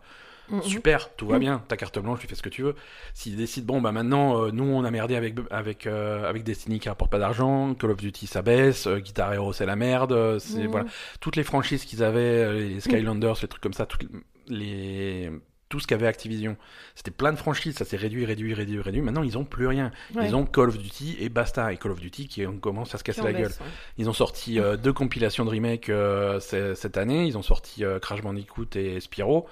Mhm. 0.50 0.62
super, 0.62 1.14
tout 1.16 1.26
va 1.26 1.36
Mm. 1.36 1.40
bien, 1.40 1.62
ta 1.68 1.76
carte 1.76 1.98
blanche, 1.98 2.20
tu 2.20 2.26
fais 2.26 2.34
ce 2.34 2.42
que 2.42 2.48
tu 2.48 2.62
veux. 2.62 2.74
S'ils 3.14 3.36
décident, 3.36 3.74
bon, 3.74 3.80
bah 3.80 3.92
maintenant, 3.92 4.42
euh, 4.42 4.50
nous, 4.52 4.64
on 4.64 4.84
a 4.84 4.90
merdé 4.90 5.16
avec, 5.16 5.34
avec, 5.50 5.86
euh, 5.86 6.28
avec 6.28 6.42
Destiny 6.44 6.80
qui 6.80 6.88
rapporte 6.88 7.10
pas 7.10 7.18
d'argent, 7.18 7.74
Call 7.74 7.90
of 7.92 7.96
Duty 7.96 8.26
ça 8.26 8.42
baisse, 8.42 8.86
euh, 8.86 8.98
Guitar 8.98 9.32
Hero 9.32 9.52
c'est 9.52 9.66
la 9.66 9.76
merde, 9.76 10.38
c'est, 10.38 10.66
voilà. 10.66 10.86
Toutes 11.20 11.36
les 11.36 11.44
franchises 11.44 11.84
qu'ils 11.84 12.02
avaient, 12.04 12.52
les 12.60 12.80
Skylanders, 12.80 13.36
les 13.42 13.48
trucs 13.48 13.62
comme 13.62 13.72
ça, 13.72 13.86
toutes 13.86 14.04
les, 14.48 15.30
tout 15.70 15.80
ce 15.80 15.86
qu'avait 15.86 16.06
Activision, 16.06 16.56
c'était 16.94 17.10
plein 17.10 17.32
de 17.32 17.36
franchises, 17.38 17.74
ça 17.76 17.84
s'est 17.84 17.96
réduit, 17.96 18.24
réduit, 18.24 18.54
réduit, 18.54 18.80
réduit. 18.80 19.00
Maintenant, 19.00 19.22
ils 19.24 19.36
ont 19.38 19.44
plus 19.44 19.66
rien. 19.66 19.90
Ouais. 20.14 20.26
Ils 20.26 20.36
ont 20.36 20.44
Call 20.44 20.68
of 20.68 20.78
Duty 20.78 21.16
et 21.18 21.28
basta. 21.30 21.72
Et 21.72 21.78
Call 21.78 21.90
of 21.92 22.00
Duty 22.00 22.28
qui 22.28 22.44
commence 22.60 22.94
à 22.94 22.98
se 22.98 23.02
casser 23.02 23.22
la 23.22 23.32
gueule. 23.32 23.46
ouais. 23.50 23.66
Ils 23.98 24.08
ont 24.08 24.12
sorti 24.12 24.60
euh, 24.60 24.76
deux 24.76 24.92
compilations 24.92 25.44
de 25.44 25.50
remake 25.50 25.88
euh, 25.88 26.38
cette 26.38 26.96
année. 26.96 27.26
Ils 27.26 27.36
ont 27.38 27.42
sorti 27.42 27.84
euh, 27.84 27.98
Crash 27.98 28.20
Bandicoot 28.22 28.66
et 28.76 29.00
Spyro. 29.00 29.48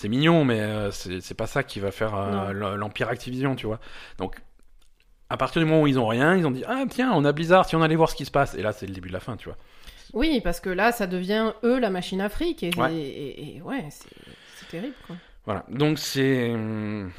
C'est 0.00 0.08
mignon, 0.08 0.44
mais 0.44 0.60
euh, 0.60 0.92
c'est 0.92 1.34
pas 1.34 1.48
ça 1.48 1.64
qui 1.64 1.80
va 1.80 1.90
faire 1.90 2.14
euh, 2.14 2.52
l'empire 2.76 3.08
Activision, 3.08 3.56
tu 3.56 3.66
vois. 3.66 3.80
Donc, 4.18 4.36
à 5.28 5.36
partir 5.36 5.60
du 5.60 5.66
moment 5.66 5.82
où 5.82 5.86
ils 5.88 5.98
ont 5.98 6.06
rien, 6.06 6.36
ils 6.36 6.46
ont 6.46 6.52
dit 6.52 6.62
ah 6.68 6.84
tiens, 6.88 7.10
on 7.14 7.24
a 7.24 7.32
Blizzard, 7.32 7.68
si 7.68 7.74
on 7.74 7.82
allait 7.82 7.96
voir 7.96 8.08
ce 8.08 8.14
qui 8.14 8.24
se 8.24 8.30
passe. 8.30 8.54
Et 8.54 8.62
là, 8.62 8.70
c'est 8.72 8.86
le 8.86 8.92
début 8.94 9.08
de 9.08 9.12
la 9.12 9.18
fin, 9.18 9.36
tu 9.36 9.46
vois. 9.48 9.56
Oui, 10.12 10.40
parce 10.40 10.60
que 10.60 10.70
là, 10.70 10.92
ça 10.92 11.08
devient 11.08 11.52
eux 11.64 11.80
la 11.80 11.90
machine 11.90 12.26
fric. 12.28 12.62
Et, 12.62 12.70
Ouais. 12.76 12.94
et- 12.94 13.00
et- 13.40 13.56
et 13.56 13.62
ouais, 13.62 13.86
c'est 13.90 14.68
terrible, 14.70 14.94
quoi. 15.08 15.16
Voilà. 15.46 15.64
Donc 15.68 15.98
c'est 15.98 16.52
hum, 16.54 17.10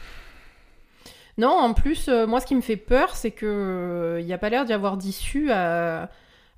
Non, 1.38 1.50
en 1.52 1.74
plus, 1.74 2.08
euh, 2.08 2.26
moi, 2.28 2.40
ce 2.40 2.46
qui 2.46 2.56
me 2.56 2.62
fait 2.62 2.78
peur, 2.78 3.14
c'est 3.14 3.32
que 3.32 4.20
il 4.22 4.26
n'y 4.26 4.32
a 4.34 4.38
pas 4.38 4.50
l'air 4.50 4.64
d'y 4.64 4.72
avoir 4.72 4.96
d'issue 4.96 5.52
à, 5.52 6.10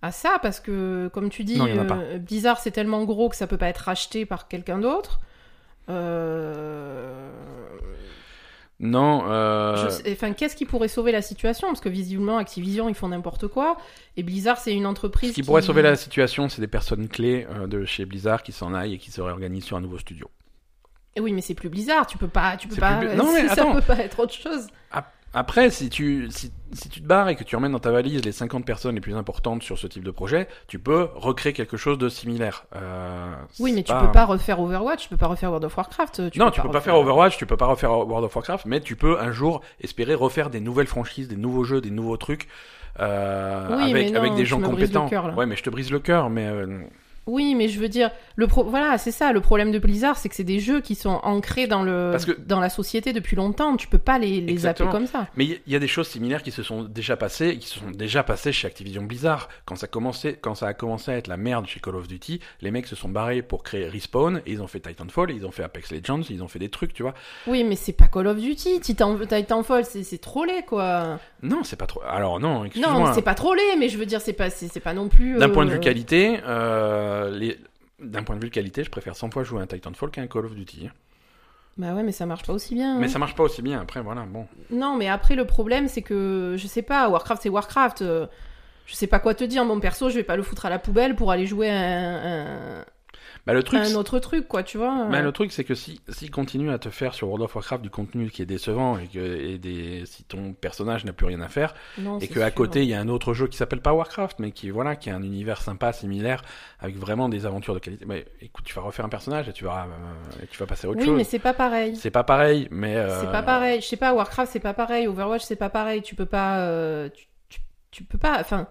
à 0.04 0.12
ça, 0.12 0.38
parce 0.44 0.60
que, 0.60 1.10
comme 1.14 1.30
tu 1.32 1.44
dis, 1.44 1.58
Non, 1.58 1.66
euh, 1.68 2.20
Blizzard, 2.20 2.60
c'est 2.60 2.70
tellement 2.72 3.04
gros 3.06 3.28
que 3.30 3.36
ça 3.36 3.48
peut 3.48 3.58
pas 3.58 3.70
être 3.70 3.80
racheté 3.86 4.28
par 4.28 4.48
quelqu'un 4.48 4.78
d'autre. 4.78 5.20
Euh, 5.90 7.30
non. 8.80 9.24
euh, 9.30 9.90
sais- 9.90 10.12
Enfin, 10.12 10.34
qu'est-ce 10.34 10.56
qui 10.56 10.66
pourrait 10.66 10.88
sauver 10.88 11.12
la 11.12 11.22
situation? 11.22 11.68
Parce 11.68 11.82
que 11.82 11.90
visiblement, 11.90 12.38
Activision, 12.38 12.90
ils 12.90 12.96
font 12.96 13.10
n'importe 13.10 13.48
quoi, 13.48 13.78
et 14.18 14.24
Blizzard, 14.24 14.58
c'est 14.58 14.74
une 14.74 14.86
entreprise 14.86 15.32
Ce 15.32 15.36
qui 15.36 15.44
pourrait 15.44 15.62
sauver 15.62 15.82
la 15.84 15.96
situation, 15.96 16.50
c'est 16.50 16.62
des 16.62 16.68
personnes 16.68 17.08
clés 17.08 17.46
euh, 17.52 17.68
de 17.68 17.86
chez 17.86 18.06
Blizzard 18.06 18.42
qui 18.44 18.52
s'en 18.52 18.74
aillent 18.74 18.96
et 18.96 18.98
qui 18.98 19.12
se 19.12 19.22
réorganisent 19.22 19.66
sur 19.66 19.78
un 19.78 19.82
nouveau 19.82 20.00
studio. 20.00 20.30
Eh 21.16 21.20
Oui, 21.22 21.34
mais 21.34 21.42
c'est 21.42 21.54
plus 21.56 21.70
Blizzard, 21.70 22.08
tu 22.08 22.18
peux 22.18 22.28
pas, 22.30 22.56
tu 22.58 22.68
peux 22.68 22.76
pas. 22.78 22.98
plus 22.98 23.10
Non, 23.16 23.32
mais 23.34 23.48
ça 23.48 23.54
attends. 23.54 23.74
peut 23.76 23.82
pas 23.82 23.98
être 23.98 24.20
autre 24.20 24.34
chose. 24.34 24.68
Après, 25.34 25.70
si 25.70 25.90
tu, 25.90 26.28
si, 26.30 26.52
si 26.74 26.90
tu 26.90 27.02
te 27.02 27.08
barres 27.08 27.30
et 27.30 27.36
que 27.36 27.44
tu 27.46 27.56
emmènes 27.56 27.72
dans 27.72 27.80
ta 27.80 27.92
valise 27.92 28.24
les 28.26 28.34
50 28.34 28.66
personnes 28.66 28.96
les 28.96 29.02
plus 29.02 29.16
importantes 29.16 29.64
sur 29.64 29.78
ce 29.78 29.88
type 29.88 30.04
de 30.04 30.12
projet, 30.12 30.48
tu 30.68 30.78
peux 30.78 31.08
recréer 31.16 31.54
quelque 31.54 31.78
chose 31.78 31.98
de 31.98 32.10
similaire. 32.10 32.66
Euh, 32.76 33.34
Oui, 33.60 33.72
mais 33.74 33.84
tu 33.84 33.94
peux 33.94 34.12
pas 34.12 34.26
refaire 34.26 34.60
Overwatch, 34.60 35.04
tu 35.04 35.10
peux 35.10 35.16
pas 35.18 35.28
refaire 35.28 35.50
World 35.50 35.64
of 35.66 35.78
Warcraft. 35.78 36.20
non, 36.36 36.52
tu 36.52 36.60
peux 36.62 36.70
pas 36.70 36.82
faire 36.82 36.96
Overwatch, 36.98 37.38
tu 37.38 37.46
peux 37.46 37.56
pas 37.58 37.68
refaire 37.68 37.92
World 37.92 38.26
of 38.26 38.36
Warcraft, 38.36 38.66
mais 38.66 38.82
tu 38.82 38.96
peux 38.98 39.20
un 39.20 39.32
jour 39.32 39.62
espérer 39.80 40.16
refaire 40.16 40.50
des 40.50 40.60
nouvelles 40.60 40.88
franchises, 40.88 41.30
des 41.30 41.38
nouveaux 41.38 41.64
jeux, 41.64 41.80
des 41.80 41.92
nouveaux 41.92 42.18
trucs 42.18 42.50
euh, 43.00 43.68
Oui, 43.78 43.90
avec, 43.92 44.12
non, 44.12 44.20
avec 44.20 44.36
des 44.36 44.46
gens 44.46 44.60
compétents. 44.60 45.08
cœur, 45.08 45.28
là. 45.28 45.34
ouais, 45.34 45.46
mais 45.46 45.56
je 45.56 45.64
te 45.64 45.70
brise 45.70 45.92
le 45.92 46.00
cœur, 46.00 46.30
mais 46.30 46.46
euh, 46.46 46.80
Oui, 47.28 47.54
mais 47.56 47.68
je 47.68 47.80
veux 47.80 47.88
dire, 47.88 48.10
le 48.36 48.48
pro... 48.48 48.64
voilà, 48.64 48.98
c'est 48.98 49.12
ça. 49.12 49.32
Le 49.32 49.42
problème 49.42 49.72
de 49.72 49.78
Blizzard, 49.80 50.18
c'est 50.18 50.28
que 50.28 50.36
c'est 50.36 50.44
des 50.44 50.60
jeux 50.60 50.82
qui 50.82 50.96
sont 50.96 51.20
ancrés 51.24 51.68
dans 51.68 51.84
le 51.84 52.10
Parce 52.12 52.26
que- 52.26 52.32
dans 52.40 52.60
la 52.60 52.70
société 52.70 53.14
depuis 53.14 53.36
longtemps. 53.36 53.78
Tu 53.78 53.88
peux 53.88 53.98
pas 54.00 54.18
les, 54.18 54.42
les 54.42 54.58
zapper 54.58 54.86
comme 54.92 55.06
ça. 55.08 55.28
Mais 55.38 55.46
il 55.46 55.60
y- 55.68 55.76
a 55.76 55.80
des 55.80 55.88
choses 55.88 56.08
similaires 56.08 56.42
qui 56.42 56.52
se 56.52 56.64
sont 56.64 56.84
déjà 56.84 57.16
passées, 57.18 57.50
et 57.50 57.58
qui 57.60 57.68
se 57.68 57.80
sont 57.80 57.92
déjà 57.92 58.24
passées 58.24 58.52
chez 58.52 58.66
Activision 58.68 59.04
Blizzard. 59.04 59.50
Quand 59.66 59.76
ça, 59.76 59.88
commençait, 59.88 60.34
quand 60.42 60.56
ça 60.56 60.68
a 60.68 60.74
commencé 60.74 61.12
à 61.12 61.18
être 61.18 61.28
la 61.28 61.38
merde 61.38 61.68
chez 61.68 61.80
Call 61.80 61.96
of 61.96 62.08
Duty, 62.08 62.40
les 62.62 62.72
mecs 62.72 62.88
se 62.88 62.96
sont 62.96 63.10
barrés 63.10 63.42
pour 63.44 63.62
créer 63.64 63.88
Respawn, 63.88 64.42
et 64.48 64.52
ils 64.54 64.62
ont 64.62 64.68
fait 64.68 64.80
Titanfall, 64.80 65.30
et 65.32 65.36
ils 65.36 65.46
ont 65.46 65.52
fait 65.52 65.64
Apex 65.64 65.92
Legends, 65.92 66.22
ils 66.30 66.42
ont 66.42 66.48
fait 66.48 66.60
des 66.60 66.70
trucs, 66.70 66.94
tu 66.94 67.04
vois. 67.04 67.14
Oui, 67.46 67.64
mais 67.64 67.76
c'est 67.76 67.94
pas 67.94 68.08
Call 68.08 68.28
of 68.28 68.38
Duty. 68.38 68.80
Titan... 68.80 69.18
Titanfall, 69.28 69.86
c'est 69.86 70.04
c'est 70.04 70.18
trollé, 70.18 70.64
quoi. 70.68 71.20
Non, 71.44 71.64
c'est 71.64 71.76
pas 71.76 71.86
trop. 71.88 72.02
Alors 72.08 72.40
non, 72.40 72.60
Non, 72.60 72.66
excuse-moi. 72.66 73.12
c'est 73.14 73.22
pas 73.22 73.36
trollé, 73.36 73.62
mais 73.78 73.90
je 73.90 73.98
veux 73.98 74.06
dire, 74.08 74.22
c'est 74.22 74.34
pas 74.34 74.50
c'est 74.50 74.68
c'est 74.68 74.80
pas 74.80 74.94
non 74.94 75.08
plus. 75.08 75.38
D'un 75.38 75.50
euh, 75.50 75.54
point 75.54 75.66
de 75.66 75.72
vue 75.72 75.80
qualité, 75.80 76.40
euh, 76.48 77.21
les... 77.30 77.58
d'un 78.00 78.24
point 78.24 78.36
de 78.36 78.44
vue 78.44 78.50
qualité, 78.52 78.84
je 78.84 78.90
préfère 78.90 79.16
100 79.16 79.32
fois 79.32 79.44
jouer 79.44 79.62
un 79.62 79.68
Titanfall 79.68 80.10
qu'à 80.12 80.22
un 80.22 80.28
Call 80.28 80.46
of 80.46 80.56
Duty. 80.56 80.88
hein. 80.88 80.92
Bah 81.78 81.94
ouais, 81.94 82.04
mais 82.04 82.12
ça 82.12 82.26
marche 82.26 82.44
pas 82.46 82.54
aussi 82.54 82.76
bien. 82.76 82.98
Mais 83.00 83.06
hein. 83.06 83.10
ça 83.10 83.18
marche 83.20 83.34
pas 83.36 83.44
aussi 83.44 83.62
bien. 83.62 83.80
Après, 83.80 84.02
voilà, 84.02 84.24
bon. 84.24 84.46
Non, 84.72 84.98
mais 84.98 85.08
après 85.08 85.36
le 85.36 85.46
problème, 85.46 85.88
c'est 85.88 86.02
que 86.02 86.56
je 86.58 86.68
sais 86.68 86.82
pas. 86.82 87.08
Warcraft, 87.10 87.44
c'est 87.44 87.50
Warcraft. 87.50 88.02
euh, 88.02 88.28
Je 88.86 88.94
sais 88.96 89.08
pas 89.08 89.20
quoi 89.20 89.34
te 89.34 89.44
dire. 89.46 89.64
Mon 89.64 89.80
perso, 89.80 90.10
je 90.10 90.16
vais 90.16 90.24
pas 90.24 90.36
le 90.36 90.44
foutre 90.44 90.66
à 90.66 90.70
la 90.70 90.80
poubelle 90.80 91.16
pour 91.16 91.32
aller 91.32 91.46
jouer 91.46 91.70
à 91.70 91.76
un, 91.80 92.80
un- 92.82 92.86
Bah 93.48 93.54
le 93.54 93.64
truc, 93.64 93.80
un 93.80 93.96
autre 93.96 94.20
truc, 94.20 94.48
quoi, 94.48 94.62
tu 94.64 94.78
vois. 94.78 95.08
Bah, 95.10 95.22
le 95.22 95.32
truc, 95.32 95.52
c'est 95.52 95.64
que 95.64 95.74
si 95.74 96.00
s'ils 96.10 96.30
continuent 96.32 96.72
à 96.72 96.78
te 96.80 96.90
faire 96.90 97.14
sur 97.14 97.28
World 97.28 97.44
of 97.46 97.56
Warcraft 97.56 97.82
du 97.82 97.90
contenu 97.90 98.30
qui 98.30 98.42
est 98.42 98.46
décevant 98.46 98.98
et 98.98 99.08
que 99.08 99.20
et 99.20 99.58
des 99.58 100.04
si 100.06 100.24
ton 100.24 100.54
personnage 100.54 101.06
n'a 101.06 101.14
plus 101.14 101.26
rien 101.26 101.42
à 101.42 101.48
faire 101.50 101.74
Non, 101.98 102.20
et 102.20 102.28
que 102.28 102.40
à 102.40 102.46
sûr. 102.48 102.54
côté 102.56 102.84
il 102.84 102.90
y 102.90 102.94
a 102.94 103.00
un 103.00 103.08
autre 103.08 103.34
jeu 103.34 103.48
qui 103.48 103.58
s'appelle 103.58 103.82
pas 103.82 103.94
Warcraft 103.94 104.40
mais 104.40 104.52
qui 104.52 104.70
voilà 104.70 104.96
qui 104.96 105.10
a 105.10 105.16
un 105.16 105.24
univers 105.24 105.62
sympa 105.62 105.92
similaire 105.94 106.44
avec 106.80 106.96
vraiment 106.98 107.30
des 107.30 107.46
aventures 107.46 107.74
de 107.74 107.80
qualité. 107.80 108.06
Bah, 108.06 108.16
écoute, 108.42 108.66
tu 108.66 108.74
vas 108.76 108.82
refaire 108.82 109.06
un 109.06 109.10
personnage 109.10 109.50
et 109.50 109.54
tu 109.54 109.64
vas 109.66 109.86
euh, 109.88 110.44
et 110.44 110.48
tu 110.48 110.58
vas 110.60 110.66
passer 110.68 110.88
à 110.88 110.90
autre 110.92 111.00
Oui, 111.00 111.06
chose. 111.08 111.18
mais 111.18 111.24
c'est 111.24 111.40
pas 111.40 111.54
pareil. 111.54 111.96
C'est 111.96 112.12
pas 112.12 112.24
pareil, 112.24 112.68
mais 112.72 112.96
euh, 112.96 113.22
C'est 113.22 113.32
pas 113.32 113.44
pareil. 113.44 113.82
Je 113.82 113.88
sais 113.88 113.98
pas, 113.98 114.14
Warcraft, 114.14 114.52
c'est 114.52 114.60
pas 114.60 114.74
pareil. 114.74 115.08
Overwatch, 115.08 115.44
c'est 115.44 115.56
pas 115.56 115.70
pareil. 115.70 116.02
Tu 116.02 116.16
peux 116.16 116.26
pas. 116.26 116.60
euh, 116.60 117.10
tu, 117.10 117.26
tu, 117.50 117.60
tu 117.92 118.04
peux 118.04 118.18
pas. 118.18 118.40
Enfin. 118.40 118.68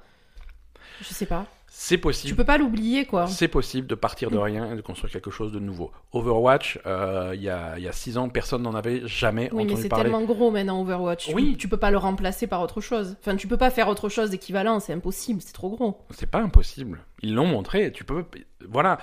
Je 1.01 1.09
sais 1.14 1.26
pas. 1.26 1.46
C'est 1.83 1.95
Tu 1.97 2.01
possible. 2.03 2.37
peux 2.37 2.45
pas 2.45 2.59
l'oublier, 2.59 3.07
quoi. 3.07 3.26
C'est 3.26 3.49
possible 3.49 3.87
de 3.87 3.95
partir 3.95 4.31
de 4.31 4.37
rien 4.37 4.70
et 4.70 4.76
de 4.76 4.83
construire 4.83 5.11
quelque 5.11 5.31
chose 5.31 5.51
de 5.51 5.59
nouveau. 5.59 5.91
Overwatch, 6.12 6.78
euh, 6.85 7.33
il 7.35 7.41
y 7.43 7.49
a 7.49 7.78
y 7.78 7.89
a 7.89 7.93
six 7.93 8.18
ans, 8.18 8.28
personne 8.28 8.61
n'en 8.61 8.74
avait 8.74 9.01
jamais 9.09 9.49
Oui, 9.51 9.64
mais 9.64 9.70
entendu 9.70 9.83
c'est 9.85 9.89
parler. 9.89 10.05
tellement 10.11 10.20
gros 10.26 10.51
maintenant, 10.51 10.83
Overwatch. 10.83 11.28
Tu 11.28 11.35
Oui. 11.35 11.53
peux- 11.53 11.57
Tu 11.57 11.68
peux 11.68 11.78
pas 11.78 11.91
le 11.91 11.97
remplacer 11.97 12.47
par 12.47 12.61
autre 12.61 12.83
chose. 12.83 13.16
Enfin, 13.20 13.35
tu 13.35 13.47
peux 13.47 13.57
pas 13.57 13.70
faire 13.70 13.89
autre 13.89 14.11
chose 14.11 14.28
d'équivalent. 14.28 14.78
C'est 14.78 14.93
impossible. 14.93 15.41
C'est 15.41 15.55
trop 15.55 15.70
gros. 15.70 15.97
C'est 16.11 16.31
pas 16.31 16.41
impossible. 16.43 17.01
Ils 17.22 17.35
l'ont 17.35 17.47
montré. 17.47 17.91
Tu 17.93 18.05
peux, 18.05 18.26
voilà. 18.68 18.99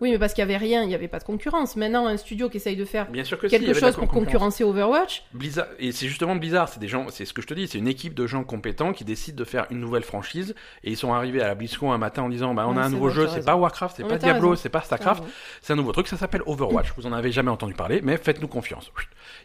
Oui, 0.00 0.12
mais 0.12 0.18
parce 0.18 0.32
qu'il 0.32 0.42
y 0.42 0.44
avait 0.44 0.56
rien, 0.56 0.84
il 0.84 0.90
y 0.90 0.94
avait 0.94 1.08
pas 1.08 1.18
de 1.18 1.24
concurrence. 1.24 1.74
Maintenant, 1.74 2.06
un 2.06 2.16
studio 2.16 2.48
qui 2.48 2.58
essaye 2.58 2.76
de 2.76 2.84
faire 2.84 3.10
Bien 3.10 3.24
sûr 3.24 3.36
que 3.36 3.48
quelque 3.48 3.74
chose 3.74 3.96
pour 3.96 4.06
concurrence. 4.06 4.24
concurrencer 4.26 4.62
Overwatch, 4.64 5.24
Blizzard, 5.32 5.66
et 5.80 5.90
c'est 5.90 6.06
justement 6.06 6.36
bizarre, 6.36 6.68
c'est 6.68 6.78
des 6.78 6.86
gens, 6.86 7.06
c'est 7.10 7.24
ce 7.24 7.32
que 7.32 7.42
je 7.42 7.48
te 7.48 7.54
dis, 7.54 7.66
c'est 7.66 7.78
une 7.78 7.88
équipe 7.88 8.14
de 8.14 8.26
gens 8.26 8.44
compétents 8.44 8.92
qui 8.92 9.04
décident 9.04 9.36
de 9.36 9.44
faire 9.44 9.66
une 9.70 9.80
nouvelle 9.80 10.04
franchise 10.04 10.54
et 10.84 10.90
ils 10.92 10.96
sont 10.96 11.12
arrivés 11.12 11.42
à 11.42 11.48
la 11.48 11.56
BlizzCon 11.56 11.90
un 11.90 11.98
matin 11.98 12.22
en 12.22 12.28
disant 12.28 12.54
bah 12.54 12.66
on 12.68 12.74
Ouais, 12.76 12.82
a 12.82 12.84
un 12.84 12.90
nouveau 12.90 13.10
jeu, 13.10 13.26
c'est 13.26 13.44
pas 13.44 13.56
Warcraft, 13.56 13.96
c'est 13.96 14.04
pas 14.06 14.18
Diablo, 14.18 14.54
c'est 14.54 14.68
pas 14.68 14.82
Starcraft, 14.82 15.24
c'est 15.62 15.72
un 15.72 15.76
nouveau 15.76 15.90
truc, 15.92 16.06
ça 16.06 16.16
s'appelle 16.16 16.42
Overwatch. 16.46 16.92
Vous 16.96 17.06
en 17.06 17.12
avez 17.12 17.32
jamais 17.32 17.50
entendu 17.50 17.74
parler, 17.74 18.00
mais 18.02 18.16
faites-nous 18.18 18.46
confiance. 18.48 18.92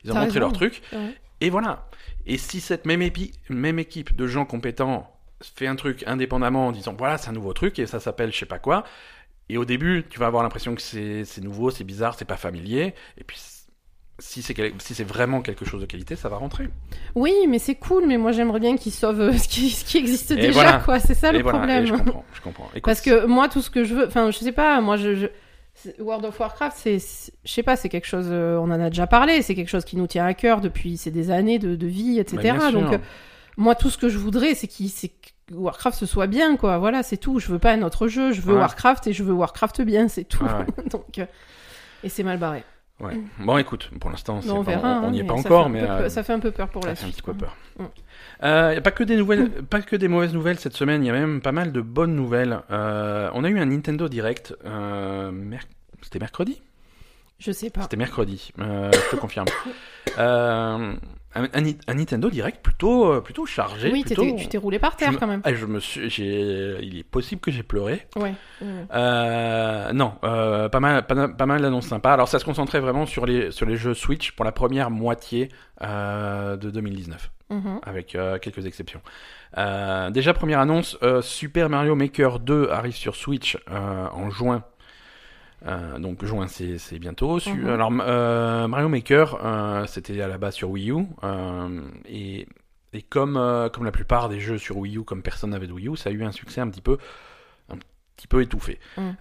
Ils 0.03 0.11
ont 0.11 0.13
montré 0.13 0.27
raison. 0.27 0.39
leur 0.41 0.53
truc 0.53 0.83
Ouais. 0.93 1.15
et 1.41 1.49
voilà. 1.49 1.87
Et 2.27 2.37
si 2.37 2.61
cette 2.61 2.85
même, 2.85 3.01
épi- 3.01 3.33
même 3.49 3.79
équipe 3.79 4.15
de 4.15 4.27
gens 4.27 4.45
compétents 4.45 5.09
fait 5.55 5.67
un 5.67 5.75
truc 5.75 6.03
indépendamment 6.07 6.67
en 6.67 6.71
disant 6.71 6.93
voilà 6.97 7.17
c'est 7.17 7.29
un 7.29 7.33
nouveau 7.33 7.51
truc 7.53 7.77
et 7.79 7.85
ça 7.85 7.99
s'appelle 7.99 8.31
je 8.31 8.37
sais 8.37 8.45
pas 8.45 8.59
quoi, 8.59 8.83
et 9.49 9.57
au 9.57 9.65
début 9.65 10.05
tu 10.09 10.19
vas 10.19 10.27
avoir 10.27 10.43
l'impression 10.43 10.75
que 10.75 10.81
c'est 10.81 11.41
nouveau, 11.41 11.71
c'est 11.71 11.83
bizarre, 11.83 12.15
c'est 12.17 12.25
pas 12.25 12.37
familier, 12.37 12.93
et 13.17 13.23
puis 13.23 13.37
si 14.19 14.41
c'est 14.43 14.53
quel- 14.53 14.73
si 14.79 14.93
c'est 14.93 15.03
vraiment 15.03 15.41
quelque 15.41 15.65
chose 15.65 15.81
de 15.81 15.85
qualité, 15.87 16.15
ça 16.15 16.29
va 16.29 16.37
rentrer. 16.37 16.69
Oui, 17.15 17.33
mais 17.49 17.57
c'est 17.59 17.75
cool, 17.75 18.05
mais 18.07 18.17
moi 18.17 18.31
j'aimerais 18.31 18.59
bien 18.59 18.77
qu'ils 18.77 18.91
sauvent 18.93 19.19
euh, 19.21 19.33
ce 19.37 19.47
qui, 19.47 19.69
ce 19.71 19.83
qui 19.83 19.97
existe 19.97 20.31
Et 20.31 20.35
déjà, 20.35 20.51
voilà. 20.53 20.79
quoi. 20.85 20.99
C'est 20.99 21.15
ça 21.15 21.29
et 21.29 21.37
le 21.37 21.41
voilà, 21.43 21.57
problème. 21.59 21.83
et 21.83 21.87
je 21.87 21.93
comprends, 21.93 22.25
je 22.33 22.41
comprends. 22.41 22.67
Écoute, 22.69 22.83
Parce 22.83 23.01
que 23.01 23.25
moi, 23.25 23.49
tout 23.49 23.61
ce 23.61 23.69
que 23.71 23.83
je 23.83 23.95
veux, 23.95 24.07
enfin, 24.07 24.29
je 24.31 24.37
sais 24.37 24.51
pas, 24.51 24.79
moi, 24.81 24.97
je, 24.97 25.15
je- 25.15 25.27
c'est- 25.73 25.99
World 25.99 26.25
of 26.25 26.39
Warcraft, 26.39 26.77
c'est, 26.77 26.99
je 26.99 27.51
sais 27.51 27.63
pas, 27.63 27.75
c'est 27.75 27.89
quelque 27.89 28.05
chose, 28.05 28.27
euh, 28.29 28.55
on 28.57 28.65
en 28.65 28.79
a 28.79 28.89
déjà 28.89 29.07
parlé, 29.07 29.41
c'est 29.41 29.55
quelque 29.55 29.69
chose 29.69 29.83
qui 29.83 29.97
nous 29.97 30.07
tient 30.07 30.25
à 30.25 30.35
cœur 30.35 30.61
depuis 30.61 30.95
c'est 30.97 31.11
des 31.11 31.31
années 31.31 31.57
de, 31.57 31.75
de 31.75 31.87
vie, 31.87 32.19
etc. 32.19 32.53
bah. 32.57 32.71
Donc, 32.71 32.93
euh, 32.93 32.97
moi, 33.57 33.73
tout 33.73 33.89
ce 33.89 33.97
que 33.97 34.09
je 34.09 34.19
voudrais, 34.19 34.53
c'est 34.53 34.67
qu'il, 34.67 34.89
c'est 34.89 35.09
que 35.09 35.29
Warcraft 35.51 35.97
ce 35.97 36.05
soit 36.05 36.27
bien, 36.27 36.55
quoi. 36.57 36.77
Voilà, 36.77 37.03
c'est 37.03 37.17
tout. 37.17 37.39
Je 37.39 37.51
veux 37.51 37.59
pas 37.59 37.73
un 37.73 37.81
autre 37.81 38.07
jeu, 38.07 38.31
je 38.31 38.41
veux 38.41 38.53
Ouais. 38.53 38.59
Warcraft 38.59 39.07
et 39.07 39.13
je 39.13 39.23
veux 39.23 39.33
Warcraft 39.33 39.81
bien, 39.81 40.07
c'est 40.07 40.23
tout. 40.23 40.43
Ouais, 40.43 40.65
Donc, 40.89 41.19
euh, 41.19 41.25
et 42.03 42.09
c'est 42.09 42.23
mal 42.23 42.37
barré. 42.37 42.63
ouais. 42.99 43.19
Bon, 43.39 43.57
écoute, 43.57 43.89
pour 43.99 44.09
l'instant, 44.09 44.39
on 44.47 44.67
hein, 44.67 45.09
n'y 45.11 45.19
est 45.19 45.23
pas 45.23 45.33
encore, 45.33 45.69
mais 45.69 45.81
euh, 45.83 46.09
ça 46.09 46.23
fait 46.23 46.33
un 46.33 46.39
peu 46.39 46.51
peur 46.51 46.69
pour 46.69 46.83
ça 46.83 46.89
la 46.89 46.95
fait 46.95 47.03
un 47.03 47.07
suite. 47.07 47.17
petit 47.17 47.23
peu 47.23 47.33
peur. 47.33 47.55
Mm. 47.77 47.83
Euh, 48.43 48.81
pas 48.81 48.91
que 48.91 49.03
des 49.03 49.17
nouvelles, 49.17 49.49
pas 49.49 49.81
que 49.81 49.95
des 49.95 50.07
mauvaises 50.07 50.33
nouvelles 50.33 50.59
cette 50.59 50.75
semaine. 50.75 51.03
Il 51.03 51.07
y 51.07 51.09
a 51.09 51.13
même 51.13 51.41
pas 51.41 51.51
mal 51.51 51.71
de 51.71 51.81
bonnes 51.81 52.15
nouvelles. 52.15 52.59
On 52.69 53.43
a 53.43 53.49
eu 53.49 53.59
un 53.59 53.65
Nintendo 53.65 54.07
Direct. 54.07 54.55
C'était 56.01 56.19
mercredi? 56.19 56.61
Je 57.39 57.51
sais 57.51 57.69
pas. 57.69 57.81
C'était 57.81 57.97
mercredi. 57.97 58.51
je 58.57 59.11
te 59.11 59.15
confirme. 59.17 59.47
Un, 61.35 61.47
un 61.53 61.61
Ni- 61.61 61.77
un 61.87 61.95
Nintendo 61.95 62.29
Direct 62.29 62.61
plutôt, 62.61 63.11
euh, 63.11 63.21
plutôt 63.21 63.45
chargé. 63.45 63.91
Oui, 63.91 64.03
plutôt... 64.03 64.23
tu 64.37 64.47
t'es 64.47 64.57
roulé 64.57 64.77
par 64.79 64.95
terre 64.95 65.11
me- 65.13 65.17
quand 65.17 65.25
même. 65.27 65.41
Ah, 65.43 65.53
je 65.53 65.65
me 65.65 65.79
suis, 65.79 66.09
j'ai, 66.09 66.77
il 66.83 66.99
est 66.99 67.03
possible 67.03 67.41
que 67.41 67.49
j'ai 67.51 67.63
pleuré. 67.63 68.05
Ouais. 68.15 68.33
Euh, 68.93 69.91
non, 69.93 70.13
euh, 70.23 70.69
pas 70.69 70.79
mal, 70.79 71.05
pas, 71.05 71.27
pas 71.27 71.45
mal 71.45 71.61
d'annonces 71.61 71.87
sympas. 71.87 72.13
Alors 72.13 72.27
ça 72.27 72.39
se 72.39 72.45
concentrait 72.45 72.79
vraiment 72.79 73.05
sur 73.05 73.25
les 73.25 73.51
sur 73.51 73.65
les 73.65 73.75
jeux 73.75 73.93
Switch 73.93 74.31
pour 74.31 74.45
la 74.45 74.51
première 74.51 74.91
moitié 74.91 75.49
euh, 75.81 76.55
de 76.57 76.69
2019, 76.69 77.31
Mhm. 77.49 77.79
avec 77.83 78.17
quelques 78.41 78.65
exceptions. 78.65 79.01
Déjà 80.11 80.33
première 80.33 80.59
annonce, 80.59 80.97
Super 81.21 81.69
Mario 81.69 81.95
Maker 81.95 82.39
2 82.39 82.69
arrive 82.71 82.95
sur 82.95 83.15
Switch 83.15 83.57
en 83.69 84.29
juin. 84.31 84.63
Euh, 85.65 85.97
donc 85.99 86.25
juin 86.25 86.47
c'est 86.47 86.99
bientôt. 86.99 87.39
Su- 87.39 87.53
Mhm. 87.53 87.69
Alors 87.69 87.91
euh, 88.01 88.67
Mario 88.67 88.89
Maker 88.89 89.37
euh, 89.43 89.85
c'était 89.85 90.21
à 90.21 90.27
la 90.27 90.37
base 90.37 90.55
sur 90.55 90.69
Wii 90.69 90.91
U 90.91 91.05
et 92.05 92.47
et 92.95 93.01
comme 93.01 93.33
comme 93.73 93.85
la 93.85 93.91
plupart 93.91 94.29
des 94.29 94.39
jeux 94.39 94.57
sur 94.57 94.77
Wii 94.77 94.97
U, 94.97 95.03
comme 95.03 95.21
personne 95.23 95.51
n'avait 95.51 95.67
de 95.67 95.71
Wii 95.73 95.87
U, 95.89 95.95
ça 95.95 96.09
a 96.09 96.13
eu 96.13 96.23
un 96.23 96.31
succès 96.31 96.61
un 96.61 96.67
petit 96.69 96.81
peu 96.81 96.97
un 97.69 97.77
petit 98.15 98.27
peu 98.27 98.41
étouffé. 98.41 98.79
Mhm. 98.97 99.15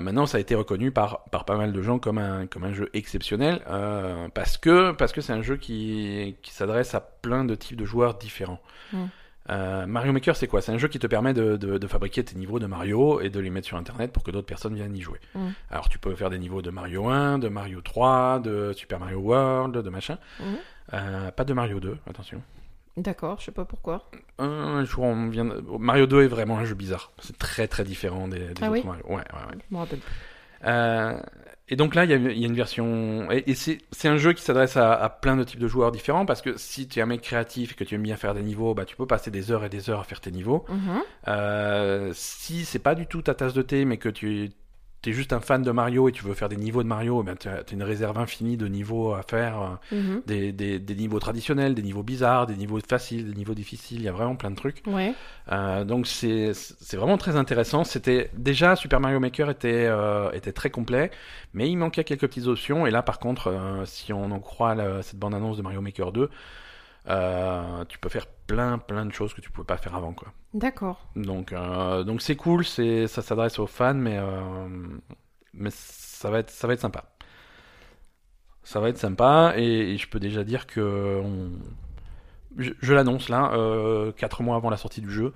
Maintenant, 0.00 0.26
ça 0.26 0.36
a 0.36 0.40
été 0.40 0.54
reconnu 0.54 0.90
par, 0.90 1.24
par 1.30 1.44
pas 1.46 1.56
mal 1.56 1.72
de 1.72 1.80
gens 1.80 1.98
comme 1.98 2.18
un, 2.18 2.46
comme 2.46 2.64
un 2.64 2.72
jeu 2.74 2.90
exceptionnel 2.92 3.62
parce 4.34 4.58
que 4.58 4.92
parce 4.92 5.12
que 5.12 5.20
c'est 5.20 5.32
un 5.32 5.42
jeu 5.42 5.56
qui, 5.56 6.36
qui 6.42 6.52
s'adresse 6.52 6.94
à 6.94 7.00
plein 7.00 7.44
de 7.44 7.54
types 7.54 7.76
de 7.78 7.84
joueurs 7.86 8.14
différents. 8.18 8.60
Mm. 8.92 9.04
Euh, 9.50 9.86
Mario 9.86 10.12
Maker, 10.12 10.36
c'est 10.36 10.46
quoi? 10.46 10.60
C'est 10.60 10.72
un 10.72 10.78
jeu 10.78 10.88
qui 10.88 10.98
te 10.98 11.06
permet 11.06 11.32
de, 11.32 11.56
de, 11.56 11.78
de 11.78 11.86
fabriquer 11.86 12.22
tes 12.24 12.36
niveaux 12.36 12.58
de 12.58 12.66
Mario 12.66 13.20
et 13.20 13.30
de 13.30 13.40
les 13.40 13.50
mettre 13.50 13.66
sur 13.66 13.76
Internet 13.76 14.12
pour 14.12 14.22
que 14.22 14.30
d'autres 14.30 14.46
personnes 14.46 14.74
viennent 14.74 14.96
y 14.96 15.00
jouer. 15.00 15.20
Mm. 15.34 15.48
Alors, 15.70 15.88
tu 15.88 15.98
peux 15.98 16.14
faire 16.14 16.30
des 16.30 16.38
niveaux 16.38 16.60
de 16.62 16.70
Mario 16.70 17.08
1, 17.08 17.38
de 17.38 17.48
Mario 17.48 17.80
3, 17.80 18.40
de 18.40 18.72
Super 18.74 19.00
Mario 19.00 19.18
World, 19.18 19.76
de 19.78 19.90
machin. 19.90 20.18
Mhm. 20.40 20.46
Euh, 20.94 21.30
pas 21.30 21.44
de 21.44 21.52
Mario 21.54 21.80
2, 21.80 21.98
attention. 22.08 22.42
D'accord, 22.96 23.38
je 23.38 23.44
sais 23.46 23.52
pas 23.52 23.64
pourquoi. 23.64 24.10
Un 24.38 24.84
jour, 24.84 25.04
on 25.04 25.28
vient 25.28 25.44
Mario 25.78 26.06
2 26.06 26.24
est 26.24 26.26
vraiment 26.28 26.58
un 26.58 26.64
jeu 26.64 26.74
bizarre. 26.74 27.12
C'est 27.20 27.38
très 27.38 27.68
très 27.68 27.84
différent 27.84 28.26
des, 28.26 28.38
des 28.38 28.54
Ah 28.60 28.70
autres 28.70 28.72
oui? 28.72 28.82
Mario. 28.84 29.04
Ouais, 29.06 29.14
ouais, 29.14 29.18
ouais. 29.50 29.58
Je 29.70 29.74
me 29.74 29.78
rappelle. 29.80 30.00
Euh, 30.64 31.20
et 31.68 31.76
donc 31.76 31.94
là, 31.94 32.04
il 32.04 32.10
y 32.10 32.14
a, 32.14 32.16
il 32.16 32.38
y 32.38 32.44
a 32.44 32.46
une 32.46 32.54
version. 32.54 33.30
Et, 33.30 33.50
et 33.50 33.54
c'est 33.54 34.08
un 34.08 34.16
jeu 34.16 34.32
qui 34.32 34.42
s'adresse 34.42 34.76
à, 34.76 34.92
à 34.92 35.08
plein 35.10 35.36
de 35.36 35.44
types 35.44 35.60
de 35.60 35.68
joueurs 35.68 35.92
différents 35.92 36.26
parce 36.26 36.42
que 36.42 36.56
si 36.56 36.88
tu 36.88 36.98
es 36.98 37.02
un 37.02 37.06
mec 37.06 37.20
créatif 37.20 37.72
et 37.72 37.74
que 37.74 37.84
tu 37.84 37.94
aimes 37.94 38.02
bien 38.02 38.16
faire 38.16 38.34
des 38.34 38.42
niveaux, 38.42 38.74
bah, 38.74 38.84
tu 38.84 38.96
peux 38.96 39.06
passer 39.06 39.30
des 39.30 39.50
heures 39.50 39.64
et 39.64 39.68
des 39.68 39.90
heures 39.90 40.00
à 40.00 40.04
faire 40.04 40.20
tes 40.20 40.30
niveaux. 40.30 40.64
Mhm. 40.68 41.02
Euh, 41.28 42.10
si 42.14 42.64
c'est 42.64 42.78
pas 42.78 42.94
du 42.94 43.06
tout 43.06 43.22
ta 43.22 43.34
tasse 43.34 43.54
de 43.54 43.62
thé, 43.62 43.84
mais 43.84 43.98
que 43.98 44.08
tu 44.08 44.50
es 45.06 45.12
juste 45.12 45.32
un 45.32 45.40
fan 45.40 45.62
de 45.62 45.70
Mario 45.70 46.08
et 46.08 46.12
tu 46.12 46.24
veux 46.24 46.34
faire 46.34 46.48
des 46.48 46.56
niveaux 46.56 46.82
de 46.82 46.88
Mario, 46.88 47.22
ben 47.22 47.36
tu 47.36 47.48
as, 47.48 47.62
une 47.72 47.82
réserve 47.82 48.18
infinie 48.18 48.56
de 48.56 48.66
niveaux 48.66 49.14
à 49.14 49.22
faire. 49.22 49.78
euh, 49.92 49.96
Mhm. 49.96 50.22
Des, 50.26 50.52
des, 50.52 50.78
des 50.78 50.94
niveaux 50.94 51.18
traditionnels, 51.20 51.74
des 51.74 51.82
niveaux 51.82 52.02
bizarres, 52.02 52.46
des 52.46 52.56
niveaux 52.56 52.80
faciles, 52.80 53.30
des 53.30 53.36
niveaux 53.36 53.54
difficiles, 53.54 53.98
il 53.98 54.04
y 54.04 54.08
a 54.08 54.12
vraiment 54.12 54.34
plein 54.36 54.50
de 54.50 54.56
trucs. 54.56 54.82
Ouais. 54.86 55.14
Euh, 55.52 55.84
donc 55.84 56.06
c'est 56.06 56.52
c'est 56.54 56.96
vraiment 56.96 57.16
très 57.18 57.36
intéressant. 57.36 57.84
C'était 57.84 58.30
déjà 58.34 58.76
Super 58.76 59.00
Mario 59.00 59.20
Maker 59.20 59.50
était 59.50 59.86
euh, 59.88 60.30
était 60.32 60.52
très 60.52 60.70
complet, 60.70 61.10
mais 61.54 61.70
il 61.70 61.76
manquait 61.76 62.04
quelques 62.04 62.26
petites 62.26 62.46
options. 62.46 62.86
Et 62.86 62.90
là, 62.90 63.02
par 63.02 63.18
contre, 63.18 63.48
euh, 63.48 63.84
si 63.86 64.12
on 64.12 64.30
en 64.32 64.40
croit 64.40 64.74
la- 64.74 65.02
cette 65.02 65.18
bande 65.18 65.34
annonce 65.34 65.56
de 65.56 65.62
Mario 65.62 65.80
Maker 65.80 66.12
2, 66.12 66.28
euh, 67.08 67.84
tu 67.86 67.98
peux 67.98 68.08
faire 68.08 68.26
plein 68.46 68.78
plein 68.78 69.06
de 69.06 69.12
choses 69.12 69.34
que 69.34 69.40
tu 69.40 69.50
pouvais 69.50 69.66
pas 69.66 69.76
faire 69.78 69.94
avant, 69.94 70.12
quoi. 70.12 70.28
D'accord. 70.54 70.98
Donc 71.16 71.52
euh, 71.52 72.04
donc 72.04 72.22
c'est 72.22 72.36
cool, 72.36 72.64
c'est 72.64 73.06
ça 73.08 73.22
s'adresse 73.22 73.58
aux 73.58 73.66
fans, 73.66 73.94
mais 73.94 74.18
euh, 74.18 74.68
mais 75.54 75.70
ça 75.72 76.30
va 76.30 76.40
être 76.40 76.50
ça 76.50 76.66
va 76.66 76.74
être 76.74 76.80
sympa. 76.80 77.04
Ça 78.62 78.80
va 78.80 78.88
être 78.90 78.98
sympa 78.98 79.54
et, 79.56 79.94
et 79.94 79.96
je 79.98 80.08
peux 80.08 80.20
déjà 80.20 80.44
dire 80.44 80.66
que 80.66 81.20
on- 81.24 81.52
je, 82.58 82.72
je 82.80 82.94
l'annonce 82.94 83.28
là, 83.28 83.52
euh, 83.54 84.12
4 84.12 84.42
mois 84.42 84.56
avant 84.56 84.70
la 84.70 84.76
sortie 84.76 85.00
du 85.00 85.10
jeu. 85.10 85.32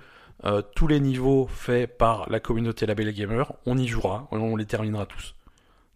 tous 0.75 0.87
les 0.87 0.99
niveaux 0.99 1.47
faits 1.47 1.97
par 1.97 2.29
la 2.29 2.39
communauté 2.39 2.85
Label 2.85 3.13
Gamer, 3.13 3.53
on 3.65 3.77
y 3.77 3.87
jouera, 3.87 4.27
on, 4.31 4.39
on 4.41 4.55
les 4.57 4.65
terminera 4.65 5.05
tous. 5.05 5.35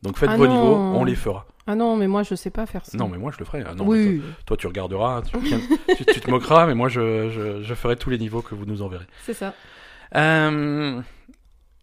Donc 0.03 0.17
faites 0.17 0.31
Ah 0.31 0.37
vos 0.37 0.47
non. 0.47 0.49
niveaux, 0.49 0.87
on 0.91 1.03
les 1.05 1.15
fera. 1.15 1.47
Ah 1.67 1.75
non, 1.75 1.95
mais 1.97 2.07
moi 2.07 2.23
je 2.23 2.33
sais 2.35 2.49
pas 2.49 2.65
faire 2.65 2.85
ça. 2.85 2.97
Non 2.97 3.07
mais 3.09 3.17
moi 3.17 3.31
je 3.33 3.39
le 3.39 3.45
ferai. 3.45 3.63
Ah 3.67 3.75
non, 3.75 3.85
oui, 3.85 4.19
toi, 4.19 4.29
toi, 4.45 4.57
tu 4.57 4.67
regarderas, 4.67 5.21
tu, 5.25 5.37
tu- 5.97 6.05
tu 6.05 6.19
te 6.21 6.29
moqueras, 6.31 6.65
mais 6.65 6.75
moi 6.75 6.87
je, 6.89 7.29
je, 7.29 7.61
je 7.61 7.73
ferai 7.73 7.95
tous 7.97 8.09
les 8.09 8.17
niveaux 8.17 8.41
que 8.41 8.55
vous 8.55 8.65
nous 8.65 8.81
enverrez. 8.81 9.05
c'est 9.25 9.33
ça. 9.33 9.53
Euh, 10.15 11.01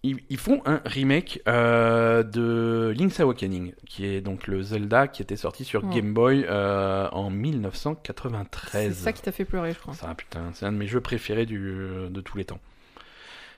ils, 0.03 0.19
ils 0.29 0.39
font 0.39 0.61
un 0.67 0.81
remake 0.85 1.41
euh, 1.49 2.23
de 2.23 2.93
Link's 2.97 3.21
Awakening, 3.21 3.73
qui 3.87 4.05
est 4.07 4.21
donc 4.21 4.47
le 4.47 4.63
Zelda 4.63 5.09
qui 5.09 5.23
était 5.23 5.37
sorti 5.37 5.65
sur. 5.65 5.87
Game 5.89 6.13
Boy 6.13 6.45
euh, 6.49 7.09
en 7.13 7.31
C'est 7.31 7.37
1993. 7.37 8.95
ça 8.97 9.13
qui 9.13 9.23
t'a 9.23 9.33
fait 9.33 9.45
pleurer, 9.45 9.73
je 9.73 9.79
crois. 9.79 9.95
Ça, 9.95 10.15
putain, 10.15 10.51
c'est 10.55 10.67
un 10.67 10.73
de 10.73 10.77
mes 10.79 10.87
jeux 10.87 11.01
préférés 11.01 11.47
du, 11.47 11.59
de 12.11 12.21
tous 12.21 12.37
les 12.39 12.45
temps. 12.45 12.61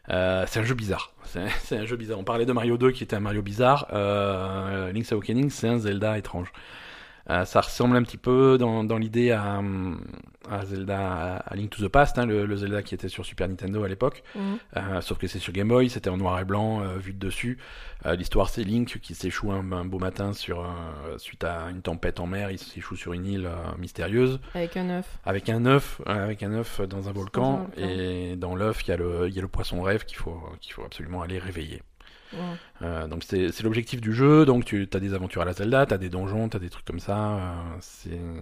Euh, 0.09 0.45
c'est 0.49 0.61
un 0.61 0.65
jeu 0.65 0.75
bizarre. 0.75 1.13
C'est 1.25 1.77
un 1.77 1.85
jeu 1.85 1.97
bizarre. 1.97 2.19
On 2.19 2.25
parlait 2.25 2.47
de 2.47 2.53
Mario 2.53 2.79
2 2.79 2.93
qui 2.93 3.03
était 3.03 3.17
un 3.17 3.21
Mario 3.21 3.43
bizarre. 3.43 3.89
Euh, 3.93 4.93
Link's 4.93 5.13
Awakening, 5.13 5.51
c'est 5.51 5.69
un 5.69 5.79
Zelda 5.79 6.17
étrange. 6.17 6.53
Euh, 7.29 7.45
ça 7.45 7.61
ressemble 7.61 7.97
un 7.97 8.03
petit 8.03 8.18
peu 8.18 8.57
dans, 8.59 8.85
dans 8.85 8.99
l'idée 8.99 9.33
à, 9.33 9.61
à 10.49 10.64
Zelda, 10.64 11.37
à, 11.37 11.57
Link 11.57 11.70
to 11.70 11.85
the 11.85 11.89
Past, 11.89 12.18
hein, 12.18 12.27
le, 12.27 12.47
le 12.47 12.57
Zelda 12.57 12.83
qui 12.83 12.95
était 12.95 13.09
sur 13.09 13.24
Super 13.27 13.49
Nintendo 13.49 13.83
à 13.83 13.89
l'époque. 13.89 14.22
Mhm. 14.35 14.59
Euh, 14.77 15.01
sauf 15.01 15.18
que 15.18 15.27
c'est 15.27 15.41
sur 15.41 15.53
Game 15.53 15.68
Boy, 15.68 15.91
c'était 15.91 16.11
en 16.11 16.16
noir 16.16 16.39
et 16.39 16.45
blanc, 16.45 16.83
euh, 16.83 16.99
vu 16.99 17.12
de 17.12 17.18
dessus. 17.18 17.59
L'histoire, 18.05 18.51
c'est 18.51 18.62
Link 18.62 19.01
qui 19.01 19.16
s'échoue 19.16 19.51
un, 19.51 19.72
un 19.72 19.85
beau 19.85 19.99
matin 19.99 20.33
sur, 20.33 20.64
suite 21.16 21.43
à 21.43 21.70
une 21.70 21.83
tempête 21.83 22.20
en 22.20 22.27
mer. 22.29 22.53
Il 22.53 22.59
s'échoue 22.59 22.95
sur 22.95 23.14
une 23.14 23.27
île 23.27 23.51
mystérieuse 23.79 24.39
Avec 24.55 24.77
un 24.77 24.89
œuf. 24.91 25.18
avec 25.24 25.49
un 25.49 25.66
œuf, 25.66 26.01
avec 26.07 26.45
un 26.45 26.53
œuf 26.53 26.81
dans 26.83 27.09
un 27.09 27.12
volcan. 27.12 27.53
Dans 27.53 27.59
un 27.59 27.64
volcan. 27.64 27.81
Et 27.83 28.37
dans 28.37 28.55
l'œuf, 28.55 28.87
il 28.87 28.91
y 28.91 28.93
a 28.93 28.97
le, 28.97 29.27
il 29.27 29.35
y 29.35 29.41
a 29.41 29.43
le 29.43 29.49
poisson 29.49 29.83
rêve 29.83 30.05
qu'il 30.05 30.18
faut, 30.18 30.41
qu'il 30.61 30.72
faut 30.72 30.85
absolument 30.85 31.22
aller 31.22 31.41
réveiller. 31.41 31.83
Euh, 32.83 33.07
donc 33.09 33.22
c'est 33.24 33.62
l'objectif 33.62 34.01
du 34.01 34.12
jeu. 34.12 34.45
Donc 34.45 34.64
tu 34.64 34.89
as 34.93 35.01
des 35.01 35.14
aventures 35.14 35.43
à 35.43 35.45
la 35.45 35.53
Zelda, 35.53 35.87
tu 35.87 35.95
as 35.95 35.99
des 35.99 36.09
donjons, 36.09 36.49
tu 36.49 36.57
as 36.57 36.61
des 36.61 36.70
trucs 36.70 36.85
comme 36.85 37.01
ça. 37.01 37.41
euh, 38.09 38.41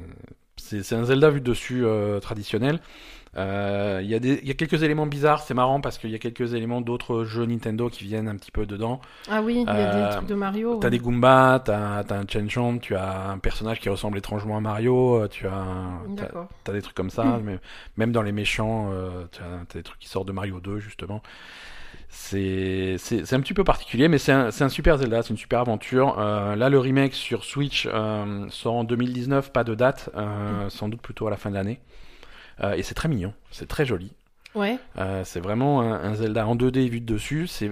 c'est 0.56 0.94
un 0.94 1.04
Zelda 1.04 1.30
vu 1.30 1.40
de 1.40 1.44
dessus 1.44 1.84
euh, 1.84 2.20
traditionnel. 2.20 2.80
Euh, 3.36 4.00
Il 4.02 4.08
y, 4.08 4.14
a 4.14 4.18
y 4.18 4.54
quelques 4.54 4.82
éléments 4.84 5.06
bizarres, 5.06 5.42
c'est 5.42 5.54
marrant 5.54 5.80
parce 5.80 5.98
qu'il 5.98 6.10
y 6.10 6.14
a 6.14 6.18
quelques 6.18 6.54
éléments 6.54 6.80
d'autres 6.80 7.24
jeux 7.24 7.44
Nintendo 7.44 7.90
qui 7.90 8.04
viennent 8.04 8.28
un 8.28 8.36
petit 8.36 8.52
peu 8.52 8.64
dedans. 8.64 9.00
Ah 9.28 9.42
oui, 9.42 9.64
il 9.66 9.66
y 9.66 9.68
a 9.68 9.74
Euh, 9.74 10.08
des 10.08 10.16
trucs 10.16 10.28
de 10.28 10.34
Mario. 10.34 10.76
T'as 10.76 10.86
ouais. 10.86 10.90
des 10.92 10.98
Goombas, 10.98 11.60
t'as 11.60 12.04
as 12.08 12.14
un 12.14 12.26
Chen 12.28 12.78
tu 12.80 12.94
as 12.94 13.30
un 13.30 13.38
personnage 13.38 13.80
qui 13.80 13.88
ressemble 13.88 14.18
étrangement 14.18 14.56
à 14.56 14.60
Mario, 14.60 15.26
tu 15.28 15.46
as, 15.48 16.72
des 16.72 16.82
trucs 16.82 16.94
comme 16.94 17.10
ça, 17.10 17.40
mais 17.44 17.58
même 17.96 18.12
dans 18.12 18.22
les 18.22 18.32
méchants, 18.32 18.90
euh, 18.92 19.24
t'as 19.32 19.64
t'as 19.68 19.78
des 19.80 19.82
trucs 19.82 19.98
qui 19.98 20.08
sortent 20.08 20.28
de 20.28 20.32
Mario 20.32 20.60
2 20.60 20.78
justement. 20.78 21.20
C'est 22.14 23.32
un 23.32 23.40
petit 23.40 23.54
peu 23.54 23.64
particulier, 23.64 24.06
mais 24.06 24.18
c'est 24.18 24.32
un, 24.32 24.68
super 24.68 24.98
Zelda, 24.98 25.22
c'est 25.22 25.30
une 25.30 25.36
super 25.36 25.58
aventure. 25.58 26.16
Euh, 26.18 26.54
là, 26.54 26.68
le 26.68 26.78
remake 26.78 27.12
sur 27.12 27.44
Switch 27.44 27.88
euh, 27.92 28.46
sort 28.50 28.74
en 28.74 28.84
2019, 28.84 29.52
pas 29.52 29.64
de 29.64 29.74
date, 29.74 30.10
euh, 30.14 30.70
sans 30.70 30.88
doute 30.88 31.02
plutôt 31.02 31.26
à 31.26 31.30
la 31.30 31.36
fin 31.36 31.50
de 31.50 31.56
l'année. 31.56 31.80
Et 32.76 32.84
c'est 32.84 32.94
très 32.94 33.08
mignon, 33.08 33.34
c'est 33.50 33.66
très 33.66 33.84
joli. 33.84 34.12
Ouais. 34.54 34.78
C'est 35.24 35.40
vraiment 35.40 35.82
un, 35.82 35.92
un 35.92 36.14
Zelda 36.14 36.46
en 36.46 36.54
2D 36.54 36.88
vu 36.88 37.00
de 37.00 37.12
dessus. 37.12 37.48
C'est 37.48 37.68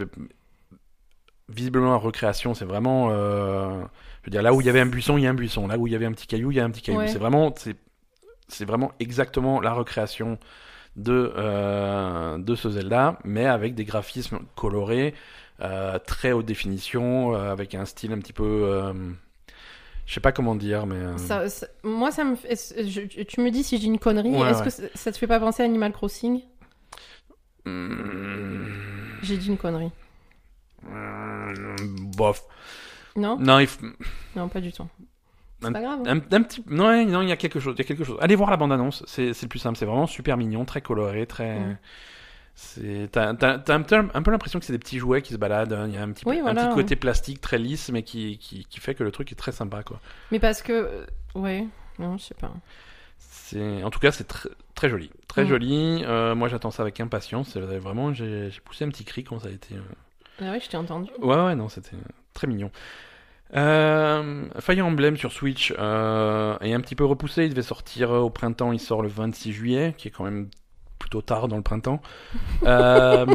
visiblement 1.49 1.95
en 1.95 2.01
recréation. 2.01 2.55
C'est 2.55 2.64
vraiment, 2.64 3.11
je 3.11 4.24
veux 4.24 4.30
dire, 4.30 4.43
là 4.43 4.53
où 4.53 4.61
il 4.61 4.66
y 4.66 4.70
avait 4.70 4.80
un 4.80 4.86
buisson, 4.86 5.18
il 5.18 5.22
y 5.22 5.26
a 5.28 5.30
un 5.30 5.34
buisson. 5.34 5.68
Là 5.68 5.78
où 5.78 5.86
il 5.86 5.93
y 5.93 5.97
avait 5.97 6.07
un 6.07 6.12
petit 6.12 6.26
caillou, 6.26 6.51
il 6.51 6.57
y 6.57 6.61
a 6.61 6.64
un 6.64 6.70
petit 6.70 6.82
caillou. 6.82 6.99
Ouais. 6.99 7.09
C'est 7.09 7.20
vraiment, 7.20 7.55
c'est, 8.53 8.64
vraiment 8.64 8.92
exactement 9.00 9.61
la 9.61 9.72
recréation 9.72 10.38
de 10.96 11.32
euh, 11.36 12.38
de 12.38 12.55
ce 12.55 12.68
Zelda, 12.70 13.18
mais 13.24 13.46
avec 13.46 13.74
des 13.74 13.84
graphismes 13.84 14.40
colorés, 14.57 15.14
euh, 15.62 15.98
très 15.98 16.32
haute 16.32 16.46
définition, 16.46 17.34
euh, 17.34 17.50
avec 17.53 17.74
un 17.74 17.84
style 17.86 18.12
un 18.12 18.18
petit 18.18 18.32
peu, 18.34 18.92
je 20.07 20.12
sais 20.14 20.20
pas 20.20 20.32
comment 20.32 20.55
dire, 20.55 20.84
mais 20.86 21.16
Ça, 21.18 21.48
ça- 21.48 21.66
moi, 21.82 22.11
ça 22.11 22.24
me 22.24 22.34
fait- 22.36 22.55
je- 22.86 23.22
tu 23.22 23.40
me 23.40 23.50
dis 23.50 23.62
si 23.64 23.78
j'ai 23.78 23.86
une 23.86 23.98
connerie. 23.98 24.30
Ouais, 24.36 24.50
Est-ce 24.50 24.59
ouais. 24.59 24.88
que 24.92 24.98
ça, 24.98 25.12
te 25.12 25.16
fait 25.16 25.26
pas 25.26 25.40
penser 25.40 25.62
à 25.62 25.66
Animal 25.66 25.92
Crossing? 25.92 26.42
Hmm, 27.64 28.66
J'ai 29.22 29.36
dit 29.36 29.48
une 29.48 29.57
connerie. 29.57 29.92
hmm, 30.84 32.11
bof. 32.16 32.42
Non? 33.16 33.36
Non, 33.38 33.59
il 33.61 33.66
faut- 33.66 33.86
Non, 34.36 34.48
pas 34.48 34.61
du 34.61 34.72
tout. 34.72 34.86
C'est 35.62 35.68
Un- 35.68 35.72
pas 35.72 35.80
grave. 35.80 36.00
Un, 36.06 36.16
un 36.18 36.42
petit 36.42 36.62
non 36.66 36.92
il 37.22 37.28
y 37.28 37.32
a 37.32 37.36
quelque 37.36 37.58
chose 37.60 37.74
il 37.76 37.78
y 37.78 37.84
a 37.84 37.88
quelque 37.88 38.04
chose 38.04 38.18
allez 38.20 38.34
voir 38.36 38.50
la 38.50 38.56
bande 38.58 38.72
annonce 38.72 39.02
c'est 39.06 39.28
le 39.40 39.48
plus 39.48 39.58
simple 39.58 39.78
c'est 39.78 39.86
vraiment 39.86 40.06
super 40.06 40.36
mignon 40.36 40.64
très 40.64 40.80
coloré 40.82 41.26
très 41.26 41.58
Mm. 41.60 41.76
t'as 43.10 43.28
un, 43.30 43.82
peu- 43.82 44.30
l'impression 44.30 44.58
que 44.58 44.64
c'est 44.66 44.72
des 44.74 44.78
petits 44.78 44.98
jouets 44.98 45.22
qui 45.22 45.32
se 45.32 45.38
baladent 45.38 45.72
hein. 45.72 45.86
il 45.88 45.94
y 45.94 45.96
a 45.96 46.02
un 46.02 46.10
petit, 46.12 46.24
un 46.28 46.54
petit 46.54 46.74
côté 46.74 46.96
plastique 46.96 47.40
très 47.40 47.58
lisse 47.58 47.90
mais 47.90 48.02
qui, 48.02 48.36
qui 48.38 48.66
qui 48.68 48.78
fait 48.80 48.94
que 48.94 49.02
le 49.04 49.10
truc 49.10 49.32
est 49.32 49.36
très 49.36 49.52
sympa 49.52 49.82
quoi 49.82 50.00
Mais 50.30 50.38
parce 50.38 50.60
que. 50.62 50.72
euh, 50.72 51.06
Ouais. 51.34 51.66
Non, 51.98 52.18
je 52.18 52.24
sais 52.24 52.34
pas. 52.34 52.52
en 53.84 53.90
tout 53.90 53.98
cas 54.00 54.12
c'est 54.12 54.24
très 54.28 54.50
très 54.74 54.88
joli 54.90 55.10
très 55.28 55.44
Mm. 55.44 55.48
joli 55.48 56.04
Euh, 56.04 56.34
moi 56.34 56.48
j'attends 56.48 56.70
ça 56.70 56.82
avec 56.82 57.00
impatience 57.00 57.56
vraiment 57.56 58.12
j'ai 58.12 58.50
j'ai 58.50 58.60
poussé 58.60 58.84
un 58.84 58.88
petit 58.88 59.04
cri 59.04 59.24
quand 59.24 59.38
ça 59.38 59.48
a 59.48 59.50
été 59.50 59.74
euh, 59.74 59.80
Ah 60.40 60.52
oui, 60.52 60.60
je 60.62 60.68
t'ai 60.68 60.76
entendu. 60.76 61.10
Ouais, 61.20 61.36
ouais, 61.44 61.54
non, 61.54 61.68
c'était 61.68 61.96
très 62.34 62.46
mignon. 62.46 62.70
Euh, 63.55 64.44
Fire 64.61 64.86
Emblem 64.86 65.16
sur 65.16 65.32
Switch 65.32 65.74
euh, 65.78 66.57
est 66.61 66.72
un 66.72 66.80
petit 66.80 66.94
peu 66.94 67.05
repoussé. 67.05 67.44
Il 67.44 67.50
devait 67.50 67.62
sortir 67.62 68.11
euh, 68.12 68.20
au 68.20 68.30
printemps. 68.30 68.72
Il 68.72 68.80
sort 68.80 69.03
le 69.03 69.09
26 69.09 69.53
juillet, 69.53 69.94
qui 69.96 70.09
est 70.09 70.11
quand 70.11 70.24
même 70.24 70.48
plutôt 70.98 71.22
tard 71.22 71.48
dans 71.48 71.57
le 71.57 71.62
printemps. 71.62 72.00
Euh, 72.64 73.26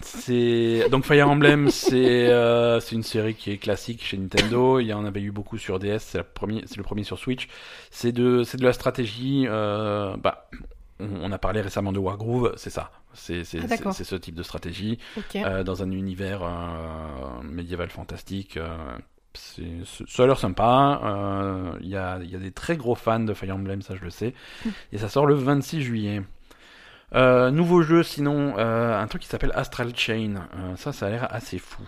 c'est 0.00 0.88
donc 0.90 1.04
Fire 1.04 1.30
Emblem, 1.30 1.70
c'est 1.70 2.28
euh, 2.28 2.80
une 2.90 3.04
série 3.04 3.34
qui 3.34 3.52
est 3.52 3.58
classique 3.58 4.02
chez 4.04 4.16
Nintendo. 4.18 4.80
Il 4.80 4.86
y 4.86 4.92
en 4.92 5.04
avait 5.04 5.20
eu 5.20 5.30
beaucoup 5.30 5.56
sur 5.56 5.78
DS. 5.78 5.98
C'est 6.00 6.18
le 6.18 6.82
premier 6.82 7.04
sur 7.04 7.18
Switch. 7.18 7.48
C'est 7.90 8.10
de 8.12 8.42
c'est 8.42 8.58
de 8.58 8.64
la 8.64 8.72
stratégie. 8.72 9.46
euh, 9.48 10.16
bah, 10.16 10.48
on, 11.00 11.30
a 11.30 11.38
parlé 11.38 11.60
récemment 11.60 11.92
de 11.92 11.98
Wargroove. 11.98 12.54
C'est 12.56 12.70
ça. 12.70 12.90
C'est 13.12 13.42
Ah, 13.84 13.92
ce 13.92 14.14
type 14.16 14.34
de 14.34 14.42
stratégie 14.42 14.98
euh, 15.36 15.62
dans 15.62 15.82
un 15.82 15.90
univers 15.90 16.42
euh, 16.42 17.42
médiéval 17.42 17.90
fantastique. 17.90 18.56
euh, 18.56 18.76
ça 19.34 20.22
a 20.22 20.26
l'air 20.26 20.38
sympa. 20.38 21.00
Il 21.80 21.88
y, 21.88 21.96
a, 21.96 22.18
il 22.22 22.30
y 22.30 22.36
a 22.36 22.38
des 22.38 22.52
très 22.52 22.76
gros 22.76 22.94
fans 22.94 23.20
de 23.20 23.34
Fire 23.34 23.54
Emblem, 23.54 23.82
ça 23.82 23.94
je 23.94 24.02
le 24.02 24.10
sais. 24.10 24.34
Et 24.92 24.98
ça 24.98 25.08
sort 25.08 25.26
le 25.26 25.34
26 25.34 25.82
juillet. 25.82 26.22
Nouveau 27.14 27.82
jeu, 27.82 28.02
sinon, 28.02 28.56
un 28.56 29.06
truc 29.06 29.22
qui 29.22 29.28
s'appelle 29.28 29.52
Astral 29.54 29.94
Chain. 29.94 30.48
Ça, 30.76 30.92
ça 30.92 31.06
a 31.06 31.10
l'air 31.10 31.28
assez 31.34 31.58
fou. 31.58 31.82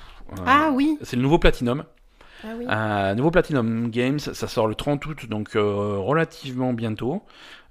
Ah 0.46 0.70
oui. 0.72 0.98
C'est 1.02 1.16
le 1.16 1.22
nouveau 1.22 1.38
Platinum. 1.38 1.84
Ah 2.44 2.48
oui. 2.56 3.16
Nouveau 3.16 3.30
Platinum 3.30 3.90
Games, 3.90 4.18
ça 4.18 4.46
sort 4.46 4.68
le 4.68 4.74
30 4.74 5.04
août, 5.06 5.26
donc 5.28 5.56
euh, 5.56 5.96
relativement 5.98 6.72
bientôt, 6.72 7.24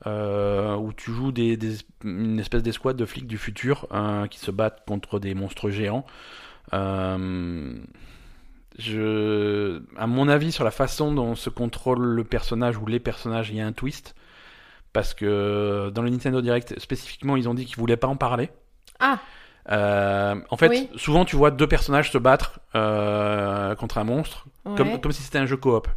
euh, 0.05 0.75
où 0.75 0.93
tu 0.93 1.11
joues 1.11 1.31
des, 1.31 1.57
des- 1.57 1.77
une 2.03 2.39
espèce 2.39 2.61
d'escouade 2.63 2.95
de 2.97 3.05
flics 3.05 3.27
du 3.27 3.37
futur 3.37 3.87
euh, 3.91 4.27
qui 4.27 4.39
se 4.39 4.51
battent 4.51 4.83
contre 4.87 5.19
des 5.19 5.33
monstres 5.33 5.69
géants. 5.69 6.05
Euh, 6.73 7.73
je, 8.77 9.81
à 9.97 10.05
mon 10.07 10.27
avis, 10.27 10.51
sur 10.51 10.63
la 10.63 10.71
façon 10.71 11.11
dont 11.13 11.35
se 11.35 11.49
contrôle 11.49 11.99
le 12.03 12.23
personnage 12.23 12.77
ou 12.77 12.85
les 12.85 12.99
personnages, 12.99 13.49
il 13.49 13.55
y 13.55 13.61
a 13.61 13.65
un 13.65 13.71
twist. 13.73 14.13
Parce 14.93 15.13
que 15.13 15.89
dans 15.93 16.01
le 16.01 16.09
Nintendo 16.09 16.41
Direct, 16.41 16.79
spécifiquement, 16.79 17.35
ils 17.35 17.49
ont 17.49 17.53
dit 17.53 17.65
qu'ils 17.65 17.77
voulaient 17.77 17.97
pas 17.97 18.07
en 18.07 18.15
parler. 18.15 18.49
Ah, 18.99 19.19
Euh, 19.69 20.35
en 20.49 20.55
fait, 20.55 20.69
Oui. 20.69 20.89
souvent 20.95 21.25
tu 21.25 21.35
vois 21.35 21.51
deux 21.51 21.67
personnages 21.67 22.09
se 22.09 22.17
battre 22.17 22.61
euh, 22.73 23.75
contre 23.75 23.97
un 23.97 24.05
monstre, 24.05 24.45
ouais. 24.65 24.75
comme, 24.77 25.01
comme 25.01 25.11
si 25.11 25.21
c'était 25.21 25.39
un 25.39 25.45
jeu 25.45 25.57
coop. 25.57 25.89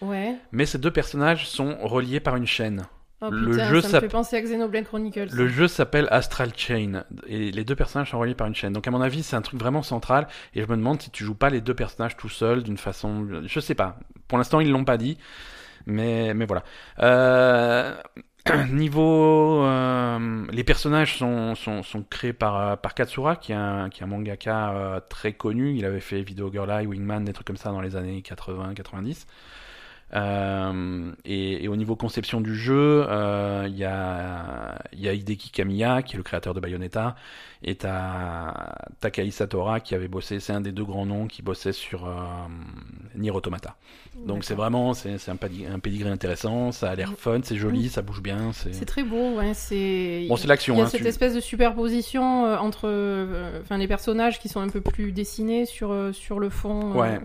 Ouais. 0.00 0.36
Mais 0.52 0.64
ces 0.64 0.78
deux 0.78 0.92
personnages 0.92 1.48
sont 1.48 1.76
reliés 1.82 2.20
par 2.20 2.36
une 2.36 2.46
chaîne. 2.46 2.86
Oh, 3.20 3.30
Le 3.30 3.52
jeu 3.52 3.80
ça 3.80 3.88
me 3.88 3.92
s'app- 3.92 4.00
fait 4.02 4.08
penser 4.08 4.36
à 4.36 4.40
Xenoblade 4.42 4.84
Chronicles. 4.84 5.28
Le 5.32 5.48
jeu 5.48 5.66
s'appelle 5.66 6.06
Astral 6.10 6.52
Chain 6.56 7.04
et 7.26 7.50
les 7.50 7.64
deux 7.64 7.74
personnages 7.74 8.10
sont 8.12 8.18
reliés 8.18 8.36
par 8.36 8.46
une 8.46 8.54
chaîne. 8.54 8.72
Donc 8.72 8.86
à 8.86 8.90
mon 8.92 9.00
avis, 9.00 9.22
c'est 9.24 9.34
un 9.34 9.42
truc 9.42 9.58
vraiment 9.58 9.82
central 9.82 10.28
et 10.54 10.62
je 10.62 10.66
me 10.68 10.76
demande 10.76 11.02
si 11.02 11.10
tu 11.10 11.24
joues 11.24 11.34
pas 11.34 11.50
les 11.50 11.60
deux 11.60 11.74
personnages 11.74 12.16
tout 12.16 12.28
seul 12.28 12.62
d'une 12.62 12.78
façon, 12.78 13.26
je 13.44 13.60
sais 13.60 13.74
pas. 13.74 13.98
Pour 14.28 14.38
l'instant, 14.38 14.60
ils 14.60 14.70
l'ont 14.70 14.84
pas 14.84 14.98
dit, 14.98 15.18
mais 15.86 16.32
mais 16.34 16.46
voilà. 16.46 16.62
Euh... 17.00 17.94
Niveau, 18.70 19.62
euh, 19.64 20.46
les 20.50 20.64
personnages 20.64 21.18
sont, 21.18 21.54
sont, 21.54 21.82
sont 21.82 22.02
créés 22.02 22.32
par, 22.32 22.56
euh, 22.56 22.76
par 22.76 22.94
Katsura, 22.94 23.36
qui 23.36 23.52
est 23.52 23.56
un, 23.56 23.90
qui 23.90 24.00
est 24.00 24.04
un 24.04 24.06
mangaka 24.06 24.70
euh, 24.70 25.00
très 25.06 25.34
connu. 25.34 25.74
Il 25.76 25.84
avait 25.84 26.00
fait 26.00 26.22
Video 26.22 26.50
Girl 26.50 26.70
Eye, 26.70 26.86
Wingman, 26.86 27.24
des 27.24 27.34
trucs 27.34 27.46
comme 27.46 27.58
ça 27.58 27.70
dans 27.72 27.82
les 27.82 27.94
années 27.94 28.22
80-90. 28.26 29.26
Euh, 30.14 31.12
et, 31.24 31.64
et 31.64 31.68
au 31.68 31.76
niveau 31.76 31.94
conception 31.96 32.40
du 32.40 32.54
jeu, 32.54 33.04
euh, 33.08 33.66
il 33.68 33.76
y, 33.76 33.84
a, 33.84 34.78
y 34.96 35.08
a 35.08 35.12
Hideki 35.12 35.50
Kamiya, 35.50 36.02
qui 36.02 36.14
est 36.14 36.16
le 36.16 36.22
créateur 36.22 36.54
de 36.54 36.60
Bayonetta, 36.60 37.14
et 37.62 37.74
t'as 37.74 38.74
Takai 39.00 39.30
Satora, 39.30 39.80
qui 39.80 39.94
avait 39.94 40.08
bossé, 40.08 40.40
c'est 40.40 40.52
un 40.52 40.60
des 40.62 40.72
deux 40.72 40.84
grands 40.84 41.04
noms 41.06 41.26
qui 41.26 41.42
bossait 41.42 41.72
sur 41.72 42.06
euh, 42.06 42.14
Nier 43.16 43.30
Automata. 43.30 43.76
Donc 44.26 44.44
c'est 44.44 44.54
vraiment, 44.54 44.94
c'est 44.94 45.18
c'est 45.18 45.30
un, 45.30 45.38
un 45.72 45.78
pédigré 45.78 46.10
intéressant, 46.10 46.72
ça 46.72 46.90
a 46.90 46.94
l'air 46.94 47.12
fun, 47.16 47.40
c'est 47.42 47.56
joli, 47.56 47.88
ça 47.88 48.02
bouge 48.02 48.22
bien. 48.22 48.52
C'est 48.52 48.72
C'est 48.72 48.84
très 48.86 49.04
beau, 49.04 49.34
ouais. 49.36 49.52
C'est. 49.54 50.26
Bon, 50.28 50.36
c'est 50.36 50.48
l'action, 50.48 50.74
Il 50.74 50.78
y 50.78 50.80
a 50.80 50.84
hein, 50.84 50.88
cette 50.88 51.02
tu- 51.02 51.06
espèce 51.06 51.34
de 51.34 51.40
superposition 51.40 52.46
euh, 52.46 52.56
entre, 52.56 52.88
euh, 52.88 53.60
enfin, 53.62 53.76
les 53.78 53.86
personnages 53.86 54.40
qui 54.40 54.48
sont 54.48 54.60
un 54.60 54.68
peu 54.68 54.80
plus 54.80 55.12
dessinés 55.12 55.66
sur 55.66 55.92
euh, 55.92 56.12
sur 56.12 56.40
le 56.40 56.48
fond. 56.48 56.92
euh, 56.94 56.98
Ouais. 56.98 57.20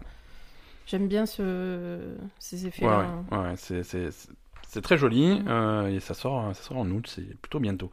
J'aime 0.86 1.08
bien 1.08 1.26
ce 1.26 2.00
ces 2.40 2.68
effets-là. 2.68 3.08
ouais, 3.32 3.38
ouais, 3.38 3.54
c'est- 3.56 4.82
très 4.82 4.98
joli 4.98 5.42
euh, 5.48 5.88
et 5.88 6.00
ça 6.00 6.14
sort, 6.14 6.54
ça 6.56 6.64
sort 6.64 6.78
en 6.78 6.90
août, 6.90 7.06
c'est 7.08 7.36
plutôt 7.42 7.60
bientôt. 7.60 7.92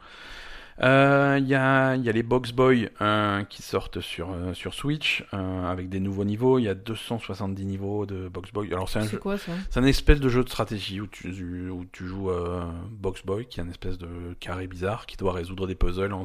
Euh, 0.81 1.37
Il 1.39 1.47
y, 1.47 1.53
a, 1.53 1.95
il 1.95 2.03
y 2.03 2.09
a 2.09 2.11
les 2.11 2.23
Box 2.23 2.53
Boy 2.53 2.89
euh, 3.01 3.43
qui 3.43 3.61
sortent 3.61 3.99
sur, 4.01 4.31
euh, 4.31 4.53
sur 4.55 4.73
Switch 4.73 5.23
euh, 5.33 5.65
avec 5.71 5.89
des 5.89 5.99
nouveaux 5.99 6.23
niveaux. 6.23 6.57
Il 6.57 6.63
y 6.63 6.69
a 6.69 6.73
270 6.73 7.65
niveaux 7.65 8.07
de 8.07 8.27
Box 8.29 8.51
Boy. 8.51 8.73
Alors 8.73 8.89
c'est 8.89 8.97
un 8.99 9.07
jeu, 9.07 9.19
quoi 9.19 9.37
ça? 9.37 9.51
C'est 9.69 9.79
un 9.79 9.83
espèce 9.85 10.19
de 10.19 10.27
jeu 10.29 10.43
de 10.43 10.49
stratégie 10.49 10.99
où 10.99 11.05
tu, 11.07 11.69
où 11.69 11.85
tu 11.91 12.07
joues 12.07 12.31
euh, 12.31 12.63
Box 12.89 13.23
Boy, 13.23 13.45
qui 13.45 13.59
est 13.59 13.63
un 13.63 13.69
espèce 13.69 13.99
de 13.99 14.07
carré 14.39 14.65
bizarre, 14.65 15.05
qui 15.05 15.17
doit 15.17 15.33
résoudre 15.33 15.67
des 15.67 15.75
puzzles 15.75 16.13
en, 16.13 16.23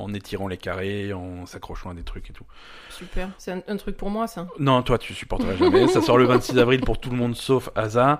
en 0.00 0.12
étirant 0.14 0.48
les 0.48 0.56
carrés, 0.56 1.12
en 1.12 1.46
s'accrochant 1.46 1.90
à 1.90 1.94
des 1.94 2.02
trucs 2.02 2.30
et 2.30 2.32
tout. 2.32 2.44
Super. 2.90 3.28
C'est 3.38 3.52
un, 3.52 3.62
un 3.68 3.76
truc 3.76 3.96
pour 3.96 4.10
moi, 4.10 4.26
ça. 4.26 4.46
Non, 4.58 4.82
toi, 4.82 4.98
tu 4.98 5.14
supporteras 5.14 5.56
jamais. 5.56 5.86
Ça 5.88 6.00
sort 6.02 6.18
le 6.18 6.24
26 6.24 6.58
avril 6.58 6.80
pour 6.80 6.98
tout 6.98 7.10
le 7.10 7.16
monde 7.16 7.34
sauf 7.36 7.70
Asa, 7.74 8.18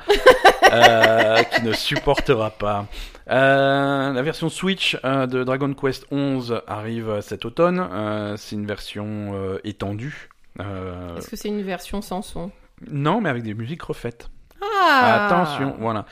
euh, 0.73 1.43
qui 1.45 1.63
ne 1.63 1.73
supportera 1.73 2.51
pas. 2.51 2.87
Euh, 3.31 4.13
la 4.13 4.23
version 4.23 4.49
Switch 4.49 4.99
euh, 5.05 5.27
de 5.27 5.45
Dragon 5.45 5.73
Quest 5.75 6.07
11 6.11 6.63
arrive 6.67 7.21
cet 7.21 7.45
automne. 7.45 8.37
C'est 8.37 8.57
une 8.57 8.67
version 8.67 9.59
étendue. 9.65 10.29
Est-ce 10.59 11.29
que 11.31 11.37
c'est 11.37 11.49
une 11.49 11.63
version 11.63 12.03
sans 12.03 12.23
son? 12.23 12.51
Non, 12.91 13.21
mais 13.21 13.29
avec 13.31 13.43
des 13.43 13.55
musiques 13.55 13.83
refaites. 13.83 14.29
Ah 14.63 15.27
Attention, 15.27 15.77
voilà. 15.79 16.05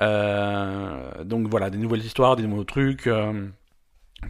Euh, 0.00 1.24
donc 1.24 1.46
voilà, 1.48 1.70
des 1.70 1.78
nouvelles 1.78 2.04
histoires, 2.04 2.36
des 2.36 2.44
nouveaux 2.46 2.64
trucs. 2.64 3.06
euh, 3.06 3.46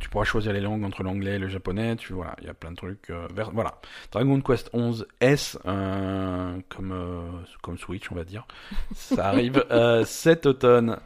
tu 0.00 0.08
pourras 0.08 0.24
choisir 0.24 0.52
les 0.52 0.60
langues 0.60 0.84
entre 0.84 1.02
l'anglais 1.02 1.32
et 1.36 1.38
le 1.38 1.48
japonais. 1.48 1.96
Tu 1.96 2.12
voilà, 2.12 2.34
il 2.40 2.46
y 2.46 2.50
a 2.50 2.54
plein 2.54 2.70
de 2.72 2.76
trucs. 2.76 3.10
euh, 3.10 3.26
vers- 3.34 3.50
voilà, 3.52 3.74
Dragon 4.10 4.40
Quest 4.40 4.70
11 4.72 5.06
S, 5.20 5.58
euh, 5.66 6.56
comme 6.68 6.92
euh, 6.92 7.20
comme 7.62 7.78
Switch, 7.78 8.10
on 8.10 8.14
va 8.14 8.24
dire. 8.24 8.46
Ça 8.94 9.28
arrive 9.28 9.64
euh, 9.70 10.04
cet 10.04 10.46
automne. 10.46 10.98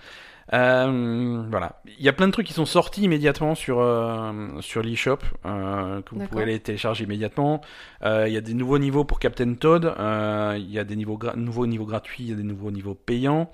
Euh, 0.52 1.42
voilà, 1.50 1.82
il 1.98 2.04
y 2.04 2.08
a 2.08 2.12
plein 2.12 2.28
de 2.28 2.32
trucs 2.32 2.46
qui 2.46 2.52
sont 2.52 2.66
sortis 2.66 3.02
immédiatement 3.02 3.56
sur 3.56 3.80
euh, 3.80 4.60
sur 4.60 4.80
l'eShop 4.80 5.18
euh, 5.44 6.00
que 6.02 6.14
vous 6.14 6.20
pouvez 6.28 6.44
les 6.46 6.60
télécharger 6.60 7.02
immédiatement. 7.04 7.62
Euh, 8.04 8.26
Il 8.28 8.32
y 8.32 8.36
a 8.36 8.40
des 8.40 8.54
nouveaux 8.54 8.78
niveaux 8.78 9.04
pour 9.04 9.18
Captain 9.18 9.54
Toad. 9.54 9.84
euh, 9.98 10.54
Il 10.56 10.70
y 10.70 10.78
a 10.78 10.84
des 10.84 10.94
niveaux 10.94 11.18
nouveaux 11.34 11.66
niveaux 11.66 11.84
gratuits, 11.86 12.22
il 12.24 12.30
y 12.30 12.32
a 12.32 12.36
des 12.36 12.44
nouveaux 12.44 12.70
niveaux 12.70 12.94
payants. 12.94 13.50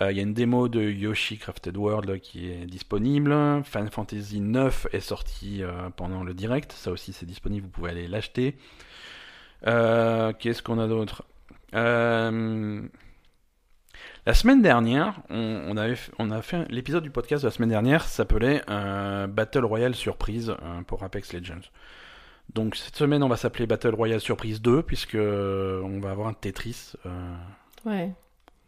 Euh, 0.00 0.10
Il 0.12 0.16
y 0.16 0.20
a 0.20 0.22
une 0.22 0.34
démo 0.34 0.68
de 0.68 0.80
Yoshi 0.82 1.38
Crafted 1.38 1.76
World 1.76 2.20
qui 2.20 2.50
est 2.50 2.66
disponible. 2.66 3.34
Final 3.64 3.90
Fantasy 3.90 4.40
9 4.40 4.86
est 4.92 5.00
sorti 5.00 5.62
euh, 5.62 5.90
pendant 5.96 6.22
le 6.24 6.34
direct. 6.34 6.72
Ça 6.72 6.90
aussi, 6.90 7.12
c'est 7.12 7.26
disponible. 7.26 7.66
Vous 7.66 7.72
pouvez 7.72 7.90
aller 7.90 8.08
l'acheter. 8.08 8.56
Euh, 9.66 10.32
Qu'est-ce 10.38 10.62
qu'on 10.62 10.78
a 10.78 10.86
d'autre? 10.88 11.24
La 14.26 14.34
semaine 14.34 14.60
dernière, 14.62 15.20
on, 15.30 15.76
avait, 15.76 15.96
on 16.18 16.30
a 16.30 16.42
fait 16.42 16.66
l'épisode 16.70 17.02
du 17.02 17.10
podcast 17.10 17.42
de 17.42 17.48
la 17.48 17.52
semaine 17.52 17.70
dernière 17.70 18.04
s'appelait 18.04 18.62
Battle 18.66 19.64
Royale 19.64 19.94
Surprise 19.94 20.54
pour 20.86 21.02
Apex 21.02 21.32
Legends. 21.32 21.68
Donc 22.54 22.76
cette 22.76 22.96
semaine, 22.96 23.22
on 23.22 23.28
va 23.28 23.36
s'appeler 23.36 23.66
Battle 23.66 23.94
Royale 23.94 24.20
Surprise 24.20 24.60
2 24.60 24.82
puisque 24.82 25.14
on 25.16 26.00
va 26.00 26.10
avoir 26.10 26.28
un 26.28 26.34
Tetris. 26.34 26.92
Ouais. 27.86 28.12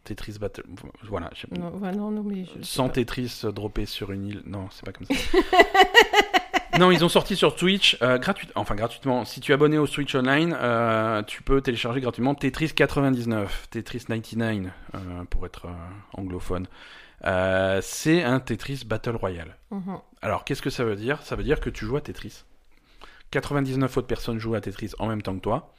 Tetris 0.03 0.37
Battle. 0.39 0.63
Voilà. 1.03 1.29
je. 1.33 1.47
Non, 1.59 1.75
ouais, 1.77 1.91
non, 1.91 2.11
non, 2.11 2.23
mais 2.23 2.45
je 2.45 2.51
sais 2.51 2.59
Sans. 2.63 2.89
Tetris 2.89 3.41
euh, 3.43 3.51
droppé 3.51 3.85
sur 3.85 4.11
une 4.11 4.25
île. 4.25 4.43
Non, 4.45 4.67
c'est 4.71 4.85
pas 4.85 4.91
comme 4.91 5.07
ça. 5.07 5.13
non, 6.79 6.91
ils 6.91 7.03
ont 7.05 7.09
sorti 7.09 7.35
sur 7.35 7.55
Twitch 7.55 7.97
euh, 8.01 8.17
gratuit... 8.17 8.47
enfin 8.55 8.75
gratuitement. 8.75 9.25
Si 9.25 9.39
tu 9.39 9.51
es 9.51 9.55
abonné 9.55 9.77
au 9.77 9.85
Switch 9.85 10.13
Online, 10.15 10.55
euh, 10.59 11.23
tu 11.23 11.43
peux 11.43 11.61
télécharger 11.61 12.01
gratuitement 12.01 12.35
Tetris 12.35 12.71
99, 12.73 13.67
Tetris 13.69 14.05
99 14.07 14.71
euh, 14.95 15.23
pour 15.29 15.45
être 15.45 15.67
euh, 15.67 15.69
anglophone. 16.13 16.67
C'est 17.81 18.23
un 18.23 18.39
Tetris 18.39 18.83
Battle 18.85 19.15
Royale. 19.15 19.57
Mhm. 19.71 19.99
Alors, 20.21 20.43
qu'est-ce 20.43 20.61
que 20.61 20.69
ça 20.69 20.83
veut 20.83 20.95
dire? 20.95 21.21
Ça 21.21 21.35
veut 21.35 21.43
dire 21.43 21.59
que 21.59 21.69
tu 21.69 21.85
joues 21.85 21.97
à 21.97 22.01
Tetris. 22.01 22.43
99 23.33 23.97
autres 23.97 24.07
personnes 24.07 24.37
jouent 24.37 24.53
à 24.53 24.61
Tetris 24.61 24.91
en 24.99 25.07
même 25.07 25.23
temps 25.23 25.33
que 25.33 25.41
toi. 25.41 25.73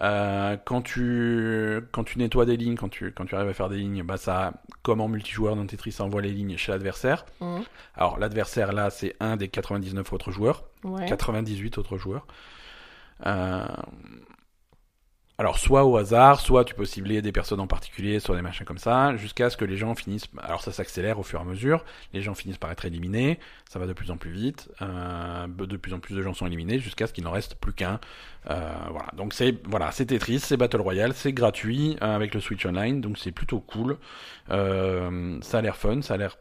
Euh, 0.00 0.56
quand, 0.64 0.80
tu, 0.80 1.80
quand 1.92 2.04
tu 2.04 2.18
nettoies 2.18 2.46
des 2.46 2.56
lignes, 2.56 2.76
quand 2.76 2.88
tu, 2.88 3.12
quand 3.12 3.26
tu 3.26 3.34
arrives 3.34 3.50
à 3.50 3.52
faire 3.52 3.68
des 3.68 3.76
lignes, 3.76 4.02
bah 4.02 4.16
ça, 4.16 4.54
comme 4.82 5.02
en 5.02 5.08
multijoueur 5.08 5.56
dans 5.56 5.66
Tetris, 5.66 5.92
ça 5.92 6.04
envoie 6.04 6.22
les 6.22 6.32
lignes 6.32 6.56
chez 6.56 6.72
l'adversaire. 6.72 7.26
Alors, 7.94 8.18
l'adversaire, 8.18 8.72
là, 8.72 8.88
c'est 8.88 9.14
un 9.20 9.36
des 9.36 9.48
99 9.48 10.10
autres 10.14 10.30
joueurs. 10.30 10.64
Ouais. 10.84 11.04
98 11.06 11.76
autres 11.76 11.98
joueurs. 11.98 12.26
Euh, 13.26 13.66
Alors, 15.38 15.58
soit 15.58 15.84
au 15.84 15.98
hasard, 15.98 16.40
soit 16.40 16.64
tu 16.64 16.74
peux 16.74 16.86
cibler 16.86 17.20
des 17.20 17.30
personnes 17.30 17.60
en 17.60 17.66
particulier, 17.66 18.20
soit 18.20 18.36
des 18.36 18.42
machins 18.42 18.64
comme 18.64 18.78
ça, 18.78 19.14
jusqu'à 19.16 19.50
ce 19.50 19.58
que 19.58 19.66
les 19.66 19.76
gens 19.76 19.94
finissent. 19.94 20.28
Alors, 20.38 20.62
ça 20.62 20.72
s'accélère 20.72 21.18
au 21.18 21.22
fur 21.22 21.40
et 21.40 21.42
à 21.42 21.44
mesure. 21.44 21.84
Les 22.14 22.22
gens 22.22 22.34
finissent 22.34 22.56
par 22.56 22.72
être 22.72 22.86
éliminés. 22.86 23.38
Ça 23.68 23.78
va 23.78 23.86
de 23.86 23.92
plus 23.92 24.10
en 24.10 24.16
plus 24.16 24.30
vite. 24.30 24.70
Euh, 24.80 25.46
de 25.46 25.76
plus 25.76 25.92
en 25.92 26.00
plus 26.00 26.14
de 26.14 26.22
gens 26.22 26.32
sont 26.32 26.46
éliminés 26.46 26.78
jusqu'à 26.78 27.06
ce 27.06 27.12
qu'il 27.12 27.24
n'en 27.24 27.32
reste 27.32 27.54
plus 27.56 27.74
qu'un. 27.74 28.00
Euh, 28.48 28.72
voilà. 28.90 29.08
Donc, 29.14 29.34
c'est 29.34 29.56
voilà, 29.68 29.92
c'est 29.92 30.06
Tetris, 30.06 30.40
c'est 30.40 30.56
Battle 30.56 30.80
Royale, 30.80 31.12
c'est 31.12 31.34
gratuit 31.34 31.98
euh, 32.00 32.16
avec 32.16 32.32
le 32.34 32.40
Switch 32.40 32.64
Online. 32.64 33.02
Donc, 33.02 33.18
c'est 33.18 33.32
plutôt 33.32 33.60
cool. 33.60 33.98
Ça 34.48 35.58
a 35.58 35.60
l'air 35.60 35.76
fun. 35.76 36.00
Ça 36.00 36.14
a 36.14 36.16
l'air. 36.16 36.38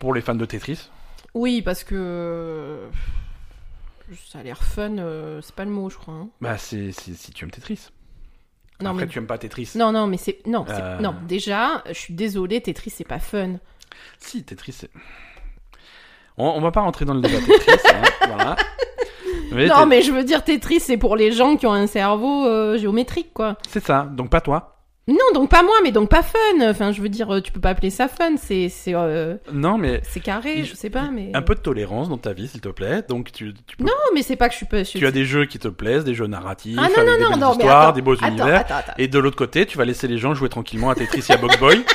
Pour 0.00 0.12
les 0.12 0.22
fans 0.22 0.34
de 0.34 0.44
Tetris, 0.44 0.90
Oui, 1.34 1.62
parce 1.62 1.84
que. 1.84 2.88
Ça 4.28 4.40
a 4.40 4.42
l'air 4.42 4.62
fun, 4.62 4.98
euh, 4.98 5.40
c'est 5.42 5.54
pas 5.54 5.64
le 5.64 5.70
mot, 5.70 5.88
je 5.90 5.96
crois. 5.96 6.14
hein. 6.14 6.28
bah, 6.40 6.58
c'est 6.58 6.90
c'est- 6.92 7.14
si 7.14 7.30
tu 7.32 7.44
aimes 7.44 7.50
Tetris. 7.50 7.88
Non, 8.82 8.90
Après, 8.90 9.04
mais... 9.04 9.08
tu 9.12 9.18
aimes 9.18 9.26
pas 9.26 9.38
Tetris. 9.38 9.72
non, 9.76 9.92
non, 9.92 10.06
mais 10.06 10.16
c'est. 10.16 10.44
Non, 10.46 10.64
c'est- 10.66 10.74
Euh. 10.80 10.98
non, 11.00 11.14
déjà, 11.28 11.84
je 11.88 11.92
suis 11.94 12.14
désolée, 12.14 12.60
Tetris, 12.60 12.90
c'est 12.90 13.04
pas 13.06 13.18
fun. 13.18 13.56
Si, 14.18 14.42
Tetris, 14.42 14.72
c'est. 14.72 14.90
On, 16.38 16.46
on 16.48 16.60
va 16.60 16.70
pas 16.72 16.80
rentrer 16.80 17.04
dans 17.04 17.14
le 17.14 17.20
débat 17.20 17.38
Tetris, 17.40 17.78
hein, 17.94 18.02
voilà. 18.26 18.56
Mais 19.52 19.66
non, 19.66 19.84
mais 19.86 20.02
je 20.02 20.10
veux 20.12 20.24
dire, 20.24 20.42
Tetris, 20.44 20.80
c'est 20.80 20.96
pour 20.96 21.14
les 21.16 21.30
gens 21.32 21.56
qui 21.56 21.66
ont 21.66 21.72
un 21.72 21.86
cerveau 21.86 22.46
euh, 22.46 22.78
géométrique, 22.78 23.32
quoi. 23.34 23.56
C'est 23.68 23.84
ça, 23.84 24.08
donc 24.10 24.30
pas 24.30 24.40
toi. 24.40 24.79
Non, 25.10 25.16
donc 25.34 25.50
pas 25.50 25.62
moi, 25.62 25.74
mais 25.82 25.90
donc 25.92 26.08
pas 26.08 26.22
fun. 26.22 26.38
Enfin, 26.62 26.92
je 26.92 27.02
veux 27.02 27.08
dire, 27.08 27.34
euh, 27.34 27.40
tu 27.40 27.50
peux 27.50 27.60
pas 27.60 27.70
appeler 27.70 27.90
ça 27.90 28.06
fun, 28.06 28.36
c'est 28.36 28.68
c'est 28.68 28.94
euh, 28.94 29.34
Non, 29.52 29.76
mais 29.76 30.00
c'est 30.04 30.20
carré, 30.20 30.54
Il- 30.58 30.64
je 30.64 30.74
sais 30.74 30.88
pas, 30.90 31.08
mais. 31.12 31.30
un 31.34 31.42
peu 31.42 31.54
de 31.56 31.60
tolérance 31.60 32.08
dans 32.08 32.16
ta 32.18 32.32
vie, 32.32 32.46
s'il 32.48 32.60
te 32.60 32.68
plaît. 32.68 33.02
Donc 33.08 33.32
tu, 33.32 33.52
tu, 33.66 33.76
peux- 33.76 33.84
Non, 33.84 33.92
mais 34.14 34.22
c'est 34.22 34.36
pas 34.36 34.46
que 34.48 34.52
je 34.52 34.58
suis 34.58 34.66
pas. 34.66 34.84
tu 34.84 35.04
as 35.06 35.10
des 35.10 35.24
jeux 35.24 35.46
qui 35.46 35.58
te 35.58 35.68
plaisent, 35.68 36.04
des 36.04 36.14
jeux 36.14 36.26
narratifs, 36.28 36.78
Ah 36.78 36.88
non, 36.88 36.94
avec 36.96 36.98
non, 37.08 37.14
des 37.16 37.20
non, 37.22 37.30
belles 37.48 37.56
histoires, 37.58 37.82
attends, 37.82 37.92
des 37.96 38.02
beaux 38.02 38.12
attends, 38.14 38.28
univers. 38.28 38.60
attends, 38.60 38.76
attends. 38.76 38.92
Et 38.98 39.08
de 39.08 39.18
l'autre 39.18 39.36
côté, 39.36 39.66
tu 39.66 39.76
vas 39.78 39.84
laisser 39.84 40.06
les 40.06 40.18
gens 40.18 40.32
jouer 40.34 40.48
tranquillement 40.48 40.90
à 40.90 40.94
Tetris 40.94 41.24
et 41.28 41.32
à 41.32 41.36
Box 41.38 41.58
Boy. 41.58 41.84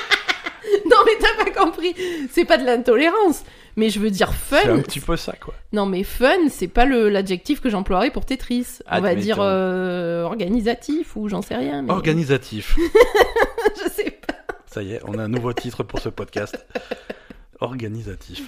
Non, 0.88 0.98
mais 1.06 1.14
t'as 1.20 1.44
pas 1.46 1.52
compris. 1.52 1.96
C'est 2.32 2.46
pas 2.46 2.58
de 2.58 2.66
l'intolérance. 2.66 3.44
Mais 3.78 3.90
je 3.90 4.00
veux 4.00 4.10
dire 4.10 4.32
C'est 4.50 4.62
fun. 4.62 4.76
un 4.76 4.80
petit 4.82 5.00
peu 5.02 5.18
ça, 5.18 5.34
quoi. 5.34 5.54
Non, 5.74 5.86
mais 5.86 6.04
fun, 6.04 6.48
c'est 6.50 6.68
pas 6.70 6.86
l'adjectif 6.86 7.60
que 7.62 7.70
j'emploierais 7.70 8.10
pour 8.12 8.26
Tetris. 8.26 8.80
On 8.88 9.02
va 9.02 9.10
Admettons. 9.10 9.20
dire 9.22 9.38
euh, 9.42 10.24
organisatif 10.24 11.16
ou 11.18 11.28
j'en 11.28 11.42
sais 11.42 11.56
rien. 11.56 11.82
Mais... 11.82 11.92
Organisatif. 11.92 12.78
je 13.84 13.90
sais 13.90 14.12
pas. 14.26 14.36
Ça 14.68 14.82
y 14.82 14.94
est, 14.94 15.02
on 15.06 15.18
a 15.20 15.24
un 15.24 15.28
nouveau 15.28 15.52
titre 15.54 15.84
pour 15.84 16.00
ce 16.00 16.10
podcast. 16.10 16.66
Organisatif. 17.60 18.44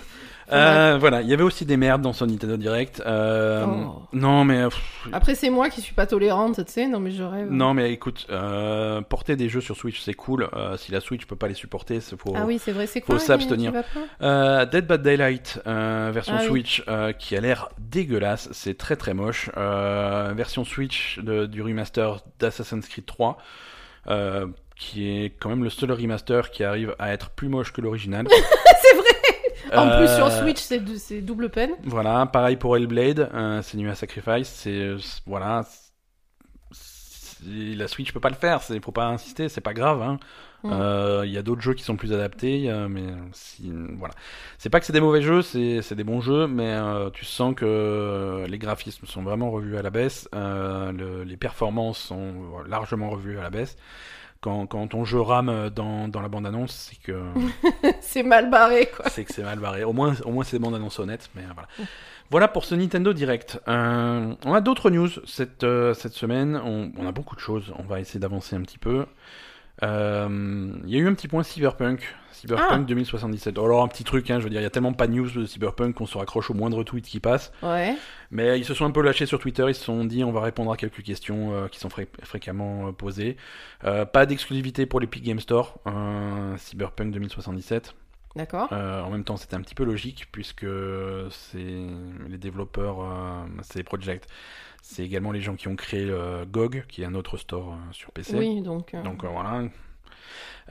Voilà. 0.50 0.94
Euh, 0.94 0.98
voilà, 0.98 1.22
il 1.22 1.28
y 1.28 1.34
avait 1.34 1.44
aussi 1.44 1.66
des 1.66 1.76
merdes 1.78 2.02
dans 2.02 2.14
son 2.14 2.26
Nintendo 2.26 2.56
Direct. 2.58 3.02
Euh, 3.06 3.66
Oh. 3.68 4.02
Non, 4.14 4.44
mais 4.46 4.64
pff, 4.64 5.08
Après, 5.12 5.36
c'est 5.36 5.50
moi 5.50 5.70
qui 5.70 5.82
suis 5.82 5.94
pas 5.94 6.06
tolérante, 6.08 6.66
tu 6.66 6.72
sais. 6.72 6.88
Non, 6.88 7.00
mais 7.00 7.12
je 7.12 7.24
rêve. 7.24 7.48
Non, 7.52 7.74
mais 7.74 7.92
écoute, 7.92 8.28
euh, 8.30 9.02
porter 9.02 9.36
des 9.36 9.50
jeux 9.50 9.60
sur 9.62 9.76
Switch, 9.76 10.00
c'est 10.02 10.14
cool. 10.14 10.50
Si 10.78 10.92
la 10.92 11.02
Switch 11.02 11.26
peut 11.26 11.36
pas 11.36 11.48
les 11.48 11.54
supporter, 11.54 12.00
c'est 12.02 12.20
faut. 12.20 12.34
Ah 12.36 12.46
oui, 12.46 12.60
c'est 12.60 12.72
vrai, 12.72 12.88
c'est 12.88 13.04
faut 13.04 13.18
s'abstenir. 13.20 13.72
Dead 14.22 14.88
by 14.88 14.98
Daylight, 15.00 15.60
version 15.66 16.36
Ah. 16.38 16.44
Switch, 16.44 16.84
qui 17.20 17.36
a 17.36 17.42
l'air 17.42 17.70
dégueulasse. 17.80 18.50
C'est 18.52 18.78
très 18.78 18.96
très 18.96 19.14
moche. 19.14 19.50
Version 19.56 20.64
Switch 20.64 21.20
de- 21.20 21.46
du 21.46 21.62
remaster 21.62 22.20
d'Assassin's 22.40 22.88
Creed 22.88 23.06
3. 23.06 23.38
euh, 24.10 24.48
qui 24.80 25.10
est 25.10 25.32
quand 25.38 25.50
même 25.50 25.64
le 25.66 25.70
seul 25.70 25.92
remaster 25.92 26.50
qui 26.52 26.64
arrive 26.64 26.96
à 27.00 27.12
être 27.12 27.32
plus 27.32 27.50
moche 27.50 27.74
que 27.74 27.82
l'original. 27.82 28.26
c'est 28.82 28.96
vrai 28.96 29.07
En 29.76 29.98
plus, 29.98 30.08
sur 30.16 30.28
Euh, 30.28 30.42
Switch, 30.42 30.60
c'est 30.62 31.22
double 31.22 31.50
peine. 31.50 31.72
Voilà, 31.84 32.26
pareil 32.26 32.56
pour 32.56 32.76
Hellblade, 32.78 33.30
euh, 33.34 33.62
c'est 33.62 33.78
nu 33.78 33.90
à 33.90 33.96
Sacrifice, 33.96 34.48
c'est 34.48 34.98
c'est- 35.00 35.22
voilà, 35.26 35.64
la 37.46 37.88
Switch 37.88 38.12
peut 38.14 38.20
pas 38.20 38.30
le 38.30 38.36
faire, 38.36 38.62
faut 38.64 38.92
pas 38.92 39.06
insister, 39.08 39.48
c'est 39.50 39.62
pas 39.62 39.74
grave. 39.74 40.02
hein. 40.02 40.20
Mm. 40.64 40.70
Euh, 40.74 41.24
Il 41.26 41.32
y 41.32 41.38
a 41.38 41.44
d'autres 41.44 41.62
jeux 41.62 41.76
qui 41.76 41.84
sont 41.84 41.96
plus 41.96 42.12
adaptés, 42.14 42.70
euh, 42.70 42.88
mais 42.90 43.04
si, 43.32 43.72
voilà, 43.98 44.14
c'est 44.58 44.70
pas 44.72 44.80
que 44.80 44.86
c'est 44.88 44.94
des 44.94 45.00
mauvais 45.02 45.22
jeux, 45.22 45.42
c'est 45.44 45.94
des 45.94 46.04
bons 46.04 46.20
jeux, 46.20 46.48
mais 46.48 46.72
euh, 46.74 47.10
tu 47.12 47.26
sens 47.26 47.54
que 47.56 48.46
les 48.50 48.58
graphismes 48.58 49.06
sont 49.06 49.22
vraiment 49.22 49.52
revus 49.52 49.78
à 49.78 49.84
la 49.84 49.92
baisse, 49.92 50.28
euh, 50.34 50.92
le- 50.92 51.24
les 51.24 51.38
performances 51.38 52.00
sont 52.00 52.34
largement 52.68 53.10
revues 53.12 53.38
à 53.38 53.44
la 53.44 53.50
baisse. 53.52 53.78
Quand, 54.48 54.66
quand 54.66 54.88
ton 54.88 55.04
jeu 55.04 55.20
rame 55.20 55.70
dans, 55.76 56.08
dans 56.08 56.22
la 56.22 56.30
bande-annonce, 56.30 56.72
c'est 56.90 57.02
que 57.02 57.22
c'est 58.00 58.24
mal 58.24 58.50
barré, 58.50 58.86
quoi. 58.96 59.10
c'est 59.10 59.26
que 59.26 59.34
c'est 59.34 59.44
mal 59.44 59.60
barré. 59.60 59.84
Au 59.84 59.92
moins, 59.92 60.14
au 60.24 60.32
moins 60.32 60.46
c'est 60.46 60.58
des 60.58 60.64
bandes 60.64 60.74
annonces 60.76 61.00
honnêtes, 61.00 61.30
mais 61.36 61.42
voilà. 61.54 61.68
Voilà 62.30 62.48
pour 62.48 62.64
ce 62.64 62.74
Nintendo 62.74 63.12
Direct. 63.12 63.60
Euh, 63.68 64.34
on 64.46 64.54
a 64.54 64.62
d'autres 64.62 64.90
news 64.90 65.10
cette, 65.26 65.66
euh, 65.66 65.94
cette 65.94 66.14
semaine. 66.14 66.56
On, 66.64 66.92
on 66.98 67.06
a 67.06 67.12
beaucoup 67.12 67.36
de 67.36 67.42
choses. 67.42 67.74
On 67.78 67.84
va 67.84 68.00
essayer 68.00 68.22
d'avancer 68.22 68.56
un 68.56 68.62
petit 68.62 68.78
peu. 68.78 69.06
Euh, 69.84 70.72
Il 70.86 70.90
y 70.90 70.96
a 70.96 71.00
eu 71.00 71.08
un 71.10 71.14
petit 71.14 71.28
point 71.28 71.44
Cyberpunk. 71.44 72.16
Cyberpunk 72.38 72.70
Ah. 72.72 72.86
2077. 72.88 73.58
Alors 73.58 73.84
un 73.84 73.88
petit 73.88 74.04
truc, 74.04 74.30
hein, 74.32 74.40
je 74.40 74.44
veux 74.46 74.50
dire, 74.50 74.60
il 74.62 74.64
y 74.64 74.68
a 74.68 74.70
tellement 74.70 74.94
pas 74.94 75.08
de 75.08 75.14
news 75.14 75.30
de 75.30 75.46
Cyberpunk 75.46 75.96
qu'on 75.96 76.06
se 76.06 76.18
raccroche 76.18 76.50
au 76.50 76.54
moindre 76.54 76.84
tweet 76.84 77.06
qui 77.06 77.20
passe. 77.20 77.52
Ouais. 77.64 77.96
Mais 78.32 78.60
ils 78.60 78.66
se 78.66 78.74
sont 78.74 78.86
un 78.86 78.92
peu 78.92 79.02
lâchés 79.02 79.26
sur 79.26 79.40
Twitter, 79.40 79.66
ils 79.68 79.76
se 79.76 79.84
sont 79.84 80.06
dit 80.06 80.24
on 80.24 80.32
va 80.32 80.42
répondre 80.42 80.72
à 80.72 80.78
quelques 80.78 81.02
questions 81.04 81.54
euh, 81.54 81.68
qui 81.68 81.80
sont 81.80 81.90
fré- 81.90 82.08
fréquemment 82.24 82.88
euh, 82.88 82.92
posées. 82.92 83.38
Euh, 83.84 84.06
pas 84.06 84.26
d'exclusivité 84.26 84.86
pour 84.86 85.00
l'Epic 85.00 85.24
Game 85.24 85.40
Store, 85.40 85.80
Cyberpunk 86.58 87.12
2077. 87.12 87.94
D'accord. 88.36 88.72
En 88.72 89.10
même 89.10 89.24
temps, 89.24 89.36
c'était 89.38 89.56
un 89.56 89.62
petit 89.62 89.74
peu 89.74 89.84
logique 89.84 90.28
puisque 90.32 90.66
c'est 91.32 91.58
les 92.30 92.38
développeurs, 92.38 92.98
c'est 93.62 93.82
Project. 93.84 94.28
C'est 94.84 95.04
également 95.04 95.32
les 95.32 95.42
gens 95.42 95.56
qui 95.56 95.68
ont 95.68 95.76
créé 95.76 96.08
euh, 96.10 96.46
GOG, 96.46 96.86
qui 96.88 97.02
est 97.02 97.06
un 97.06 97.16
autre 97.16 97.36
store 97.38 97.74
euh, 97.74 97.92
sur 97.92 98.12
PC. 98.12 98.38
Oui, 98.38 98.62
donc. 98.62 98.94
euh, 98.94 99.02
Donc 99.02 99.26
voilà. 99.26 99.64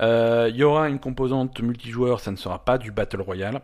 Euh, 0.01 0.49
Il 0.51 0.57
y 0.57 0.65
aura 0.65 0.89
une 0.89 0.99
composante 0.99 1.61
multijoueur, 1.61 2.21
ça 2.21 2.31
ne 2.31 2.37
sera 2.37 2.65
pas 2.65 2.79
du 2.79 2.91
Battle 2.93 3.21
Royale. 3.21 3.61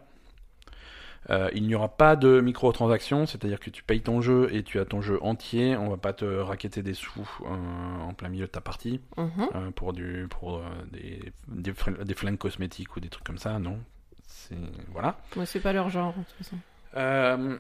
Euh, 1.31 1.49
il 1.55 1.67
n'y 1.69 1.75
aura 1.77 1.89
pas 1.89 2.17
de 2.17 2.41
microtransactions, 2.41 3.27
c'est-à-dire 3.27 3.61
que 3.61 3.71
tu 3.71 3.85
payes 3.85 4.01
ton 4.01 4.21
jeu 4.21 4.49
et 4.53 4.65
tu 4.65 4.81
as 4.81 4.85
ton 4.85 5.01
jeu 5.01 5.23
entier. 5.23 5.77
On 5.77 5.89
va 5.89 5.97
pas 5.97 6.13
te 6.13 6.25
raqueter 6.25 6.83
des 6.83 6.95
sous 6.95 7.29
euh, 7.43 8.01
en 8.01 8.13
plein 8.13 8.29
milieu 8.29 8.47
de 8.47 8.51
ta 8.51 8.61
partie 8.61 9.01
mhm. 9.17 9.49
euh, 9.55 9.71
pour, 9.71 9.93
du, 9.93 10.27
pour 10.29 10.63
des, 10.91 11.33
des, 11.47 11.73
fringues- 11.73 12.03
des 12.03 12.15
flingues 12.15 12.39
cosmétiques 12.39 12.97
ou 12.97 13.01
des 13.01 13.09
trucs 13.09 13.25
comme 13.25 13.39
ça, 13.39 13.59
non. 13.61 13.79
C'est 14.27 14.57
voilà. 14.91 15.17
Ouais, 15.37 15.47
c'est 15.47 15.61
pas 15.61 15.73
leur 15.73 15.91
genre, 15.91 16.13
de 16.15 16.25
toute 16.25 16.45
façon. 16.45 16.57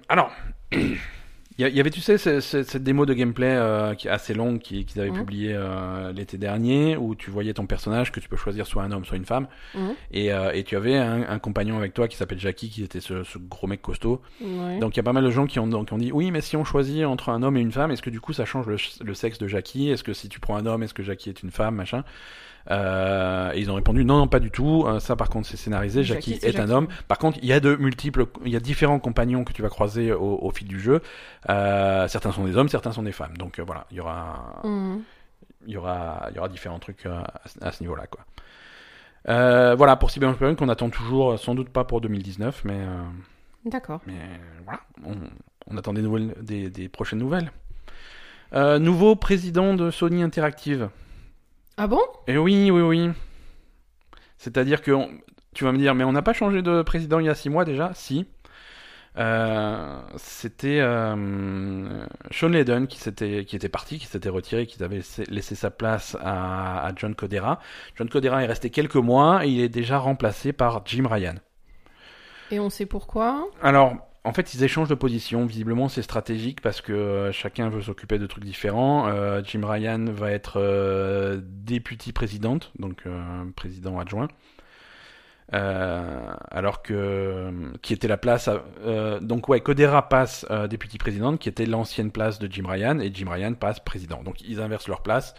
Alors, 0.08 0.32
il 1.58 1.68
y, 1.68 1.80
avait, 1.80 1.90
tu 1.90 2.00
sais, 2.00 2.18
ce- 2.18 2.40
ce- 2.40 2.62
cette 2.62 2.82
démo 2.82 3.04
de 3.06 3.14
gameplay 3.14 3.46
euh, 3.50 3.94
qui 3.94 4.08
est 4.08 4.10
assez 4.10 4.34
longue 4.34 4.58
qui- 4.60 4.84
qu'ils 4.84 5.00
avaient 5.00 5.10
Mhm. 5.10 5.16
publiée 5.18 5.52
euh, 5.54 6.12
l'été 6.12 6.38
dernier, 6.38 6.96
où 6.96 7.14
tu 7.14 7.30
voyais 7.30 7.52
ton 7.54 7.66
personnage 7.66 8.10
que 8.12 8.20
tu 8.20 8.28
peux 8.28 8.36
choisir 8.36 8.66
soit 8.66 8.82
un 8.82 8.90
homme, 8.92 9.04
soit 9.04 9.16
une 9.16 9.24
femme, 9.24 9.46
Mhm. 9.74 9.94
et, 10.12 10.32
euh, 10.32 10.52
et 10.52 10.64
tu 10.64 10.76
avais 10.76 10.96
un, 10.96 11.22
un 11.28 11.38
compagnon 11.38 11.76
avec 11.78 11.94
toi 11.94 12.08
qui 12.08 12.16
s'appelle 12.16 12.38
Jackie, 12.40 12.68
qui 12.70 12.82
était 12.82 13.00
ce, 13.00 13.22
ce 13.24 13.38
gros 13.38 13.66
mec 13.66 13.82
costaud. 13.82 14.22
Ouais. 14.40 14.78
Donc 14.78 14.94
il 14.94 14.98
y 14.98 15.00
a 15.00 15.04
pas 15.04 15.12
mal 15.12 15.24
de 15.24 15.30
gens 15.30 15.46
qui 15.46 15.58
ont, 15.58 15.84
qui 15.84 15.92
ont 15.92 15.98
dit, 15.98 16.12
oui, 16.12 16.30
mais 16.30 16.40
si 16.40 16.56
on 16.56 16.64
choisit 16.64 17.04
entre 17.04 17.28
un 17.28 17.42
homme 17.42 17.56
et 17.56 17.60
une 17.60 17.72
femme, 17.72 17.90
est-ce 17.90 18.02
que 18.02 18.10
du 18.10 18.20
coup 18.20 18.32
ça 18.32 18.44
change 18.44 18.66
le, 18.66 18.76
le 19.04 19.14
sexe 19.14 19.38
de 19.38 19.46
Jackie? 19.48 19.90
Est-ce 19.90 20.04
que 20.04 20.12
si 20.14 20.28
tu 20.28 20.40
prends 20.40 20.56
un 20.56 20.66
homme, 20.66 20.82
est-ce 20.82 20.94
que 20.94 21.02
Jackie 21.02 21.28
est 21.28 21.42
une 21.42 21.50
femme, 21.50 21.74
machin 21.74 22.04
Euh, 22.70 23.50
et 23.52 23.60
ils 23.60 23.70
ont 23.70 23.74
répondu 23.74 24.04
non, 24.04 24.18
non, 24.18 24.28
pas 24.28 24.38
du 24.38 24.50
tout. 24.50 24.84
Euh, 24.86 25.00
ça, 25.00 25.16
par 25.16 25.28
contre, 25.30 25.48
c'est 25.48 25.56
scénarisé. 25.56 26.04
Jackie, 26.04 26.38
est 26.42 26.60
un 26.60 26.70
homme. 26.70 26.86
Par 27.08 27.18
contre, 27.18 27.38
il 27.42 27.46
y 27.48 27.52
a 27.52 27.60
de 27.60 27.74
multiples, 27.76 28.26
il 28.44 28.52
y 28.52 28.56
a 28.56 28.60
différents 28.60 28.98
compagnons 29.00 29.44
que 29.44 29.52
tu 29.52 29.62
vas 29.62 29.68
croiser 29.68 30.12
au, 30.12 30.38
au 30.40 30.50
fil 30.50 30.68
du 30.68 30.78
jeu. 30.80 31.00
Euh, 31.50 32.06
certains 32.08 32.30
sont 32.32 32.44
des 32.44 32.56
hommes, 32.56 32.68
certains 32.68 32.92
sont 32.92 33.02
des 33.02 33.12
femmes. 33.12 33.36
Donc 33.36 33.58
euh, 33.58 33.62
voilà, 33.64 33.86
il 33.90 33.96
y 33.96 34.00
aura, 34.00 34.60
Mhm. 34.64 35.02
il 35.66 35.72
y 35.72 35.76
aura, 35.76 36.26
il 36.30 36.36
y 36.36 36.38
aura 36.38 36.48
différents 36.48 36.78
trucs 36.78 37.06
euh, 37.06 37.20
à, 37.20 37.48
ce- 37.48 37.64
à 37.64 37.72
ce 37.72 37.82
niveau-là, 37.82 38.06
quoi. 38.06 38.24
Euh, 39.28 39.74
voilà 39.76 39.96
pour 39.96 40.10
Cyberpunk, 40.10 40.60
on 40.62 40.68
attend 40.68 40.90
toujours, 40.90 41.32
euh, 41.32 41.36
sans 41.36 41.54
doute 41.54 41.68
pas 41.68 41.84
pour 41.84 42.00
2019, 42.00 42.62
mais, 42.64 42.74
euh, 42.80 43.02
D'accord. 43.64 44.00
mais 44.06 44.14
voilà, 44.64 44.80
on, 45.06 45.14
on 45.70 45.76
attend 45.78 45.92
des 45.92 46.02
nouvelles, 46.02 46.34
des, 46.40 46.70
des 46.70 46.88
prochaines 46.88 47.20
nouvelles. 47.20 47.52
Euh, 48.52 48.78
nouveau 48.80 49.14
président 49.16 49.74
de 49.74 49.90
Sony 49.92 50.22
Interactive. 50.22 50.88
Ah 51.76 51.86
bon? 51.86 52.00
Et 52.26 52.36
oui, 52.38 52.70
oui, 52.70 52.80
oui. 52.82 53.10
C'est-à-dire 54.38 54.82
que 54.82 54.90
on- 54.92 55.10
tu 55.54 55.64
vas 55.64 55.72
me 55.72 55.78
dire, 55.78 55.94
mais 55.94 56.04
on 56.04 56.12
n'a 56.12 56.22
pas 56.22 56.32
changé 56.32 56.62
de 56.62 56.82
président 56.82 57.18
il 57.20 57.26
y 57.26 57.28
a 57.28 57.34
six 57.34 57.50
mois 57.50 57.64
déjà? 57.64 57.92
Si. 57.94 58.26
Euh, 59.18 60.00
C'était 60.16 60.80
euh, 60.80 62.06
Sean 62.30 62.48
Layden 62.48 62.86
qui, 62.88 62.98
s'était- 62.98 63.44
qui 63.46 63.56
était 63.56 63.68
parti, 63.70 63.98
qui 63.98 64.06
s'était 64.06 64.28
retiré, 64.30 64.66
qui 64.66 64.82
avait 64.82 64.96
laissé, 64.98 65.24
laissé 65.30 65.54
sa 65.56 65.70
place 65.70 66.16
à, 66.22 66.86
à 66.86 66.92
John 66.96 67.14
Codera. 67.14 67.60
John 67.96 68.08
Codera 68.10 68.42
est 68.44 68.46
resté 68.46 68.70
quelques 68.70 68.96
mois 68.96 69.46
et 69.46 69.50
il 69.50 69.60
est 69.60 69.68
déjà 69.70 69.98
remplacé 69.98 70.52
par 70.52 70.82
Jim 70.86 71.06
Ryan. 71.10 71.36
Et 72.50 72.60
on 72.60 72.70
sait 72.70 72.86
pourquoi? 72.86 73.48
Alors, 73.62 73.96
en 74.24 74.32
fait, 74.32 74.54
ils 74.54 74.62
échangent 74.62 74.88
de 74.88 74.94
position. 74.94 75.44
Visiblement, 75.46 75.88
c'est 75.88 76.02
stratégique 76.02 76.60
parce 76.60 76.80
que 76.80 76.92
euh, 76.92 77.32
chacun 77.32 77.68
veut 77.70 77.82
s'occuper 77.82 78.18
de 78.18 78.26
trucs 78.26 78.44
différents. 78.44 79.08
Euh, 79.08 79.42
Jim 79.44 79.62
Ryan 79.64 80.04
va 80.12 80.30
être 80.30 80.58
euh, 80.60 81.40
député 81.42 82.12
présidente, 82.12 82.72
donc 82.78 83.02
euh, 83.06 83.44
président 83.56 83.98
adjoint. 83.98 84.28
Euh, 85.54 86.32
alors 86.50 86.82
que 86.82 87.52
qui 87.82 87.92
était 87.92 88.08
la 88.08 88.16
place 88.16 88.48
à- 88.48 88.62
donc 89.20 89.48
ouais 89.50 89.60
Codera 89.60 90.08
passe 90.08 90.46
député 90.70 90.96
présidente 90.96 91.38
qui 91.40 91.48
était 91.50 91.66
l'ancienne 91.66 92.10
place 92.10 92.38
de 92.38 92.50
Jim 92.50 92.64
Ryan 92.66 93.00
et 93.00 93.10
Jim 93.12 93.28
Ryan 93.28 93.52
passe 93.52 93.78
président 93.80 94.22
donc 94.22 94.40
ils 94.48 94.60
inversent 94.62 94.88
leur 94.88 95.02
place 95.02 95.34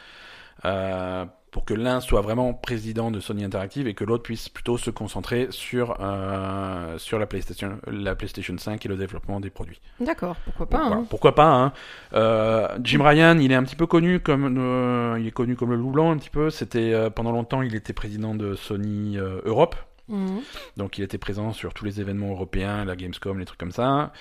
pour 1.54 1.66
que 1.66 1.74
l'un 1.76 2.02
soit 2.02 2.22
vraiment 2.22 2.54
président 2.54 3.12
de 3.12 3.20
Sony 3.20 3.46
Interactive 3.46 3.88
et 3.88 3.94
que 3.94 4.04
l'autre 4.04 4.24
puisse 4.24 4.50
plutôt 4.50 4.78
se 4.78 4.90
concentrer 4.90 5.48
sur 5.52 5.96
euh, 6.02 6.98
sur 6.98 7.20
la 7.20 7.28
PlayStation 7.28 7.80
la 7.88 8.16
PlayStation 8.16 8.58
5 8.58 8.84
et 8.84 8.90
le 8.90 8.98
développement 8.98 9.40
des 9.40 9.52
produits. 9.52 9.80
D'accord, 10.00 10.36
pourquoi 10.44 10.68
pas. 10.68 10.84
Hein. 10.84 11.06
pourquoi 11.10 11.36
pas 11.36 11.54
hein. 11.54 11.74
Euh, 12.14 12.68
Jim 12.84 13.04
Ryan, 13.04 13.38
il 13.38 13.52
est 13.52 13.56
un 13.56 13.64
petit 13.64 13.76
peu 13.76 13.86
connu 13.86 14.20
comme 14.20 14.58
euh, 14.58 15.20
il 15.20 15.28
est 15.28 15.32
connu 15.32 15.56
comme 15.56 15.70
le 15.70 15.78
loup 15.78 15.92
blanc 15.92 16.12
un 16.12 16.18
petit 16.18 16.32
peu. 16.32 16.50
C'était 16.50 16.92
euh, 16.92 17.12
pendant 17.12 17.32
longtemps, 17.32 17.62
il 17.62 17.76
était 17.76 17.94
président 17.94 18.34
de 18.34 18.56
Sony 18.56 19.20
euh, 19.20 19.40
Europe. 19.46 19.76
Mhm. 20.10 20.42
Donc 20.76 20.98
il 20.98 21.04
était 21.04 21.20
présent 21.20 21.54
sur 21.54 21.74
tous 21.76 21.86
les 21.86 22.02
événements 22.02 22.32
européens, 22.32 22.84
la 22.84 22.96
Gamescom, 22.96 23.38
les 23.38 23.46
trucs 23.46 23.60
comme 23.60 23.72
ça. 23.72 24.12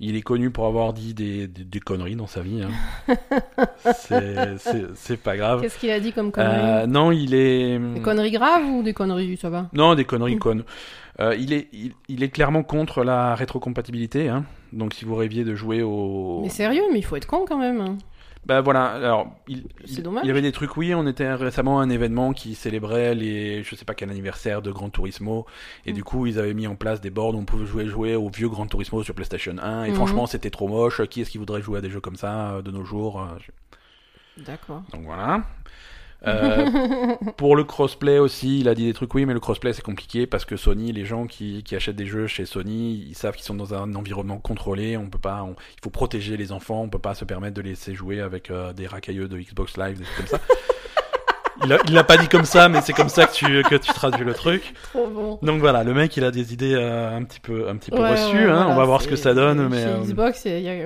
Il 0.00 0.16
est 0.16 0.22
connu 0.22 0.50
pour 0.50 0.66
avoir 0.66 0.92
dit 0.92 1.14
des, 1.14 1.46
des, 1.46 1.64
des 1.64 1.80
conneries 1.80 2.16
dans 2.16 2.26
sa 2.26 2.40
vie. 2.42 2.62
Hein. 2.62 3.14
c'est- 4.94 5.16
pas 5.16 5.36
grave. 5.36 5.60
Qu'est-ce 5.62 5.78
qu'il 5.78 5.90
a 5.90 6.00
dit 6.00 6.12
comme 6.12 6.32
conneries 6.32 6.52
Euh, 6.82 6.86
non, 6.86 7.12
il 7.12 7.34
est. 7.34 7.78
Des 7.78 8.00
conneries 8.00 8.32
graves 8.32 8.64
ou 8.64 8.82
des 8.82 8.92
conneries, 8.92 9.36
ça 9.36 9.50
va? 9.50 9.68
Non, 9.72 9.94
des 9.94 10.04
conneries 10.04 10.36
Mm. 10.36 10.38
connes. 10.40 10.64
Euh, 11.20 11.36
il, 11.38 11.52
est, 11.52 11.68
il, 11.72 11.92
il 12.08 12.22
est 12.24 12.28
clairement 12.28 12.64
contre 12.64 13.04
la 13.04 13.34
rétrocompatibilité. 13.36 14.28
Hein. 14.28 14.44
Donc 14.72 14.94
si 14.94 15.04
vous 15.04 15.14
rêviez 15.14 15.44
de 15.44 15.54
jouer 15.54 15.82
au. 15.82 16.40
Mais 16.42 16.48
sérieux, 16.48 16.82
mais 16.92 16.98
il 16.98 17.04
faut 17.04 17.14
être 17.16 17.26
con 17.28 17.44
quand 17.46 17.58
même. 17.58 17.80
hein. 17.80 17.96
Bah 18.46 18.60
voilà, 18.60 18.84
alors 18.92 19.34
il, 19.48 19.64
C'est 19.86 19.94
il- 19.98 20.02
dommage. 20.02 20.22
il 20.24 20.28
y 20.28 20.30
avait 20.30 20.42
des 20.42 20.52
trucs, 20.52 20.76
oui, 20.76 20.94
on 20.94 21.06
était 21.06 21.32
récemment 21.34 21.80
à 21.80 21.82
un 21.82 21.88
événement 21.88 22.32
qui 22.34 22.54
célébrait 22.54 23.14
les, 23.14 23.62
je 23.62 23.74
sais 23.74 23.84
pas 23.86 23.94
quel 23.94 24.10
anniversaire 24.10 24.60
de 24.60 24.70
Gran 24.70 24.90
Turismo, 24.90 25.46
et 25.86 25.92
Mm. 25.92 25.94
du 25.94 26.04
coup 26.04 26.26
ils 26.26 26.38
avaient 26.38 26.52
mis 26.54 26.66
en 26.66 26.74
place 26.76 27.00
des 27.00 27.08
boards 27.10 27.34
où 27.34 27.38
on 27.38 27.44
pouvait 27.46 27.64
jouer, 27.66 27.86
jouer 27.86 28.14
au 28.16 28.28
vieux 28.28 28.48
Gran 28.50 28.66
Turismo 28.66 29.02
sur 29.02 29.14
PlayStation 29.14 29.56
1, 29.60 29.84
et 29.84 29.88
Mhm. 29.90 29.94
franchement 29.94 30.26
c'était 30.26 30.50
trop 30.50 30.68
moche, 30.68 31.02
qui 31.06 31.22
est-ce 31.22 31.30
qui 31.30 31.38
voudrait 31.38 31.62
jouer 31.62 31.78
à 31.78 31.80
des 31.80 31.88
jeux 31.90 32.00
comme 32.00 32.16
ça 32.16 32.50
euh, 32.56 32.62
de 32.62 32.70
nos 32.70 32.84
jours 32.84 33.22
euh, 33.22 33.26
D'accord. 34.36 34.82
Donc 34.92 35.04
voilà. 35.04 35.42
Euh, 36.26 37.14
pour 37.36 37.56
le 37.56 37.64
crossplay 37.64 38.18
aussi, 38.18 38.60
il 38.60 38.68
a 38.68 38.74
dit 38.74 38.86
des 38.86 38.94
trucs, 38.94 39.12
oui, 39.14 39.26
mais 39.26 39.34
le 39.34 39.40
crossplay 39.40 39.72
c'est 39.72 39.82
compliqué 39.82 40.26
parce 40.26 40.44
que 40.44 40.56
Sony, 40.56 40.92
les 40.92 41.04
gens 41.04 41.26
qui, 41.26 41.62
achètent 41.72 41.96
des 41.96 42.06
jeux 42.06 42.26
chez 42.26 42.46
Sony, 42.46 43.04
ils 43.08 43.14
savent 43.14 43.34
qu'ils 43.34 43.44
sont 43.44 43.54
dans 43.54 43.74
un 43.74 43.94
environnement 43.94 44.38
contrôlé, 44.38 44.96
on 44.96 45.06
peut 45.10 45.18
pas, 45.18 45.42
on- 45.42 45.52
il 45.52 45.80
faut 45.82 45.90
protéger 45.90 46.36
les 46.36 46.52
enfants, 46.52 46.82
on 46.82 46.88
peut 46.88 46.98
pas 46.98 47.14
se 47.14 47.24
permettre 47.24 47.54
de 47.54 47.62
laisser 47.62 47.94
jouer 47.94 48.20
avec 48.20 48.50
euh, 48.50 48.72
des 48.72 48.86
racailleux 48.86 49.28
de 49.28 49.38
Xbox 49.38 49.76
Live, 49.76 49.98
des 49.98 50.04
trucs 50.04 50.16
comme 50.28 50.38
ça. 50.38 50.40
Il, 51.88 51.94
l'a 51.94 52.04
pas 52.04 52.16
dit 52.16 52.28
comme 52.28 52.44
ça, 52.44 52.68
mais 52.68 52.80
c'est 52.82 52.92
comme 52.92 53.08
ça 53.08 53.26
que 53.26 53.32
tu, 53.34 53.62
que 53.62 53.74
tu 53.76 53.92
traduis 53.92 54.24
le 54.24 54.34
truc. 54.34 54.74
Trop 54.92 55.06
bon. 55.08 55.38
Donc 55.42 55.60
voilà, 55.60 55.84
le 55.84 55.94
mec 55.94 56.16
il 56.16 56.24
a 56.24 56.30
des 56.30 56.52
idées 56.52 56.74
euh, 56.74 57.16
un 57.16 57.22
petit 57.24 57.40
peu, 57.40 57.68
un 57.68 57.76
petit 57.76 57.90
peu 57.90 58.00
Ouais, 58.00 58.10
reçues, 58.12 58.36
ouais, 58.36 58.42
hein, 58.44 58.54
voilà, 58.64 58.68
on 58.70 58.74
va 58.76 58.84
voir 58.84 59.02
ce 59.02 59.08
que 59.08 59.16
ça 59.16 59.34
donne, 59.34 59.68
mais 59.68 59.78
Chez 59.82 59.88
euh, 59.88 59.98
Xbox, 60.00 60.40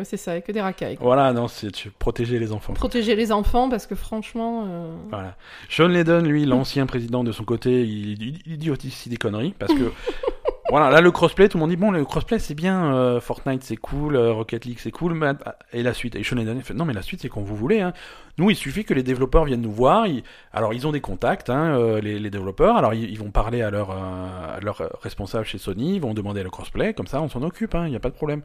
c'est 0.05 0.17
ça, 0.17 0.41
que 0.41 0.53
des 0.53 0.61
racailles. 0.61 0.97
quoi. 0.97 1.07
voilà, 1.07 1.33
non, 1.33 1.49
c'est 1.49 1.69
protéger 1.99 2.39
les 2.39 2.53
enfants. 2.53 2.73
Protéger 2.75 3.17
les 3.17 3.33
enfants 3.33 3.69
parce 3.69 3.87
que 3.87 3.95
franchement. 3.95 4.65
euh, 4.69 4.91
Voilà. 5.11 5.37
Sean 5.69 5.89
Layden, 5.89 6.27
lui, 6.27 6.45
l'ancien 6.47 6.87
président 6.87 7.25
de 7.25 7.33
son 7.33 7.45
côté, 7.45 7.83
il, 7.83 8.23
il- 8.23 8.39
il 8.47 8.59
dit 8.59 8.71
aussi 8.71 9.09
des 9.09 9.17
conneries 9.17 9.55
parce 9.59 9.73
que 9.73 9.93
voilà, 10.71 10.91
là 10.91 11.01
le 11.01 11.11
crossplay, 11.11 11.49
tout 11.49 11.57
le 11.57 11.61
monde 11.61 11.71
dit 11.71 11.77
bon, 11.77 11.91
le 11.91 12.05
crossplay 12.05 12.39
c'est 12.39 12.55
bien, 12.55 12.95
euh, 12.95 13.21
Fortnite 13.21 13.63
c'est 13.63 13.77
cool, 13.77 14.17
euh, 14.17 14.33
Rocket 14.33 14.65
League 14.65 14.79
c'est 14.81 14.91
cool, 14.91 15.15
mais 15.15 15.31
et 15.73 15.83
la 15.83 15.95
suite. 15.95 16.15
Et 16.17 16.23
Sean 16.23 16.37
il 16.39 16.63
fait 16.63 16.75
non 16.75 16.85
mais 16.85 16.93
la 16.93 17.03
suite 17.03 17.21
c'est 17.23 17.29
quand 17.29 17.41
vous 17.41 17.57
voulez. 17.57 17.81
Hein. 17.81 17.93
Nous, 18.39 18.51
il 18.51 18.57
suffit 18.57 18.85
que 18.85 18.95
les 18.95 19.03
développeurs 19.03 19.45
viennent 19.47 19.63
nous 19.63 19.73
voir. 19.73 20.07
ils- 20.07 20.23
Alors 20.53 20.73
ils 20.73 20.87
ont 20.87 20.93
des 20.93 21.01
contacts, 21.01 21.51
hein, 21.51 21.77
euh, 21.77 22.01
les, 22.01 22.19
les 22.21 22.31
développeurs. 22.31 22.77
Alors 22.77 22.95
ils, 22.95 23.11
ils 23.11 23.19
vont 23.19 23.31
parler 23.31 23.63
à 23.63 23.71
leur 23.71 23.91
euh, 23.91 24.57
à 24.57 24.61
leur 24.61 24.83
responsable 25.03 25.45
chez 25.45 25.59
Sony, 25.59 25.97
ils 25.97 26.01
vont 26.01 26.15
demander 26.15 26.43
le 26.43 26.51
crossplay, 26.51 26.95
comme 26.95 27.07
ça 27.07 27.21
on 27.23 27.29
s'en 27.29 27.43
occupe, 27.43 27.75
il 27.85 27.91
n'y 27.91 27.97
a 27.97 28.01
pas 28.01 28.11
de 28.11 28.15
problème. 28.15 28.43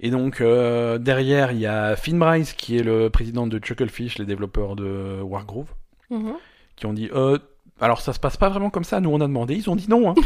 Et 0.00 0.10
donc 0.10 0.40
euh, 0.40 0.98
derrière, 0.98 1.52
il 1.52 1.58
y 1.58 1.66
a 1.66 1.94
Finn 1.96 2.18
Bryce 2.18 2.52
qui 2.52 2.76
est 2.78 2.82
le 2.82 3.10
président 3.10 3.46
de 3.46 3.58
Chucklefish, 3.58 4.18
les 4.18 4.24
développeurs 4.26 4.74
de 4.74 5.20
Wargroove, 5.22 5.68
mhm. 6.10 6.34
qui 6.76 6.86
ont 6.86 6.92
dit 6.92 7.08
euh, 7.14 7.38
alors 7.80 8.00
ça 8.00 8.12
se 8.12 8.18
passe 8.18 8.36
pas 8.36 8.48
vraiment 8.48 8.70
comme 8.70 8.84
ça. 8.84 9.00
Nous 9.00 9.10
on 9.10 9.20
a 9.20 9.26
demandé, 9.26 9.54
ils 9.54 9.70
ont 9.70 9.76
dit 9.76 9.88
non. 9.88 10.14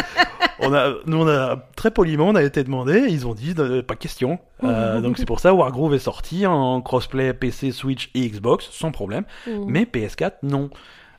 On 0.58 0.72
a, 0.72 0.94
nous 1.04 1.18
on 1.18 1.28
a 1.28 1.56
très 1.76 1.90
poliment, 1.90 2.28
on 2.28 2.34
a 2.34 2.42
été 2.42 2.64
demandé, 2.64 3.06
ils 3.10 3.26
ont 3.26 3.34
dit 3.34 3.54
euh, 3.58 3.82
pas 3.82 3.94
question. 3.94 4.38
Euh, 4.64 5.02
donc 5.02 5.18
c'est 5.18 5.26
pour 5.26 5.38
ça 5.38 5.52
Wargroove 5.52 5.94
est 5.94 5.98
sorti 5.98 6.46
en 6.46 6.80
crossplay 6.80 7.34
PC, 7.34 7.72
Switch 7.72 8.10
et 8.14 8.26
Xbox 8.26 8.70
sans 8.70 8.90
problème. 8.90 9.24
Mhm. 9.46 9.64
Mais 9.66 9.84
PS4, 9.84 10.32
non. 10.42 10.70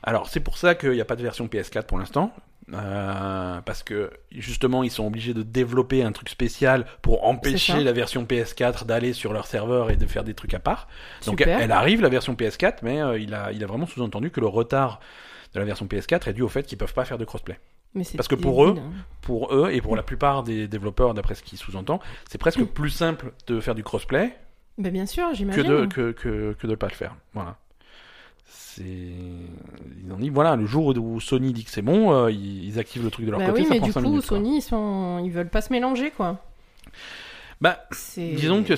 Alors, 0.01 0.27
c'est 0.27 0.39
pour 0.39 0.57
ça 0.57 0.73
qu'il 0.73 0.91
n'y 0.91 1.01
a 1.01 1.05
pas 1.05 1.15
de 1.15 1.21
version 1.21 1.47
PS4 1.47 1.83
pour 1.83 1.99
l'instant. 1.99 2.31
Euh, 2.73 3.61
parce 3.61 3.81
que 3.81 4.11
justement, 4.31 4.83
ils 4.83 4.91
sont 4.91 5.07
obligés 5.07 5.33
de 5.33 5.41
développer 5.41 6.03
un 6.03 6.11
truc 6.11 6.27
spécial 6.27 6.85
pour 7.01 7.25
empêcher 7.25 7.81
la 7.81 7.93
version 7.93 8.25
PS4 8.25 8.85
d'aller 8.85 9.13
sur 9.13 9.31
leur 9.31 9.45
serveur 9.47 9.89
et 9.89 9.95
de 9.95 10.05
faire 10.05 10.25
des 10.25 10.33
trucs 10.33 10.53
à 10.53 10.59
part. 10.59 10.89
Donc, 11.25 11.39
Super. 11.39 11.61
elle 11.61 11.71
arrive, 11.71 12.01
la 12.01 12.09
version 12.09 12.33
PS4, 12.33 12.79
mais 12.83 13.01
euh, 13.01 13.17
il, 13.17 13.33
a, 13.33 13.53
il 13.53 13.63
a 13.63 13.67
vraiment 13.67 13.85
sous-entendu 13.85 14.31
que 14.31 14.41
le 14.41 14.47
retard 14.47 14.99
de 15.53 15.59
la 15.59 15.65
version 15.65 15.85
PS4 15.85 16.29
est 16.29 16.33
dû 16.33 16.41
au 16.41 16.49
fait 16.49 16.63
qu'ils 16.63 16.77
peuvent 16.77 16.93
pas 16.93 17.05
faire 17.05 17.17
de 17.17 17.23
crossplay. 17.25 17.57
Mais 17.93 18.03
parce 18.15 18.27
que 18.27 18.35
pour 18.35 18.65
eux, 18.65 18.75
hein. 18.77 18.91
Pour 19.21 19.53
eux 19.53 19.71
et 19.71 19.81
pour 19.81 19.95
la 19.95 20.03
plupart 20.03 20.43
des 20.43 20.67
développeurs, 20.67 21.13
d'après 21.13 21.35
ce 21.35 21.43
qu'il 21.43 21.57
sous-entend, 21.57 21.99
c'est 22.29 22.37
presque 22.37 22.63
plus 22.63 22.89
simple 22.89 23.33
de 23.47 23.59
faire 23.59 23.75
du 23.75 23.83
crossplay 23.83 24.37
Ben, 24.77 24.91
bien 24.91 25.05
sûr, 25.05 25.31
que 25.31 25.61
de 25.61 25.85
que, 25.85 26.11
que, 26.11 26.53
que 26.53 26.67
de 26.67 26.75
pas 26.75 26.87
le 26.87 26.93
faire. 26.93 27.15
Voilà. 27.33 27.57
C'est 28.45 28.83
ils 28.83 30.11
ont 30.11 30.17
dit 30.17 30.29
voilà 30.29 30.55
le 30.55 30.65
jour 30.65 30.95
où 30.97 31.19
Sony 31.19 31.51
dit 31.51 31.65
que 31.65 31.71
c'est 31.71 31.81
bon, 31.81 32.13
euh, 32.13 32.31
ils, 32.31 32.79
activent 32.79 33.03
le 33.03 33.09
truc 33.09 33.25
de 33.25 33.31
leur 33.31 33.39
Bah 33.39 33.47
côté, 33.47 33.61
oui, 33.61 33.67
ça 33.67 33.73
mais 33.73 33.79
prend 33.79 33.87
du 33.87 33.93
5 33.93 34.01
coup, 34.01 34.09
minutes. 34.09 34.25
Sony, 34.25 34.57
ils, 34.57 34.61
sont... 34.61 35.21
ils 35.25 35.31
veulent 35.31 35.49
pas 35.49 35.61
se 35.61 35.73
mélanger, 35.73 36.11
quoi. 36.11 36.41
Bah 37.59 37.79
disons 38.15 38.63
que 38.63 38.75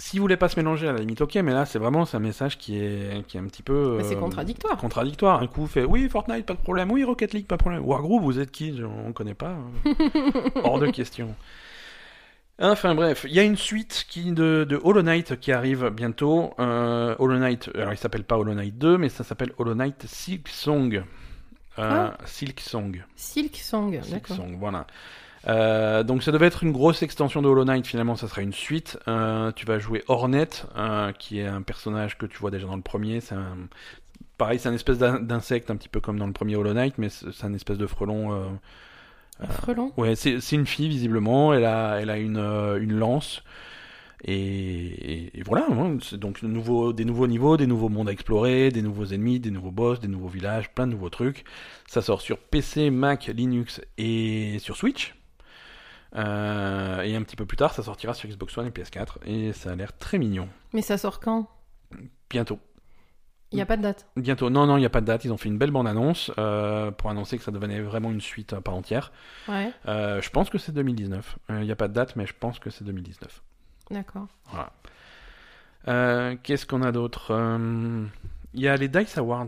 c- 0.00 0.10
s'ils 0.10 0.20
voulaient 0.20 0.36
pas 0.36 0.48
se 0.48 0.58
mélanger 0.58 0.88
à 0.88 0.92
la 0.92 0.98
limite 1.00 1.20
ok, 1.20 1.34
mais 1.36 1.52
là 1.52 1.66
c'est 1.66 1.78
vraiment 1.78 2.04
c'est 2.06 2.16
un 2.16 2.20
message 2.20 2.58
qui 2.58 2.78
est 2.78 3.24
qui 3.26 3.36
est 3.36 3.40
un 3.40 3.44
petit 3.46 3.62
peu 3.62 3.96
Bah, 3.98 4.04
c'est 4.04 4.16
euh, 4.16 4.20
contradictoire. 4.20 4.76
contradictoire. 4.76 5.42
Un 5.42 5.46
coup 5.46 5.66
fait 5.66 5.84
oui 5.84 6.08
Fortnite 6.08 6.46
pas 6.46 6.54
de 6.54 6.60
problème, 6.60 6.90
oui 6.90 7.04
Rocket 7.04 7.32
League 7.34 7.46
pas 7.46 7.56
de 7.56 7.60
problème. 7.62 7.84
Wargroove 7.84 8.22
vous 8.22 8.38
êtes 8.38 8.50
qui? 8.50 8.80
On 9.06 9.12
connaît 9.12 9.34
pas. 9.34 9.56
hein. 9.56 9.92
Hors 10.64 10.78
de 10.78 10.86
question. 10.88 11.34
Enfin 12.62 12.94
bref, 12.94 13.24
il 13.26 13.32
y 13.34 13.38
a 13.40 13.42
une 13.42 13.56
suite 13.56 14.04
qui, 14.06 14.32
de, 14.32 14.66
de 14.68 14.78
Hollow 14.84 15.00
Knight 15.00 15.40
qui 15.40 15.50
arrive 15.50 15.88
bientôt. 15.88 16.52
Euh, 16.58 17.14
Hollow 17.18 17.38
Knight, 17.38 17.70
alors 17.74 17.94
il 17.94 17.96
s'appelle 17.96 18.24
pas 18.24 18.36
Hollow 18.36 18.52
Knight 18.52 18.76
2, 18.76 18.98
mais 18.98 19.08
ça 19.08 19.24
s'appelle 19.24 19.52
Hollow 19.56 19.74
Knight 19.74 20.04
Silk 20.06 20.46
Song. 20.48 21.02
Euh, 21.78 22.10
Silk 22.26 22.60
Song. 22.60 23.02
Silk 23.16 23.56
Song, 23.56 23.92
Silk 24.02 24.10
d'accord. 24.12 24.36
Song, 24.36 24.56
voilà. 24.60 24.86
Euh, 25.48 26.02
donc 26.02 26.22
ça 26.22 26.32
devait 26.32 26.46
être 26.46 26.62
une 26.64 26.72
grosse 26.72 27.02
extension 27.02 27.40
de 27.40 27.48
Hollow 27.48 27.64
Knight, 27.64 27.86
finalement 27.86 28.16
ça 28.16 28.28
sera 28.28 28.42
une 28.42 28.52
suite. 28.52 28.98
Euh, 29.08 29.52
tu 29.52 29.64
vas 29.66 29.78
jouer 29.78 30.02
Hornet, 30.08 30.48
euh, 30.76 31.12
qui 31.12 31.38
est 31.40 31.46
un 31.46 31.62
personnage 31.62 32.18
que 32.18 32.26
tu 32.26 32.38
vois 32.38 32.50
déjà 32.50 32.66
dans 32.66 32.76
le 32.76 32.82
premier. 32.82 33.20
C'est 33.20 33.34
un... 33.34 33.56
Pareil, 34.38 34.58
c'est 34.58 34.68
un 34.68 34.74
espèce 34.74 34.98
d'in- 34.98 35.20
d'insecte, 35.20 35.70
un 35.70 35.76
petit 35.76 35.88
peu 35.88 36.00
comme 36.00 36.18
dans 36.18 36.26
le 36.26 36.32
premier 36.32 36.56
Hollow 36.56 36.72
Knight, 36.74 36.94
mais 36.98 37.08
c'est 37.10 37.44
un 37.44 37.52
espèce 37.54 37.78
de 37.78 37.86
frelon. 37.86 38.58
Un 39.40 39.46
frelon 39.48 39.92
Ouais, 39.96 40.14
c'est 40.16 40.38
une 40.52 40.66
fille 40.66 40.88
visiblement. 40.88 41.52
Elle 41.54 41.64
a, 41.64 41.96
elle 42.00 42.10
a 42.10 42.18
une, 42.18 42.38
une 42.38 42.92
lance. 42.98 43.42
Et, 44.24 44.34
et- 44.34 45.38
et 45.38 45.42
voilà, 45.42 45.66
hein, 45.70 45.96
c'est 46.02 46.18
donc 46.18 46.42
des 46.42 46.48
nouveaux 47.04 47.26
niveaux, 47.26 47.56
des 47.56 47.66
nouveaux 47.66 47.88
mondes 47.88 48.08
à 48.08 48.12
explorer, 48.12 48.70
des 48.70 48.82
nouveaux 48.82 49.06
ennemis, 49.06 49.40
des 49.40 49.50
nouveaux 49.50 49.70
boss, 49.70 50.00
des 50.00 50.08
nouveaux 50.08 50.28
villages, 50.28 50.70
plein 50.74 50.86
de 50.86 50.92
nouveaux 50.92 51.10
trucs. 51.10 51.44
Ça 51.86 52.02
sort 52.02 52.20
sur 52.20 52.38
PC, 52.38 52.90
Mac, 52.90 53.26
Linux 53.34 53.80
et 53.98 54.58
sur 54.60 54.76
Switch. 54.76 55.14
Euh, 56.16 57.00
et 57.02 57.14
un 57.16 57.22
petit 57.22 57.36
peu 57.36 57.46
plus 57.46 57.56
tard, 57.56 57.72
ça 57.72 57.82
sortira 57.82 58.14
sur 58.14 58.28
Xbox 58.28 58.56
One 58.58 58.66
et 58.66 58.70
PS4. 58.70 59.18
Et 59.24 59.52
ça 59.52 59.70
a 59.72 59.74
l'air 59.76 59.96
très 59.96 60.18
mignon. 60.18 60.48
Mais 60.72 60.82
ça 60.82 60.98
sort 60.98 61.20
quand? 61.20 61.48
Bientôt. 62.28 62.58
Il 63.52 63.56
n'y 63.56 63.62
a 63.62 63.66
pas 63.66 63.76
de 63.76 63.82
date? 63.82 64.06
Bientôt. 64.16 64.48
Non, 64.48 64.66
non, 64.66 64.76
il 64.76 64.80
n'y 64.80 64.86
a 64.86 64.90
pas 64.90 65.00
de 65.00 65.06
date. 65.06 65.24
Ils 65.24 65.32
ont 65.32 65.36
fait 65.36 65.48
une 65.48 65.58
belle 65.58 65.72
bande-annonce 65.72 66.30
euh, 66.38 66.92
pour 66.92 67.10
annoncer 67.10 67.36
que 67.36 67.42
ça 67.42 67.50
devenait 67.50 67.80
vraiment 67.80 68.10
une 68.12 68.20
suite 68.20 68.52
à 68.52 68.60
part 68.60 68.74
entière. 68.74 69.10
Ouais, 69.48 69.72
Euh, 69.88 70.20
je 70.22 70.30
pense 70.30 70.50
que 70.50 70.58
c'est 70.58 70.70
2019. 70.72 71.36
Euh, 71.50 71.60
Il 71.60 71.64
n'y 71.66 71.72
a 71.72 71.76
pas 71.76 71.88
de 71.88 71.92
date, 71.92 72.14
mais 72.14 72.26
je 72.26 72.34
pense 72.38 72.60
que 72.60 72.70
c'est 72.70 72.84
2019. 72.84 73.42
d'accord. 73.90 74.28
Euh, 75.88 76.36
Qu'est-ce 76.42 76.66
qu'on 76.66 76.82
a 76.82 76.92
d'autre? 76.92 77.32
Euh, 77.32 78.04
Il 78.54 78.60
y 78.60 78.68
a 78.68 78.76
les 78.76 78.88
Dice 78.88 79.16
Awards. 79.18 79.46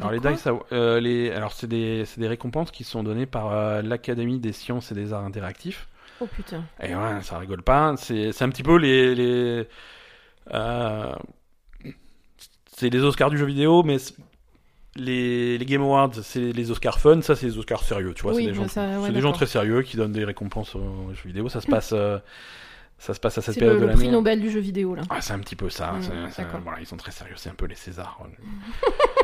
Alors 0.00 0.12
les, 0.12 0.20
Dice 0.20 0.48
euh, 0.72 1.00
les, 1.00 1.30
alors 1.30 1.52
c'est 1.52 1.66
des, 1.66 2.04
c'est 2.04 2.20
des 2.20 2.28
récompenses 2.28 2.70
qui 2.70 2.84
sont 2.84 3.02
données 3.02 3.26
par 3.26 3.52
euh, 3.52 3.82
l'Académie 3.82 4.38
des 4.38 4.52
sciences 4.52 4.92
et 4.92 4.94
des 4.94 5.12
arts 5.12 5.24
interactifs. 5.24 5.88
Oh 6.20 6.26
putain. 6.26 6.64
Et 6.82 6.94
ouais, 6.94 7.22
ça 7.22 7.38
rigole 7.38 7.62
pas. 7.62 7.94
C'est, 7.96 8.32
c'est 8.32 8.44
un 8.44 8.48
petit 8.50 8.62
peu 8.64 8.76
les, 8.76 9.14
les 9.14 9.68
euh, 10.54 11.14
c'est 12.76 12.90
les 12.90 13.00
Oscars 13.00 13.30
du 13.30 13.38
jeu 13.38 13.46
vidéo, 13.46 13.82
mais 13.82 13.98
c'est- 13.98 14.14
les, 14.96 15.58
les 15.58 15.64
Game 15.64 15.82
Awards, 15.82 16.10
c'est 16.22 16.52
les 16.52 16.70
Oscars 16.72 16.98
fun. 16.98 17.20
Ça, 17.22 17.36
c'est 17.36 17.46
les 17.46 17.56
Oscars 17.58 17.84
sérieux. 17.84 18.14
Tu 18.14 18.22
vois, 18.22 18.32
Oui, 18.32 18.44
c'est 18.44 18.50
des 18.50 18.54
gens, 18.56 18.66
ça, 18.66 18.98
ouais, 18.98 19.06
c'est 19.06 19.12
des 19.12 19.20
gens 19.20 19.30
très 19.32 19.46
sérieux 19.46 19.82
qui 19.82 19.96
donnent 19.96 20.12
des 20.12 20.24
récompenses 20.24 20.74
aux 20.74 21.12
jeux 21.14 21.26
vidéo. 21.28 21.48
Ça 21.48 21.60
se 21.60 21.66
passe, 21.70 21.94
ça 22.98 23.14
se 23.14 23.20
passe 23.20 23.38
à 23.38 23.42
cette 23.42 23.54
C'est 23.54 23.60
période 23.60 23.76
le, 23.76 23.82
de 23.82 23.86
le 23.86 23.92
prix 23.94 24.04
l'année. 24.06 24.16
Nobel 24.16 24.40
du 24.40 24.50
jeu 24.50 24.58
vidéo 24.58 24.96
là. 24.96 25.02
Ah, 25.08 25.20
c'est 25.20 25.34
un 25.34 25.38
petit 25.38 25.54
peu 25.54 25.70
ça. 25.70 25.94
C'est- 26.00 26.10
c'est- 26.32 26.46
voilà, 26.64 26.80
ils 26.80 26.86
sont 26.86 26.96
très 26.96 27.12
sérieux. 27.12 27.34
C'est 27.36 27.50
un 27.50 27.54
peu 27.54 27.66
les 27.66 27.76
Césars. 27.76 28.18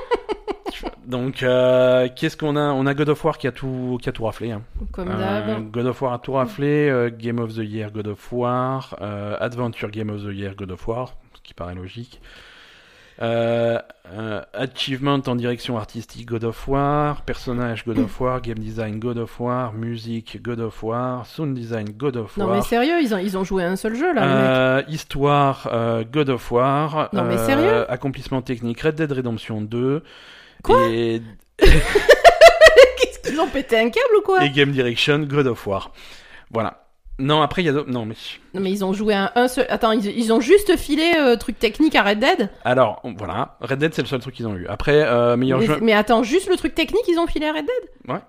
Donc, 1.07 1.43
euh, 1.43 2.09
qu'est-ce 2.16 2.36
qu'on 2.36 2.57
a 2.57 2.61
On 2.73 2.86
a 2.86 2.95
God 2.95 3.11
of 3.11 3.24
War 3.24 3.36
qui 3.39 3.47
a 3.47 3.53
tout, 3.53 3.99
qui 4.01 4.09
a 4.09 4.12
tout 4.12 4.24
raflé. 4.24 4.53
hein. 4.53 4.62
Comme 4.93 5.09
Euh, 5.11 5.19
d'hab. 5.19 5.70
God 5.70 5.86
of 5.86 6.01
War 6.03 6.12
a 6.15 6.19
tout 6.19 6.32
raflé. 6.32 6.89
euh, 6.89 7.11
Game 7.16 7.39
of 7.39 7.53
the 7.55 7.59
Year, 7.59 7.91
God 7.93 8.07
of 8.09 8.32
War. 8.32 8.97
euh, 9.01 9.36
Adventure 9.41 9.91
Game 9.91 10.11
of 10.11 10.23
the 10.23 10.32
Year, 10.35 10.55
God 10.57 10.70
of 10.73 10.86
War. 10.89 11.15
Ce 11.35 11.41
qui 11.43 11.55
paraît 11.55 11.74
logique. 11.74 12.20
Euh, 13.23 13.78
euh, 14.12 14.41
achievement 14.55 15.20
en 15.28 15.36
direction 15.36 15.78
artistique 15.78 16.27
God 16.27 16.43
of 16.43 16.66
War, 16.66 17.23
personnage 17.23 17.85
God 17.86 17.99
of 18.01 18.20
War, 18.20 18.41
game 18.41 18.59
design 18.59 18.99
God 18.99 19.19
of 19.19 19.39
War, 19.39 19.73
musique 19.73 20.43
God 20.43 20.59
of 20.59 20.82
War, 20.82 21.24
sound 21.24 21.55
design 21.55 21.91
God 21.97 22.16
of 22.16 22.36
Non 22.36 22.47
War. 22.47 22.57
mais 22.57 22.62
sérieux, 22.62 23.01
ils 23.01 23.15
ont, 23.15 23.19
ils 23.19 23.39
ont 23.39 23.45
joué 23.45 23.62
à 23.62 23.70
un 23.70 23.77
seul 23.77 23.95
jeu 23.95 24.12
là. 24.12 24.20
les 24.23 24.27
mecs. 24.27 24.89
Euh, 24.89 24.93
histoire 24.93 25.69
euh, 25.73 26.03
God 26.11 26.28
of 26.31 26.51
War. 26.51 27.09
Non, 27.12 27.23
mais 27.23 27.35
euh, 27.39 27.47
sérieux 27.47 27.89
Accomplissement 27.89 28.43
technique 28.43 28.81
Red 28.81 28.97
Dead 28.97 29.12
Redemption 29.12 29.61
2. 29.61 30.03
Quoi 30.65 30.89
et, 30.89 31.23
Qu'est-ce 31.59 33.20
qu'ils 33.20 33.41
ont 33.41 33.47
pété 33.49 33.78
un 33.78 33.91
câble 33.91 34.16
ou 34.19 34.23
quoi 34.23 34.45
et 34.45 34.51
Game 34.51 34.73
Direction 34.73 35.20
God 35.20 35.47
of 35.47 35.65
War. 35.66 35.93
Voilà. 36.51 36.81
Non, 37.20 37.43
après 37.43 37.62
il 37.62 37.66
y 37.66 37.69
a 37.69 37.73
d'autres. 37.73 37.91
Non, 37.91 38.05
mais. 38.07 38.16
Non 38.55 38.61
mais 38.61 38.73
ils 38.73 38.85
ont 38.85 38.93
joué 38.93 39.15
à 39.15 39.31
un 39.36 39.47
seul. 39.47 39.66
Attends, 39.69 39.93
ils, 39.93 40.05
ils 40.07 40.32
ont 40.32 40.41
juste 40.41 40.77
filé 40.77 41.12
euh, 41.16 41.36
truc 41.36 41.59
technique 41.61 41.95
à 41.95 42.03
Red 42.03 42.19
Dead. 42.19 42.51
Alors, 42.65 43.01
voilà. 43.16 43.57
Red 43.61 43.78
Dead, 43.78 43.95
c'est 43.95 44.03
le 44.03 44.09
seul 44.09 44.19
truc 44.19 44.35
qu'ils 44.35 44.49
ont 44.49 44.57
eu. 44.57 44.66
Après, 44.66 45.01
euh, 45.07 45.36
meilleur 45.36 45.61
Mais, 45.61 45.66
jeu. 45.66 45.78
mais 45.81 45.93
attends, 45.93 46.24
juste 46.24 46.49
le 46.49 46.57
truc 46.57 46.74
technique, 46.74 47.05
ils 47.07 47.19
ont 47.20 47.28
filé 47.28 47.47
à 47.47 47.53
Red 47.53 47.66
Dead. 47.66 48.20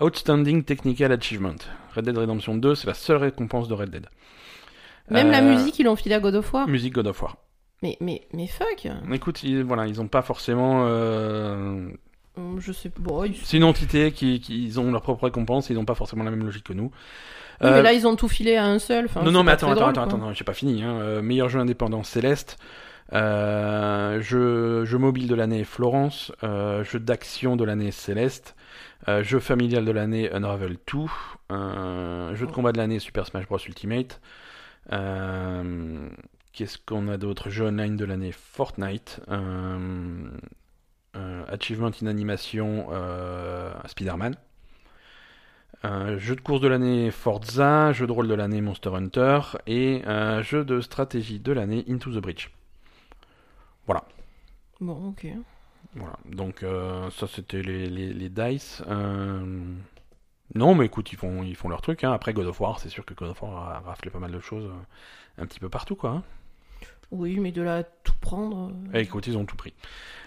Outstanding 0.00 0.62
Technical 0.62 1.10
Achievement. 1.12 1.56
Red 1.94 2.04
Dead 2.04 2.16
Redemption 2.18 2.54
2, 2.56 2.74
c'est 2.74 2.86
la 2.86 2.94
seule 2.94 3.16
récompense 3.16 3.66
de 3.66 3.74
Red 3.74 3.90
Dead. 3.90 4.06
Même 5.08 5.30
la 5.30 5.38
Euh, 5.38 5.54
musique, 5.56 5.78
ils 5.78 5.84
l'ont 5.84 5.96
filé 5.96 6.14
à 6.16 6.20
God 6.20 6.34
of 6.34 6.52
War. 6.52 6.68
Musique 6.68 6.92
God 6.92 7.06
of 7.06 7.22
War. 7.22 7.36
Mais 7.82 7.96
mais 8.00 8.22
mais 8.32 8.46
fuck. 8.46 8.88
Écoute, 9.12 9.42
ils, 9.42 9.62
voilà, 9.62 9.86
ils 9.86 10.00
ont 10.00 10.08
pas 10.08 10.22
forcément. 10.22 10.84
euh, 10.86 11.88
Hum, 12.38 12.58
Je 12.60 12.70
sais. 12.72 12.90
Bon, 12.98 13.24
ils- 13.24 13.34
C'est 13.44 13.56
une 13.56 13.64
entité 13.64 14.12
qui, 14.12 14.40
qui 14.40 14.64
ils 14.64 14.78
ont 14.78 14.90
leur 14.92 15.00
propre 15.02 15.24
récompense, 15.24 15.70
et 15.70 15.74
ils 15.74 15.76
n'ont 15.76 15.84
pas 15.86 15.94
forcément 15.94 16.22
la 16.24 16.30
même 16.30 16.44
logique 16.44 16.64
que 16.64 16.72
nous. 16.74 16.90
Oui, 17.62 17.68
Euh, 17.68 17.76
mais 17.76 17.82
là, 17.82 17.92
ils 17.94 18.06
ont 18.06 18.14
tout 18.16 18.28
filé 18.28 18.56
à 18.56 18.66
un 18.66 18.78
seul. 18.78 19.06
Enfin, 19.06 19.22
non, 19.22 19.30
non, 19.30 19.42
mais 19.42 19.52
pas 19.52 19.54
attends, 19.54 19.70
attends, 19.70 19.80
drôle, 19.80 19.90
attends, 20.04 20.16
attends, 20.18 20.32
j'ai 20.34 20.44
pas 20.44 20.52
fini. 20.52 20.82
Hein. 20.82 20.98
Euh, 21.00 21.22
meilleur 21.22 21.48
jeu 21.48 21.58
indépendant 21.60 22.02
Céleste, 22.02 22.58
jeu, 23.12 24.84
jeu 24.84 24.98
mobile 24.98 25.28
de 25.28 25.34
l'année 25.34 25.64
Florence, 25.64 26.32
jeu 26.42 26.98
d'action 27.00 27.56
de 27.56 27.64
l'année 27.64 27.90
Céleste, 27.90 28.54
jeu 29.22 29.38
familial 29.40 29.84
de 29.84 29.92
l'année 29.92 30.30
Unravel 30.32 30.76
2, 30.92 30.98
euh, 31.52 32.34
jeu 32.34 32.46
de 32.46 32.52
combat 32.52 32.72
de 32.72 32.78
l'année 32.78 32.98
Super 32.98 33.26
Smash 33.26 33.46
Bros 33.46 33.58
Ultimate. 33.66 34.20
Euh, 34.92 36.08
Qu'est-ce 36.56 36.78
qu'on 36.78 37.08
a 37.08 37.18
d'autre 37.18 37.50
Jeu 37.50 37.66
online 37.66 37.98
de 37.98 38.06
l'année 38.06 38.32
Fortnite. 38.32 39.20
Euh, 39.28 40.30
euh, 41.14 41.44
achievement 41.48 41.90
in 42.02 42.06
animation 42.06 42.86
euh, 42.92 43.74
Spider-Man. 43.84 44.36
Jeu 46.16 46.34
de 46.34 46.40
course 46.40 46.62
de 46.62 46.68
l'année 46.68 47.10
Forza, 47.10 47.92
jeu 47.92 48.06
de 48.06 48.12
rôle 48.12 48.26
de 48.26 48.32
l'année 48.34 48.62
Monster 48.62 48.88
Hunter 48.88 49.40
et 49.66 50.02
jeu 50.40 50.64
de 50.64 50.80
stratégie 50.80 51.40
de 51.40 51.52
l'année 51.52 51.84
Into 51.90 52.10
the 52.10 52.22
Breach. 52.22 52.50
Bon, 54.80 55.10
ok. 55.10 55.26
Voilà, 55.94 56.16
donc 56.24 56.64
ça 57.10 57.26
c'était 57.26 57.60
les, 57.60 57.86
les, 57.90 58.14
les 58.14 58.28
dice. 58.30 58.82
Non, 60.54 60.74
mais 60.74 60.86
écoute, 60.86 61.12
ils 61.12 61.18
font, 61.18 61.42
ils 61.42 61.54
font 61.54 61.68
leur 61.68 61.82
truc. 61.82 62.02
hein. 62.02 62.12
Après 62.12 62.32
God 62.32 62.46
of 62.46 62.58
War, 62.60 62.80
c'est 62.80 62.88
sûr 62.88 63.04
que 63.04 63.12
God 63.12 63.28
of 63.28 63.42
War 63.42 63.68
a 63.68 63.80
raflé 63.80 64.10
pas 64.10 64.18
mal 64.20 64.32
de 64.32 64.40
choses 64.40 64.70
un 65.38 65.44
petit 65.46 65.60
peu 65.60 65.68
partout, 65.68 65.96
quoi. 65.96 66.22
Oui, 67.10 67.38
mais 67.38 67.52
de 67.52 67.62
là 67.62 67.78
à 67.78 67.82
tout 67.84 68.12
prendre. 68.20 68.70
euh, 68.92 68.98
Et 68.98 69.02
écoute, 69.02 69.26
ils 69.26 69.36
ont 69.36 69.44
tout 69.44 69.56
pris. 69.56 69.72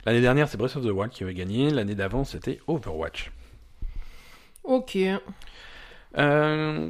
L'année 0.05 0.21
dernière, 0.21 0.47
c'est 0.47 0.57
Breath 0.57 0.75
of 0.77 0.83
the 0.85 0.89
Wild 0.89 1.11
qui 1.11 1.23
avait 1.23 1.33
gagné. 1.33 1.69
L'année 1.69 1.95
d'avant, 1.95 2.23
c'était 2.23 2.59
Overwatch. 2.67 3.31
Ok. 4.63 4.97
Euh, 6.17 6.89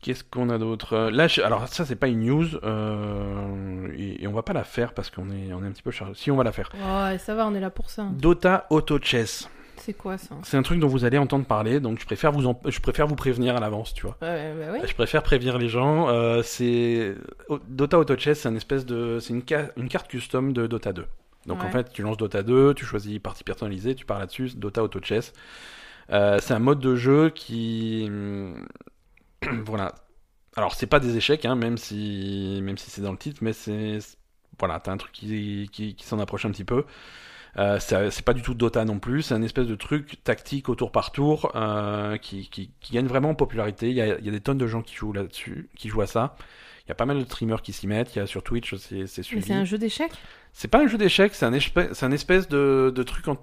Qu'est-ce 0.00 0.22
qu'on 0.24 0.50
a 0.50 0.58
d'autre? 0.58 0.92
Euh, 0.94 1.10
Là, 1.10 1.28
je- 1.28 1.40
alors 1.40 1.66
ça, 1.68 1.84
c'est 1.86 1.96
pas 1.96 2.08
une 2.08 2.20
news 2.26 2.46
euh, 2.62 3.88
et, 3.96 4.22
et 4.22 4.26
on 4.28 4.32
va 4.32 4.42
pas 4.42 4.52
la 4.52 4.64
faire 4.64 4.92
parce 4.92 5.08
qu'on 5.10 5.30
est, 5.30 5.52
on 5.52 5.62
est 5.64 5.66
un 5.66 5.72
petit 5.72 5.82
peu 5.82 5.90
chargé. 5.90 6.12
Si, 6.14 6.30
on 6.30 6.36
va 6.36 6.44
la 6.44 6.52
faire. 6.52 6.70
Ouais, 6.74 7.16
ça 7.18 7.34
va, 7.34 7.46
on 7.46 7.54
est 7.54 7.60
là 7.60 7.70
pour 7.70 7.88
ça. 7.90 8.06
Dota 8.12 8.66
Auto 8.70 8.98
Chess. 9.00 9.48
C'est 9.84 9.92
quoi 9.94 10.16
ça 10.16 10.34
C'est 10.44 10.56
un 10.56 10.62
truc 10.62 10.80
dont 10.80 10.86
vous 10.88 11.04
allez 11.04 11.18
entendre 11.18 11.44
parler, 11.44 11.78
donc 11.80 12.00
je 12.00 12.06
préfère 12.06 12.32
vous, 12.32 12.46
en- 12.46 12.58
je 12.64 12.80
préfère 12.80 13.06
vous 13.06 13.16
prévenir 13.16 13.54
à 13.56 13.60
l'avance, 13.60 13.92
tu 13.92 14.02
vois. 14.06 14.16
Bah 14.20 14.34
oui. 14.72 14.78
Je 14.86 14.94
préfère 14.94 15.22
prévenir 15.22 15.58
les 15.58 15.68
gens. 15.68 16.08
euh, 16.08 16.42
c'est 16.42 17.14
Dota 17.68 17.98
Auto 17.98 18.16
Chess, 18.16 18.40
c'est 18.40 18.48
une 18.48 18.56
espèce 18.56 18.86
de, 18.86 19.18
c'est 19.20 19.34
une, 19.34 19.42
ca- 19.46 19.70
une 19.76 19.88
carte 19.88 20.08
custom 20.08 20.52
de 20.54 20.66
Dota 20.66 20.92
2. 20.94 21.04
Donc 21.46 21.58
en 21.66 21.70
fait, 21.70 21.92
tu 21.92 22.00
lances 22.00 22.16
Dota 22.16 22.42
2, 22.42 22.72
tu 22.72 22.86
choisis 22.86 23.18
partie 23.18 23.44
personnalisée, 23.44 23.94
tu 23.94 24.06
pars 24.06 24.18
là-dessus, 24.18 24.52
Dota 24.56 24.82
Auto 24.82 25.00
Chess. 25.02 25.34
Euh, 26.10 26.38
c'est 26.40 26.54
un 26.54 26.58
mode 26.58 26.80
de 26.80 26.96
jeu 26.96 27.28
qui, 27.28 28.08
voilà. 29.66 29.94
Alors 30.56 30.74
c'est 30.74 30.86
pas 30.86 31.00
des 31.00 31.16
échecs, 31.16 31.44
hein, 31.44 31.56
même 31.56 31.76
si, 31.76 32.60
même 32.62 32.78
si 32.78 32.90
c'est 32.90 33.02
dans 33.02 33.12
le 33.12 33.18
titre, 33.18 33.38
mais 33.42 33.52
c'est, 33.52 33.98
voilà, 34.58 34.78
t'as 34.80 34.92
un 34.92 34.96
truc 34.96 35.12
qui, 35.12 35.68
qui, 35.72 35.94
qui 35.96 36.06
s'en 36.06 36.18
approche 36.20 36.46
un 36.46 36.50
petit 36.52 36.64
peu. 36.64 36.84
Euh, 37.56 37.78
c'est 37.78 38.24
pas 38.24 38.32
du 38.34 38.42
tout 38.42 38.54
Dota 38.54 38.84
non 38.84 38.98
plus, 38.98 39.22
c'est 39.22 39.34
un 39.34 39.42
espèce 39.42 39.66
de 39.68 39.76
truc 39.76 40.22
tactique 40.24 40.68
au 40.68 40.74
tour 40.74 40.90
par 40.90 41.12
tour 41.12 41.52
euh, 41.54 42.16
qui, 42.16 42.48
qui, 42.48 42.70
qui 42.80 42.92
gagne 42.94 43.06
vraiment 43.06 43.30
en 43.30 43.34
popularité. 43.36 43.90
Il 43.90 43.94
y, 43.96 44.00
a, 44.00 44.18
il 44.18 44.24
y 44.24 44.28
a 44.28 44.32
des 44.32 44.40
tonnes 44.40 44.58
de 44.58 44.66
gens 44.66 44.82
qui 44.82 44.94
jouent 44.96 45.12
là-dessus, 45.12 45.68
qui 45.76 45.88
jouent 45.88 46.02
à 46.02 46.06
ça. 46.08 46.36
Il 46.86 46.88
y 46.88 46.92
a 46.92 46.96
pas 46.96 47.06
mal 47.06 47.18
de 47.18 47.24
streamers 47.24 47.62
qui 47.62 47.72
s'y 47.72 47.86
mettent. 47.86 48.14
Il 48.16 48.18
y 48.18 48.22
a 48.22 48.26
sur 48.26 48.42
Twitch, 48.42 48.74
c'est 48.74 49.06
c'est 49.06 49.18
Mais 49.18 49.22
suivi. 49.22 49.46
c'est 49.46 49.54
un 49.54 49.64
jeu 49.64 49.78
d'échecs? 49.78 50.12
C'est 50.52 50.68
pas 50.68 50.80
un 50.82 50.86
jeu 50.88 50.98
d'échecs, 50.98 51.34
c'est 51.34 51.46
un, 51.46 51.52
un 51.52 52.12
espèce 52.12 52.48
de, 52.48 52.92
de 52.94 53.02
truc 53.02 53.28
en 53.28 53.38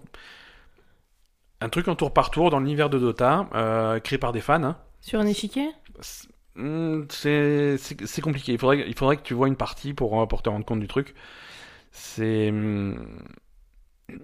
un 1.62 1.70
truc 1.70 1.88
en 1.88 1.96
tour 1.96 2.14
par 2.14 2.32
tour 2.32 2.50
dans 2.50 2.60
l'univers 2.60 2.90
de 2.90 2.98
Dota, 3.00 3.48
euh, 3.54 4.00
créé 4.00 4.18
par 4.18 4.32
des 4.32 4.42
fans. 4.42 4.64
hein. 4.64 4.78
Sur 5.00 5.20
un 5.20 5.28
échiquier? 5.28 5.70
C'est- 6.00 6.28
hmm, 6.56 7.06
C'est 7.10 8.22
compliqué. 8.22 8.54
Il 8.54 8.58
faudrait, 8.60 8.84
il 8.88 8.96
faudrait 8.96 9.18
que 9.18 9.22
tu 9.22 9.34
vois 9.36 9.48
une 9.48 9.56
partie 9.56 9.94
pour, 9.94 10.20
euh, 10.22 10.26
pour 10.26 10.42
te 10.42 10.50
rendre 10.50 10.66
compte 10.66 10.80
du 10.80 10.88
truc. 10.88 11.14
C'est. 11.92 12.52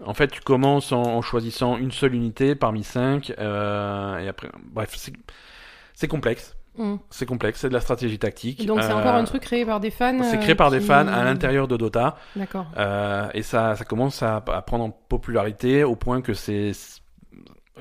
En 0.06 0.14
fait, 0.14 0.28
tu 0.30 0.42
commences 0.42 0.92
en, 0.92 1.02
en 1.02 1.22
choisissant 1.22 1.78
une 1.78 1.92
seule 1.92 2.14
unité 2.16 2.56
parmi 2.56 2.84
cinq. 2.84 3.34
euh, 3.40 4.18
et 4.20 4.28
après. 4.28 4.50
Bref, 4.72 4.94
c'est- 4.96 6.08
complexe. 6.08 6.56
Hmm. 6.78 6.98
C'est 7.10 7.26
complexe, 7.26 7.62
c'est 7.62 7.70
de 7.70 7.74
la 7.74 7.80
stratégie 7.82 8.20
tactique. 8.20 8.62
Et 8.62 8.66
Donc 8.68 8.82
c'est 8.84 8.92
Euh, 8.92 8.96
encore 9.00 9.16
un 9.16 9.24
truc 9.24 9.42
créé 9.42 9.66
par 9.66 9.80
des 9.80 9.90
fans 9.90 10.22
C'est 10.22 10.38
euh, 10.38 10.42
créé 10.42 10.54
par 10.54 10.70
des 10.70 10.78
qui- 10.80 10.86
fans 10.86 11.08
à 11.08 11.24
l'intérieur 11.24 11.68
de 11.68 11.76
Dota. 11.76 12.18
D'accord. 12.36 12.68
Euh, 12.78 13.28
et 13.34 13.42
ça, 13.42 13.76
ça 13.76 13.84
commence 13.84 14.22
à, 14.22 14.36
à 14.36 14.62
prendre 14.62 14.84
en 14.84 14.92
popularité 14.92 15.84
au 15.84 15.96
point 15.96 16.22
que 16.22 16.34
c'est. 16.36 16.72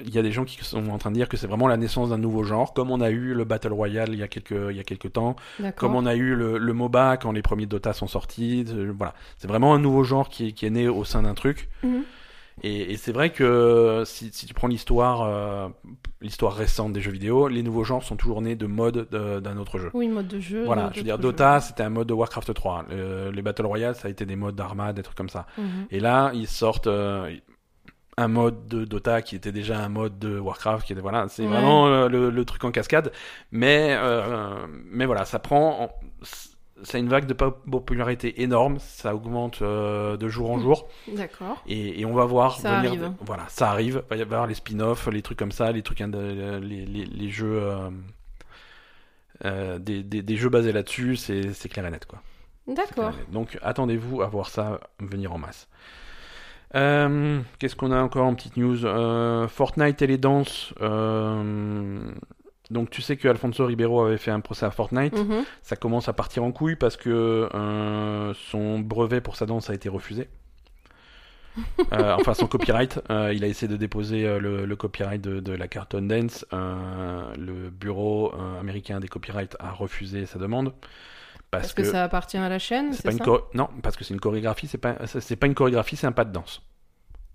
Il 0.04 0.14
y 0.14 0.18
a 0.18 0.22
des 0.22 0.32
gens 0.32 0.44
qui 0.44 0.62
sont 0.64 0.88
en 0.88 0.98
train 0.98 1.10
de 1.10 1.16
dire 1.16 1.28
que 1.28 1.36
c'est 1.36 1.46
vraiment 1.46 1.68
la 1.68 1.76
naissance 1.76 2.10
d'un 2.10 2.18
nouveau 2.18 2.42
genre, 2.44 2.72
comme 2.74 2.90
on 2.90 3.00
a 3.00 3.10
eu 3.10 3.34
le 3.34 3.44
Battle 3.44 3.72
Royale 3.72 4.10
il 4.12 4.18
y 4.18 4.22
a 4.22 4.28
quelques, 4.28 4.54
il 4.70 4.76
y 4.76 4.80
a 4.80 4.84
quelques 4.84 5.12
temps, 5.12 5.36
comme 5.76 5.94
on 5.96 6.06
a 6.06 6.14
eu 6.14 6.34
le, 6.34 6.58
le 6.58 6.72
MOBA 6.72 7.16
quand 7.16 7.32
les 7.32 7.42
premiers 7.42 7.66
Dota 7.66 7.92
sont 7.92 8.06
sortis. 8.06 8.64
euh, 8.68 8.92
Voilà. 8.96 9.14
C'est 9.38 9.48
vraiment 9.48 9.74
un 9.74 9.78
nouveau 9.78 10.04
genre 10.04 10.28
qui, 10.28 10.48
est- 10.48 10.52
qui 10.52 10.66
est 10.66 10.70
né 10.70 10.88
au 10.88 11.04
sein 11.04 11.22
d'un 11.22 11.34
truc. 11.34 11.68
Mhm. 11.82 12.02
Et, 12.62 12.92
et 12.92 12.96
c'est 12.96 13.12
vrai 13.12 13.30
que 13.32 14.02
si, 14.06 14.30
si 14.32 14.46
tu 14.46 14.54
prends 14.54 14.66
l'histoire, 14.68 15.22
euh, 15.24 15.68
l'histoire 16.22 16.54
récente 16.54 16.94
des 16.94 17.02
jeux 17.02 17.10
vidéo, 17.10 17.48
les 17.48 17.62
nouveaux 17.62 17.84
genres 17.84 18.02
sont 18.02 18.16
toujours 18.16 18.40
nés 18.40 18.56
de 18.56 18.64
modes 18.66 19.06
de- 19.10 19.40
d'un 19.40 19.58
autre 19.58 19.78
jeu. 19.78 19.90
Oui, 19.92 20.08
mode 20.08 20.26
de 20.28 20.40
jeu. 20.40 20.64
Voilà, 20.64 20.88
je 20.94 21.00
veux 21.00 21.04
dire. 21.04 21.18
Dota, 21.18 21.60
c'était 21.60 21.82
un 21.82 21.90
mode 21.90 22.08
de 22.08 22.14
Warcraft 22.14 22.54
3. 22.54 22.86
Euh, 22.92 23.30
les 23.30 23.42
Battle 23.42 23.66
Royale, 23.66 23.94
ça 23.94 24.08
a 24.08 24.10
été 24.10 24.24
des 24.24 24.36
modes 24.36 24.54
d'Arma, 24.56 24.94
des 24.94 25.02
trucs 25.02 25.18
comme 25.18 25.28
ça. 25.28 25.46
Mhm. 25.58 25.64
Et 25.90 26.00
là, 26.00 26.30
ils 26.32 26.46
sortent 26.46 26.86
euh, 26.86 27.30
un 28.18 28.28
mode 28.28 28.66
de 28.68 28.84
Dota 28.84 29.20
qui 29.22 29.36
était 29.36 29.52
déjà 29.52 29.78
un 29.78 29.88
mode 29.90 30.18
de 30.18 30.38
Warcraft, 30.38 30.86
qui 30.86 30.92
était 30.92 31.02
voilà, 31.02 31.28
c'est 31.28 31.42
Ouais. 31.42 31.48
vraiment 31.48 31.86
euh, 31.88 32.08
le, 32.08 32.30
le 32.30 32.44
truc 32.46 32.64
en 32.64 32.70
cascade. 32.70 33.12
Mais 33.52 33.94
euh, 33.98 34.66
mais 34.90 35.04
voilà, 35.06 35.24
ça 35.26 35.38
prend, 35.38 35.82
en- 35.82 35.90
c'est 36.82 36.98
une 36.98 37.08
vague 37.08 37.26
de 37.26 37.34
pop- 37.34 37.62
popularité 37.70 38.42
énorme, 38.42 38.78
ça 38.80 39.14
augmente 39.14 39.60
euh, 39.62 40.16
de 40.16 40.28
jour 40.28 40.50
en 40.50 40.56
Mm. 40.58 40.62
jour, 40.62 40.88
D'accord. 41.08 41.62
et, 41.66 42.00
et 42.00 42.04
on 42.06 42.14
va 42.14 42.24
voir 42.26 42.58
Ça 42.58 42.76
venir. 42.76 42.90
arrive. 42.90 43.12
Voilà, 43.20 43.44
ça 43.48 43.70
arrive. 43.70 44.02
Il 44.06 44.08
va 44.10 44.16
y 44.16 44.22
avoir 44.22 44.46
les 44.46 44.54
spin-offs, 44.54 45.06
les 45.08 45.22
trucs 45.22 45.38
comme 45.38 45.52
ça, 45.52 45.70
les 45.72 45.82
trucs, 45.82 46.00
les, 46.00 46.60
les, 46.60 46.86
les 46.86 47.28
jeux, 47.30 47.60
euh, 49.44 49.78
des, 49.78 50.02
des, 50.02 50.22
des 50.22 50.36
jeux 50.36 50.48
basés 50.48 50.72
là-dessus, 50.72 51.16
c'est 51.16 51.52
c'est 51.52 51.68
clair 51.68 51.86
et 51.86 51.90
net 51.90 52.06
quoi. 52.06 52.22
D'accord. 52.66 53.12
Donc 53.30 53.58
attendez-vous 53.62 54.22
à 54.22 54.26
voir 54.28 54.48
ça 54.48 54.80
venir 55.00 55.32
en 55.32 55.38
masse. 55.38 55.68
Euh, 56.76 57.40
Qu'est-ce 57.58 57.74
qu'on 57.76 57.90
a 57.92 58.00
encore 58.00 58.26
en 58.26 58.34
petite 58.34 58.56
news? 58.56 58.84
Euh, 58.84 59.48
Fortnite 59.48 60.02
et 60.02 60.06
les 60.06 60.18
danses. 60.18 60.74
euh, 60.80 62.00
donc 62.70 62.90
tu 62.90 63.00
sais 63.00 63.16
que 63.16 63.28
Alfonso 63.28 63.64
Ribeiro 63.64 64.02
avait 64.04 64.18
fait 64.18 64.32
un 64.32 64.40
procès 64.40 64.66
à 64.66 64.70
Fortnite. 64.70 65.16
Mhm. 65.16 65.44
Ça 65.62 65.76
commence 65.76 66.08
à 66.08 66.12
partir 66.12 66.42
en 66.42 66.50
couille 66.52 66.74
parce 66.76 66.96
que 66.96 67.48
son 68.50 68.80
brevet 68.80 69.20
pour 69.20 69.36
sa 69.36 69.46
danse 69.46 69.70
a 69.70 69.74
été 69.74 69.88
refusé. 69.88 70.28
Enfin 71.92 72.34
son 72.34 72.48
copyright. 72.48 73.00
Il 73.08 73.44
a 73.44 73.46
essayé 73.46 73.68
de 73.68 73.76
déposer 73.76 74.38
le, 74.40 74.66
le 74.66 74.76
copyright 74.76 75.22
de, 75.22 75.38
de 75.40 75.52
la 75.52 75.68
Cartoon 75.68 76.02
Dance. 76.02 76.44
Le 76.52 77.70
bureau 77.70 78.34
américain 78.60 78.98
des 79.00 79.08
copyrights 79.08 79.56
a 79.60 79.70
refusé 79.70 80.26
sa 80.26 80.38
demande. 80.40 80.72
Parce, 81.60 81.72
Parce 81.72 81.74
que, 81.74 81.92
ça 81.92 82.04
appartient 82.04 82.36
à 82.36 82.48
la 82.48 82.58
chaîne, 82.58 82.92
c'est 82.92 83.10
une 83.10 83.18
ça 83.18 83.24
non, 83.54 83.68
parce 83.82 83.96
que 83.96 84.04
c'est 84.04 84.14
une 84.14 84.20
chorégraphie, 84.20 84.66
c'est 84.66 84.78
pas 84.78 85.06
c'est 85.06 85.36
pas 85.36 85.46
une 85.46 85.54
chorégraphie, 85.54 85.96
c'est 85.96 86.06
un 86.06 86.12
pas 86.12 86.24
de 86.24 86.32
danse. 86.32 86.62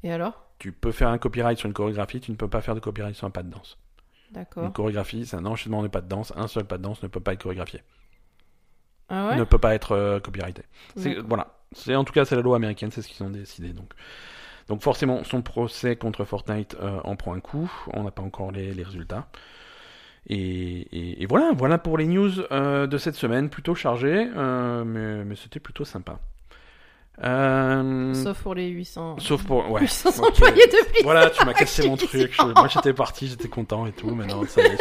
Et 0.03 0.11
alors? 0.11 0.45
Tu 0.59 0.71
peux 0.71 0.91
faire 0.91 1.09
un 1.09 1.17
copyright 1.17 1.57
sur 1.57 1.67
une 1.67 1.73
chorégraphie, 1.73 2.19
tu 2.19 2.31
ne 2.31 2.35
peux 2.35 2.47
pas 2.47 2.61
faire 2.61 2.75
de 2.75 2.79
copyright 2.79 3.15
sur 3.15 3.27
un 3.27 3.31
pas 3.31 3.43
de 3.43 3.49
danse. 3.49 3.77
Une 4.29 4.35
D'accord. 4.35 4.71
chorégraphie, 4.73 5.25
c'est 5.25 5.35
un 5.35 5.45
enchaînement 5.45 5.83
de 5.83 5.87
pas 5.87 6.01
de 6.01 6.07
danse, 6.07 6.33
un 6.35 6.47
seul 6.47 6.65
pas 6.65 6.77
de 6.77 6.83
danse 6.83 7.03
ne 7.03 7.07
peut 7.07 7.19
pas 7.19 7.33
être 7.33 7.41
chorégraphié, 7.43 7.81
Ah 9.09 9.29
ouais? 9.29 9.35
Ne 9.35 9.43
peut 9.43 9.57
pas 9.57 9.75
être 9.75 9.93
euh, 9.93 10.19
copyrighté. 10.19 10.63
Voilà, 11.25 11.47
c'est 11.73 11.95
en 11.95 12.03
tout 12.03 12.13
cas 12.13 12.25
c'est 12.25 12.35
la 12.35 12.41
loi 12.41 12.55
américaine, 12.55 12.91
c'est 12.91 13.01
ce 13.01 13.07
qu'ils 13.07 13.25
ont 13.25 13.29
décidé 13.29 13.73
donc. 13.73 13.91
Donc 14.67 14.81
forcément, 14.83 15.23
son 15.23 15.41
procès 15.41 15.97
contre 15.97 16.23
Fortnite 16.23 16.77
euh, 16.79 17.01
en 17.03 17.15
prend 17.17 17.33
un 17.33 17.41
coup. 17.41 17.69
On 17.93 18.03
n'a 18.03 18.11
pas 18.11 18.21
encore 18.21 18.51
les, 18.51 18.73
les 18.73 18.83
résultats. 18.83 19.27
Et, 20.27 20.35
et- 20.37 21.23
et 21.23 21.25
voilà, 21.25 21.51
voilà 21.57 21.77
pour 21.77 21.97
les 21.97 22.05
news 22.05 22.31
euh, 22.51 22.87
de 22.87 22.97
cette 22.97 23.15
semaine, 23.15 23.49
plutôt 23.49 23.75
chargées, 23.75 24.27
euh, 24.35 24.83
mais, 24.85 25.25
mais 25.25 25.35
c'était 25.35 25.59
plutôt 25.59 25.83
sympa. 25.85 26.19
Euh, 27.23 28.13
Sauf 28.13 28.41
pour 28.41 28.55
les 28.55 28.67
800. 28.69 29.17
Sauf 29.19 29.43
pour. 29.45 29.69
Ouais. 29.69 29.81
800 29.81 30.09
ok. 30.19 30.27
employés 30.29 30.65
de 30.67 30.71
Blizzard. 30.91 31.03
Voilà, 31.03 31.29
tu 31.29 31.45
m'as 31.45 31.53
cassé 31.53 31.87
mon 31.87 31.97
truc. 31.97 32.33
Je- 32.33 32.43
Moi 32.55 32.67
j'étais 32.67 32.93
parti, 32.93 33.27
j'étais 33.27 33.47
content 33.49 33.85
et 33.85 33.91
tout, 33.91 34.13
mais 34.15 34.25
non, 34.25 34.43
ça 34.47 34.61
y 34.61 34.65
est. 34.65 34.77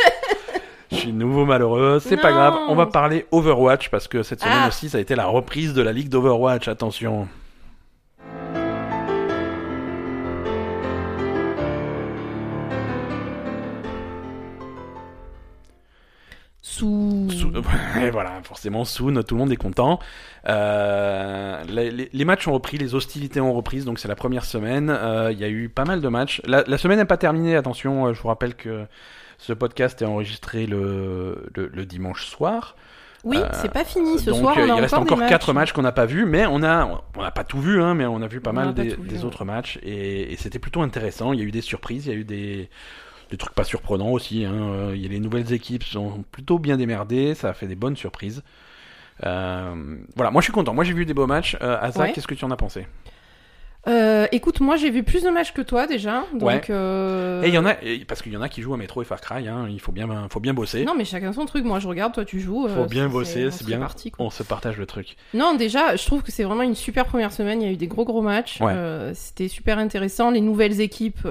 Je 0.93 0.97
suis 0.97 1.13
nouveau 1.13 1.45
malheureux, 1.45 2.01
c'est 2.01 2.17
pas 2.17 2.33
grave. 2.33 2.55
On 2.69 2.75
va 2.75 2.87
parler 2.87 3.27
Overwatch 3.31 3.91
parce 3.91 4.09
que 4.09 4.23
cette 4.23 4.41
semaine 4.41 4.59
Ah. 4.65 4.69
aussi 4.69 4.89
ça 4.89 4.99
a 4.99 5.01
été 5.01 5.15
la 5.15 5.27
reprise 5.27 5.73
de 5.75 5.83
la 5.83 5.93
ligue 5.93 6.09
d'Overwatch. 6.09 6.67
Attention. 6.69 7.29
Sous. 16.81 17.53
Voilà, 18.13 18.41
forcément, 18.43 18.85
soon, 18.85 19.23
tout 19.23 19.35
le 19.35 19.39
monde 19.41 19.53
est 19.53 19.57
content. 19.57 19.99
Euh, 20.49 21.63
les, 21.69 22.09
les- 22.13 22.25
matchs 22.25 22.49
ont 22.49 22.53
repris, 22.53 22.79
les 22.79 22.95
hostilités 22.95 23.41
ont 23.41 23.53
repris, 23.53 23.81
donc 23.83 23.99
c'est 23.99 24.09
la 24.09 24.17
première 24.17 24.45
semaine. 24.45 24.91
Euh, 24.91 25.31
Il 25.33 25.39
y 25.39 25.45
a 25.45 25.49
eu 25.49 25.69
pas 25.69 25.85
mal 25.85 26.01
de 26.01 26.09
matchs. 26.09 26.41
La, 26.45 26.65
la 26.67 26.79
semaine 26.79 26.99
n'est 26.99 27.05
pas 27.05 27.17
terminée, 27.17 27.57
attention, 27.57 28.07
euh, 28.07 28.15
je 28.15 28.21
vous 28.23 28.29
rappelle 28.29 28.55
que 28.55 28.87
ce 29.39 29.53
podcast 29.53 30.01
est 30.03 30.07
enregistré 30.07 30.67
le, 30.67 31.49
le, 31.55 31.69
le 31.73 31.87
dimanche 31.87 32.27
soir. 32.27 32.77
Oui, 33.23 33.37
Euh, 33.37 33.49
c'est 33.53 33.71
pas 33.73 33.85
fini. 33.85 34.19
Ce 34.19 34.31
donc 34.31 34.41
soir, 34.41 34.55
on 34.57 34.63
a 34.63 34.67
il 34.77 34.81
reste 34.81 34.95
encore, 34.95 35.19
des 35.19 35.27
quatre 35.27 35.53
matchs. 35.53 35.69
matchs 35.69 35.73
qu'on 35.75 35.83
n'a 35.83 35.93
pas 35.93 36.07
vus, 36.07 36.25
mais 36.25 36.47
on 36.47 36.63
a 36.63 37.03
on 37.17 37.23
n'a 37.23 37.31
pas 37.31 37.45
tout 37.45 37.61
vu, 37.61 37.83
hein, 37.83 37.95
mais 37.95 38.07
on 38.07 38.23
a 38.23 38.27
vu 38.29 38.41
pas 38.41 38.51
On 38.51 38.55
mal 38.55 38.75
pas 38.75 38.83
des, 38.83 38.95
tout 38.95 39.03
vu, 39.03 39.09
des 39.09 39.19
ouais. 39.19 39.25
autres 39.25 39.45
matchs 39.45 39.79
et, 39.83 40.33
et 40.33 40.37
c'était 40.37 40.59
plutôt 40.59 40.81
intéressant. 40.81 41.35
Il 41.35 41.39
y 41.41 41.43
a 41.43 41.45
eu 41.45 41.51
des 41.51 41.61
surprises, 41.61 42.07
il 42.07 42.13
y 42.13 42.15
a 42.15 42.19
eu 42.19 42.25
des, 42.25 42.71
des 43.31 43.37
trucs 43.37 43.55
pas 43.55 43.65
surprenants 43.65 44.11
aussi. 44.11 44.45
Hein. 44.45 44.53
Euh, 44.55 44.93
Il 44.95 45.03
y 45.03 45.07
a 45.07 45.09
les 45.09 45.21
nouvelles 45.21 45.53
équipes 45.53 45.85
sont 45.85 46.25
plutôt 46.33 46.59
bien 46.59 46.77
démerdées, 46.77 47.35
ça 47.35 47.51
a 47.51 47.53
fait 47.53 47.67
des 47.67 47.77
bonnes 47.77 47.97
surprises. 47.97 48.43
Euh, 49.27 49.97
voilà, 50.17 50.31
moi 50.31 50.41
je 50.41 50.45
suis 50.47 50.53
content. 50.53 50.75
Moi 50.75 50.85
j'ai 50.85 50.93
vu 50.95 51.05
des 51.07 51.15
beaux 51.15 51.27
matchs. 51.27 51.57
Euh, 51.61 51.77
Asa, 51.81 52.01
Ouais. 52.01 52.13
qu'est-ce 52.13 52.27
que 52.27 52.35
tu 52.35 52.45
en 52.45 52.51
as 52.51 52.57
pensé? 52.57 52.87
Euh, 53.89 54.27
écoute, 54.31 54.61
moi 54.61 54.77
j'ai 54.77 54.91
vu 54.91 55.03
plus 55.03 55.23
de 55.23 55.31
matchs 55.31 55.53
que 55.55 55.63
toi 55.63 55.87
déjà. 55.87 56.25
Donc, 56.35 56.43
Ouais. 56.43 56.61
euh, 56.69 57.43
Et 57.43 57.49
il 57.49 57.55
y 57.55 57.59
en 57.59 57.65
a, 57.65 57.75
parce 58.07 58.21
qu'il 58.21 58.31
y 58.33 58.37
en 58.37 58.43
a 58.43 58.49
qui 58.51 58.61
jouent 58.61 58.75
à 58.75 58.77
Metro 58.77 59.01
et 59.01 59.07
Far 59.07 59.23
Cry. 59.23 59.49
Hein, 59.49 59.69
il 59.71 59.81
faut 59.81 59.91
bien, 59.93 60.07
faut 60.31 60.41
bien 60.41 60.53
bosser. 60.53 60.85
Non, 60.85 60.95
mais 60.95 61.07
chacun 61.07 61.33
son 61.33 61.47
truc. 61.47 61.65
Moi 61.65 61.79
je 61.79 61.89
regarde, 61.89 62.13
toi 62.13 62.27
tu 62.27 62.41
joues. 62.41 62.69
Faut 62.69 62.83
euh, 62.83 62.87
bien 62.87 63.09
bosser, 63.09 63.51
c'est 63.51 63.65
bien. 63.65 63.79
quoi. 63.79 63.89
On 64.19 64.29
se 64.31 64.43
partage 64.43 64.77
le 64.77 64.85
truc. 64.85 65.17
Non, 65.33 65.55
déjà, 65.55 65.97
je 65.97 66.05
trouve 66.05 66.23
que 66.23 66.31
c'est 66.31 66.45
vraiment 66.45 66.63
une 66.63 66.75
super 66.75 67.07
première 67.07 67.33
semaine. 67.33 67.63
Il 67.63 67.67
y 67.67 67.71
a 67.71 67.73
eu 67.73 67.77
des 67.79 67.87
gros 67.89 68.05
gros 68.05 68.21
matchs. 68.23 68.61
Ouais. 68.61 68.75
C'était 69.15 69.49
super 69.49 69.79
intéressant. 69.79 70.31
Les 70.31 70.43
nouvelles 70.43 70.81
équipes, 70.83 71.27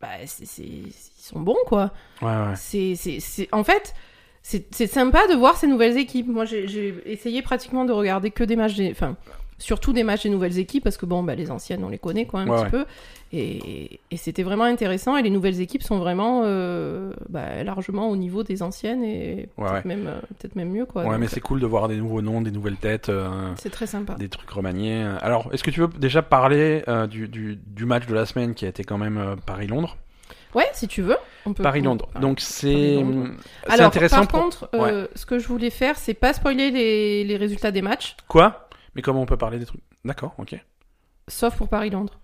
bah, 0.00 0.08
ils 0.58 0.92
sont 1.18 1.40
bons 1.40 1.56
quoi. 1.66 1.92
Ouais, 2.22 2.28
ouais. 2.28 2.54
C'est, 2.56 3.48
En 3.52 3.64
fait, 3.64 3.94
c'est 4.42 4.86
sympa 4.86 5.26
de 5.28 5.34
voir 5.34 5.56
ces 5.56 5.66
nouvelles 5.66 5.96
équipes. 5.98 6.28
Moi, 6.28 6.44
j'ai 6.44 6.68
j'ai 6.68 6.94
essayé 7.04 7.42
pratiquement 7.42 7.84
de 7.84 7.92
regarder 7.92 8.30
que 8.30 8.44
des 8.44 8.56
matchs, 8.56 8.76
des... 8.76 8.90
enfin, 8.90 9.16
surtout 9.58 9.92
des 9.92 10.02
matchs 10.04 10.24
des 10.24 10.28
nouvelles 10.30 10.58
équipes, 10.58 10.84
parce 10.84 10.96
que 10.96 11.06
bon, 11.06 11.22
bah, 11.22 11.34
les 11.34 11.50
anciennes, 11.50 11.82
on 11.84 11.88
les 11.88 11.98
connaît 11.98 12.26
quoi 12.26 12.40
un 12.40 12.48
Ouais, 12.48 12.56
petit 12.56 12.64
ouais. 12.64 12.70
peu. 12.70 12.84
Et, 13.32 14.00
et 14.10 14.16
c'était 14.16 14.42
vraiment 14.42 14.64
intéressant. 14.64 15.16
Et 15.16 15.22
les 15.22 15.30
nouvelles 15.30 15.60
équipes 15.60 15.82
sont 15.82 15.98
vraiment 15.98 16.42
euh, 16.44 17.12
bah, 17.28 17.62
largement 17.64 18.08
au 18.08 18.16
niveau 18.16 18.42
des 18.42 18.62
anciennes 18.62 19.02
et 19.02 19.48
Ouais, 19.58 19.68
peut-être, 19.70 19.84
Même, 19.84 20.06
euh, 20.06 20.20
peut-être 20.38 20.56
même 20.56 20.70
mieux 20.70 20.86
quoi. 20.86 21.02
Ouais, 21.04 21.10
Donc, 21.10 21.18
mais 21.20 21.28
c'est 21.28 21.40
cool 21.40 21.60
de 21.60 21.66
voir 21.66 21.88
des 21.88 21.96
nouveaux 21.96 22.22
noms, 22.22 22.40
des 22.40 22.50
nouvelles 22.50 22.76
têtes. 22.76 23.08
euh, 23.08 23.52
c'est 23.58 23.70
très 23.70 23.86
sympa. 23.86 24.14
des 24.14 24.28
trucs 24.28 24.50
remaniés. 24.50 25.02
Alors, 25.20 25.48
est-ce 25.52 25.64
que 25.64 25.70
tu 25.70 25.80
veux 25.80 25.88
déjà 25.88 26.22
parler 26.22 26.82
euh, 26.88 27.06
du, 27.06 27.26
du, 27.28 27.56
du 27.66 27.84
match 27.84 28.06
de 28.06 28.14
la 28.14 28.26
semaine 28.26 28.54
qui 28.54 28.64
a 28.64 28.68
été 28.68 28.84
quand 28.84 28.98
même 28.98 29.18
euh, 29.18 29.36
Paris-Londres? 29.44 29.96
Ouais, 30.54 30.68
si 30.72 30.88
tu 30.88 31.02
veux, 31.02 31.16
on 31.44 31.52
peut. 31.52 31.62
Paris-Londres. 31.62 32.08
on- 32.14 32.20
Donc, 32.20 32.40
c'est 32.40 32.96
Alors, 33.68 33.88
intéressant 33.88 34.18
par 34.18 34.28
pour... 34.28 34.40
contre, 34.42 34.70
ce 35.14 35.26
que 35.26 35.38
je 35.38 35.48
voulais 35.48 35.68
faire, 35.70 35.96
c'est 35.98 36.14
pas 36.14 36.32
spoiler 36.32 36.70
les, 36.70 37.24
les 37.24 37.36
résultats 37.36 37.72
des 37.72 37.82
matchs, 37.82 38.16
Quoi? 38.28 38.65
Mais 38.96 39.02
comment 39.02 39.20
on 39.22 39.26
peut 39.26 39.36
parler 39.36 39.58
des 39.58 39.66
trucs 39.66 39.82
D'accord, 40.04 40.34
ok. 40.38 40.56
sauf 41.28 41.56
pour 41.56 41.68
Paris-Londres. 41.68 42.18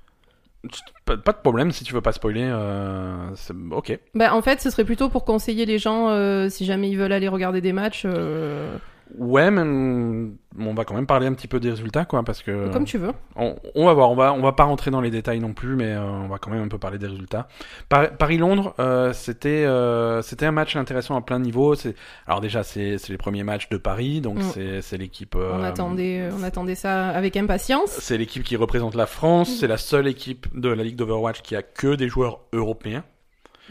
Pas, 1.04 1.16
pas 1.16 1.32
de 1.32 1.38
problème 1.38 1.72
si 1.72 1.82
tu 1.84 1.92
veux 1.92 2.00
pas 2.00 2.12
spoiler. 2.12 2.44
euh, 2.44 3.30
ok. 3.72 3.98
Bah, 4.14 4.34
en 4.34 4.42
fait, 4.42 4.60
ce 4.60 4.70
serait 4.70 4.84
plutôt 4.84 5.08
pour 5.08 5.24
conseiller 5.24 5.66
les 5.66 5.78
gens 5.78 6.08
euh, 6.08 6.48
si 6.48 6.64
jamais 6.64 6.88
ils 6.88 6.96
veulent 6.96 7.12
aller 7.12 7.28
regarder 7.28 7.60
des 7.60 7.72
matchs, 7.72 8.04
euh, 8.06 8.76
Ouais, 9.18 9.50
mais 9.50 9.62
mm, 9.64 10.36
on 10.60 10.74
va 10.74 10.84
quand 10.84 10.94
même 10.94 11.06
parler 11.06 11.26
un 11.26 11.34
petit 11.34 11.48
peu 11.48 11.60
des 11.60 11.70
résultats, 11.70 12.04
quoi, 12.04 12.22
parce 12.22 12.42
que 12.42 12.70
comme 12.72 12.84
tu 12.84 12.98
veux. 12.98 13.12
on, 13.36 13.56
on 13.74 13.86
va 13.86 13.92
voir. 13.92 14.10
On 14.10 14.14
va 14.14 14.32
on 14.32 14.40
va 14.40 14.52
pas 14.52 14.64
rentrer 14.64 14.90
dans 14.90 15.00
les 15.00 15.10
détails 15.10 15.40
non 15.40 15.52
plus, 15.52 15.76
mais 15.76 15.92
euh, 15.92 16.02
on 16.02 16.28
va 16.28 16.38
quand 16.38 16.50
même 16.50 16.62
un 16.62 16.68
peu 16.68 16.78
parler 16.78 16.98
des 16.98 17.06
résultats. 17.06 17.48
Par- 17.88 18.10
Paris-Londres, 18.16 18.74
euh, 18.78 19.12
c'était 19.12 19.64
euh, 19.64 20.22
c'était 20.22 20.46
un 20.46 20.52
match 20.52 20.76
intéressant 20.76 21.16
à 21.16 21.20
plein 21.20 21.38
de 21.40 21.44
niveaux. 21.44 21.74
C'est 21.74 21.94
alors 22.26 22.40
déjà 22.40 22.62
c'est 22.62 22.98
c'est 22.98 23.10
les 23.12 23.18
premiers 23.18 23.42
matchs 23.44 23.68
de 23.68 23.76
Paris, 23.76 24.20
donc 24.20 24.38
Mm. 24.38 24.42
c'est 24.54 24.82
c'est 24.82 24.96
l'équipe. 24.98 25.34
euh, 25.36 25.52
On, 25.58 25.62
attendait, 25.62 26.28
on 26.38 26.42
attendait 26.42 26.74
ça 26.74 27.08
avec 27.08 27.36
impatience. 27.36 27.90
C'est 27.90 28.16
l'équipe 28.18 28.42
qui 28.44 28.56
représente 28.56 28.94
la 28.94 29.06
France. 29.06 29.50
C'est 29.58 29.68
la 29.68 29.76
seule 29.78 30.06
équipe 30.06 30.46
de 30.58 30.68
la 30.68 30.82
Ligue 30.84 30.96
d'Overwatch 30.96 31.42
qui 31.42 31.54
a 31.56 31.62
que 31.62 31.94
des 31.94 32.08
joueurs 32.08 32.40
européens. 32.52 33.04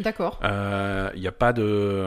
D'accord. 0.01 0.39
Il 0.43 1.19
n'y 1.21 1.27
a 1.27 1.31
pas 1.31 1.53
de, 1.53 2.05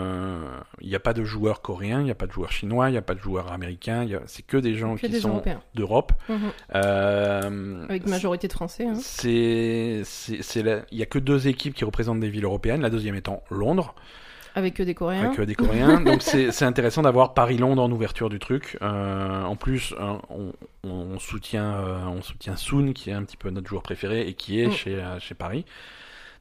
il 0.80 0.88
y 0.88 0.94
a 0.94 1.00
pas 1.00 1.12
de 1.12 1.24
joueurs 1.24 1.62
coréens, 1.62 2.00
il 2.00 2.04
n'y 2.04 2.10
a 2.10 2.14
pas 2.14 2.26
de 2.26 2.32
joueurs 2.32 2.52
chinois, 2.52 2.88
il 2.88 2.92
n'y 2.92 2.98
a 2.98 3.02
pas 3.02 3.14
de 3.14 3.20
joueurs 3.20 3.52
américains. 3.52 4.06
C'est 4.26 4.44
que 4.46 4.56
des 4.56 4.74
gens 4.74 4.94
Que 4.96 5.00
qui 5.06 5.08
des 5.10 5.20
sont 5.20 5.42
d'Europe. 5.74 6.12
Mhm. 6.28 6.38
Euh, 6.74 7.84
Avec 7.88 8.06
majorité 8.06 8.48
de 8.48 8.52
Français. 8.52 8.86
hein. 8.86 8.94
c'est, 8.94 10.02
il 10.90 10.98
y 10.98 11.02
a 11.02 11.06
que 11.06 11.18
deux 11.18 11.48
équipes 11.48 11.74
qui 11.74 11.84
représentent 11.84 12.20
des 12.20 12.30
villes 12.30 12.44
européennes. 12.44 12.82
La 12.82 12.90
deuxième 12.90 13.14
étant 13.14 13.42
Londres, 13.50 13.94
Avec 14.54 14.74
que 14.74 14.82
des 14.82 14.94
Coréens. 14.94 15.26
avec 15.26 15.38
euh, 15.40 15.46
des 15.46 15.54
Coréens. 15.54 16.00
Donc 16.04 16.22
c'est, 16.22 16.62
intéressant 16.64 17.02
d'avoir 17.02 17.34
Paris-Londres 17.34 17.82
en 17.82 17.90
ouverture 17.90 18.28
du 18.28 18.38
truc. 18.38 18.78
Euh, 18.82 19.42
en 19.42 19.56
plus, 19.56 19.94
euh, 20.00 20.14
on, 20.30 20.52
on 20.88 21.18
soutient, 21.18 21.74
euh, 21.74 22.04
on 22.06 22.22
soutient 22.22 22.56
Soon, 22.56 22.92
qui 22.92 23.10
est 23.10 23.14
un 23.14 23.22
petit 23.24 23.36
peu 23.36 23.50
notre 23.50 23.68
joueur 23.68 23.82
préféré 23.82 24.26
et 24.28 24.34
qui 24.34 24.60
est 24.60 24.68
Mm. 24.68 24.72
chez, 24.72 24.94
euh, 24.94 25.18
chez 25.20 25.34
Paris. 25.34 25.64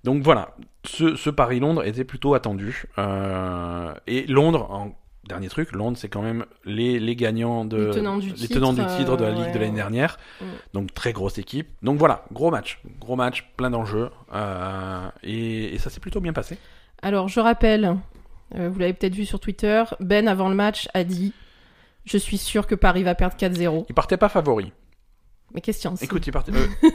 Donc 0.04 0.22
voilà, 0.24 0.56
ce, 0.86 1.16
ce 1.16 1.30
Paris-Londres 1.30 1.86
était 1.86 2.04
plutôt 2.04 2.34
attendu. 2.34 2.86
Euh, 2.98 3.94
et 4.06 4.26
Londres, 4.28 4.68
en, 4.70 4.96
dernier 5.28 5.48
truc, 5.48 5.72
Londres, 5.72 5.98
c'est 5.98 6.10
quand 6.10 6.22
même 6.22 6.46
les, 6.66 7.00
les 7.00 7.16
gagnants 7.16 7.64
de 7.66 7.86
Les 7.86 7.92
tenants 7.92 8.18
du 8.18 8.30
les 8.30 8.36
titre, 8.36 8.56
tenants 8.56 8.74
du 8.74 8.86
titre 8.86 9.16
de 9.16 9.24
la 9.24 9.32
Ligue 9.32 9.54
de 9.54 9.60
l'année 9.60 9.76
dernière. 9.76 10.18
Mm. 10.42 10.46
Donc 10.74 10.94
très 10.94 11.14
grosse 11.14 11.38
équipe. 11.38 11.70
Donc 11.82 11.98
voilà, 11.98 12.26
gros 12.32 12.52
match. 12.52 12.82
Gros 13.00 13.16
match, 13.16 13.50
plein 13.56 13.70
d'enjeux. 13.70 14.10
Euh, 14.34 15.10
et, 15.24 15.74
et 15.74 15.78
ça 15.78 15.90
s'est 15.90 16.02
plutôt 16.02 16.20
bien 16.20 16.34
passé. 16.34 16.58
Alors, 17.02 17.28
je 17.28 17.40
rappelle, 17.40 17.98
euh, 18.56 18.70
vous 18.70 18.80
l'avez 18.80 18.94
peut-être 18.94 19.16
vu 19.16 19.26
sur 19.26 19.40
Twitter, 19.40 19.84
Ben, 20.00 20.28
avant 20.28 20.50
le 20.50 20.56
match, 20.56 20.88
a 20.94 21.04
dit 21.04 21.34
Je 22.06 22.18
suis 22.18 22.38
sûr 22.38 22.68
que 22.68 22.76
Paris 22.76 23.04
va 23.04 23.16
perdre 23.16 23.36
4-0. 23.38 23.86
Il 23.90 23.96
partait 23.96 24.18
pas 24.18 24.30
favori. 24.30 24.72
Mais 25.54 25.62
question. 25.62 25.96
si. 25.96 26.04
Écoute, 26.06 26.26
il 26.26 26.32
partait, 26.32 26.52
euh, 26.52 26.90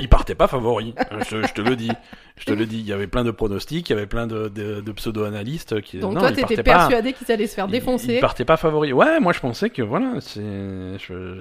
il 0.00 0.08
partait 0.08 0.34
pas 0.34 0.48
favori. 0.48 0.94
Euh, 1.12 1.20
Je, 1.30 1.46
je 1.46 1.52
te 1.52 1.60
le 1.60 1.76
dis. 1.76 1.90
Je 2.36 2.44
te 2.44 2.52
le 2.52 2.66
dis. 2.66 2.80
Il 2.80 2.86
y 2.86 2.92
avait 2.92 3.06
plein 3.06 3.22
de 3.24 3.30
pronostics, 3.30 3.88
il 3.88 3.92
y 3.92 3.96
avait 3.96 4.06
plein 4.06 4.26
de, 4.26 4.48
de, 4.48 4.80
de 4.80 4.92
pseudo-analystes 4.92 5.80
qui. 5.82 5.98
Donc, 5.98 6.14
non, 6.14 6.20
toi, 6.20 6.32
t'étais 6.32 6.62
persuadé 6.62 7.12
qu'ils 7.12 7.30
allaient 7.30 7.46
se 7.46 7.54
faire 7.54 7.68
défoncer. 7.68 8.14
Il, 8.14 8.20
partait 8.20 8.44
pas 8.44 8.56
favori. 8.56 8.92
Ouais, 8.92 9.20
moi 9.20 9.32
je 9.32 9.40
pensais 9.40 9.70
que 9.70 9.82
voilà, 9.82 10.14
c'est, 10.20 10.40
je- 10.98 11.38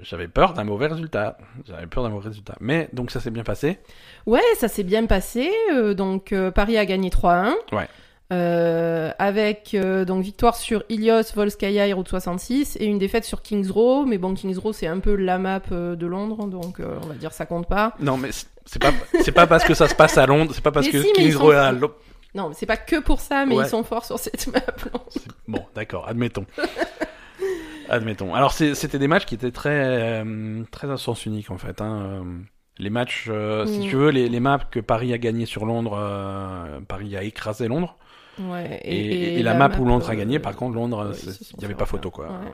j'avais 0.00 0.28
peur 0.28 0.54
d'un 0.54 0.64
mauvais 0.64 0.86
résultat. 0.86 1.36
J'avais 1.66 1.86
peur 1.86 2.04
d'un 2.04 2.10
mauvais 2.10 2.28
résultat. 2.28 2.54
Mais 2.60 2.88
donc 2.92 3.10
ça 3.10 3.18
s'est 3.20 3.30
bien 3.30 3.44
passé. 3.44 3.78
Ouais, 4.26 4.40
ça 4.58 4.68
s'est 4.68 4.84
bien 4.84 5.06
passé. 5.06 5.50
euh, 5.74 5.94
donc 5.94 6.32
euh, 6.32 6.50
Paris 6.50 6.78
a 6.78 6.86
gagné 6.86 7.08
3-1. 7.10 7.52
Ouais. 7.72 7.88
Euh, 8.32 9.10
avec 9.18 9.72
euh, 9.74 10.04
donc 10.04 10.22
victoire 10.22 10.54
sur 10.54 10.84
Ilios, 10.88 11.22
Volskaya 11.34 11.88
et 11.88 11.92
Route 11.92 12.06
66 12.08 12.76
et 12.78 12.84
une 12.86 12.98
défaite 12.98 13.24
sur 13.24 13.42
Kings 13.42 13.68
Row. 13.70 14.04
Mais 14.06 14.18
bon, 14.18 14.34
Kings 14.34 14.56
Row 14.56 14.72
c'est 14.72 14.86
un 14.86 15.00
peu 15.00 15.16
la 15.16 15.38
map 15.38 15.62
euh, 15.72 15.96
de 15.96 16.06
Londres, 16.06 16.46
donc 16.46 16.78
on 16.80 17.06
va 17.08 17.14
dire 17.14 17.32
ça 17.32 17.44
compte 17.46 17.66
pas. 17.68 17.94
Non, 17.98 18.16
mais 18.16 18.28
c'est 18.66 18.80
pas, 18.80 18.92
c'est 19.22 19.32
pas 19.32 19.48
parce 19.48 19.64
que 19.64 19.74
ça 19.74 19.88
se 19.88 19.96
passe 19.96 20.16
à 20.16 20.26
Londres, 20.26 20.52
c'est 20.54 20.62
pas 20.62 20.70
parce 20.70 20.86
Mais 20.86 20.92
que 20.92 21.02
si, 21.02 21.12
Kings 21.12 21.34
Row 21.36 21.50
est 21.52 21.56
à 21.56 21.72
fous. 21.72 21.80
Lo- 21.80 21.94
Non, 22.36 22.48
mais 22.50 22.54
c'est 22.54 22.66
pas 22.66 22.76
que 22.76 23.00
pour 23.00 23.20
ça, 23.20 23.44
mais 23.46 23.56
Ouais. 23.56 23.64
ils 23.64 23.68
sont 23.68 23.82
forts 23.82 24.04
sur 24.04 24.18
cette 24.20 24.46
map. 24.46 24.60
Bon, 25.48 25.64
d'accord, 25.74 26.06
admettons. 26.06 26.46
admettons. 27.88 28.34
Alors 28.34 28.52
c'était 28.52 28.98
des 29.00 29.08
matchs 29.08 29.26
qui 29.26 29.34
étaient 29.34 29.50
très, 29.50 30.24
très 30.70 30.88
à 30.90 30.96
sens 30.96 31.26
unique 31.26 31.50
en 31.50 31.58
fait. 31.58 31.80
Hein. 31.80 32.22
Les 32.78 32.90
matchs, 32.90 33.24
si 33.24 33.78
Mm. 33.80 33.82
tu 33.88 33.96
veux, 33.96 34.10
les, 34.10 34.28
les 34.28 34.40
maps 34.40 34.60
que 34.70 34.78
Paris 34.80 35.12
a 35.12 35.18
gagné 35.18 35.46
sur 35.46 35.66
Londres, 35.66 35.98
Paris 36.88 37.16
a 37.16 37.24
écrasé 37.24 37.66
Londres. 37.68 37.96
Ouais, 38.38 38.80
Et, 38.84 39.40
et 39.40 39.42
la, 39.42 39.54
map 39.54 39.70
où 39.78 39.84
Londres 39.84 40.08
a 40.08 40.12
euh, 40.12 40.16
gagné, 40.16 40.38
par 40.38 40.56
contre, 40.56 40.74
Londres, 40.74 41.10
ouais, 41.10 41.34
il 41.52 41.58
n'y 41.58 41.64
avait 41.64 41.74
pas 41.74 41.86
photo 41.86 42.10
quoi. 42.10 42.26
Ouais. 42.26 42.52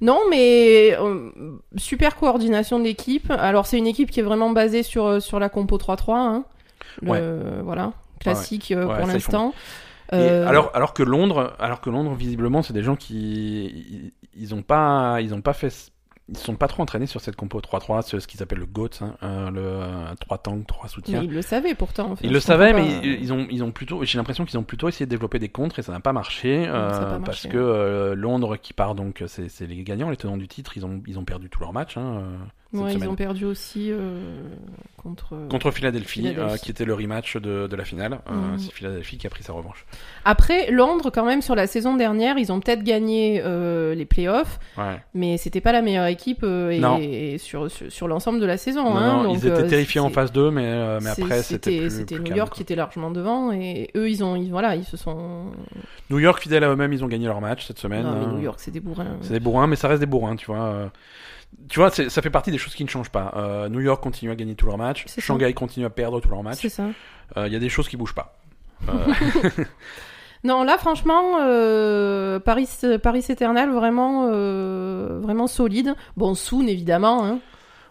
Non, 0.00 0.20
mais 0.30 0.96
euh, 0.96 1.30
super 1.76 2.16
coordination 2.16 2.78
de 2.78 2.84
l'équipe. 2.84 3.30
Alors, 3.30 3.66
c'est 3.66 3.78
une 3.78 3.86
équipe 3.86 4.10
qui 4.10 4.20
est 4.20 4.22
vraiment 4.24 4.50
basée 4.50 4.82
sur, 4.82 5.06
euh, 5.06 5.20
sur 5.20 5.40
la 5.40 5.48
compo 5.48 5.76
3-3. 5.76 6.12
Hein. 6.14 6.44
Le-. 7.02 7.60
Voilà, 7.62 7.92
classique 8.20 8.72
pour 8.80 9.06
l'instant. 9.06 9.52
Euh, 10.12 10.46
alors, 10.48 10.70
alors 10.74 10.94
que 10.94 11.02
Londres, 11.02 11.54
alors 11.58 11.80
que 11.80 11.90
Londres, 11.90 12.14
visiblement, 12.14 12.62
c'est 12.62 12.72
des 12.72 12.82
gens 12.82 12.96
qui, 12.96 13.66
ils, 13.66 14.12
ils 14.34 14.54
ont 14.54 14.62
pas, 14.62 15.18
ils 15.20 15.34
ont 15.34 15.42
pas 15.42 15.52
fait, 15.52 15.90
ils 16.28 16.36
sont 16.36 16.56
pas 16.56 16.68
trop 16.68 16.82
entraînés 16.82 17.06
sur 17.06 17.20
cette 17.20 17.36
compo 17.36 17.60
3-3, 17.60 18.02
ce, 18.02 18.20
ce 18.20 18.26
qu'ils 18.26 18.42
appellent 18.42 18.58
le 18.58 18.66
GOAT, 18.66 18.90
hein, 19.00 19.14
euh, 19.22 19.50
le 19.50 19.60
euh, 19.62 20.14
3 20.20 20.38
tanks, 20.38 20.66
3 20.66 20.88
soutiens. 20.88 21.20
mais 21.20 21.26
ils 21.26 21.32
le 21.32 21.42
savaient 21.42 21.74
pourtant. 21.74 22.12
enfin, 22.12 22.20
Ils 22.22 22.32
le 22.32 22.40
savaient, 22.40 22.72
pas. 22.72 22.80
mais 22.80 22.98
ils, 23.02 23.22
ils 23.22 23.32
ont, 23.32 23.46
ils 23.50 23.64
ont 23.64 23.70
plutôt, 23.70 24.04
j'ai 24.04 24.18
l'impression 24.18 24.44
qu'ils 24.44 24.58
ont 24.58 24.62
plutôt 24.62 24.88
essayé 24.88 25.06
de 25.06 25.10
développer 25.10 25.38
des 25.38 25.48
contres 25.48 25.78
et 25.78 25.82
ça 25.82 25.92
n'a 25.92 26.00
pas 26.00 26.12
marché, 26.12 26.66
euh, 26.68 26.90
pas 26.90 26.96
parce 27.24 27.44
marché, 27.44 27.48
que 27.48 27.56
euh, 27.56 28.14
Londres 28.14 28.56
qui 28.56 28.72
part 28.72 28.94
donc, 28.94 29.24
c'est 29.26 29.66
les 29.66 29.82
gagnants, 29.84 30.10
les 30.10 30.16
tenants 30.16 30.36
du 30.36 30.48
titre, 30.48 30.76
ils 30.76 30.84
ont, 30.84 31.02
ils 31.06 31.18
ont 31.18 31.24
perdu 31.24 31.48
tous 31.48 31.60
leurs 31.60 31.72
matchs. 31.72 31.96
Hein, 31.96 32.22
euh, 32.22 32.36
Ouais, 32.74 32.92
ils 32.92 33.08
ont 33.08 33.14
perdu 33.14 33.46
aussi 33.46 33.88
euh, 33.90 34.42
contre. 34.98 35.34
Contre 35.48 35.70
Philadelphie, 35.70 36.20
Philadelphie. 36.20 36.54
euh, 36.54 36.56
qui 36.58 36.70
était 36.70 36.84
le 36.84 36.92
rematch 36.92 37.38
de, 37.38 37.66
de 37.66 37.76
la 37.76 37.84
finale. 37.86 38.20
Euh, 38.30 38.34
Mhm. 38.34 38.58
C'est 38.58 38.72
Philadelphie 38.72 39.16
qui 39.16 39.26
a 39.26 39.30
pris 39.30 39.42
sa 39.42 39.54
revanche. 39.54 39.86
Après, 40.26 40.70
Londres, 40.70 41.10
quand 41.10 41.24
même, 41.24 41.40
sur 41.40 41.54
la 41.54 41.66
saison 41.66 41.96
dernière, 41.96 42.36
ils 42.36 42.52
ont 42.52 42.60
peut-être 42.60 42.82
gagné 42.82 43.40
euh, 43.42 43.94
les 43.94 44.04
playoffs, 44.04 44.60
Ouais. 44.76 45.00
mais 45.14 45.38
c'était 45.38 45.62
pas 45.62 45.72
la 45.72 45.80
meilleure 45.80 46.08
équipe 46.08 46.40
euh, 46.42 46.68
et, 46.68 46.78
Non. 46.78 46.98
et 47.00 47.38
sur, 47.38 47.70
sur, 47.70 47.90
sur 47.90 48.06
l'ensemble 48.06 48.38
de 48.38 48.44
la 48.44 48.58
saison. 48.58 48.84
Non, 48.84 48.96
hein, 48.96 49.16
non, 49.16 49.22
donc, 49.24 49.38
ils 49.42 49.46
étaient 49.46 49.62
euh, 49.64 49.68
terrifiés 49.68 50.00
en 50.02 50.10
phase 50.10 50.30
2, 50.32 50.50
mais, 50.50 50.66
euh, 50.66 51.00
mais 51.02 51.08
après 51.08 51.42
c'était 51.42 51.88
c'était 51.88 52.16
New 52.18 52.24
calme, 52.24 52.36
York 52.36 52.50
quoi. 52.50 52.56
qui 52.56 52.62
était 52.62 52.76
largement 52.76 53.10
devant 53.10 53.50
et 53.50 53.90
eux 53.96 54.10
ils 54.10 54.22
ont 54.22 54.36
ils, 54.36 54.50
voilà 54.50 54.76
ils 54.76 54.84
se 54.84 54.98
sont 54.98 55.52
New 56.10 56.18
York, 56.18 56.42
fidèles 56.42 56.64
à 56.64 56.68
eux-mêmes, 56.70 56.92
ils 56.92 57.02
ont 57.02 57.08
gagné 57.08 57.26
leur 57.26 57.40
match 57.40 57.66
cette 57.66 57.78
semaine. 57.78 58.02
Non, 58.04 58.12
mais 58.14 58.24
hein. 58.26 58.32
New 58.34 58.42
York 58.42 58.58
c'est 58.60 58.70
des 58.72 58.80
bourrins 58.80 59.16
C'est 59.22 59.32
des 59.32 59.40
bourrins, 59.40 59.66
mais 59.66 59.76
ça 59.76 59.88
reste 59.88 60.00
des 60.00 60.06
bourrins, 60.06 60.36
tu 60.36 60.46
vois. 60.46 60.90
Tu 61.68 61.78
vois, 61.80 61.90
ça 61.90 62.22
fait 62.22 62.30
partie 62.30 62.50
des 62.50 62.58
choses 62.58 62.74
qui 62.74 62.84
ne 62.84 62.88
changent 62.88 63.10
pas. 63.10 63.32
Euh, 63.36 63.68
New 63.68 63.80
York 63.80 64.02
continue 64.02 64.30
à 64.30 64.36
gagner 64.36 64.54
tous 64.54 64.66
leurs 64.66 64.78
matchs. 64.78 65.04
Ça. 65.06 65.20
Shanghai 65.20 65.52
continue 65.52 65.84
à 65.84 65.90
perdre 65.90 66.20
tous 66.20 66.30
leurs 66.30 66.42
matchs. 66.42 66.60
c'est 66.62 66.68
ça 66.68 66.84
Euh, 67.36 67.46
Il 67.46 67.52
y 67.52 67.56
a 67.56 67.58
des 67.58 67.68
choses 67.68 67.88
qui 67.88 67.96
bougent 67.96 68.14
pas. 68.14 68.38
Euh, 68.88 69.12
non 70.44 70.62
là 70.62 70.78
franchement 70.78 71.38
euh, 71.40 72.38
Paris 72.38 72.68
Paris 73.02 73.24
Eternal 73.28 73.70
vraiment 73.72 74.28
vraiment 74.28 75.48
solide 75.48 75.96
bon 76.16 76.36
Soon 76.36 76.68
évidemment 76.68 77.24
hein. 77.26 77.40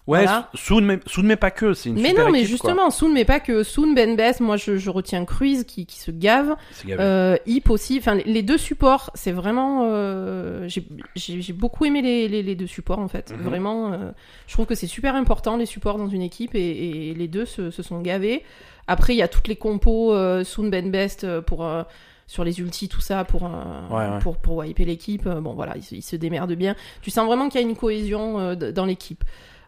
Ouais, 0.07 0.23
Voilà. 0.23 0.49
Soon, 0.55 0.81
mais, 0.81 0.99
Soon, 1.05 1.23
mais 1.23 1.35
pas 1.35 1.51
que. 1.51 1.73
C'est 1.73 1.89
une 1.89 1.95
mais 2.01 2.09
super 2.09 2.25
non 2.25 2.31
mais 2.31 2.39
équipe, 2.41 2.57
quoi. 2.59 2.69
justement 2.71 2.89
Soon 2.89 3.09
mais 3.13 3.25
pas 3.25 3.39
que 3.39 3.63
Soon 3.63 3.93
Ben 3.93 4.15
Bess 4.15 4.39
moi 4.39 4.57
je, 4.57 4.77
je 4.77 4.89
retiens 4.89 5.23
Cruise 5.25 5.63
qui, 5.65 5.85
qui 5.85 5.99
se 5.99 6.11
gave. 6.11 6.55
Euh, 6.89 7.37
Hip 7.45 7.63
aussi, 7.69 7.97
enfin 7.99 8.15
les- 8.15 8.41
deux 8.43 8.57
supports, 8.57 9.11
c'est 9.13 9.31
vraiment. 9.31 9.81
euh, 9.91 10.67
j'ai- 10.67 11.53
beaucoup 11.53 11.85
aimé 11.85 12.01
les, 12.01 12.27
les, 12.27 12.41
les 12.43 12.55
deux 12.55 12.67
supports 12.67 12.99
en 12.99 13.07
fait. 13.07 13.31
Mhm. 13.37 13.43
Vraiment, 13.43 13.93
euh, 13.93 14.11
je 14.47 14.53
trouve 14.53 14.65
que 14.65 14.75
c'est 14.75 14.87
super 14.87 15.15
important 15.15 15.57
les 15.57 15.65
supports 15.65 15.97
dans 15.97 16.07
une 16.09 16.21
équipe 16.21 16.55
et, 16.55 17.09
et 17.09 17.13
les 17.13 17.27
deux 17.27 17.45
se, 17.45 17.69
se 17.71 17.83
sont 17.83 18.01
gavés. 18.01 18.43
Après, 18.87 19.13
il 19.13 19.17
y 19.17 19.21
a 19.21 19.27
toutes 19.27 19.47
les 19.49 19.57
compos 19.57 20.13
euh, 20.13 20.43
Soon 20.43 20.69
Ben 20.69 20.89
Best 20.91 21.27
pour. 21.41 21.65
euh, 21.65 21.83
sur 22.29 22.43
les 22.43 22.59
ultis, 22.59 22.89
tout 22.89 22.99
ça, 22.99 23.23
pour, 23.23 23.45
euh, 23.45 23.49
Ouais, 23.89 23.95
ouais. 24.15 24.19
pour, 24.19 24.35
pour 24.35 24.57
wiper 24.57 24.83
l'équipe. 24.83 25.25
Euh, 25.27 25.39
Bon, 25.39 25.53
voilà, 25.53 25.77
ils, 25.77 25.81
se- 25.81 25.95
ils 25.95 26.01
se 26.01 26.17
démerdent 26.17 26.51
bien. 26.55 26.75
Tu 27.01 27.09
sens 27.09 27.25
vraiment 27.25 27.47
qu'il 27.47 27.61
y 27.61 27.63
a 27.63 27.65
une 27.65 27.77
cohésion 27.77 28.37
euh, 28.37 28.55
dans 28.55 28.83
l'équipe. 28.83 29.23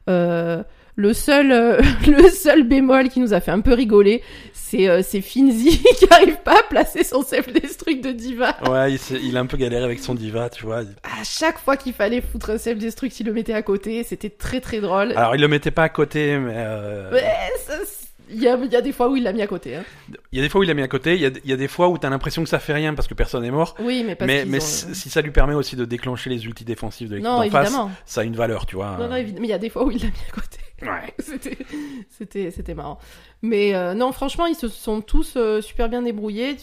Euh, 0.08 0.64
le 0.96 1.14
seul, 1.14 1.52
euh, 1.54 1.82
le 2.08 2.30
seul 2.30 2.64
bémol 2.64 3.08
qui 3.10 3.22
nous 3.22 3.34
a 3.34 3.40
fait 3.40 3.52
un 3.52 3.62
peu 3.62 3.74
rigoler, 3.74 4.22
c'est 4.54 4.90
euh, 4.90 5.02
Finzi 5.02 5.82
qui 5.98 6.06
arrive 6.12 6.38
pas 6.44 6.60
à 6.60 6.64
placer 6.64 7.04
son 7.06 7.22
self-destruct 7.24 8.04
de 8.04 8.12
diva. 8.12 8.58
Ouais, 8.70 8.94
il, 9.24 9.38
a 9.38 9.40
un 9.40 9.46
peu 9.46 9.56
galéré 9.56 9.84
avec 9.84 10.00
son 10.00 10.14
diva, 10.16 10.50
tu 10.50 10.66
vois. 10.66 10.80
À 11.04 11.24
chaque 11.24 11.58
fois 11.58 11.78
qu'il 11.78 11.94
fallait 11.94 12.22
foutre 12.22 12.50
un 12.50 12.58
self-destruct, 12.58 13.18
il 13.20 13.28
le 13.28 13.34
mettait 13.34 13.54
à 13.54 13.62
côté. 13.62 14.04
C'était 14.04 14.30
très 14.30 14.60
très 14.60 14.82
drôle. 14.82 15.14
Alors, 15.16 15.36
il 15.36 15.42
le 15.42 15.48
mettait 15.48 15.72
pas 15.72 15.84
à 15.84 15.90
côté, 15.90 16.38
mais. 16.38 16.54
euh, 16.56 17.12
ça, 17.66 17.76
il 18.32 18.42
y, 18.42 18.48
a, 18.48 18.58
il 18.64 18.72
y 18.72 18.76
a 18.76 18.82
des 18.82 18.92
fois 18.92 19.10
où 19.10 19.16
il 19.16 19.24
l'a 19.24 19.34
mis 19.34 19.42
à 19.42 19.48
côté. 19.48 19.76
hein. 19.76 19.84
Il 20.32 20.38
y 20.38 20.42
a 20.42 20.44
des 20.44 20.50
fois 20.50 20.60
où 20.62 20.64
il 20.64 20.68
l'a 20.68 20.74
mis 20.74 20.82
à 20.82 20.88
côté, 20.88 21.16
il 21.16 21.22
y 21.22 21.26
a, 21.26 21.30
il 21.44 21.50
y 21.50 21.54
a 21.54 21.58
des 21.58 21.68
fois 21.68 21.90
où 21.90 21.98
t'as 21.98 22.10
l'impression 22.10 22.44
que 22.44 22.50
ça 22.50 22.60
fait 22.60 22.74
rien 22.74 22.94
parce 22.94 23.08
que 23.08 23.14
personne 23.14 23.44
est 23.44 23.52
mort. 23.52 23.76
Oui, 23.80 24.04
mais 24.06 24.16
parce 24.16 24.28
Mais, 24.28 24.46
mais 24.46 24.58
ont- 24.58 24.94
si 24.94 25.10
ça 25.10 25.22
lui 25.22 25.32
permet 25.32 25.54
aussi 25.56 25.76
de 25.76 25.86
déclencher 25.86 26.30
les 26.30 26.46
ultis 26.46 26.66
défensifs 26.66 27.10
de 27.10 27.16
l'équipe 27.16 27.26
d'en 27.30 27.50
face, 27.50 27.76
ça 28.06 28.22
a 28.22 28.24
une 28.24 28.36
valeur, 28.36 28.66
tu 28.66 28.76
vois. 28.76 28.98
Non, 29.00 29.08
non, 29.10 29.16
évidemment. 29.16 29.42
Mais 29.42 29.48
il 29.48 29.52
y 29.52 29.54
a 29.54 29.58
des 29.60 29.70
fois 29.70 29.86
où 29.86 29.92
il 29.92 29.98
l'a 30.02 30.08
mis 30.08 30.14
à 30.28 30.32
côté. 30.34 30.58
Ouais. 30.82 31.14
C'était, 32.10 32.74
marrant. 32.74 33.00
Mais 33.42 33.74
euh, 33.76 33.94
non, 33.94 34.12
franchement, 34.12 34.46
ils 34.46 34.56
se 34.56 34.68
sont 34.68 35.02
tous 35.02 35.34
euh, 35.38 35.62
super 35.62 35.90
bien 35.90 36.02
débrouillés. 36.02 36.56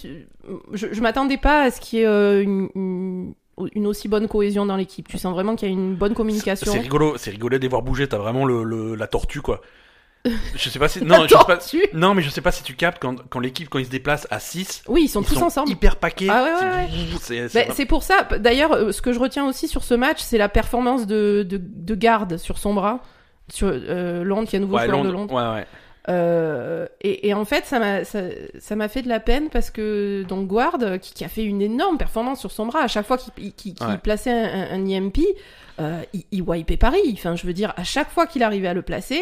Je, 0.73 0.87
je 0.93 1.01
m'attendais 1.01 1.37
pas 1.39 1.63
à 1.65 1.71
ce 1.71 1.81
qu'il 1.81 1.99
y 1.99 2.03
ait 2.03 2.07
euh, 2.07 2.43
une, 2.43 2.69
une, 2.75 3.35
une 3.75 3.87
aussi 3.87 4.09
bonne 4.09 4.29
cohésion 4.29 4.67
dans 4.67 4.77
l'équipe. 4.77 5.09
Tu 5.09 5.19
sens 5.19 5.33
vraiment 5.35 5.57
qu'il 5.57 5.69
y 5.69 5.71
a 5.71 5.75
une 5.75 5.95
bonne 5.95 6.15
communication. 6.15 6.71
C'est 6.73 6.79
rigolo, 6.81 7.15
c'est 7.17 7.31
rigolo 7.31 7.57
de 7.59 7.63
les 7.63 7.69
voir 7.69 7.83
bouger. 7.83 8.09
T'as 8.09 8.19
vraiment 8.19 8.45
le, 8.45 8.63
le- 8.65 8.95
la 8.95 9.07
tortue, 9.07 9.41
quoi. 9.41 9.61
Je 10.55 10.69
sais 10.71 10.79
pas 10.79 10.89
si. 10.89 11.01
Non, 11.05 11.23
je 11.25 11.29
sais 11.29 11.35
Attends, 11.37 11.45
pas. 11.45 11.57
tu- 11.59 11.83
Non, 11.93 12.15
mais 12.15 12.23
je 12.23 12.31
sais 12.31 12.41
pas 12.41 12.53
si 12.53 12.63
tu 12.63 12.75
captes 12.75 13.01
quand, 13.01 13.17
quand 13.29 13.41
l'équipe, 13.41 13.69
quand 13.69 13.79
ils 13.79 13.87
se 13.87 13.91
déplacent 13.91 14.27
à 14.31 14.41
6, 14.41 14.83
Oui, 14.89 15.03
ils 15.05 15.09
sont 15.09 15.23
ils 15.23 15.29
tous 15.29 15.35
sont 15.35 15.45
ensemble. 15.45 15.71
hyper 15.71 15.97
paquets. 15.97 16.29
Ah 16.31 16.43
ouais, 16.45 17.41
ouais, 17.41 17.49
C'est- 17.73 17.87
pour 17.87 18.03
ça, 18.03 18.27
d'ailleurs, 18.39 18.73
euh, 18.73 18.93
ce 18.93 19.03
que 19.03 19.13
je 19.13 19.19
retiens 19.19 19.47
aussi 19.47 19.69
sur 19.69 19.85
ce 19.85 19.95
match, 19.95 20.19
c'est 20.21 20.39
la 20.39 20.49
performance 20.49 21.07
de, 21.07 21.47
de, 21.49 21.61
de 21.63 21.95
garde 21.95 22.37
sur 22.39 22.59
son 22.59 22.75
bras. 22.75 23.01
Sur 23.53 23.69
euh, 23.73 24.25
Londres, 24.25 24.49
qui 24.49 24.57
est 24.57 24.59
un 24.59 24.63
nouveau 24.63 24.77
ouais, 24.77 24.87
joueur 24.87 25.03
de 25.05 25.09
Londres- 25.11 25.33
Londres. 25.35 25.53
Ouais, 25.55 25.61
ouais. 25.61 25.67
Euh, 26.09 26.87
et, 27.01 27.29
et 27.29 27.35
en 27.35 27.45
fait, 27.45 27.65
ça 27.67 27.79
m'a 27.81 28.05
ça, 28.05 28.21
ça 28.61 28.89
fait 28.89 29.03
de 29.03 29.09
la 29.09 29.19
peine 29.21 29.49
parce 29.51 29.71
que 29.71 30.23
donc 30.29 30.47
Guard, 30.47 30.79
qui, 31.01 31.13
qui 31.15 31.25
a 31.25 31.29
fait 31.29 31.43
une 31.45 31.61
énorme 31.63 31.99
performance 31.99 32.39
sur 32.41 32.53
son 32.53 32.67
bras, 32.67 32.81
à 32.83 32.89
chaque 32.89 33.07
fois 33.07 33.19
qu'il 33.19 33.75
Ouais. 33.81 33.99
plaçait 34.03 34.31
un, 34.31 34.71
un, 34.73 34.81
un 34.83 34.87
IMP, 34.87 35.19
euh, 35.81 36.01
il, 36.13 36.23
il 36.33 36.43
wipait 36.43 36.77
Paris. 36.77 37.11
Enfin, 37.13 37.35
je 37.37 37.47
veux 37.47 37.53
dire, 37.53 37.73
à 37.77 37.85
chaque 37.85 38.11
fois 38.11 38.27
qu'il 38.27 38.43
arrivait 38.45 38.69
à 38.69 38.75
le 38.75 38.83
placer, 38.83 39.21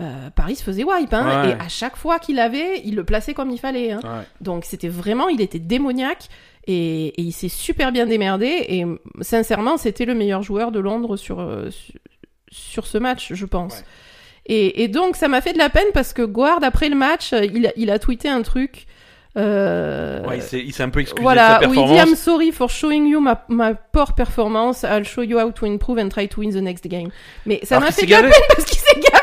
euh, 0.00 0.30
Paris 0.34 0.56
se 0.56 0.64
faisait 0.64 0.84
wipe. 0.84 1.12
Hein, 1.12 1.42
Ouais. 1.44 1.50
Et 1.50 1.52
à 1.54 1.68
chaque 1.68 1.96
fois 1.96 2.18
qu'il 2.18 2.38
avait, 2.38 2.80
il 2.84 2.94
le 2.96 3.04
plaçait 3.04 3.34
comme 3.34 3.50
il 3.50 3.58
fallait. 3.58 3.92
Hein. 3.92 4.00
ouais. 4.02 4.24
Donc 4.40 4.64
c'était 4.64 4.88
vraiment, 4.88 5.28
il 5.28 5.40
était 5.40 5.58
démoniaque. 5.58 6.28
Et, 6.68 7.06
et 7.08 7.22
il 7.22 7.32
s'est 7.32 7.48
super 7.48 7.90
bien 7.92 8.06
démerdé. 8.06 8.46
Et 8.46 8.84
sincèrement, 9.20 9.76
c'était 9.76 10.04
le 10.04 10.14
meilleur 10.14 10.42
joueur 10.42 10.70
de 10.72 10.78
Londres 10.78 11.16
sur, 11.16 11.40
euh, 11.40 11.70
sur, 11.70 11.94
sur 12.50 12.86
ce 12.86 12.98
match, 12.98 13.32
je 13.34 13.46
pense. 13.46 13.78
Ouais. 13.78 13.84
Et, 14.46 14.82
et 14.84 14.88
donc, 14.88 15.16
ça 15.16 15.28
m'a 15.28 15.40
fait 15.40 15.52
de 15.52 15.58
la 15.58 15.70
peine 15.70 15.86
parce 15.92 16.12
que 16.12 16.22
Guard, 16.22 16.60
après 16.62 16.88
le 16.88 16.94
match, 16.96 17.32
il 17.32 17.66
a, 17.66 17.72
il 17.76 17.90
a 17.90 17.98
tweeté 17.98 18.28
un 18.28 18.42
truc. 18.42 18.86
euh, 19.36 20.22
Ouais, 20.26 20.38
il 20.38 20.72
s'est 20.72 20.82
un 20.82 20.88
peu 20.90 21.00
excusé 21.00 21.22
voilà, 21.22 21.58
de 21.58 21.64
sa 21.64 21.70
où 21.70 21.74
il 21.74 21.84
dit. 21.86 21.94
I'm 22.10 22.14
sorry 22.16 22.52
for 22.52 22.68
showing 22.70 23.06
you 23.08 23.20
my, 23.20 23.32
my 23.48 23.72
poor 23.92 24.12
performance. 24.14 24.84
I'll 24.84 25.04
show 25.04 25.22
you 25.22 25.38
how 25.38 25.50
to 25.52 25.66
improve 25.66 25.98
and 25.98 26.08
try 26.10 26.28
to 26.28 26.40
win 26.40 26.50
the 26.50 26.56
next 26.62 26.86
game. 26.88 27.10
Mais 27.46 27.60
ça 27.64 27.78
m'a 27.80 27.90
fait 27.92 28.06
de 28.06 28.10
la 28.12 28.22
peine 28.22 28.32
parce 28.48 28.64
qu'il 28.64 28.78
s'est 28.78 29.00
gavé. 29.00 29.21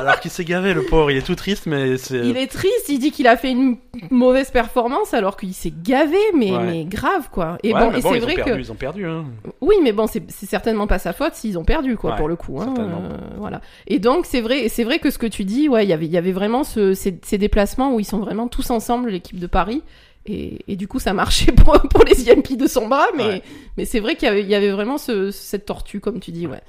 Alors 0.00 0.20
qu'il 0.20 0.30
s'est 0.30 0.44
gavé, 0.44 0.74
le 0.74 0.82
pauvre, 0.84 1.10
il 1.10 1.16
est 1.16 1.22
tout 1.26 1.34
triste, 1.34 1.66
mais 1.66 1.96
c'est. 1.98 2.18
Il 2.18 2.36
est 2.36 2.46
triste, 2.46 2.88
il 2.88 2.98
dit 2.98 3.10
qu'il 3.10 3.26
a 3.26 3.36
fait 3.36 3.50
une 3.50 3.76
mauvaise 4.10 4.50
performance 4.50 5.14
alors 5.14 5.36
qu'il 5.36 5.54
s'est 5.54 5.72
gavé, 5.82 6.16
mais, 6.34 6.50
Ouais. 6.52 6.64
mais 6.64 6.84
grave 6.84 7.28
quoi. 7.30 7.58
Et 7.62 7.72
Ouais, 7.74 7.80
bon, 7.80 7.90
mais 7.92 7.98
et 7.98 8.02
bon, 8.02 8.12
c'est 8.12 8.18
vrai 8.18 8.34
perdu, 8.34 8.50
que. 8.52 8.58
Ils 8.58 8.72
ont 8.72 8.76
perdu, 8.76 9.06
hein. 9.06 9.24
Oui, 9.60 9.76
mais 9.82 9.92
bon, 9.92 10.06
c'est 10.06 10.22
certainement 10.46 10.86
pas 10.86 10.98
sa 10.98 11.12
faute 11.12 11.34
s'ils 11.34 11.58
ont 11.58 11.64
perdu, 11.64 11.96
quoi, 11.96 12.12
Ouais, 12.12 12.16
pour 12.16 12.28
le 12.28 12.36
coup. 12.36 12.60
Hein, 12.60 12.74
euh, 12.78 13.16
voilà. 13.36 13.60
Et 13.86 13.98
donc, 13.98 14.26
c'est 14.26 14.40
vrai, 14.40 14.68
c'est 14.68 14.84
vrai 14.84 14.98
que 14.98 15.10
ce 15.10 15.18
que 15.18 15.26
tu 15.26 15.44
dis, 15.44 15.68
ouais, 15.68 15.84
il 15.84 15.88
y 15.88 15.92
avait- 15.92 16.06
il 16.06 16.12
y 16.12 16.16
avait 16.18 16.32
vraiment 16.32 16.64
ce, 16.64 16.94
ces, 16.94 17.18
ces 17.22 17.38
déplacements 17.38 17.94
où 17.94 18.00
ils 18.00 18.04
sont 18.04 18.18
vraiment 18.20 18.48
tous 18.48 18.70
ensemble, 18.70 19.10
l'équipe 19.10 19.38
de 19.38 19.46
Paris. 19.46 19.82
Et, 20.26 20.58
et 20.68 20.76
du 20.76 20.86
coup, 20.86 20.98
ça 20.98 21.12
marchait 21.14 21.50
pour, 21.52 21.72
pour 21.88 22.04
les 22.04 22.28
IMP 22.30 22.56
de 22.56 22.66
son 22.66 22.88
bras, 22.88 23.06
mais, 23.16 23.24
Ouais. 23.26 23.42
mais 23.76 23.84
c'est 23.84 24.00
vrai 24.00 24.16
qu'il 24.16 24.28
y 24.28 24.30
avait, 24.30 24.42
il 24.42 24.48
y 24.48 24.54
avait 24.54 24.70
vraiment 24.70 24.98
ce, 24.98 25.30
cette 25.30 25.64
tortue, 25.66 26.00
comme 26.00 26.20
tu 26.20 26.30
dis, 26.30 26.46
ouais. 26.46 26.60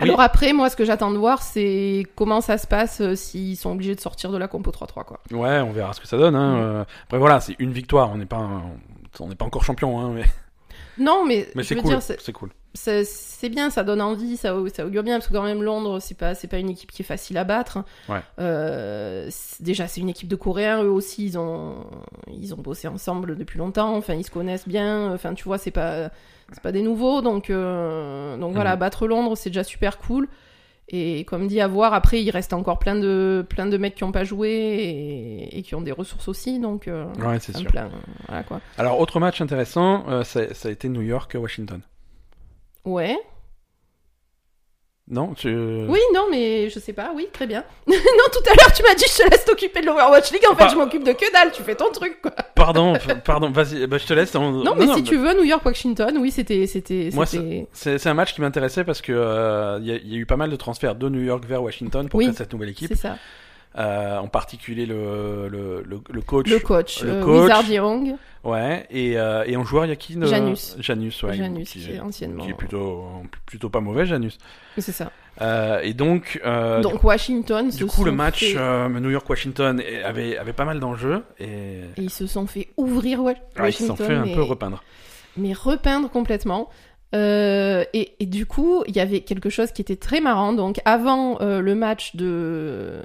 Alors 0.00 0.20
après, 0.20 0.52
moi, 0.52 0.70
ce 0.70 0.76
que 0.76 0.84
j'attends 0.84 1.10
de 1.10 1.18
voir, 1.18 1.42
c'est 1.42 2.04
comment 2.14 2.40
ça 2.40 2.58
se 2.58 2.66
passe 2.66 3.00
euh, 3.00 3.14
s'ils 3.14 3.56
sont 3.56 3.72
obligés 3.72 3.94
de 3.94 4.00
sortir 4.00 4.30
de 4.32 4.38
la 4.38 4.48
compo 4.48 4.70
3-3, 4.70 5.04
quoi. 5.04 5.20
Ouais, 5.32 5.58
on 5.60 5.72
verra 5.72 5.92
ce 5.92 6.00
que 6.00 6.06
ça 6.08 6.16
donne. 6.18 6.34
Hein. 6.36 6.56
Euh. 6.56 6.84
Après, 7.04 7.18
voilà, 7.18 7.40
c'est 7.40 7.56
une 7.58 7.72
victoire. 7.72 8.10
On 8.12 8.16
n'est 8.16 8.26
pas, 8.26 8.36
un- 8.36 8.62
on 9.20 9.28
n'est 9.28 9.34
pas 9.34 9.44
encore 9.44 9.64
champion, 9.64 9.98
hein, 10.00 10.12
mais, 10.14 10.24
Non, 10.98 11.24
mais, 11.24 11.48
mais 11.54 11.62
je 11.62 11.68
c'est 11.68 11.74
veux 11.76 11.82
cool. 11.82 11.90
dire, 11.90 12.02
c'est- 12.02 12.32
cool. 12.32 12.50
c'est 12.74 13.48
bien, 13.48 13.70
ça 13.70 13.84
donne 13.84 14.00
envie, 14.00 14.36
ça, 14.36 14.52
ça 14.74 14.84
augure 14.86 15.02
bien, 15.04 15.16
parce 15.18 15.28
que 15.28 15.32
quand 15.32 15.42
même 15.44 15.62
Londres, 15.62 16.00
c'est 16.00 16.16
pas, 16.16 16.34
c'est 16.34 16.48
pas 16.48 16.58
une 16.58 16.70
équipe 16.70 16.90
qui 16.90 17.02
est 17.02 17.04
facile 17.04 17.38
à 17.38 17.44
battre. 17.44 17.78
Ouais. 18.08 18.20
Euh, 18.40 19.30
déjà, 19.60 19.86
c'est 19.88 20.00
une 20.00 20.08
équipe 20.08 20.28
de 20.28 20.36
Coréens, 20.36 20.82
eux 20.82 20.90
aussi, 20.90 21.24
ils 21.26 21.38
ont, 21.38 21.76
ils 22.32 22.52
ont 22.54 22.58
bossé 22.58 22.88
ensemble 22.88 23.36
depuis 23.36 23.58
longtemps, 23.58 23.96
enfin, 23.96 24.14
ils 24.14 24.24
se 24.24 24.30
connaissent 24.30 24.66
bien, 24.68 25.12
enfin, 25.12 25.34
tu 25.34 25.44
vois, 25.44 25.58
c'est 25.58 25.70
pas, 25.70 26.10
c'est 26.52 26.62
pas 26.62 26.72
des 26.72 26.82
nouveaux, 26.82 27.20
donc, 27.22 27.50
euh, 27.50 28.36
donc 28.36 28.54
voilà, 28.54 28.74
Mhm. 28.74 28.78
battre 28.80 29.06
Londres, 29.06 29.36
c'est 29.36 29.50
déjà 29.50 29.64
super 29.64 29.98
cool. 29.98 30.28
Et 30.90 31.24
comme 31.24 31.46
dit, 31.48 31.60
à 31.60 31.68
voir, 31.68 31.92
après, 31.92 32.22
il 32.22 32.30
reste 32.30 32.54
encore 32.54 32.78
plein 32.78 32.94
de, 32.94 33.44
plein 33.46 33.66
de 33.66 33.76
mecs 33.76 33.94
qui 33.94 34.04
ont 34.04 34.12
pas 34.12 34.24
joué 34.24 34.48
et, 34.48 35.58
et 35.58 35.62
qui 35.62 35.74
ont 35.74 35.82
des 35.82 35.92
ressources 35.92 36.28
aussi, 36.28 36.58
donc, 36.60 36.88
euh, 36.88 37.04
Ouais, 37.18 37.38
c'est 37.40 37.54
sûr. 37.54 37.70
plein, 37.70 37.90
voilà 38.26 38.42
quoi. 38.42 38.60
Alors, 38.78 38.98
autre 38.98 39.20
match 39.20 39.40
intéressant, 39.42 40.08
euh, 40.08 40.24
ça, 40.24 40.54
ça 40.54 40.68
a 40.70 40.72
été 40.72 40.88
New 40.88 41.02
York-Washington. 41.02 41.82
Ouais. 42.86 43.18
Non 45.10 45.32
tu... 45.34 45.48
Oui, 45.48 46.00
non, 46.14 46.26
mais 46.30 46.68
je 46.68 46.78
sais 46.78 46.92
pas, 46.92 47.12
oui, 47.14 47.28
très 47.32 47.46
bien. 47.46 47.64
non, 47.86 47.94
tout 47.96 48.50
à 48.50 48.54
l'heure, 48.54 48.72
tu 48.74 48.82
m'as 48.82 48.94
dit 48.94 49.04
je 49.08 49.22
te 49.24 49.30
laisse 49.30 49.44
t'occuper 49.44 49.80
de 49.80 49.86
l'Overwatch 49.86 50.30
League, 50.32 50.42
en 50.50 50.54
fait, 50.54 50.64
Bah- 50.64 50.68
je 50.70 50.76
m'occupe 50.76 51.02
de 51.04 51.12
que 51.12 51.32
dalle, 51.32 51.50
tu 51.50 51.62
fais 51.62 51.74
ton 51.74 51.90
truc, 51.90 52.18
quoi. 52.20 52.32
Pardon, 52.54 52.92
pardon, 53.24 53.50
vas-y, 53.50 53.86
bah, 53.86 53.96
je 53.98 54.06
te 54.06 54.12
laisse. 54.12 54.34
on- 54.34 54.50
Non, 54.62 54.74
mais 54.76 54.86
si 54.86 55.02
bah, 55.02 55.08
tu 55.08 55.16
veux, 55.16 55.32
New 55.34 55.44
York, 55.44 55.64
Washington, 55.64 56.16
oui, 56.20 56.30
c'était. 56.30 56.66
c'était, 56.66 57.08
Moi, 57.14 57.24
C'est 57.26 57.66
c'est 57.72 58.06
un 58.08 58.14
match 58.14 58.34
qui 58.34 58.40
m'intéressait 58.42 58.84
parce 58.84 59.00
que 59.00 59.12
euh, 59.12 59.78
il 59.80 59.86
y, 59.86 59.92
a- 59.92 59.96
il 59.96 60.12
y 60.12 60.14
a 60.16 60.18
eu 60.18 60.26
pas 60.26 60.36
mal 60.36 60.50
de 60.50 60.56
transferts 60.56 60.94
de 60.94 61.08
New 61.08 61.22
York 61.22 61.44
vers 61.46 61.62
Washington 61.62 62.08
pour 62.08 62.18
Oui. 62.18 62.26
créer 62.26 62.36
cette 62.36 62.52
nouvelle 62.52 62.68
équipe. 62.70 62.88
C'est 62.88 62.94
ça. 62.98 63.16
Euh, 63.78 64.16
en 64.18 64.28
particulier 64.28 64.86
le, 64.86 65.48
le, 65.48 65.82
le, 65.86 66.00
le 66.10 66.20
coach. 66.22 66.48
Le 66.48 66.58
coach, 66.58 67.02
le 67.02 67.10
euh, 67.12 67.22
coach. 67.24 67.42
Wizard 67.42 67.70
Young, 67.70 68.16
Ouais, 68.50 68.86
et, 68.90 69.18
euh, 69.18 69.44
et 69.46 69.56
en 69.56 69.64
joueur, 69.64 69.84
il 69.86 69.88
y 69.88 69.92
a 69.92 69.96
qui 69.96 70.16
ne- 70.16 70.26
Janus. 70.26 70.76
Janus, 70.78 71.22
ouais. 71.22 71.36
Janus, 71.36 71.70
qui, 71.70 71.90
est 71.90 72.00
anciennement. 72.00 72.44
qui 72.44 72.50
est 72.50 72.54
plutôt, 72.54 73.04
plutôt 73.46 73.68
pas 73.68 73.80
mauvais, 73.80 74.06
Janus. 74.06 74.38
C'est 74.78 74.92
ça. 74.92 75.10
Euh, 75.40 75.80
et 75.82 75.94
donc, 75.94 76.40
euh, 76.44 76.80
Donc, 76.80 77.04
Washington, 77.04 77.68
du, 77.70 77.86
coup, 77.86 78.02
le 78.04 78.10
match 78.12 78.40
fait- 78.52 78.56
euh, 78.58 78.88
New 78.88 79.10
York-Washington 79.10 79.80
avait, 80.04 80.36
avait 80.36 80.52
pas 80.52 80.64
mal 80.64 80.80
d'enjeux 80.80 81.22
et 81.38 81.80
Et 81.96 82.02
ils 82.02 82.10
se 82.10 82.26
sont 82.26 82.46
fait 82.48 82.68
ouvrir 82.76 83.22
Wa- 83.22 83.32
ouais, 83.32 83.68
ils 83.68 83.72
se 83.72 83.86
sont 83.86 83.92
Washington, 83.92 84.24
fait 84.24 84.32
un 84.32 84.34
peu 84.34 84.42
repeindre. 84.42 84.82
mais 85.36 85.52
repeindre 85.52 86.10
complètement. 86.10 86.68
Euh, 87.14 87.84
et, 87.94 88.14
et 88.20 88.26
du 88.26 88.46
coup, 88.46 88.82
il 88.86 88.96
y 88.96 89.00
avait 89.00 89.20
quelque 89.20 89.48
chose 89.48 89.70
qui 89.72 89.80
était 89.80 89.96
très 89.96 90.20
marrant. 90.20 90.52
Donc, 90.52 90.80
avant 90.84 91.40
euh, 91.40 91.60
le 91.60 91.74
match 91.74 92.16
de, 92.16 93.00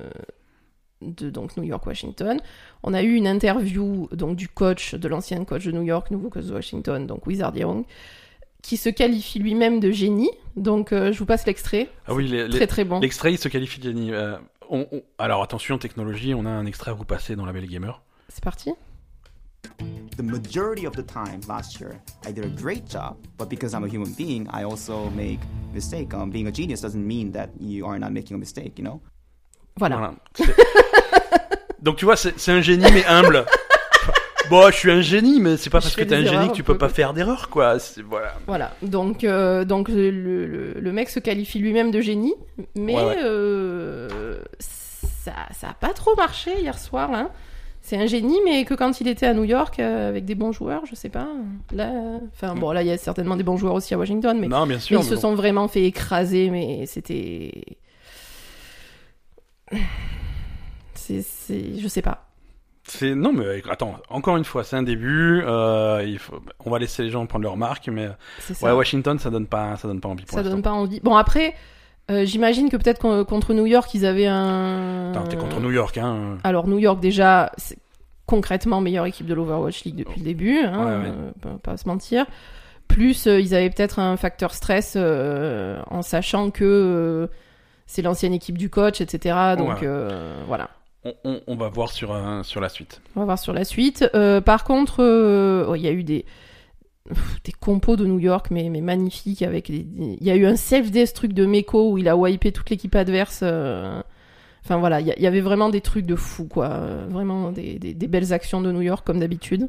de 1.15 1.29
donc 1.29 1.57
New 1.57 1.63
York-Washington, 1.63 2.39
on 2.83 2.93
a 2.93 3.01
eu 3.03 3.15
une 3.15 3.27
interview 3.27 4.07
donc 4.11 4.35
du 4.35 4.47
coach, 4.47 4.95
de 4.95 5.07
l'ancien 5.07 5.43
coach 5.45 5.65
de 5.65 5.71
New 5.71 5.83
York, 5.83 6.11
nouveau 6.11 6.29
coach 6.29 6.45
de 6.45 6.53
Washington, 6.53 7.05
donc 7.07 7.25
Wizard 7.27 7.55
Young, 7.57 7.85
qui 8.61 8.77
se 8.77 8.89
qualifie 8.89 9.39
lui-même 9.39 9.79
de 9.79 9.91
génie. 9.91 10.31
Donc, 10.55 10.93
euh, 10.93 11.11
je 11.11 11.19
vous 11.19 11.25
passe 11.25 11.45
l'extrait. 11.45 11.89
Ah 12.07 12.13
oui, 12.13 12.27
les- 12.27 12.47
les- 12.47 12.55
Très 12.57 12.67
très 12.67 12.83
bon. 12.85 12.99
l'extrait, 12.99 13.33
il 13.33 13.37
se 13.37 13.49
qualifie 13.49 13.79
de 13.79 13.89
génie. 13.89 14.11
Euh, 14.13 14.37
on- 14.69 14.87
on- 14.91 15.01
alors 15.17 15.43
attention, 15.43 15.77
technologie, 15.77 16.33
on 16.33 16.45
a 16.45 16.49
un 16.49 16.65
extrait 16.65 16.91
à 16.91 16.93
vous 16.93 17.03
passer 17.05 17.35
dans 17.35 17.45
la 17.45 17.51
Belle 17.53 17.67
Gamer. 17.67 18.01
C'est 18.29 18.43
parti. 18.43 18.71
the 20.17 20.21
majority 20.21 20.85
of 20.85 20.93
the 20.93 21.05
time 21.05 21.39
last 21.47 21.79
year 21.79 21.93
i 22.27 22.31
did 22.31 22.43
a 22.45 22.49
great 22.49 22.83
job 22.91 23.15
but 23.39 23.49
because 23.49 23.73
i'm 23.73 23.83
a 23.83 23.87
human 23.87 24.13
being 24.15 24.45
i 24.51 24.63
also 24.63 25.09
make 25.15 25.39
mistake 25.73 26.13
um, 26.13 26.29
being 26.29 26.47
a 26.47 26.51
genius 26.53 26.81
doesn't 26.81 27.03
mean 27.03 27.31
that 27.31 27.49
you 27.59 27.85
are 27.87 27.97
not 27.97 28.11
making 28.11 28.35
a 28.35 28.37
mistake 28.37 28.73
you 28.77 28.83
know? 28.83 28.99
Voilà. 29.77 30.13
Donc 31.81 31.97
tu 31.97 32.05
vois, 32.05 32.15
c'est 32.15 32.51
un 32.51 32.61
génie 32.61 32.85
mais 32.93 33.05
humble. 33.05 33.45
Bon, 34.49 34.69
je 34.69 34.75
suis 34.75 34.91
un 34.91 34.99
génie, 34.99 35.39
mais 35.39 35.55
c'est 35.55 35.69
pas 35.69 35.79
Je 35.79 35.85
parce 35.85 35.95
que 35.95 36.03
t'es 36.03 36.15
un 36.15 36.25
génie 36.25 36.49
que 36.49 36.53
tu 36.53 36.63
peux 36.63 36.73
peu, 36.73 36.79
pas 36.79 36.89
faire 36.89 37.13
d'erreur, 37.13 37.47
quoi. 37.49 37.77
Voilà. 38.09 38.33
Voilà, 38.45 38.71
donc, 38.81 39.23
euh, 39.23 39.63
donc 39.63 39.87
le, 39.87 40.11
le- 40.11 40.73
le 40.77 40.91
mec 40.91 41.09
se 41.09 41.19
qualifie 41.21 41.59
lui-même 41.59 41.91
de 41.91 42.01
génie, 42.01 42.35
mais 42.75 42.93
Ouais, 42.93 43.03
ouais. 43.05 43.15
euh, 43.23 44.37
ça 44.59 45.31
ça 45.57 45.69
a 45.69 45.73
pas 45.73 45.93
trop 45.93 46.13
marché 46.17 46.51
hier 46.59 46.77
soir. 46.77 47.09
Là. 47.09 47.29
C'est 47.81 47.95
un 47.97 48.05
génie, 48.05 48.37
mais 48.43 48.65
que 48.65 48.73
quand 48.73 48.99
il 48.99 49.07
était 49.07 49.25
à 49.27 49.33
New 49.33 49.45
York 49.45 49.79
euh, 49.79 50.09
avec 50.09 50.25
des 50.25 50.35
bons 50.35 50.51
joueurs, 50.51 50.85
je 50.85 50.93
sais 50.93 51.09
pas. 51.09 51.27
Là, 51.71 51.89
enfin 52.35 52.53
bon, 52.53 52.71
là 52.73 52.81
il 52.81 52.89
y 52.89 52.91
a 52.91 52.97
certainement 52.97 53.37
des 53.37 53.43
bons 53.43 53.57
joueurs 53.57 53.73
aussi 53.75 53.93
à 53.93 53.97
Washington, 53.97 54.37
mais, 54.39 54.47
non, 54.49 54.67
bien 54.67 54.75
mais 54.75 54.79
sûr. 54.81 54.99
ils 54.99 55.03
mais 55.03 55.09
se 55.09 55.15
bon. 55.15 55.21
sont 55.21 55.35
vraiment 55.35 55.69
fait 55.69 55.83
écraser, 55.85 56.49
mais 56.49 56.85
c'était. 56.85 57.63
C'est, 60.95 61.79
je 61.79 61.87
sais 61.87 62.01
pas. 62.01 62.27
C'est 62.85 63.15
non, 63.15 63.31
mais 63.33 63.61
attends. 63.69 63.95
Encore 64.09 64.37
une 64.37 64.43
fois, 64.43 64.63
c'est 64.63 64.75
un 64.75 64.83
début. 64.83 65.41
euh, 65.45 66.03
il 66.05 66.19
faut... 66.19 66.41
On 66.65 66.69
va 66.69 66.79
laisser 66.79 67.03
les 67.03 67.09
gens 67.09 67.25
prendre 67.25 67.43
leur 67.43 67.57
marque, 67.57 67.87
mais 67.87 68.09
ouais, 68.61 68.71
Washington, 68.71 69.17
ça 69.19 69.29
donne 69.29 69.47
pas, 69.47 69.77
ça 69.77 69.87
donne 69.87 70.01
pas 70.01 70.09
envie 70.09 70.25
pour 70.25 70.37
ça 70.37 70.43
donne 70.43 70.61
pas 70.61 70.71
envie. 70.71 70.99
Bon 71.01 71.15
après, 71.15 71.55
euh, 72.11 72.25
j'imagine 72.25 72.69
que 72.69 72.75
peut-être 72.77 73.23
contre 73.23 73.53
New 73.53 73.65
York, 73.65 73.93
ils 73.93 74.05
avaient 74.05 74.27
un. 74.27 75.11
Attends, 75.11 75.27
T'es 75.27 75.37
contre 75.37 75.59
New 75.61 75.71
York, 75.71 75.97
hein. 75.97 76.37
Alors 76.43 76.67
New 76.67 76.79
York 76.79 76.99
déjà, 76.99 77.51
c'est 77.57 77.77
concrètement 78.25 78.81
meilleure 78.81 79.05
équipe 79.05 79.27
de 79.27 79.33
l'Overwatch 79.33 79.83
League 79.85 79.95
depuis 79.95 80.19
le 80.19 80.25
début, 80.25 80.59
hein, 80.59 80.85
Ouais, 81.01 81.07
ouais. 81.07 81.15
euh, 81.45 81.57
pas, 81.61 81.77
se 81.77 81.87
mentir. 81.87 82.25
Plus 82.89 83.25
ils 83.25 83.55
avaient 83.55 83.69
peut-être 83.69 83.99
un 83.99 84.17
facteur 84.17 84.53
stress 84.53 84.97
en 84.97 86.01
sachant 86.01 86.51
que 86.51 87.29
c'est 87.85 88.01
l'ancienne 88.01 88.33
équipe 88.33 88.57
du 88.57 88.69
coach, 88.69 89.01
etc. 89.01 89.55
Donc 89.57 89.69
Ouais. 89.81 89.87
euh, 89.87 90.43
voilà, 90.47 90.69
On, 91.05 91.13
on- 91.25 91.41
on 91.47 91.55
va 91.55 91.69
voir 91.69 91.91
sur 91.91 92.15
sur 92.43 92.61
la 92.61 92.69
suite. 92.69 93.01
on 93.15 93.19
va 93.21 93.25
voir 93.25 93.39
sur 93.39 93.53
la 93.53 93.65
suite. 93.65 94.05
Euh, 94.15 94.39
par 94.41 94.63
contre, 94.63 95.01
euh, 95.03 95.65
oh, 95.69 95.75
il 95.75 95.81
y 95.81 95.87
a 95.87 95.91
eu 95.91 96.03
des 96.03 96.25
des 97.43 97.51
compos 97.51 97.97
de 97.97 98.05
New 98.05 98.19
York, 98.19 98.47
mais, 98.51 98.69
mais 98.69 98.79
magnifiques. 98.79 99.41
Avec 99.41 99.67
il 99.67 100.17
y 100.21 100.31
a 100.31 100.35
eu 100.35 100.45
un 100.45 100.55
self-destruct 100.55 101.33
de 101.33 101.45
Meko 101.45 101.91
où 101.91 101.97
il 101.97 102.07
a 102.07 102.15
wipé 102.15 102.51
toute 102.53 102.69
l'équipe 102.69 102.95
adverse. 102.95 103.43
Enfin 103.43 104.77
voilà, 104.77 105.01
il 105.01 105.07
y, 105.07 105.27
avait 105.27 105.41
vraiment 105.41 105.67
des 105.67 105.81
trucs 105.81 106.05
de 106.05 106.15
fou, 106.15 106.45
quoi. 106.47 106.69
Vraiment 107.09 107.51
des, 107.51 107.77
des- 107.79 107.93
des 107.93 108.07
belles 108.07 108.31
actions 108.31 108.61
de 108.61 108.71
New 108.71 108.81
York 108.81 109.05
comme 109.05 109.19
d'habitude. 109.19 109.67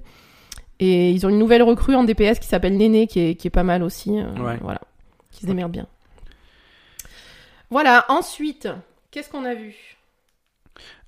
Et 0.78 1.10
ils 1.10 1.26
ont 1.26 1.28
une 1.30 1.38
nouvelle 1.40 1.64
recrue 1.64 1.96
en 1.96 2.04
DPS 2.04 2.38
qui 2.38 2.46
s'appelle 2.46 2.76
Néné, 2.76 3.08
qui 3.08 3.18
est, 3.20 3.34
qui 3.34 3.48
est 3.48 3.50
pas 3.50 3.64
mal 3.64 3.82
aussi. 3.82 4.10
Ouais. 4.12 4.58
Voilà, 4.62 4.80
qui 5.32 5.40
se 5.42 5.46
démerde 5.46 5.72
bien. 5.72 5.86
Voilà, 7.70 8.04
ensuite, 8.08 8.68
qu'est-ce 9.10 9.28
qu'on 9.30 9.44
a 9.44 9.54
vu? 9.54 9.74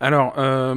Alors, 0.00 0.34
euh, 0.38 0.74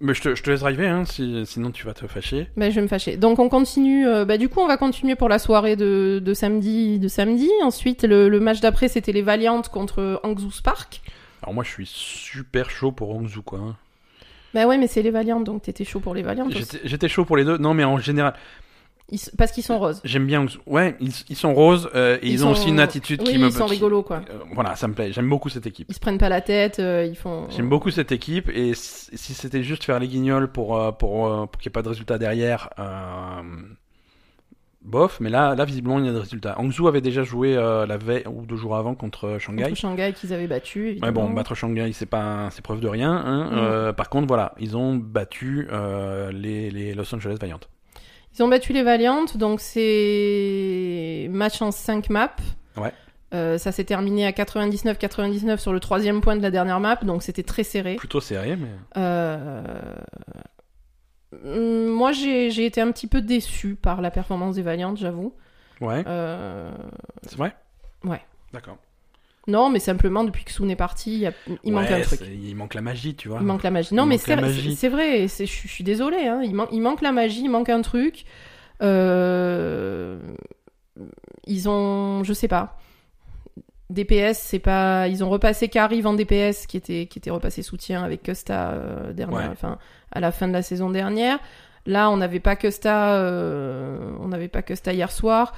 mais 0.00 0.14
je 0.14 0.22
te, 0.22 0.34
je 0.34 0.42
te 0.42 0.50
laisse 0.50 0.60
driver, 0.60 0.88
hein, 0.90 1.04
si- 1.04 1.44
sinon 1.46 1.70
tu 1.70 1.86
vas 1.86 1.94
te 1.94 2.06
fâcher. 2.06 2.48
Ben, 2.56 2.70
je 2.70 2.76
vais 2.76 2.82
me 2.82 2.88
fâcher. 2.88 3.16
Donc 3.16 3.38
on 3.38 3.48
continue. 3.48 4.06
euh, 4.06 4.24
bah, 4.24 4.38
du 4.38 4.48
coup, 4.48 4.60
on 4.60 4.66
va 4.66 4.76
continuer 4.76 5.14
pour 5.16 5.28
la 5.28 5.38
soirée 5.38 5.76
de, 5.76 6.20
de 6.24 6.34
samedi. 6.34 6.98
De 6.98 7.08
samedi. 7.08 7.50
Ensuite, 7.62 8.04
le, 8.04 8.28
le 8.28 8.40
match 8.40 8.60
d'après, 8.60 8.88
c'était 8.88 9.12
les 9.12 9.22
Valiantes 9.22 9.68
contre 9.68 10.20
Hangzhou 10.22 10.50
Spark. 10.50 11.02
Alors 11.42 11.54
moi, 11.54 11.64
je 11.64 11.70
suis 11.70 11.86
super 11.86 12.70
chaud 12.70 12.92
pour 12.92 13.14
Hangzhou, 13.14 13.42
quoi. 13.42 13.76
Bah 14.54 14.66
ouais, 14.66 14.78
mais 14.78 14.86
c'est 14.86 15.02
les 15.02 15.10
Valiantes, 15.10 15.44
donc 15.44 15.62
t'étais 15.62 15.84
chaud 15.84 15.98
pour 16.00 16.14
les. 16.14 16.24
J'étais 16.50 16.80
j'étais 16.84 17.08
chaud 17.08 17.24
pour 17.24 17.36
les 17.36 17.44
deux. 17.44 17.58
Non, 17.58 17.74
mais 17.74 17.84
en 17.84 17.98
général, 17.98 18.34
Ils 19.14 19.20
parce 19.38 19.52
qu'ils 19.52 19.62
sont 19.62 19.78
roses. 19.78 20.00
j'aime 20.02 20.26
bien. 20.26 20.44
Ouais, 20.66 20.96
ils, 20.98 21.12
ils 21.28 21.36
sont 21.36 21.54
roses 21.54 21.88
euh, 21.94 22.18
et 22.20 22.28
ils, 22.28 22.44
ont 22.44 22.48
sont- 22.52 22.60
aussi 22.60 22.68
une 22.68 22.80
attitude 22.80 23.20
oui, 23.22 23.30
qui 23.30 23.38
me. 23.38 23.46
ils 23.46 23.52
sont 23.52 23.66
rigolos, 23.66 24.02
quoi. 24.02 24.22
euh, 24.28 24.38
voilà, 24.52 24.74
ça 24.74 24.88
me 24.88 24.94
plaît. 24.94 25.12
J'aime 25.12 25.28
beaucoup 25.28 25.48
cette 25.48 25.66
équipe. 25.66 25.86
Ils 25.88 25.94
se 25.94 26.00
prennent 26.00 26.18
pas 26.18 26.28
la 26.28 26.40
tête, 26.40 26.80
euh, 26.80 27.06
ils 27.08 27.14
font. 27.14 27.46
J'aime 27.48 27.68
beaucoup 27.68 27.90
cette 27.90 28.10
équipe 28.10 28.50
et 28.52 28.72
si 28.74 29.34
c'était 29.34 29.62
juste 29.62 29.84
faire 29.84 30.00
les 30.00 30.08
guignols 30.08 30.50
pour 30.50 30.96
pour 30.96 31.48
pour 31.48 31.60
qu'il 31.60 31.68
n'y 31.68 31.70
ait 31.70 31.78
pas 31.78 31.82
de 31.82 31.88
résultat 31.90 32.18
derrière, 32.18 32.70
bof. 34.82 35.20
Mais 35.20 35.30
là, 35.30 35.54
là 35.54 35.64
visiblement 35.64 36.00
il 36.00 36.06
y 36.06 36.08
a 36.08 36.12
des 36.12 36.18
résultats. 36.18 36.58
Hangzhou 36.58 36.88
avait 36.88 37.00
déjà 37.00 37.22
joué 37.22 37.54
la 37.54 37.96
veille 37.96 38.24
ou 38.26 38.44
deux 38.46 38.56
jours 38.56 38.74
avant 38.74 38.96
contre 38.96 39.36
Shanghai. 39.38 39.62
Contre 39.64 39.76
Shanghai 39.76 40.12
qu'ils 40.12 40.32
avaient 40.32 40.48
battu. 40.48 40.82
Ouais 40.82 40.90
évidemment. 40.90 41.28
bon, 41.28 41.30
battre 41.30 41.54
Shanghai 41.54 41.92
c'est 41.92 42.06
pas 42.06 42.48
c'est 42.50 42.62
preuve 42.62 42.80
de 42.80 42.88
rien. 42.88 43.12
Hein. 43.12 43.90
Mm. 43.90 43.92
Par 43.92 44.08
contre 44.08 44.26
voilà, 44.26 44.54
ils 44.58 44.76
ont 44.76 44.96
battu 44.96 45.68
les 46.32 46.70
les 46.72 46.94
Los 46.94 47.14
Angeles 47.14 47.36
Valiant. 47.40 47.60
Ils 48.36 48.42
ont 48.42 48.48
battu 48.48 48.72
les 48.72 48.82
Valiantes, 48.82 49.36
donc 49.36 49.60
c'est 49.60 51.28
match 51.30 51.62
en 51.62 51.70
5 51.70 52.10
maps. 52.10 52.34
Ouais. 52.76 52.92
Euh, 53.32 53.58
ça 53.58 53.72
s'est 53.72 53.84
terminé 53.84 54.26
à 54.26 54.30
99-99 54.32 55.58
sur 55.58 55.72
le 55.72 55.80
troisième 55.80 56.20
point 56.20 56.36
de 56.36 56.42
la 56.42 56.50
dernière 56.50 56.78
map, 56.80 56.96
donc 57.02 57.22
c'était 57.22 57.42
très 57.42 57.62
serré. 57.64 57.96
Plutôt 57.96 58.20
serré, 58.20 58.56
mais. 58.56 58.68
Euh, 58.96 59.62
Moi, 61.44 62.12
j'ai 62.12 62.50
j'ai 62.50 62.64
été 62.66 62.80
un 62.80 62.90
petit 62.92 63.06
peu 63.08 63.20
déçu 63.20 63.74
par 63.74 64.00
la 64.00 64.10
performance 64.10 64.54
des 64.56 64.62
Valiantes, 64.62 64.98
j'avoue. 64.98 65.34
Ouais, 65.80 66.04
Euh, 66.06 66.70
c'est 67.26 67.36
vrai? 67.36 67.54
Ouais. 68.04 68.20
D'accord. 68.52 68.76
Non, 69.46 69.68
mais 69.68 69.78
simplement, 69.78 70.24
depuis 70.24 70.44
que 70.44 70.50
Soon 70.52 70.68
est 70.70 70.76
parti, 70.76 71.12
il, 71.12 71.18
y 71.20 71.26
a- 71.26 71.32
il 71.64 71.72
manque 71.72 71.90
un 71.90 72.00
truc. 72.00 72.20
Il 72.22 72.54
manque 72.56 72.72
la 72.74 72.80
magie, 72.80 73.14
tu 73.14 73.28
vois. 73.28 73.38
Il 73.40 73.46
manque 73.46 73.62
la 73.62 73.70
magie. 73.70 73.94
Non, 73.94 74.04
Il 74.04 74.08
mais 74.08 74.18
c'est 74.18 74.88
vrai, 74.88 75.28
c'est- 75.28 75.46
je 75.46 75.68
suis- 75.68 75.84
désolée. 75.84 76.26
Hein. 76.26 76.40
Il, 76.42 76.54
man- 76.54 76.68
il 76.72 76.80
manque 76.80 77.02
la 77.02 77.12
magie, 77.12 77.42
il 77.44 77.50
manque 77.50 77.68
un 77.68 77.82
truc. 77.82 78.24
Euh, 78.82 80.18
Ils 81.46 81.68
ont, 81.68 82.22
je 82.24 82.32
sais 82.32 82.48
pas. 82.48 82.78
DPS, 83.90 84.38
c'est 84.38 84.58
pas. 84.60 85.08
Ils 85.08 85.22
ont 85.22 85.28
repassé 85.28 85.68
Carrive 85.68 86.06
en 86.06 86.14
DPS, 86.14 86.66
qui 86.66 86.76
était, 86.78 87.06
qui 87.06 87.18
était 87.18 87.30
repassé 87.30 87.62
soutien 87.62 88.02
avec 88.02 88.22
Custa 88.22 88.70
euh, 88.70 89.12
dernière, 89.12 89.40
Ouais. 89.40 89.48
enfin, 89.52 89.78
à 90.10 90.20
la 90.20 90.32
fin 90.32 90.48
de 90.48 90.52
la 90.54 90.62
saison 90.62 90.88
dernière. 90.90 91.38
Là, 91.86 92.08
on 92.10 92.16
n'avait 92.16 92.40
pas 92.40 92.56
Custa, 92.56 93.16
euh, 93.16 93.98
on 94.20 94.28
n'avait 94.28 94.48
pas 94.48 94.62
Custa 94.62 94.92
hier 94.94 95.10
soir. 95.12 95.52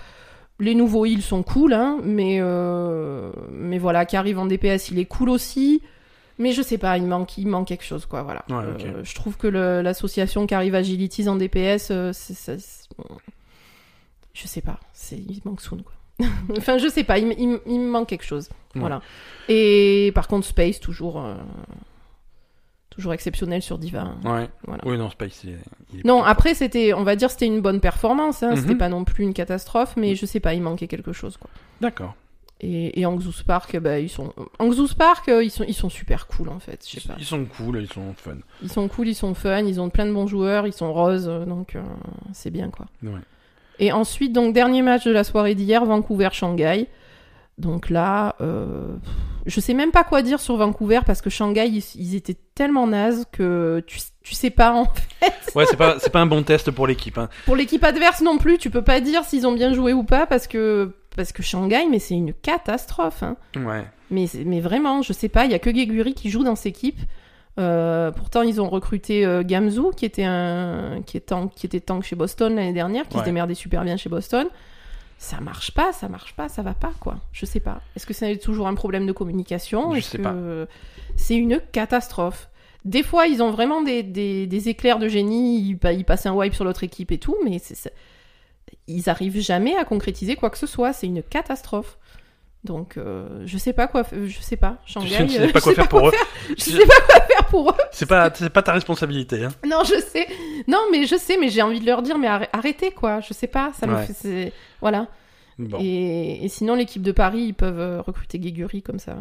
Les 0.58 0.74
nouveaux 0.74 1.04
heals 1.04 1.22
sont 1.22 1.42
cool, 1.42 1.74
hein, 1.74 1.98
mais 2.02 2.38
euh, 2.40 3.30
mais 3.50 3.78
voilà, 3.78 4.06
Carrive 4.06 4.38
en 4.38 4.46
DPS, 4.46 4.90
il 4.90 4.98
est 4.98 5.04
cool 5.04 5.28
aussi. 5.30 5.82
Mais 6.38 6.52
je 6.52 6.60
sais 6.62 6.76
pas, 6.78 6.98
il 6.98 7.04
manque, 7.06 7.38
il 7.38 7.46
manque 7.46 7.66
quelque 7.68 7.84
chose, 7.84 8.04
quoi. 8.06 8.22
Voilà. 8.22 8.44
Ouais. 8.50 8.56
Euh, 8.84 9.04
je 9.04 9.14
trouve 9.14 9.36
que 9.38 9.46
l'association 9.48 10.46
Carrive 10.46 10.74
Agilities 10.74 11.28
en 11.28 11.36
DPS, 11.36 11.88
euh, 11.90 12.12
ça- 12.12 12.56
je 14.34 14.46
sais 14.46 14.60
pas, 14.60 14.78
c'est, 14.92 15.16
il 15.16 15.40
manque 15.44 15.60
Soon, 15.62 15.78
quoi. 15.82 15.92
enfin, 16.56 16.78
je 16.78 16.88
sais 16.88 17.04
pas, 17.04 17.18
il, 17.18 17.26
me- 17.26 17.60
il 17.66 17.80
manque 17.80 18.08
quelque 18.08 18.24
chose. 18.24 18.48
Ouais. 18.74 18.80
Voilà. 18.80 19.00
Et 19.48 20.12
par 20.14 20.28
contre, 20.28 20.46
Space, 20.46 20.78
toujours, 20.80 21.22
euh, 21.22 21.34
toujours 22.96 23.12
exceptionnel 23.12 23.62
sur 23.62 23.78
Diva. 23.78 24.14
Ouais. 24.24 24.48
Voilà. 24.66 24.82
Oui, 24.84 24.98
non, 24.98 25.08
Space, 25.10 25.44
il 25.44 25.50
est. 25.50 25.58
il 25.92 26.00
est 26.00 26.04
Non, 26.04 26.22
après, 26.24 26.54
c'était, 26.54 26.92
on 26.92 27.04
va 27.04 27.14
dire, 27.14 27.30
c'était 27.30 27.46
une 27.46 27.60
bonne 27.60 27.80
performance. 27.80 28.42
Hein, 28.42 28.50
Mhm. 28.50 28.56
C'était 28.56 28.74
pas 28.74 28.88
non 28.88 29.04
plus 29.04 29.22
une 29.24 29.34
catastrophe, 29.34 29.94
mais 29.96 30.14
je 30.16 30.26
sais 30.26 30.40
pas, 30.40 30.54
il 30.54 30.62
manquait 30.62 30.88
quelque 30.88 31.12
chose, 31.12 31.36
quoi. 31.36 31.48
D'accord. 31.80 32.14
Et, 32.62 32.98
et 32.98 33.04
Angzus 33.04 33.42
Park, 33.46 33.76
bah, 33.78 33.98
ils 34.00 34.08
sont, 34.08 34.32
Angzus 34.58 34.94
Park, 34.96 35.28
euh, 35.28 35.44
ils 35.44 35.50
sont, 35.50 35.64
ils 35.68 35.74
sont 35.74 35.90
super 35.90 36.26
cool, 36.26 36.48
en 36.48 36.58
fait. 36.58 36.86
Je 36.90 36.98
sais 37.00 37.06
pas. 37.08 37.14
Ils 37.18 37.24
sont 37.26 37.44
cool, 37.44 37.78
ils 37.82 37.92
sont 37.92 38.14
fun. 38.16 38.36
Ils 38.62 38.72
sont 38.72 38.88
cool, 38.88 39.08
ils 39.08 39.14
sont 39.14 39.34
fun, 39.34 39.58
ils 39.66 39.78
ont 39.78 39.90
plein 39.90 40.06
de 40.06 40.12
bons 40.12 40.26
joueurs, 40.26 40.66
ils 40.66 40.72
sont 40.72 40.90
roses, 40.92 41.28
euh, 41.28 41.44
donc 41.44 41.76
euh, 41.76 41.82
c'est 42.32 42.50
bien 42.50 42.70
quoi. 42.70 42.86
Ouais. 43.02 43.20
Et 43.78 43.92
ensuite, 43.92 44.32
donc 44.32 44.54
dernier 44.54 44.80
match 44.80 45.04
de 45.04 45.10
la 45.12 45.22
soirée 45.22 45.54
d'hier, 45.54 45.84
Vancouver-Shanghai. 45.84 46.86
Donc 47.58 47.88
là, 47.88 48.36
euh, 48.42 48.96
je 49.46 49.60
sais 49.60 49.72
même 49.72 49.90
pas 49.90 50.04
quoi 50.04 50.20
dire 50.22 50.40
sur 50.40 50.56
Vancouver 50.56 51.00
parce 51.06 51.22
que 51.22 51.30
Shanghai, 51.30 51.66
ils, 51.68 51.82
ils 51.94 52.14
étaient 52.14 52.36
tellement 52.54 52.86
nazes 52.86 53.24
que 53.32 53.82
tu, 53.86 53.98
tu 54.22 54.34
sais 54.34 54.50
pas 54.50 54.72
en 54.72 54.86
Ouais, 55.54 55.64
c'est 55.70 55.76
pas, 55.78 55.98
c'est 55.98 56.10
pas 56.12 56.20
un 56.20 56.26
bon 56.26 56.42
test 56.42 56.70
pour 56.70 56.86
l'équipe. 56.86 57.16
Hein. 57.16 57.30
Pour 57.46 57.56
l'équipe 57.56 57.82
adverse 57.82 58.20
non 58.20 58.36
plus, 58.36 58.58
tu 58.58 58.68
peux 58.68 58.82
pas 58.82 59.00
dire 59.00 59.24
s'ils 59.24 59.46
ont 59.46 59.52
bien 59.52 59.72
joué 59.72 59.94
ou 59.94 60.04
pas 60.04 60.26
parce 60.26 60.46
que 60.46 60.94
parce 61.16 61.32
que 61.32 61.42
Shanghai, 61.42 61.86
mais 61.90 61.98
c'est 61.98 62.14
une 62.14 62.34
catastrophe. 62.34 63.22
Hein. 63.22 63.36
Ouais. 63.56 63.84
Mais, 64.10 64.26
mais 64.44 64.60
vraiment, 64.60 65.00
je 65.00 65.14
sais 65.14 65.30
pas, 65.30 65.46
il 65.46 65.50
y 65.50 65.54
a 65.54 65.58
que 65.58 65.74
Geguri 65.74 66.12
qui 66.12 66.28
joue 66.28 66.44
dans 66.44 66.56
cette 66.56 66.66
équipe. 66.66 66.98
Euh, 67.58 68.10
pourtant, 68.10 68.42
ils 68.42 68.60
ont 68.60 68.68
recruté 68.68 69.24
euh, 69.24 69.42
Gamzu, 69.42 69.80
qui 69.96 70.04
était 70.04 70.24
un 70.24 71.00
qui 71.06 71.16
est 71.16 71.20
tank, 71.20 71.52
qui 71.54 71.64
était 71.64 71.80
tank 71.80 72.02
chez 72.02 72.14
Boston 72.16 72.54
l'année 72.54 72.74
dernière, 72.74 73.08
qui 73.08 73.16
Ouais. 73.16 73.22
se 73.22 73.24
démerdait 73.24 73.54
super 73.54 73.82
bien 73.82 73.96
chez 73.96 74.10
Boston. 74.10 74.46
Ça 75.18 75.40
marche 75.40 75.72
pas, 75.72 75.92
ça 75.92 76.08
marche 76.08 76.34
pas, 76.34 76.48
ça 76.48 76.62
va 76.62 76.74
pas 76.74 76.92
quoi. 77.00 77.16
Je 77.32 77.46
sais 77.46 77.60
pas. 77.60 77.80
Est-ce 77.96 78.06
que 78.06 78.12
c'est 78.14 78.36
toujours 78.36 78.68
un 78.68 78.74
problème 78.74 79.06
de 79.06 79.12
communication? 79.12 79.94
Je 79.94 80.00
sais 80.00 80.18
que 80.18 80.22
pas. 80.22 80.34
c'est 81.16 81.36
une 81.36 81.60
catastrophe? 81.72 82.48
Des 82.84 83.02
fois, 83.02 83.26
ils 83.26 83.42
ont 83.42 83.50
vraiment 83.50 83.82
des, 83.82 84.02
des, 84.02 84.46
des 84.46 84.68
éclairs 84.68 84.98
de 84.98 85.08
génie, 85.08 85.60
ils, 85.60 85.76
pa- 85.76 85.92
ils 85.92 86.04
passent 86.04 86.26
un 86.26 86.32
wipe 86.34 86.54
sur 86.54 86.64
l'autre 86.64 86.84
équipe 86.84 87.10
et 87.10 87.18
tout, 87.18 87.36
mais 87.44 87.58
c'est, 87.58 87.74
c'est- 87.74 87.92
ils 88.86 89.08
arrivent 89.08 89.40
jamais 89.40 89.74
à 89.76 89.84
concrétiser 89.84 90.36
quoi 90.36 90.50
que 90.50 90.58
ce 90.58 90.66
soit. 90.66 90.92
C'est 90.92 91.06
une 91.06 91.22
catastrophe. 91.22 91.98
Donc, 92.64 92.96
euh, 92.96 93.42
je 93.44 93.58
sais 93.58 93.72
pas 93.72 93.86
quoi, 93.86 94.02
je 94.12 94.40
sais 94.40 94.56
pas. 94.56 94.78
Shanghai, 94.86 95.08
sais- 95.08 95.26
tu 95.26 95.32
sais 95.34 95.40
euh, 95.42 95.52
pas 95.52 95.58
je 95.60 95.64
quoi 95.64 95.74
faire 95.74 95.88
pour 95.88 96.08
eux. 96.08 96.12
Je 96.56 96.62
sais 96.64 96.86
pas 96.86 97.00
quoi 97.06 97.20
faire 97.26 97.46
pour 97.46 97.70
eux. 97.70 97.74
C'est 97.92 98.06
pas, 98.06 98.30
c'est 98.34 98.50
pas 98.50 98.62
ta 98.62 98.72
responsabilité. 98.72 99.44
Hein. 99.44 99.50
Non, 99.64 99.82
je 99.84 100.00
sais. 100.00 100.26
Non, 100.66 100.80
mais 100.90 101.06
je 101.06 101.16
sais, 101.16 101.36
mais 101.38 101.48
j'ai 101.48 101.62
envie 101.62 101.78
de 101.80 101.86
leur 101.86 102.02
dire, 102.02 102.18
mais 102.18 102.26
arrê- 102.26 102.48
arrêtez 102.52 102.90
quoi. 102.90 103.20
Je 103.20 103.32
sais 103.34 103.46
pas, 103.46 103.72
ça 103.78 103.86
me 103.86 103.96
fait, 103.98 104.52
voilà. 104.80 105.06
Bon, 105.58 105.78
Et, 105.80 106.44
et 106.44 106.48
sinon, 106.48 106.74
l'équipe 106.74 107.02
de 107.02 107.12
Paris, 107.12 107.40
ils 107.44 107.54
peuvent 107.54 107.78
euh, 107.78 108.00
recruter 108.02 108.38
Guéguri 108.38 108.82
comme 108.82 108.98
ça. 108.98 109.16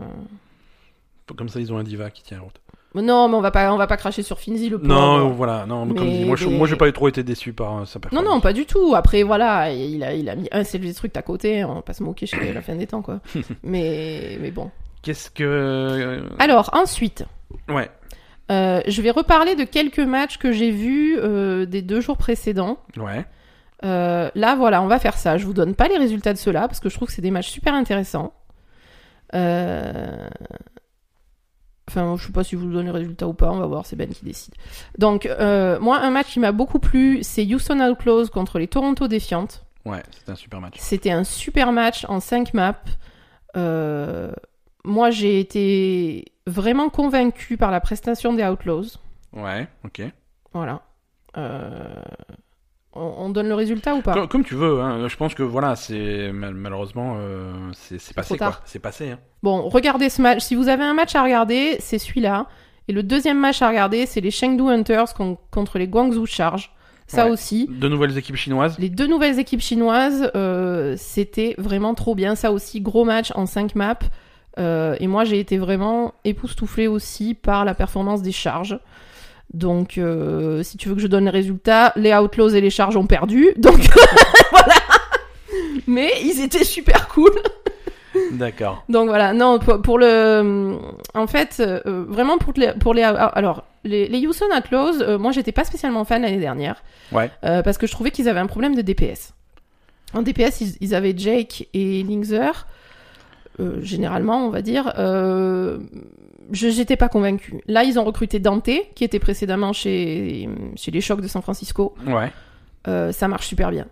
comme 1.37 1.49
ça, 1.49 1.59
ils 1.59 1.71
ont 1.71 1.77
un 1.77 1.83
diva 1.83 2.09
qui 2.09 2.23
tient 2.23 2.37
la 2.37 2.43
route. 2.43 2.59
Non, 3.01 3.27
mais 3.27 3.35
on 3.35 3.41
va 3.41 3.51
pas, 3.51 3.73
on 3.73 3.77
va 3.77 3.87
pas 3.87 3.97
cracher 3.97 4.23
sur 4.23 4.39
Finzi 4.39 4.69
le 4.69 4.77
pauvre. 4.79 4.89
Non, 4.93 5.29
voilà, 5.31 5.65
non, 5.65 5.85
mais 5.85 5.93
comme 5.95 6.07
Mais 6.07 6.17
dit, 6.19 6.25
moi, 6.25 6.35
je, 6.35 6.47
des- 6.47 6.57
moi, 6.57 6.67
j'ai 6.67 6.75
pas 6.75 6.91
trop 6.91 7.07
été 7.07 7.23
déçu 7.23 7.53
par 7.53 7.79
euh, 7.79 7.85
sa 7.85 7.97
Non, 7.97 8.01
performance. 8.01 8.33
non, 8.35 8.39
pas 8.41 8.53
du 8.53 8.65
tout. 8.65 8.93
Après, 8.95 9.23
voilà, 9.23 9.71
il 9.71 10.03
a, 10.03 10.13
il 10.13 10.29
a 10.29 10.35
mis 10.35 10.47
un 10.51 10.63
c'est 10.63 10.77
le 10.77 10.93
truc 10.93 11.15
à 11.17 11.21
côté. 11.21 11.63
On 11.65 11.75
va 11.75 11.81
pas 11.81 11.93
se 11.93 12.03
moquer 12.03 12.25
jusqu'à 12.25 12.53
la 12.53 12.61
fin 12.61 12.75
des 12.75 12.87
temps, 12.87 13.01
quoi. 13.01 13.19
mais, 13.63 14.37
mais 14.41 14.51
bon. 14.51 14.71
Qu'est-ce 15.01 15.29
que. 15.29 15.43
euh, 15.43 16.21
Alors, 16.39 16.69
ensuite, 16.73 17.25
Ouais, 17.69 17.89
euh, 18.51 18.81
je 18.87 19.01
vais 19.01 19.11
reparler 19.11 19.55
de 19.55 19.63
quelques 19.63 19.99
matchs 19.99 20.37
que 20.37 20.51
j'ai 20.51 20.71
vus 20.71 21.17
euh, 21.19 21.65
des 21.65 21.81
deux 21.81 22.01
jours 22.01 22.17
précédents. 22.17 22.77
ouais. 22.97 23.25
Là, 23.83 24.55
voilà, 24.55 24.81
on 24.81 24.87
va 24.87 24.97
faire 24.97 25.15
ça. 25.17 25.37
Je 25.37 25.45
vous 25.45 25.53
donne 25.53 25.75
pas 25.75 25.87
les 25.87 25.97
résultats 25.97 26.33
de 26.33 26.39
ceux-là 26.39 26.61
parce 26.67 26.79
que 26.79 26.89
je 26.89 26.95
trouve 26.95 27.07
que 27.07 27.13
c'est 27.13 27.21
des 27.21 27.29
matchs 27.29 27.49
super 27.51 27.73
intéressants. 27.75 28.33
Euh... 29.35 30.27
Enfin, 31.87 32.15
je 32.17 32.25
sais 32.25 32.31
pas 32.31 32.43
si 32.43 32.51
je 32.51 32.57
vous 32.57 32.71
donne 32.71 32.85
les 32.85 32.91
résultats 32.91 33.27
ou 33.27 33.33
pas, 33.33 33.51
on 33.51 33.59
va 33.59 33.67
voir, 33.67 33.85
c'est 33.85 33.95
Ben 33.95 34.09
qui 34.09 34.25
décide. 34.25 34.55
Donc, 34.97 35.25
euh, 35.27 35.79
moi, 35.79 35.99
un 35.99 36.09
match 36.09 36.33
qui 36.33 36.39
m'a 36.39 36.51
beaucoup 36.51 36.79
plu, 36.79 37.19
c'est 37.21 37.45
Houston 37.45 37.79
Outlaws 37.79 38.27
contre 38.27 38.57
les 38.57 38.67
Toronto 38.67 39.07
Défiantes. 39.07 39.65
Ouais, 39.85 40.01
c'était 40.11 40.31
un 40.31 40.35
super 40.35 40.61
match. 40.61 40.75
C'était 40.79 41.11
un 41.11 41.23
super 41.23 41.71
match 41.71 42.05
en 42.09 42.19
5 42.19 42.53
maps. 42.55 42.75
Euh, 43.55 44.31
moi, 44.83 45.11
j'ai 45.11 45.39
été 45.39 46.25
vraiment 46.47 46.89
convaincu 46.89 47.55
par 47.55 47.69
la 47.69 47.79
prestation 47.79 48.33
des 48.33 48.43
Outlaws. 48.43 48.97
Ouais, 49.33 49.67
ok. 49.83 50.01
Voilà. 50.53 50.81
Euh, 51.37 52.01
On, 52.95 53.13
on 53.25 53.29
donne 53.29 53.47
le 53.49 53.55
résultat 53.55 53.93
ou 53.95 54.01
pas 54.01 54.13
Comme, 54.13 54.27
comme 54.29 54.43
tu 54.45 54.55
veux, 54.55 54.79
hein. 54.81 55.07
je 55.07 55.15
pense 55.17 55.33
que 55.35 55.43
voilà, 55.43 55.75
c'est 55.75 56.31
mal- 56.31 56.53
malheureusement, 56.53 57.15
euh, 57.17 57.51
c'est 57.73 58.13
passé 58.15 58.37
quoi. 58.37 58.59
C'est 58.65 58.79
passé. 58.79 59.11
Hein. 59.11 59.19
Bon, 59.43 59.67
regardez 59.67 60.09
ce 60.09 60.21
match. 60.21 60.41
Si 60.41 60.55
vous 60.55 60.69
avez 60.69 60.83
un 60.83 60.93
match 60.93 61.13
à 61.15 61.21
regarder, 61.23 61.75
c'est 61.79 61.97
celui-là. 61.97 62.47
Et 62.87 62.93
le 62.93 63.03
deuxième 63.03 63.39
match 63.39 63.61
à 63.61 63.67
regarder, 63.67 64.05
c'est 64.05 64.21
les 64.21 64.31
Chengdu 64.31 64.63
Hunters 64.63 65.13
con- 65.13 65.37
contre 65.51 65.77
les 65.77 65.87
Guangzhou 65.87 66.25
Charge. 66.25 66.71
Ça 67.07 67.25
Ouais. 67.25 67.31
aussi. 67.31 67.67
De 67.69 67.87
nouvelles 67.87 68.17
équipes 68.17 68.35
chinoises. 68.35 68.79
Les 68.79 68.89
deux 68.89 69.05
nouvelles 69.07 69.37
équipes 69.39 69.61
chinoises, 69.61 70.31
euh, 70.35 70.95
c'était 70.97 71.53
vraiment 71.59 71.93
trop 71.93 72.15
bien. 72.15 72.33
Ça 72.35 72.51
aussi, 72.51 72.81
gros 72.81 73.03
match 73.05 73.31
en 73.35 73.45
5 73.45 73.75
maps. 73.75 73.99
Euh, 74.57 74.95
et 74.99 75.07
moi, 75.07 75.23
j'ai 75.25 75.39
été 75.39 75.57
vraiment 75.57 76.13
époustouflée 76.23 76.87
aussi 76.87 77.33
par 77.33 77.65
la 77.65 77.73
performance 77.75 78.21
des 78.21 78.31
charges. 78.31 78.79
Donc, 79.53 79.97
euh, 79.97 80.63
si 80.63 80.77
tu 80.77 80.89
veux 80.89 80.95
que 80.95 81.01
je 81.01 81.07
donne 81.07 81.25
les 81.25 81.29
résultats, 81.31 81.93
les 81.95 82.13
Outlaws 82.13 82.49
et 82.49 82.61
les 82.61 82.69
charges 82.69 82.97
ont 82.97 83.07
perdu. 83.07 83.49
Donc, 83.57 83.77
voilà. 84.51 84.73
Mais 85.87 86.11
ils 86.23 86.41
étaient 86.41 86.63
super 86.63 87.07
cool. 87.07 87.31
D'accord. 88.31 88.83
Donc 88.89 89.07
voilà, 89.09 89.33
non, 89.33 89.59
pour, 89.59 89.81
pour 89.81 89.97
le. 89.99 90.77
En 91.13 91.27
fait, 91.27 91.57
euh, 91.59 92.05
vraiment 92.07 92.37
pour 92.37 92.53
les. 92.55 92.73
Pour 92.73 92.93
les 92.93 93.03
alors, 93.03 93.63
les, 93.83 94.07
les 94.07 94.25
Houston 94.25 94.45
Outlaws, 94.57 95.01
euh, 95.01 95.17
moi 95.19 95.31
j'étais 95.31 95.51
pas 95.51 95.63
spécialement 95.65 96.05
fan 96.05 96.21
l'année 96.21 96.39
dernière. 96.39 96.81
Ouais. 97.11 97.29
Euh, 97.43 97.61
parce 97.61 97.77
que 97.77 97.87
je 97.87 97.91
trouvais 97.91 98.11
qu'ils 98.11 98.27
avaient 98.29 98.39
un 98.39 98.47
problème 98.47 98.73
de 98.73 98.81
DPS. 98.81 99.33
En 100.13 100.21
DPS, 100.21 100.61
ils, 100.61 100.75
ils 100.81 100.95
avaient 100.95 101.13
Jake 101.15 101.67
et 101.73 102.03
Linkzer. 102.03 102.65
euh, 103.59 103.81
généralement, 103.81 104.47
on 104.47 104.49
va 104.49 104.61
dire. 104.61 104.93
Je 106.51 106.69
j'étais 106.69 106.95
pas 106.95 107.09
convaincue. 107.09 107.61
Là, 107.67 107.83
ils 107.83 107.97
ont 107.99 108.03
recruté 108.03 108.39
Dante, 108.39 108.69
qui 108.95 109.03
était 109.03 109.19
précédemment 109.19 109.73
chez, 109.73 110.47
chez 110.75 110.91
les 110.91 111.01
Chocs 111.01 111.21
de 111.21 111.27
San 111.27 111.41
Francisco. 111.41 111.95
Ouais. 112.05 112.31
Euh, 112.87 113.11
ça 113.11 113.27
marche 113.27 113.47
super 113.47 113.71
bien. 113.71 113.87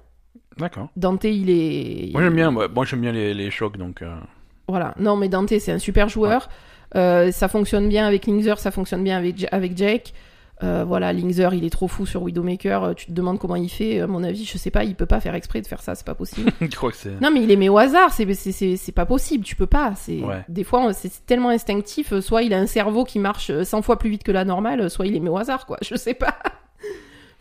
D'accord. 0.57 0.89
Dante, 0.95 1.23
il 1.23 1.49
est. 1.49 2.11
Moi 2.13 2.21
j'aime 2.21 2.35
bien, 2.35 2.51
moi, 2.51 2.67
j'aime 2.85 3.01
bien 3.01 3.11
les, 3.11 3.33
les 3.33 3.49
chocs 3.49 3.77
donc. 3.77 4.01
euh, 4.03 4.13
Voilà. 4.67 4.93
Non, 4.99 5.15
mais 5.15 5.29
Dante, 5.29 5.57
c'est 5.59 5.71
un 5.71 5.79
super 5.79 6.09
joueur. 6.09 6.49
Euh, 6.95 7.31
ça 7.31 7.47
fonctionne 7.47 7.89
bien 7.89 8.05
avec 8.05 8.27
Linkzer, 8.27 8.59
ça 8.59 8.69
fonctionne 8.69 9.03
bien 9.03 9.17
avec, 9.17 9.47
avec 9.51 9.75
Jake. 9.75 10.13
Euh, 10.61 10.83
voilà, 10.85 11.11
Linkzer, 11.11 11.49
il 11.55 11.65
est 11.65 11.69
trop 11.71 11.87
fou 11.87 12.05
sur 12.05 12.21
Widowmaker. 12.21 12.83
Euh, 12.83 12.93
Tu 12.93 13.07
te 13.07 13.11
demandes 13.11 13.39
comment 13.39 13.55
il 13.55 13.69
fait. 13.69 13.99
À 14.01 14.07
mon 14.07 14.23
avis, 14.23 14.45
je 14.45 14.57
sais 14.57 14.69
pas, 14.71 14.83
il 14.83 14.95
peut 14.95 15.07
pas 15.07 15.19
faire 15.19 15.33
exprès 15.35 15.61
de 15.61 15.67
faire 15.67 15.81
ça, 15.81 15.95
c'est 15.95 16.05
pas 16.05 16.13
possible. 16.15 16.51
je 16.61 16.67
crois 16.75 16.91
que 16.91 16.97
c'est. 16.97 17.19
non, 17.19 17.31
mais 17.31 17.41
il 17.41 17.47
les 17.47 17.55
met 17.57 17.69
au 17.69 17.77
hasard, 17.77 18.13
c'est- 18.13 18.31
c'est 18.35 18.51
c'est- 18.51 18.77
c'est 18.77 18.91
pas 18.91 19.05
possible, 19.05 19.43
tu 19.43 19.55
peux 19.55 19.65
pas. 19.67 19.93
C'est 19.95 20.21
Ouais. 20.21 20.45
Des 20.47 20.63
fois, 20.63 20.93
c'est 20.93 21.25
tellement 21.25 21.49
instinctif. 21.49 22.13
euh, 22.13 22.21
Soit 22.21 22.43
il 22.43 22.53
a 22.53 22.59
un 22.59 22.67
cerveau 22.67 23.03
qui 23.03 23.19
marche 23.19 23.49
euh, 23.49 23.63
100 23.65 23.81
fois 23.81 23.97
plus 23.97 24.09
vite 24.11 24.23
que 24.23 24.31
la 24.31 24.45
normale, 24.45 24.81
euh, 24.81 24.89
soit 24.89 25.07
il 25.07 25.13
les 25.13 25.19
met 25.19 25.29
au 25.29 25.37
hasard, 25.37 25.65
quoi. 25.65 25.77
Je 25.81 25.95
sais 25.95 26.13
pas. 26.13 26.35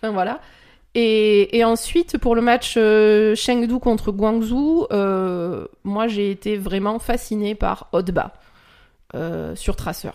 enfin, 0.01 0.13
voilà. 0.13 0.41
Et, 0.95 1.57
et 1.57 1.65
ensuite, 1.65 2.19
pour 2.19 2.35
le 2.35 2.43
match 2.43 2.75
euh, 2.77 3.35
Chengdu 3.35 3.79
contre 3.79 4.11
Guangzhou, 4.13 4.87
euh, 4.93 5.67
moi 5.85 6.07
j'ai 6.07 6.31
été 6.31 6.57
vraiment 6.59 6.99
fascinée 6.99 7.55
par 7.55 7.89
Odba 7.93 8.35
euh, 9.15 9.55
sur 9.57 9.75
Tracer. 9.77 10.11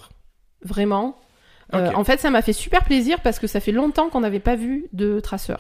Vraiment. 0.63 1.17
Euh, 1.73 1.91
en 1.93 2.03
fait, 2.03 2.19
ça 2.19 2.29
m'a 2.29 2.41
fait 2.41 2.53
super 2.53 2.83
plaisir 2.83 3.19
parce 3.21 3.39
que 3.39 3.47
ça 3.47 3.59
fait 3.59 3.71
longtemps 3.73 4.09
qu'on 4.09 4.21
n'avait 4.21 4.39
pas 4.39 4.55
vu 4.55 4.85
de 4.93 5.19
Tracer 5.19 5.55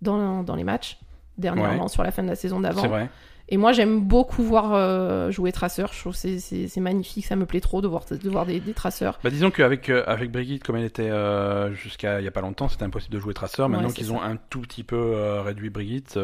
dans, 0.00 0.42
dans 0.42 0.56
les 0.56 0.64
matchs, 0.64 0.98
dernièrement, 1.38 1.84
Ouais. 1.84 1.88
sur 1.88 2.02
la 2.02 2.10
fin 2.10 2.22
de 2.24 2.28
la 2.28 2.34
saison 2.34 2.60
d'avant. 2.60 2.82
C'est 2.82 2.88
vrai. 2.88 3.08
Et 3.48 3.56
moi, 3.56 3.72
j'aime 3.72 4.00
beaucoup 4.00 4.42
voir 4.42 4.72
euh, 4.72 5.30
jouer 5.30 5.52
Tracer. 5.52 5.84
Je 5.92 5.98
trouve 6.00 6.12
que 6.12 6.18
c'est- 6.18 6.38
c'est 6.38 6.68
c'est 6.68 6.80
magnifique, 6.80 7.24
ça 7.26 7.36
me 7.36 7.44
plaît 7.44 7.60
trop 7.60 7.80
de 7.80 7.86
voir, 7.88 8.04
de 8.10 8.30
voir 8.30 8.46
des, 8.46 8.60
des 8.60 8.72
traceurs. 8.72 9.18
Bah, 9.22 9.30
disons 9.30 9.50
qu'avec 9.50 9.90
euh, 9.90 10.02
avec 10.06 10.30
Brigitte, 10.32 10.64
comme 10.64 10.76
elle 10.76 10.84
était 10.84 11.10
euh, 11.10 11.72
jusqu'à 11.74 12.20
il 12.20 12.24
y 12.24 12.28
a 12.28 12.30
pas 12.30 12.40
longtemps, 12.40 12.68
c'était 12.68 12.84
impossible 12.84 13.14
de 13.14 13.20
jouer 13.20 13.34
Tracer. 13.34 13.62
Maintenant 13.68 13.88
Ouais, 13.88 13.94
qu'ils 13.94 14.06
ça. 14.06 14.12
ont 14.12 14.22
un 14.22 14.36
tout 14.36 14.60
petit 14.60 14.82
peu 14.84 15.40
réduit 15.44 15.70
Brigitte, 15.70 16.18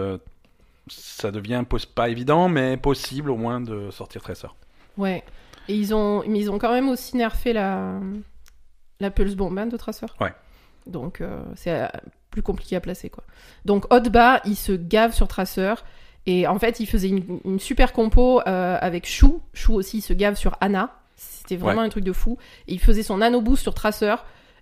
ça 0.89 1.31
devient 1.31 1.63
pas 1.95 2.09
évident, 2.09 2.49
mais 2.49 2.77
possible 2.77 3.31
au 3.31 3.37
moins 3.37 3.61
de 3.61 3.91
sortir 3.91 4.23
Tracer. 4.23 4.49
Ouais. 4.97 5.23
Et 5.69 5.75
ils 5.75 5.95
ont, 5.95 6.23
mais 6.27 6.39
ils 6.41 6.51
ont 6.51 6.59
quand 6.59 6.73
même 6.73 6.89
aussi 6.89 7.17
nerfé 7.17 7.53
la, 7.53 7.93
la 9.01 9.11
Pulse 9.11 9.35
Bomb 9.35 9.57
hein, 9.59 9.67
de 9.67 9.77
Tracer. 9.77 10.07
Ouais. 10.21 10.33
Donc 10.87 11.21
euh, 11.21 11.43
c'est 11.55 11.71
euh, 11.83 11.87
plus 12.31 12.43
compliqué 12.43 12.77
à 12.77 12.81
placer 12.81 13.11
quoi. 13.11 13.25
Donc 13.65 13.93
Hotba, 13.93 14.41
il 14.45 14.57
se 14.57 14.73
gave 14.73 15.13
sur 15.13 15.29
Tracer. 15.29 15.75
Et 16.27 16.47
en 16.47 16.59
fait, 16.59 16.79
il 16.81 16.87
faisait 16.87 17.09
une, 17.09 17.39
une 17.47 17.59
super 17.59 17.93
compo 17.95 18.41
euh, 18.47 18.77
avec 18.81 19.07
Chou. 19.09 19.41
Chou 19.55 19.75
aussi, 19.75 19.99
il 19.99 20.03
se 20.03 20.13
gave 20.13 20.35
sur 20.35 20.57
Anna. 20.61 20.95
C'était 21.17 21.57
vraiment 21.57 21.81
Ouais. 21.81 21.87
un 21.87 21.91
truc 21.91 22.05
de 22.05 22.13
fou. 22.13 22.37
Et 22.67 22.75
il 22.75 22.81
faisait 22.81 23.03
son 23.03 23.19
nano 23.19 23.41
boost 23.41 23.63
sur 23.63 23.73
Tracer. 23.73 24.15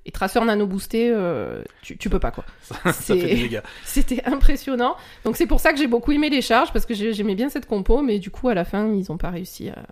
Et 0.05 0.13
Tracer 0.13 0.41
nano 0.45 0.69
boosté, 0.69 1.11
euh, 1.11 1.65
tu, 1.83 1.97
tu 1.99 2.09
peux 2.09 2.21
pas 2.21 2.31
quoi. 2.31 2.45
ça 2.63 2.77
fait 2.93 2.93
C'est- 2.93 3.15
des 3.17 3.35
dégâts. 3.35 3.63
C'était 3.85 4.23
impressionnant. 4.27 4.95
Donc 5.25 5.37
c'est 5.37 5.47
pour 5.49 5.59
ça 5.59 5.73
que 5.73 5.79
j'ai 5.79 5.89
beaucoup 5.89 6.13
aimé 6.13 6.31
les 6.31 6.43
charges 6.43 6.73
parce 6.73 6.87
que 6.87 6.95
j'ai- 6.95 7.13
j'aimais 7.13 7.35
bien 7.35 7.49
cette 7.49 7.67
compo, 7.67 8.01
mais 8.03 8.21
du 8.21 8.31
coup 8.31 8.49
à 8.49 8.55
la 8.55 8.65
fin 8.65 8.87
ils 8.95 9.11
ont 9.11 9.17
pas 9.17 9.31
réussi 9.31 9.69
à, 9.71 9.83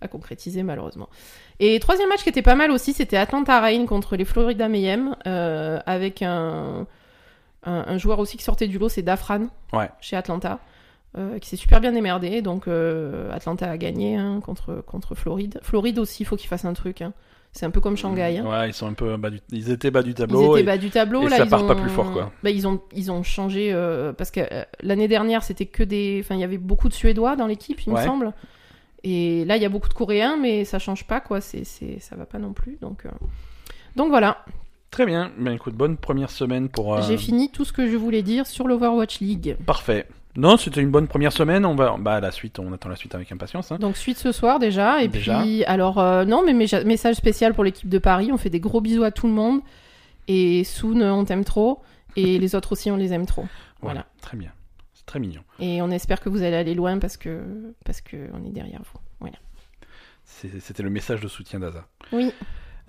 à 0.00 0.08
concrétiser 0.08 0.62
malheureusement. 0.62 1.08
Et 1.60 1.78
troisième 1.80 2.08
match 2.08 2.22
qui 2.22 2.28
était 2.28 2.42
pas 2.42 2.54
mal 2.54 2.70
aussi, 2.70 2.92
c'était 2.92 3.16
Atlanta 3.16 3.60
Reign 3.60 3.86
contre 3.86 4.16
les 4.16 4.24
Florida 4.24 4.68
Mayhem 4.68 5.16
euh, 5.26 5.78
avec 5.86 6.22
un, 6.22 6.86
un, 7.64 7.84
un 7.86 7.98
joueur 7.98 8.18
aussi 8.18 8.36
qui 8.36 8.44
sortait 8.44 8.68
du 8.68 8.78
lot, 8.78 8.88
c'est 8.88 9.02
Dafran 9.02 9.46
Ouais. 9.72 9.88
chez 10.00 10.16
Atlanta. 10.16 10.58
euh, 11.16 11.38
qui 11.38 11.48
s'est 11.48 11.56
super 11.56 11.80
bien 11.80 11.92
démerdé, 11.92 12.42
donc 12.42 12.68
euh, 12.68 13.32
Atlanta 13.32 13.70
a 13.70 13.78
gagné 13.78 14.16
hein, 14.16 14.40
contre, 14.44 14.82
contre 14.86 15.14
Floride. 15.14 15.58
Floride 15.62 15.98
aussi, 15.98 16.24
il 16.24 16.26
faut 16.26 16.36
qu'il 16.36 16.48
fasse 16.48 16.66
un 16.66 16.74
truc. 16.74 17.00
hein. 17.00 17.14
C'est 17.52 17.64
un 17.64 17.70
peu 17.70 17.80
comme 17.80 17.96
Shanghai. 17.96 18.36
hein. 18.36 18.44
Ouais, 18.46 18.68
ils 18.68 18.74
sont 18.74 18.86
un 18.86 18.92
peu 18.92 19.16
bas 19.16 19.30
du... 19.30 19.40
ils 19.50 19.70
étaient 19.70 19.90
bas 19.90 20.02
du 20.02 20.10
Ils 20.10 20.14
tableau. 20.14 20.52
étaient 20.52 20.60
et- 20.60 20.66
bas 20.66 20.76
du 20.76 20.90
tableau. 20.90 21.22
et 21.22 21.30
là, 21.30 21.38
ça 21.38 21.44
ils 21.44 21.48
part 21.48 21.64
ont... 21.64 21.66
pas 21.68 21.74
plus 21.74 21.88
fort, 21.88 22.12
quoi. 22.12 22.32
Bah, 22.42 22.50
ils 22.50 22.68
ont 22.68 22.82
ils 22.92 23.10
ont 23.10 23.22
changé 23.22 23.70
euh, 23.72 24.12
parce 24.12 24.30
que 24.30 24.40
euh, 24.40 24.62
l'année 24.82 25.08
dernière 25.08 25.42
c'était 25.42 25.64
que 25.64 25.82
des, 25.82 26.20
enfin 26.22 26.34
il 26.34 26.42
y 26.42 26.44
avait 26.44 26.58
beaucoup 26.58 26.90
de 26.90 26.92
Suédois 26.92 27.34
dans 27.34 27.46
l'équipe, 27.46 27.80
il 27.86 27.94
me 27.94 27.98
semble. 28.02 28.34
Et 29.08 29.44
là 29.44 29.56
il 29.56 29.62
y 29.62 29.64
a 29.64 29.68
beaucoup 29.68 29.88
de 29.88 29.94
Coréens, 29.94 30.36
mais 30.36 30.64
ça 30.64 30.78
change 30.80 31.04
pas 31.04 31.20
quoi. 31.20 31.40
C'est 31.40 31.62
c'est 31.64 32.00
ça 32.00 32.16
va 32.16 32.26
pas 32.26 32.38
non 32.38 32.52
plus. 32.52 32.76
Donc 32.80 33.06
euh, 33.06 33.10
donc 33.94 34.08
voilà, 34.08 34.44
Très 34.90 35.04
bien. 35.06 35.30
Ben 35.38 35.52
écoute, 35.52 35.74
bonne 35.74 35.96
première 35.96 36.30
semaine 36.30 36.68
pour. 36.68 36.94
euh, 36.96 37.02
j'ai 37.06 37.16
fini 37.18 37.50
tout 37.50 37.64
ce 37.64 37.72
que 37.72 37.86
je 37.86 37.96
voulais 37.96 38.22
dire 38.22 38.46
sur 38.46 38.66
l'Overwatch 38.66 39.20
League. 39.20 39.56
Parfait. 39.66 40.06
Non, 40.36 40.56
c'était 40.56 40.80
une 40.80 40.90
bonne 40.90 41.06
première 41.06 41.32
semaine. 41.32 41.64
On 41.66 41.74
va, 41.74 41.96
bah 41.98 42.20
la 42.20 42.30
suite, 42.30 42.58
on 42.58 42.72
attend 42.72 42.88
la 42.88 42.96
suite 42.96 43.14
avec 43.14 43.30
impatience. 43.32 43.72
Hein. 43.72 43.78
Donc 43.78 43.96
suite 43.96 44.18
ce 44.18 44.32
soir 44.32 44.58
déjà 44.58 45.02
et 45.02 45.08
Déjà. 45.08 45.40
puis 45.40 45.64
alors 45.64 45.98
euh, 45.98 46.24
non 46.24 46.42
mais 46.44 46.52
message 46.52 47.14
spécial 47.16 47.52
pour 47.54 47.64
l'équipe 47.64 47.88
de 47.88 47.98
Paris. 47.98 48.30
On 48.32 48.36
fait 48.38 48.50
des 48.50 48.60
gros 48.60 48.80
bisous 48.80 49.04
à 49.04 49.10
tout 49.10 49.26
le 49.26 49.32
monde 49.32 49.60
et 50.28 50.64
Soon 50.64 51.00
on 51.02 51.24
t'aime 51.24 51.44
trop 51.44 51.80
et 52.16 52.38
les 52.38 52.54
autres 52.54 52.72
aussi 52.72 52.90
on 52.90 52.96
les 52.96 53.12
aime 53.12 53.26
trop. 53.26 53.44
Voilà. 53.80 54.00
Voilà. 54.00 54.06
Très 54.20 54.36
bien. 54.36 54.50
C'est 55.06 55.12
très 55.12 55.20
mignon. 55.20 55.42
Et 55.60 55.80
on 55.82 55.90
espère 55.92 56.20
que 56.20 56.28
vous 56.28 56.42
allez 56.42 56.56
aller 56.56 56.74
loin 56.74 56.98
parce 56.98 57.16
que 57.16 57.40
parce 57.84 58.00
que 58.00 58.16
on 58.34 58.44
est 58.44 58.50
derrière 58.50 58.80
vous. 58.92 58.98
Voilà. 59.20 59.36
C'était 60.24 60.82
le 60.82 60.90
message 60.90 61.20
de 61.20 61.28
soutien 61.28 61.60
d'Aza. 61.60 61.84
Oui, 62.12 62.32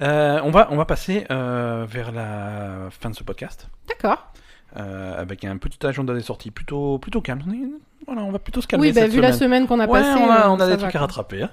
Euh, 0.02 0.40
on 0.44 0.50
va, 0.52 0.68
on 0.72 0.76
va 0.78 0.86
passer 0.86 1.26
euh, 1.32 1.86
vers 1.88 2.12
la 2.12 2.90
fin 2.92 3.10
de 3.12 3.16
ce 3.16 3.24
podcast. 3.24 3.68
d'accord. 3.88 4.32
euh, 4.78 5.20
avec 5.20 5.44
un 5.46 5.58
petit 5.58 5.86
agenda 5.86 6.14
des 6.16 6.22
sorties 6.22 6.52
plutôt, 6.52 6.98
plutôt 7.00 7.22
calme. 7.22 7.42
Voilà, 8.06 8.24
on 8.24 8.32
va 8.32 8.40
plutôt 8.40 8.62
se 8.62 8.68
calmer 8.68 8.88
Oui, 8.88 8.94
bah, 8.94 9.02
cette 9.02 9.12
vu 9.12 9.22
la 9.22 9.34
semaine. 9.34 9.66
qu'on 9.68 9.80
a 9.80 9.86
Ouais, 9.88 10.00
passée, 10.02 10.20
on 10.20 10.30
a, 10.30 10.50
on 10.50 10.56
a 10.56 10.66
ça 10.66 10.72
des 10.76 10.78
trucs 10.78 10.96
à 10.96 11.00
rattraper. 11.00 11.44
hein. 11.44 11.52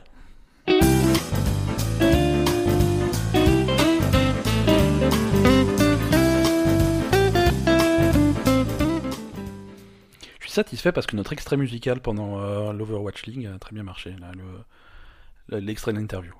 Satisfait 10.55 10.93
parce 10.93 11.07
que 11.07 11.17
notre 11.17 11.33
extrait 11.33 11.57
musical 11.57 12.01
pendant 12.01 12.41
euh, 12.41 12.73
l'Overwatch 12.73 13.25
League 13.27 13.47
a 13.55 13.59
très 13.59 13.75
bien 13.75 13.83
marché. 13.83 14.15
là, 14.21 14.29
le- 14.35 15.59
L'extrait 15.61 15.93
de 15.93 15.99
l'interview. 15.99 16.33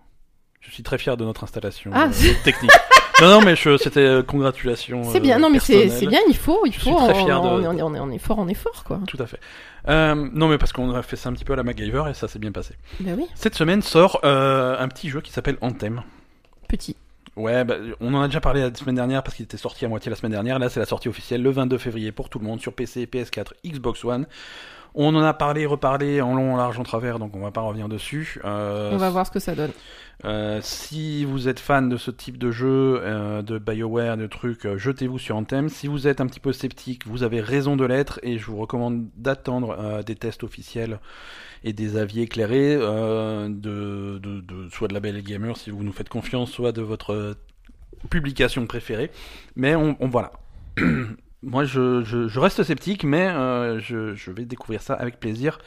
Je 0.61 0.71
suis 0.71 0.83
très 0.83 0.97
fier 0.97 1.17
de 1.19 1.25
notre 1.27 1.45
installation 1.45 1.91
Ah, 1.93 2.07
euh, 2.09 2.33
technique. 2.43 2.71
non, 3.21 3.29
non, 3.29 3.41
mais 3.43 3.55
c'était 3.55 4.01
euh, 4.01 4.23
congratulations. 4.23 5.05
C'est 5.05 5.19
euh, 5.19 5.21
bien, 5.21 5.39
non 5.39 5.51
mais 5.51 5.59
c'est 5.59 5.75
personnelles. 5.75 5.99
c'est 6.01 6.07
bien, 6.07 6.21
il 6.27 6.37
faut, 6.37 6.65
il 6.65 6.73
Je 6.73 6.81
faut. 6.81 6.85
suis 6.99 7.13
très 7.13 7.23
on, 7.33 7.59
de- 7.61 7.67
on, 7.67 7.77
est- 7.77 7.83
on 7.83 7.95
est, 7.95 8.01
on 8.01 8.11
est 8.11 8.19
fort 8.19 8.39
en 8.39 8.49
effort, 8.49 8.83
quoi. 8.85 8.99
Tout 9.07 9.19
à 9.21 9.27
fait. 9.27 9.39
Euh, 9.89 10.15
non, 10.33 10.49
mais 10.49 10.57
parce 10.57 10.73
qu'on 10.73 10.91
a 10.95 11.03
fait 11.03 11.17
ça 11.17 11.29
un 11.29 11.35
petit 11.35 11.45
peu 11.45 11.53
à 11.53 11.57
la 11.57 11.65
MacGyver 11.65 12.05
et 12.09 12.15
ça 12.15 12.29
s'est 12.29 12.39
bien 12.39 12.51
passé. 12.53 12.77
Oui, 13.05 13.27
Cette 13.35 13.55
semaine 13.57 13.83
sort 13.83 14.21
euh, 14.25 14.79
un 14.79 14.89
petit 14.89 15.11
jeu 15.11 15.21
qui 15.21 15.33
s'appelle 15.33 15.59
Anthem. 15.61 16.03
petit. 16.67 16.97
Ouais, 17.37 17.65
bah, 17.65 17.77
on 18.01 18.15
en 18.15 18.23
a 18.23 18.27
déjà 18.29 18.41
parlé 18.41 18.61
la 18.61 18.73
semaine 18.75 18.95
dernière 18.95 19.23
parce 19.23 19.37
qu'il 19.37 19.45
était 19.45 19.57
sorti 19.57 19.85
à 19.85 19.89
moitié 19.89 20.09
la 20.09 20.17
semaine 20.17 20.33
dernière. 20.33 20.59
Là, 20.59 20.69
c'est 20.69 20.79
la 20.79 20.87
sortie 20.87 21.09
officielle 21.09 21.43
le 21.43 21.51
22 21.51 21.79
février 21.79 22.13
pour 22.13 22.29
tout 22.29 22.39
le 22.39 22.45
monde 22.45 22.61
sur 22.61 22.73
PC, 22.73 23.07
PS4, 23.07 23.55
Xbox 23.67 24.05
One. 24.05 24.27
On 24.97 25.15
en 25.17 25.23
a 25.23 25.35
parlé, 25.35 25.67
reparlé 25.67 26.21
en 26.21 26.35
long, 26.37 26.55
en 26.55 26.57
large, 26.57 26.79
en 26.79 26.85
travers, 26.85 27.19
donc 27.19 27.35
on 27.35 27.41
va 27.41 27.51
pas 27.51 27.63
revenir 27.63 27.89
dessus. 27.89 28.41
Euh, 28.45 28.91
On 28.93 28.97
va 28.97 29.11
voir 29.11 29.27
ce 29.27 29.33
que 29.33 29.41
ça 29.41 29.55
donne. 29.57 29.73
euh, 30.25 30.61
si 30.63 31.25
vous 31.25 31.49
êtes 31.49 31.59
fan 31.59 31.89
de 31.89 31.97
ce 31.97 32.13
type 32.13 32.39
de 32.39 32.53
jeu, 32.53 33.01
euh, 33.03 33.43
de 33.43 33.59
BioWare, 33.59 34.17
de 34.17 34.29
trucs, 34.29 34.65
euh, 34.67 34.79
jetez-vous 34.79 35.19
sur 35.19 35.35
Anthem. 35.37 35.69
Si 35.69 35.89
vous 35.89 36.07
êtes 36.07 36.21
un 36.21 36.27
petit 36.29 36.39
peu 36.39 36.53
sceptique, 36.53 37.07
vous 37.09 37.25
avez 37.25 37.41
raison 37.41 37.75
de 37.75 37.85
l'être 37.85 38.21
et 38.23 38.39
je 38.39 38.47
vous 38.47 38.57
recommande 38.57 39.09
d'attendre 39.17 39.77
euh, 39.81 40.03
des 40.05 40.15
tests 40.15 40.45
officiels 40.45 41.01
et 41.65 41.73
des 41.73 41.97
avis 41.97 42.21
éclairés 42.21 42.77
euh, 42.79 43.49
de, 43.49 44.19
de, 44.23 44.41
de- 44.43 44.69
soit 44.71 44.87
de 44.87 44.95
la 44.95 45.01
Belle 45.01 45.21
Gamer 45.23 45.57
si 45.57 45.71
vous 45.71 45.83
nous 45.83 45.93
faites 45.93 46.09
confiance, 46.09 46.53
soit 46.53 46.71
de 46.71 46.83
votre 46.83 47.37
publication 48.11 48.65
préférée. 48.67 49.11
Mais 49.57 49.75
on, 49.75 49.97
on- 49.99 50.09
voilà. 50.09 50.31
Moi, 51.45 51.65
je, 51.65 52.03
je, 52.05 52.27
je 52.29 52.41
reste 52.41 52.63
sceptique, 52.63 53.05
mais 53.05 53.27
euh, 53.29 53.79
je, 53.79 54.15
je 54.15 54.31
vais 54.31 54.45
découvrir 54.45 54.81
ça 54.83 54.95
avec 54.95 55.21
plaisir 55.21 55.59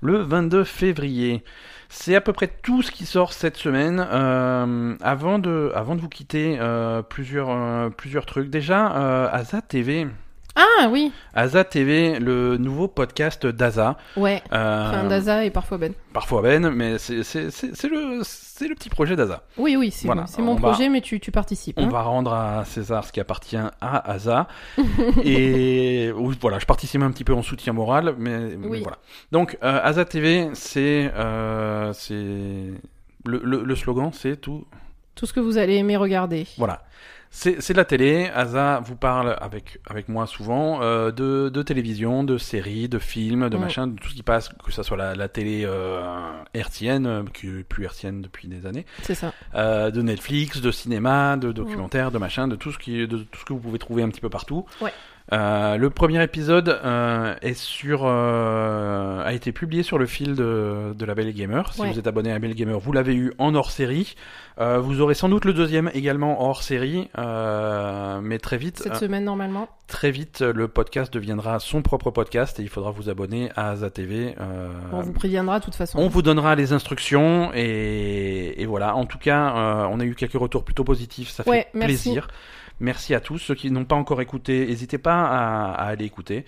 le 0.00 0.18
22 0.18 0.64
février. 0.64 1.42
C'est 1.88 2.14
à 2.14 2.20
peu 2.20 2.32
près 2.32 2.48
tout 2.62 2.82
ce 2.82 2.90
qui 2.90 3.04
sort 3.06 3.32
cette 3.32 3.56
semaine. 3.56 4.06
Euh, 4.10 4.94
avant, 5.00 5.38
de, 5.38 5.72
avant 5.74 5.94
de 5.94 6.00
vous 6.00 6.08
quitter, 6.08 6.56
euh, 6.60 7.02
plusieurs, 7.02 7.90
plusieurs 7.92 8.26
trucs. 8.26 8.50
Déjà, 8.50 9.26
Aza 9.28 9.60
TV. 9.62 10.06
Ah 10.54 10.88
oui, 10.90 11.12
Aza 11.32 11.64
TV, 11.64 12.18
le 12.18 12.58
nouveau 12.58 12.86
podcast 12.86 13.46
d'Aza. 13.46 13.96
ouais. 14.18 14.42
Enfin, 14.50 15.04
Daza 15.08 15.44
et 15.46 15.50
parfois 15.50 15.78
Ben. 15.78 15.94
Parfois 16.12 16.42
Ben, 16.42 16.68
mais 16.70 16.98
c'est 16.98 17.14
le, 17.88 18.22
c'est 18.54 18.68
le 18.68 18.74
petit 18.74 18.90
projet 18.90 19.16
d'Aza. 19.16 19.44
Oui, 19.56 19.76
oui, 19.76 19.90
c'est 19.90 20.06
Voilà, 20.06 20.26
mon 20.38 20.54
va- 20.56 20.60
projet, 20.68 20.90
mais 20.90 21.00
tu, 21.00 21.20
tu 21.20 21.30
participes. 21.30 21.78
On 21.78 21.86
hein. 21.86 21.88
va 21.88 22.02
rendre 22.02 22.34
à 22.34 22.66
César 22.66 23.02
ce 23.02 23.10
qui 23.10 23.18
appartient 23.18 23.56
à 23.56 24.10
Asa. 24.10 24.46
et 25.24 26.12
voilà, 26.40 26.58
je 26.58 26.66
participe 26.66 27.00
un 27.00 27.10
petit 27.10 27.24
peu 27.24 27.32
en 27.32 27.42
soutien 27.42 27.72
moral, 27.72 28.14
mais, 28.18 28.54
voilà. 28.56 28.98
Donc, 29.32 29.56
euh, 29.62 29.80
Asa 29.82 30.04
TV, 30.04 30.50
c'est 30.52 31.10
euh, 31.14 31.94
le, 33.24 33.38
le 33.42 33.76
slogan, 33.76 34.10
c'est 34.12 34.36
tout. 34.36 34.66
Tout 35.14 35.24
ce 35.24 35.32
que 35.32 35.40
vous 35.40 35.56
allez 35.56 35.76
aimer 35.76 35.96
regarder. 35.96 36.46
Voilà. 36.58 36.82
C'est 37.34 37.70
de 37.72 37.76
la 37.78 37.86
télé. 37.86 38.30
Asa 38.34 38.80
vous 38.84 38.94
parle 38.94 39.36
avec, 39.40 39.78
avec 39.88 40.08
moi 40.10 40.26
souvent 40.26 40.82
euh, 40.82 41.10
de, 41.10 41.48
de 41.48 41.62
télévision, 41.62 42.24
de 42.24 42.36
séries, 42.36 42.90
de 42.90 42.98
films, 42.98 43.48
de 43.48 43.56
Mm. 43.56 43.60
machin, 43.60 43.86
de 43.86 43.98
tout 43.98 44.10
ce 44.10 44.14
qui 44.14 44.22
passe, 44.22 44.50
que 44.62 44.70
ce 44.70 44.82
soit 44.82 44.98
la, 44.98 45.14
la 45.14 45.28
télé 45.28 45.62
euh, 45.64 46.02
hertzienne, 46.52 47.06
euh, 47.06 47.22
qui 47.32 47.46
est 47.48 47.62
plus 47.64 47.84
hertzienne 47.84 48.20
depuis 48.20 48.48
des 48.48 48.66
années, 48.66 48.84
C'est 49.02 49.14
ça. 49.14 49.32
euh, 49.54 49.90
de 49.90 50.02
Netflix, 50.02 50.60
de 50.60 50.70
cinéma, 50.70 51.36
Mm. 51.36 51.40
de 51.40 51.52
documentaires, 51.52 52.10
de 52.10 52.18
machin, 52.18 52.48
de 52.48 52.54
tout 52.56 52.70
ce 52.70 52.78
qui, 52.78 53.08
de 53.08 53.16
tout 53.18 53.40
ce 53.40 53.44
que 53.46 53.54
vous 53.54 53.60
pouvez 53.60 53.78
trouver 53.78 54.02
un 54.02 54.10
petit 54.10 54.20
peu 54.20 54.28
partout. 54.30 54.66
Ouais. 54.82 54.92
Euh, 55.32 55.76
le 55.78 55.88
premier 55.88 56.22
épisode 56.22 56.68
euh, 56.84 57.34
est 57.40 57.54
sur, 57.54 58.02
euh, 58.04 59.24
a 59.24 59.32
été 59.32 59.50
publié 59.52 59.82
sur 59.82 59.98
le 59.98 60.04
fil 60.06 60.34
de, 60.34 60.92
de 60.94 61.04
la 61.06 61.14
Belle 61.14 61.32
Gamer. 61.32 61.72
Si 61.72 61.80
Ouais. 61.80 61.90
vous 61.90 61.98
êtes 61.98 62.06
abonné 62.06 62.30
à 62.30 62.34
la 62.34 62.38
Belle 62.38 62.54
Gamer, 62.54 62.78
vous 62.78 62.92
l'avez 62.92 63.14
eu 63.14 63.32
en 63.38 63.54
hors 63.54 63.70
série. 63.70 64.14
Euh, 64.60 64.78
vous 64.78 65.00
aurez 65.00 65.14
sans 65.14 65.30
doute 65.30 65.46
le 65.46 65.54
deuxième 65.54 65.90
également 65.94 66.42
en 66.42 66.50
hors 66.50 66.62
série, 66.62 67.08
euh, 67.18 68.20
mais 68.22 68.38
très 68.38 68.58
vite, 68.58 68.78
Cette 68.80 68.96
semaine, 68.96 69.24
normalement. 69.24 69.68
très 69.86 70.10
vite, 70.10 70.42
le 70.42 70.68
podcast 70.68 71.10
deviendra 71.12 71.58
son 71.58 71.80
propre 71.80 72.10
podcast 72.10 72.60
et 72.60 72.62
il 72.62 72.68
faudra 72.68 72.90
vous 72.90 73.08
abonner 73.08 73.48
à 73.56 73.70
Asa 73.70 73.88
TV. 73.88 74.34
euh, 74.38 74.68
On 74.92 75.00
vous 75.00 75.12
préviendra 75.14 75.60
de 75.60 75.64
toute 75.64 75.74
façon. 75.74 75.98
on 75.98 76.08
vous 76.08 76.20
donnera 76.20 76.54
les 76.54 76.74
instructions 76.74 77.50
et, 77.54 78.60
et 78.60 78.66
voilà. 78.66 78.94
En 78.96 79.06
tout 79.06 79.18
cas, 79.18 79.56
euh, 79.56 79.88
on 79.90 79.98
a 80.00 80.04
eu 80.04 80.14
quelques 80.14 80.34
retours 80.34 80.64
plutôt 80.64 80.84
positifs, 80.84 81.30
ça 81.30 81.42
fait 81.44 81.68
merci. 81.72 81.86
plaisir. 81.86 82.28
Merci 82.30 82.61
à 82.90 83.20
tous. 83.20 83.38
Ceux 83.38 83.54
qui 83.54 83.70
n'ont 83.70 83.84
pas 83.84 83.96
encore 83.96 84.20
écouté, 84.20 84.66
n'hésitez 84.66 84.98
pas 84.98 85.22
à, 85.24 85.72
à 85.72 85.86
aller 85.88 86.04
écouter. 86.04 86.44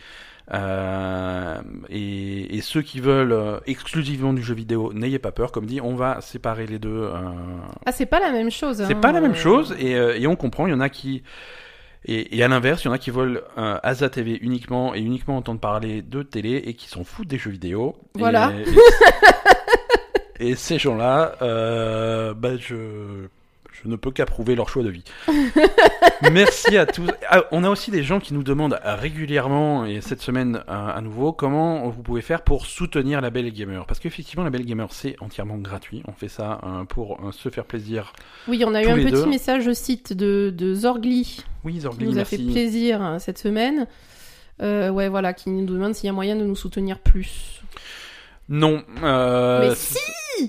Euh, 0.52 1.56
et, 1.88 2.56
et 2.56 2.60
ceux 2.60 2.82
qui 2.82 3.00
veulent 3.00 3.32
euh, 3.32 3.58
exclusivement 3.66 4.32
du 4.34 4.42
jeu 4.42 4.54
vidéo, 4.54 4.92
n'ayez 4.92 5.18
pas 5.18 5.32
peur. 5.32 5.52
Comme 5.52 5.64
dit, 5.66 5.80
on 5.80 5.94
va 5.94 6.20
séparer 6.20 6.66
les 6.66 6.78
deux. 6.78 6.90
euh, 6.90 7.12
Ah, 7.86 7.92
c'est 7.92 8.04
pas 8.06 8.20
la 8.20 8.30
même 8.30 8.50
chose. 8.50 8.84
c'est 8.86 8.94
hein, 8.94 9.00
pas 9.00 9.12
la 9.12 9.20
même 9.22 9.30
euh, 9.32 9.34
chose 9.34 9.74
et, 9.78 9.92
et 9.92 10.26
on 10.26 10.36
comprend. 10.36 10.66
Il 10.66 10.70
y 10.70 10.74
en 10.74 10.80
a 10.80 10.88
qui 10.90 11.22
et, 12.06 12.36
et 12.36 12.42
à 12.44 12.48
l'inverse, 12.48 12.84
il 12.84 12.88
y 12.88 12.90
en 12.90 12.92
a 12.92 12.98
qui 12.98 13.10
veulent 13.10 13.42
euh, 13.56 13.78
Asa 13.82 14.10
TV 14.10 14.38
uniquement 14.42 14.94
et 14.94 15.00
uniquement 15.00 15.38
entendre 15.38 15.60
parler 15.60 16.02
de 16.02 16.22
télé 16.22 16.56
et 16.66 16.74
qui 16.74 16.90
s'en 16.90 17.02
foutent 17.04 17.28
des 17.28 17.38
jeux 17.38 17.50
vidéo. 17.50 17.96
Et- 18.14 18.18
Voilà. 18.18 18.52
Et, 20.38 20.50
et 20.50 20.54
ces 20.54 20.78
gens-là, 20.78 21.36
euh, 21.40 22.34
bah 22.34 22.56
je 22.58 23.28
je 23.84 23.90
ne 23.90 23.96
peux 23.96 24.10
qu'approuver 24.10 24.54
leur 24.54 24.68
choix 24.68 24.82
de 24.82 24.88
vie. 24.88 25.04
Merci 26.32 26.76
à 26.76 26.86
tous. 26.86 27.08
Ah, 27.28 27.44
on 27.52 27.64
a 27.64 27.68
aussi 27.68 27.90
des 27.90 28.02
gens 28.02 28.18
qui 28.18 28.32
nous 28.32 28.42
demandent 28.42 28.78
régulièrement, 28.82 29.84
et 29.84 30.00
cette 30.00 30.22
semaine 30.22 30.62
euh, 30.68 30.96
à 30.96 31.00
nouveau, 31.00 31.32
comment 31.32 31.88
vous 31.90 32.02
pouvez 32.02 32.22
faire 32.22 32.42
pour 32.42 32.66
soutenir 32.66 33.20
la 33.20 33.30
Belle 33.30 33.52
Gamer. 33.52 33.84
Parce 33.86 34.00
qu'effectivement, 34.00 34.44
la 34.44 34.50
Belle 34.50 34.64
Gamer, 34.64 34.88
c'est 34.90 35.16
entièrement 35.20 35.58
gratuit. 35.58 36.02
On 36.08 36.12
fait 36.12 36.28
ça 36.28 36.60
euh, 36.64 36.84
pour 36.84 37.20
euh, 37.24 37.32
se 37.32 37.48
faire 37.50 37.64
plaisir. 37.64 38.12
Oui, 38.48 38.64
on 38.66 38.74
a 38.74 38.82
eu 38.82 38.86
un 38.86 38.96
petit 38.96 39.12
deux. 39.12 39.26
message 39.26 39.66
au 39.66 39.74
site 39.74 40.12
de, 40.12 40.52
de 40.56 40.74
Zorgly 40.74 41.44
Oui, 41.64 41.74
qui 41.74 41.80
Zorgly, 41.80 42.06
nous 42.06 42.18
a 42.18 42.24
fait 42.24 42.38
plaisir 42.38 43.02
hein, 43.02 43.18
cette 43.18 43.38
semaine. 43.38 43.86
Euh, 44.62 44.90
ouais, 44.90 45.08
voilà, 45.08 45.32
qui 45.34 45.50
nous 45.50 45.66
demande 45.66 45.94
s'il 45.94 46.06
y 46.06 46.10
a 46.10 46.12
moyen 46.12 46.36
de 46.36 46.44
nous 46.44 46.56
soutenir 46.56 46.98
plus. 47.00 47.62
Non. 48.48 48.82
euh, 49.02 49.68
Mais 49.68 49.74
si 49.74 49.98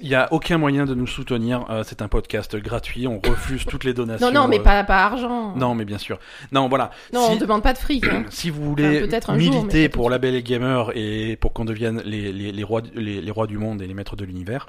Il 0.01 0.07
n'y 0.09 0.15
a 0.15 0.27
aucun 0.33 0.57
moyen 0.57 0.85
de 0.85 0.93
nous 0.95 1.07
soutenir. 1.07 1.65
euh, 1.69 1.83
c'est 1.85 2.01
un 2.01 2.07
podcast 2.07 2.55
gratuit. 2.57 3.07
On 3.07 3.19
refuse 3.19 3.65
toutes 3.65 3.83
les 3.83 3.93
donations. 3.93 4.31
Non, 4.31 4.41
non, 4.41 4.47
mais 4.47 4.59
euh, 4.59 4.63
pas, 4.63 4.83
pas 4.83 5.03
argent. 5.05 5.55
Non, 5.55 5.75
mais 5.75 5.85
bien 5.85 5.97
sûr. 5.99 6.19
Non, 6.51 6.67
voilà. 6.67 6.89
Non, 7.13 7.27
Si- 7.27 7.31
on 7.33 7.35
demande 7.37 7.63
pas 7.63 7.73
de 7.73 7.77
fric. 7.77 8.05
hein. 8.07 8.25
Si 8.29 8.49
vous 8.49 8.63
voulez 8.63 9.07
Enfin, 9.15 9.33
un 9.33 9.37
militer 9.37 9.87
pour 9.89 10.09
la 10.09 10.17
Belle 10.17 10.35
et 10.35 10.43
Gamer 10.43 10.91
et 10.95 11.37
pour 11.37 11.53
qu'on 11.53 11.65
devienne 11.65 12.01
les, 12.03 12.31
les, 12.33 12.51
les, 12.51 12.63
rois, 12.63 12.81
les, 12.95 13.21
les 13.21 13.31
rois 13.31 13.47
du 13.47 13.57
monde 13.57 13.81
et 13.81 13.87
les 13.87 13.93
maîtres 13.93 14.15
de 14.15 14.25
l'univers, 14.25 14.67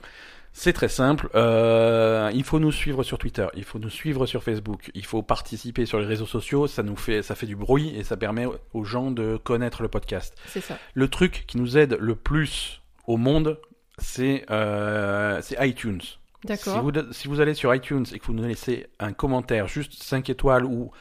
c'est 0.53 0.73
très 0.73 0.89
simple. 0.89 1.29
Euh, 1.35 2.31
il 2.35 2.45
faut 2.45 2.59
nous 2.61 2.73
suivre 2.73 3.03
sur 3.03 3.19
Twitter, 3.19 3.47
il 3.57 3.65
faut 3.65 3.79
nous 3.79 3.91
suivre 3.91 4.25
sur 4.27 4.43
Facebook, 4.43 4.91
il 4.95 5.05
faut 5.05 5.23
participer 5.23 5.85
sur 5.87 5.99
les 5.99 6.07
réseaux 6.07 6.27
sociaux. 6.27 6.67
Ça 6.67 6.83
nous 6.83 6.97
fait, 6.97 7.23
ça 7.23 7.35
fait 7.35 7.47
du 7.47 7.57
bruit 7.57 7.93
et 7.97 8.05
ça 8.05 8.17
permet 8.17 8.47
aux 8.73 8.85
gens 8.85 9.11
de 9.11 9.37
connaître 9.39 9.83
le 9.83 9.89
podcast. 9.89 10.35
C'est 10.47 10.63
ça. 10.63 10.79
Le 10.95 11.09
truc 11.09 11.45
qui 11.47 11.59
nous 11.59 11.77
aide 11.77 11.97
le 12.01 12.15
plus 12.15 12.81
au 13.07 13.17
monde, 13.17 13.59
c'est 13.99 14.45
euh, 14.51 15.41
iTunes. 15.61 16.01
Si 16.03 16.19
D'accord. 16.45 16.83
vous, 16.83 16.93
si 17.13 17.29
vous 17.29 17.41
allez 17.41 17.55
sur 17.55 17.75
iTunes 17.75 18.05
et 18.13 18.19
que 18.19 18.27
vous 18.27 18.35
nous 18.35 18.47
laissez 18.47 18.87
un 19.01 19.13
commentaire, 19.13 19.67
juste 19.67 20.03
5 20.03 20.31
étoiles 20.31 20.65
ou 20.65 20.93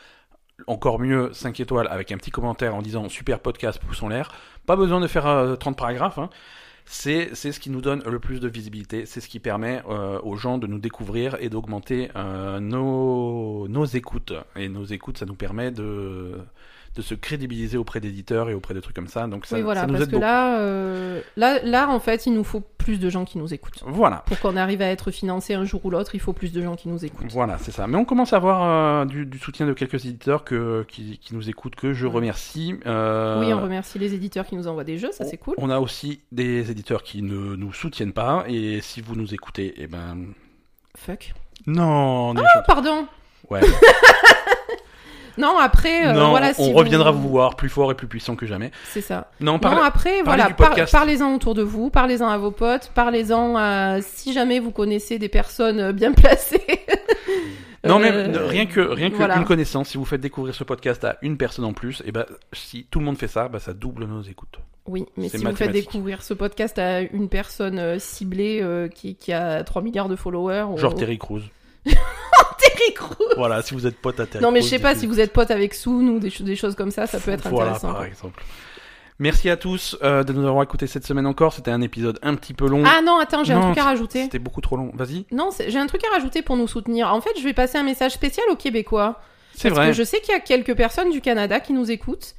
encore 0.67 0.99
mieux 0.99 1.31
5 1.33 1.59
étoiles 1.59 1.87
avec 1.89 2.11
un 2.11 2.17
petit 2.17 2.31
commentaire 2.31 2.75
en 2.75 2.81
disant 2.81 3.09
super 3.09 3.39
podcast, 3.39 3.79
pouce 3.79 4.01
en 4.03 4.07
l'air, 4.07 4.31
pas 4.65 4.75
besoin 4.75 4.99
de 4.99 5.07
faire 5.07 5.27
euh, 5.27 5.55
30 5.55 5.77
paragraphes, 5.77 6.17
hein. 6.17 6.29
c'est 6.85 7.29
c'est 7.35 7.51
ce 7.51 7.59
qui 7.59 7.69
nous 7.69 7.81
donne 7.81 8.01
le 8.05 8.19
plus 8.19 8.39
de 8.39 8.47
visibilité, 8.47 9.05
c'est 9.05 9.21
ce 9.21 9.27
qui 9.27 9.39
permet 9.39 9.83
euh, 9.89 10.19
aux 10.23 10.35
gens 10.35 10.57
de 10.57 10.67
nous 10.67 10.79
découvrir 10.79 11.37
et 11.39 11.49
d'augmenter 11.49 12.09
euh, 12.15 12.59
nos, 12.59 13.67
nos 13.67 13.85
écoutes. 13.85 14.33
Et 14.55 14.69
nos 14.69 14.85
écoutes, 14.85 15.17
ça 15.17 15.25
nous 15.25 15.35
permet 15.35 15.71
de, 15.71 16.39
de 16.95 17.01
se 17.01 17.13
crédibiliser 17.13 17.77
auprès 17.77 17.99
d'éditeurs 17.99 18.49
et 18.49 18.53
auprès 18.53 18.73
de 18.73 18.79
trucs 18.79 18.95
comme 18.95 19.07
ça. 19.07 19.27
Donc 19.27 19.45
ça, 19.45 19.57
oui, 19.57 19.61
voilà, 19.63 19.81
ça 19.81 19.87
nous 19.87 19.93
parce 19.93 20.03
aide 20.05 20.09
que 20.09 20.15
beaucoup. 20.15 20.21
là, 20.21 20.59
euh, 20.59 21.21
là, 21.35 21.59
là, 21.63 21.89
en 21.89 21.99
fait, 21.99 22.25
il 22.25 22.33
nous 22.33 22.43
faut 22.45 22.61
plus 22.61 22.99
de 22.99 23.09
gens 23.09 23.25
qui 23.25 23.37
nous 23.37 23.53
écoutent. 23.53 23.83
Voilà. 23.85 24.23
Pour 24.27 24.39
qu'on 24.39 24.55
arrive 24.55 24.81
à 24.81 24.85
être 24.87 25.11
financé 25.11 25.53
un 25.55 25.65
jour 25.65 25.83
ou 25.85 25.89
l'autre, 25.89 26.15
il 26.15 26.21
faut 26.21 26.33
plus 26.33 26.53
de 26.53 26.61
gens 26.61 26.75
qui 26.75 26.87
nous 26.87 27.03
écoutent. 27.03 27.31
Voilà, 27.31 27.57
c'est 27.57 27.71
ça. 27.71 27.85
Mais 27.87 27.97
on 27.97 28.05
commence 28.05 28.31
à 28.31 28.37
avoir 28.37 29.01
euh, 29.01 29.05
du, 29.05 29.25
du 29.25 29.37
soutien 29.39 29.65
de 29.65 29.73
quelques 29.73 30.05
éditeurs 30.05 30.43
que, 30.45 30.85
qui, 30.87 31.17
qui 31.17 31.35
nous 31.35 31.49
écoutent, 31.49 31.75
que 31.75 31.93
je 31.93 32.07
remercie. 32.07 32.75
Euh, 32.85 33.41
Oui, 33.41 33.53
on 33.53 33.61
remercie 33.61 33.99
les 33.99 34.13
éditeurs 34.13 34.45
qui 34.45 34.55
nous 34.55 34.67
envoient 34.67 34.83
des 34.85 34.97
jeux, 34.97 35.11
ça 35.11 35.25
c'est 35.25 35.37
cool. 35.37 35.55
On 35.57 35.69
a 35.69 35.79
aussi 35.79 36.21
des 36.31 36.71
éditeurs 36.71 37.03
qui 37.03 37.21
ne 37.21 37.55
nous 37.55 37.73
soutiennent 37.73 38.13
pas, 38.13 38.45
et 38.47 38.79
si 38.81 39.01
vous 39.01 39.15
nous 39.15 39.33
écoutez, 39.33 39.73
eh 39.77 39.87
ben... 39.87 40.27
Fuck. 40.95 41.33
Non, 41.67 42.29
on 42.29 42.35
est 42.37 42.41
Oh, 42.41 42.59
pardon 42.67 43.07
Ouais. 43.49 43.61
Non, 45.37 45.57
après, 45.57 46.07
euh, 46.07 46.13
non, 46.13 46.29
voilà, 46.29 46.51
on 46.57 46.65
si 46.65 46.73
reviendra 46.73 47.11
vous 47.11 47.27
voir 47.29 47.55
plus 47.55 47.69
fort 47.69 47.91
et 47.91 47.95
plus 47.95 48.07
puissant 48.07 48.35
que 48.35 48.45
jamais. 48.45 48.71
C'est 48.85 49.01
ça. 49.01 49.29
Non, 49.39 49.59
parle... 49.59 49.75
Non, 49.75 49.83
après, 49.83 50.21
voilà, 50.23 50.49
par- 50.51 50.75
parlez-en 50.91 51.33
autour 51.35 51.53
de 51.55 51.61
vous, 51.63 51.89
parlez-en 51.89 52.27
à 52.27 52.37
vos 52.37 52.51
potes, 52.51 52.91
parlez-en 52.95 53.55
à 53.57 53.97
si 54.01 54.33
jamais 54.33 54.59
vous 54.59 54.71
connaissez 54.71 55.19
des 55.19 55.29
personnes 55.29 55.79
euh, 55.79 55.91
bien 55.91 56.11
placées. 56.13 56.61
Non, 57.83 57.99
mais 57.99 58.11
Euh, 58.11 58.47
rien 58.47 58.65
que 58.65 58.79
rien 58.79 59.11
que 59.11 59.15
voilà. 59.15 59.37
une 59.37 59.45
connaissance, 59.45 59.89
si 59.89 59.97
vous 59.97 60.05
faites 60.05 60.21
découvrir 60.21 60.55
ce 60.55 60.63
podcast 60.63 61.03
à 61.03 61.17
une 61.21 61.37
personne 61.37 61.65
en 61.65 61.73
plus, 61.73 62.01
et 62.05 62.11
ben 62.11 62.25
si 62.51 62.87
tout 62.89 62.99
le 62.99 63.05
monde 63.05 63.17
fait 63.17 63.27
ça, 63.27 63.47
ben, 63.47 63.59
ça 63.59 63.73
double 63.73 64.05
nos 64.05 64.21
écoutes. 64.23 64.57
Oui, 64.87 65.05
mais 65.17 65.29
si 65.29 65.37
vous 65.37 65.55
faites 65.55 65.71
découvrir 65.71 66.23
ce 66.23 66.33
podcast 66.33 66.77
à 66.79 67.01
une 67.01 67.27
personne 67.29 67.77
euh, 67.79 67.99
ciblée 67.99 68.59
euh, 68.61 68.87
qui, 68.87 69.15
qui 69.15 69.33
a 69.33 69.63
3 69.63 69.81
milliards 69.81 70.09
de 70.09 70.15
followers. 70.15 70.65
Genre 70.77 70.93
ou... 70.93 70.97
Terry 70.97 71.17
Crews. 71.17 71.41
Terry 72.57 72.93
Crews. 72.95 73.15
voilà, 73.37 73.61
si 73.61 73.73
vous 73.73 73.85
êtes 73.87 73.97
pote 73.97 74.19
à 74.19 74.25
Terry 74.25 74.43
Non, 74.43 74.51
mais 74.51 74.61
je 74.61 74.67
sais 74.67 74.79
pas, 74.79 74.95
si 74.95 75.05
vous 75.05 75.19
êtes 75.19 75.33
pote 75.33 75.51
avec 75.51 75.73
Soon 75.73 76.07
ou 76.09 76.19
des, 76.19 76.29
cho- 76.29 76.43
des 76.43 76.55
choses 76.55 76.75
comme 76.75 76.91
ça, 76.91 77.07
ça 77.07 77.19
peut 77.19 77.31
être 77.31 77.47
Voilà, 77.49 77.71
intéressant. 77.71 77.93
par 77.93 78.05
exemple. 78.05 78.43
Merci 79.17 79.49
à 79.49 79.55
tous 79.55 79.97
euh, 80.03 80.23
de 80.23 80.33
nous 80.33 80.45
avoir 80.45 80.63
écoutés 80.63 80.87
cette 80.87 81.05
semaine 81.05 81.25
encore. 81.25 81.53
C'était 81.53 81.71
un 81.71 81.81
épisode 81.81 82.19
un 82.21 82.35
petit 82.35 82.53
peu 82.53 82.67
long. 82.67 82.83
Ah 82.85 83.01
non, 83.01 83.17
attends, 83.17 83.43
j'ai 83.45 83.53
un 83.53 83.61
truc 83.61 83.77
à 83.77 83.83
rajouter. 83.83 84.23
C'était 84.23 84.39
beaucoup 84.39 84.59
trop 84.61 84.75
long. 84.75 84.91
Vas-y. 84.93 85.25
Non, 85.31 85.51
j'ai 85.65 85.79
un 85.79 85.87
truc 85.87 86.01
à 86.05 86.13
rajouter 86.13 86.41
pour 86.41 86.57
nous 86.57 86.67
soutenir. 86.67 87.13
En 87.13 87.21
fait, 87.21 87.31
je 87.37 87.43
vais 87.43 87.53
passer 87.53 87.77
un 87.77 87.83
message 87.83 88.11
spécial 88.11 88.45
aux 88.49 88.57
Québécois. 88.57 89.21
C'est 89.53 89.69
Parce 89.69 89.79
vrai. 89.79 89.87
que 89.87 89.93
je 89.93 90.03
sais 90.03 90.19
qu'il 90.19 90.33
y 90.33 90.37
a 90.37 90.41
quelques 90.41 90.75
personnes 90.75 91.11
du 91.11 91.21
Canada 91.21 91.61
qui 91.61 91.71
nous 91.71 91.89
écoutent. 91.91 92.35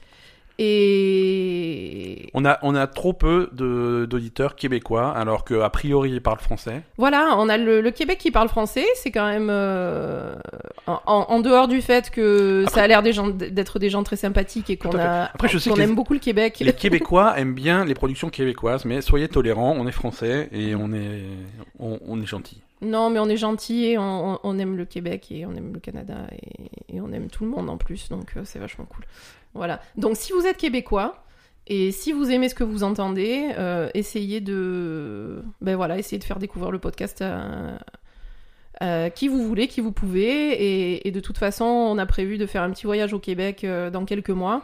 Et 0.58 2.30
On 2.34 2.44
a 2.44 2.58
on 2.62 2.74
a 2.74 2.86
trop 2.86 3.12
peu 3.12 3.48
d'auditeurs 3.52 4.56
québécois, 4.56 5.10
alors 5.10 5.44
que 5.44 5.54
a 5.60 5.70
priori 5.70 6.10
ils 6.12 6.22
parlent 6.22 6.38
français. 6.40 6.82
voilà, 6.96 7.34
on 7.38 7.48
a 7.48 7.56
le, 7.56 7.80
le 7.80 7.90
Québec 7.90 8.18
qui 8.18 8.30
parle 8.30 8.48
français. 8.48 8.84
C'est 8.96 9.10
quand 9.10 9.26
même 9.26 9.48
euh, 9.50 10.34
en, 10.86 11.00
en- 11.06 11.40
dehors 11.40 11.68
du 11.68 11.80
fait 11.82 12.10
que 12.10 12.64
ça 12.72 12.82
a 12.82 12.86
l'air 12.86 13.02
des 13.02 13.12
gens 13.12 13.28
d'être 13.28 13.78
des 13.78 13.90
gens 13.90 14.02
très 14.02 14.16
sympathiques 14.16 14.70
et 14.70 14.76
qu'on 14.76 14.96
a 14.96 15.24
Après, 15.34 15.48
je 15.48 15.58
sais 15.58 15.70
qu'on 15.70 15.76
que 15.76 15.80
les- 15.80 15.86
aime 15.88 15.94
beaucoup 15.94 16.14
le 16.14 16.18
Québec. 16.20 16.56
Les 16.60 16.72
Québécois 16.74 17.34
aiment 17.38 17.54
bien 17.54 17.84
les 17.84 17.94
productions 17.94 18.30
québécoises, 18.30 18.84
mais 18.84 19.00
soyez 19.02 19.28
tolérants. 19.28 19.74
On 19.78 19.86
est 19.86 19.92
français 19.92 20.48
et 20.52 20.74
on 20.74 20.92
est 20.92 21.22
on, 21.78 21.98
on 22.06 22.20
est 22.20 22.26
gentil. 22.26 22.60
Non, 22.82 23.08
mais 23.08 23.18
on 23.18 23.28
est 23.28 23.38
gentil 23.38 23.86
et 23.86 23.98
on, 23.98 24.58
aime 24.58 24.76
le 24.76 24.84
Québec 24.84 25.28
et 25.30 25.46
on 25.46 25.54
aime 25.54 25.72
le 25.72 25.80
Canada 25.80 26.14
et, 26.32 26.94
et 26.96 27.00
on 27.00 27.10
aime 27.10 27.28
tout 27.28 27.42
le 27.44 27.50
monde 27.50 27.70
en 27.70 27.78
plus, 27.78 28.10
donc 28.10 28.32
euh, 28.36 28.42
c'est 28.44 28.58
vachement 28.58 28.84
cool. 28.84 29.04
Voilà. 29.56 29.80
Donc 29.96 30.16
si 30.16 30.32
vous 30.32 30.46
êtes 30.46 30.56
québécois 30.56 31.22
et 31.66 31.90
si 31.92 32.12
vous 32.12 32.30
aimez 32.30 32.48
ce 32.48 32.54
que 32.54 32.62
vous 32.64 32.84
entendez, 32.84 33.48
euh, 33.58 33.88
essayez 33.94 34.40
de, 34.40 35.42
ben 35.60 35.74
voilà, 35.76 35.98
essayez 35.98 36.18
de 36.18 36.24
faire 36.24 36.38
découvrir 36.38 36.70
le 36.70 36.78
podcast 36.78 37.22
à, 37.22 37.78
à 38.80 39.10
qui 39.10 39.26
vous 39.28 39.42
voulez, 39.46 39.66
qui 39.66 39.80
vous 39.80 39.90
pouvez, 39.92 40.52
et, 40.52 41.08
et 41.08 41.10
de 41.10 41.18
toute 41.20 41.38
façon, 41.38 41.64
on 41.64 41.98
a 41.98 42.06
prévu 42.06 42.38
de 42.38 42.46
faire 42.46 42.62
un 42.62 42.70
petit 42.70 42.84
voyage 42.86 43.12
au 43.14 43.18
Québec 43.18 43.64
euh, 43.64 43.90
dans 43.90 44.04
quelques 44.04 44.30
mois. 44.30 44.62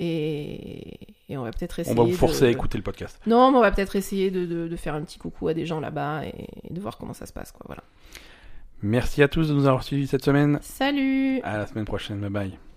Et, 0.00 0.98
et 1.28 1.36
on 1.38 1.44
va 1.44 1.52
peut-être 1.52 1.76
On 1.78 1.82
essayer. 1.82 1.96
va 1.96 2.02
vous 2.02 2.12
forcer 2.16 2.40
de- 2.42 2.46
à 2.46 2.50
écouter 2.50 2.76
le 2.76 2.82
podcast. 2.84 3.18
Non, 3.28 3.52
mais 3.52 3.58
on 3.58 3.60
va 3.60 3.70
peut-être 3.70 3.94
essayer 3.94 4.30
de, 4.32 4.44
de- 4.44 4.66
de 4.66 4.76
faire 4.76 4.94
un 4.94 5.02
petit 5.02 5.18
coucou 5.20 5.46
à 5.48 5.54
des 5.54 5.66
gens 5.66 5.78
là-bas 5.78 6.26
et, 6.26 6.46
et 6.68 6.74
de 6.74 6.80
voir 6.80 6.98
comment 6.98 7.14
ça 7.14 7.26
se 7.26 7.32
passe, 7.32 7.52
quoi. 7.52 7.62
Voilà. 7.66 7.84
Merci 8.82 9.22
à 9.22 9.28
tous 9.28 9.48
de 9.48 9.54
nous 9.54 9.66
avoir 9.66 9.84
suivis 9.84 10.08
cette 10.08 10.24
semaine. 10.24 10.58
Salut 10.62 11.40
À 11.44 11.56
la 11.58 11.66
semaine 11.68 11.84
prochaine. 11.84 12.18
Bye 12.20 12.30
bye. 12.30 12.73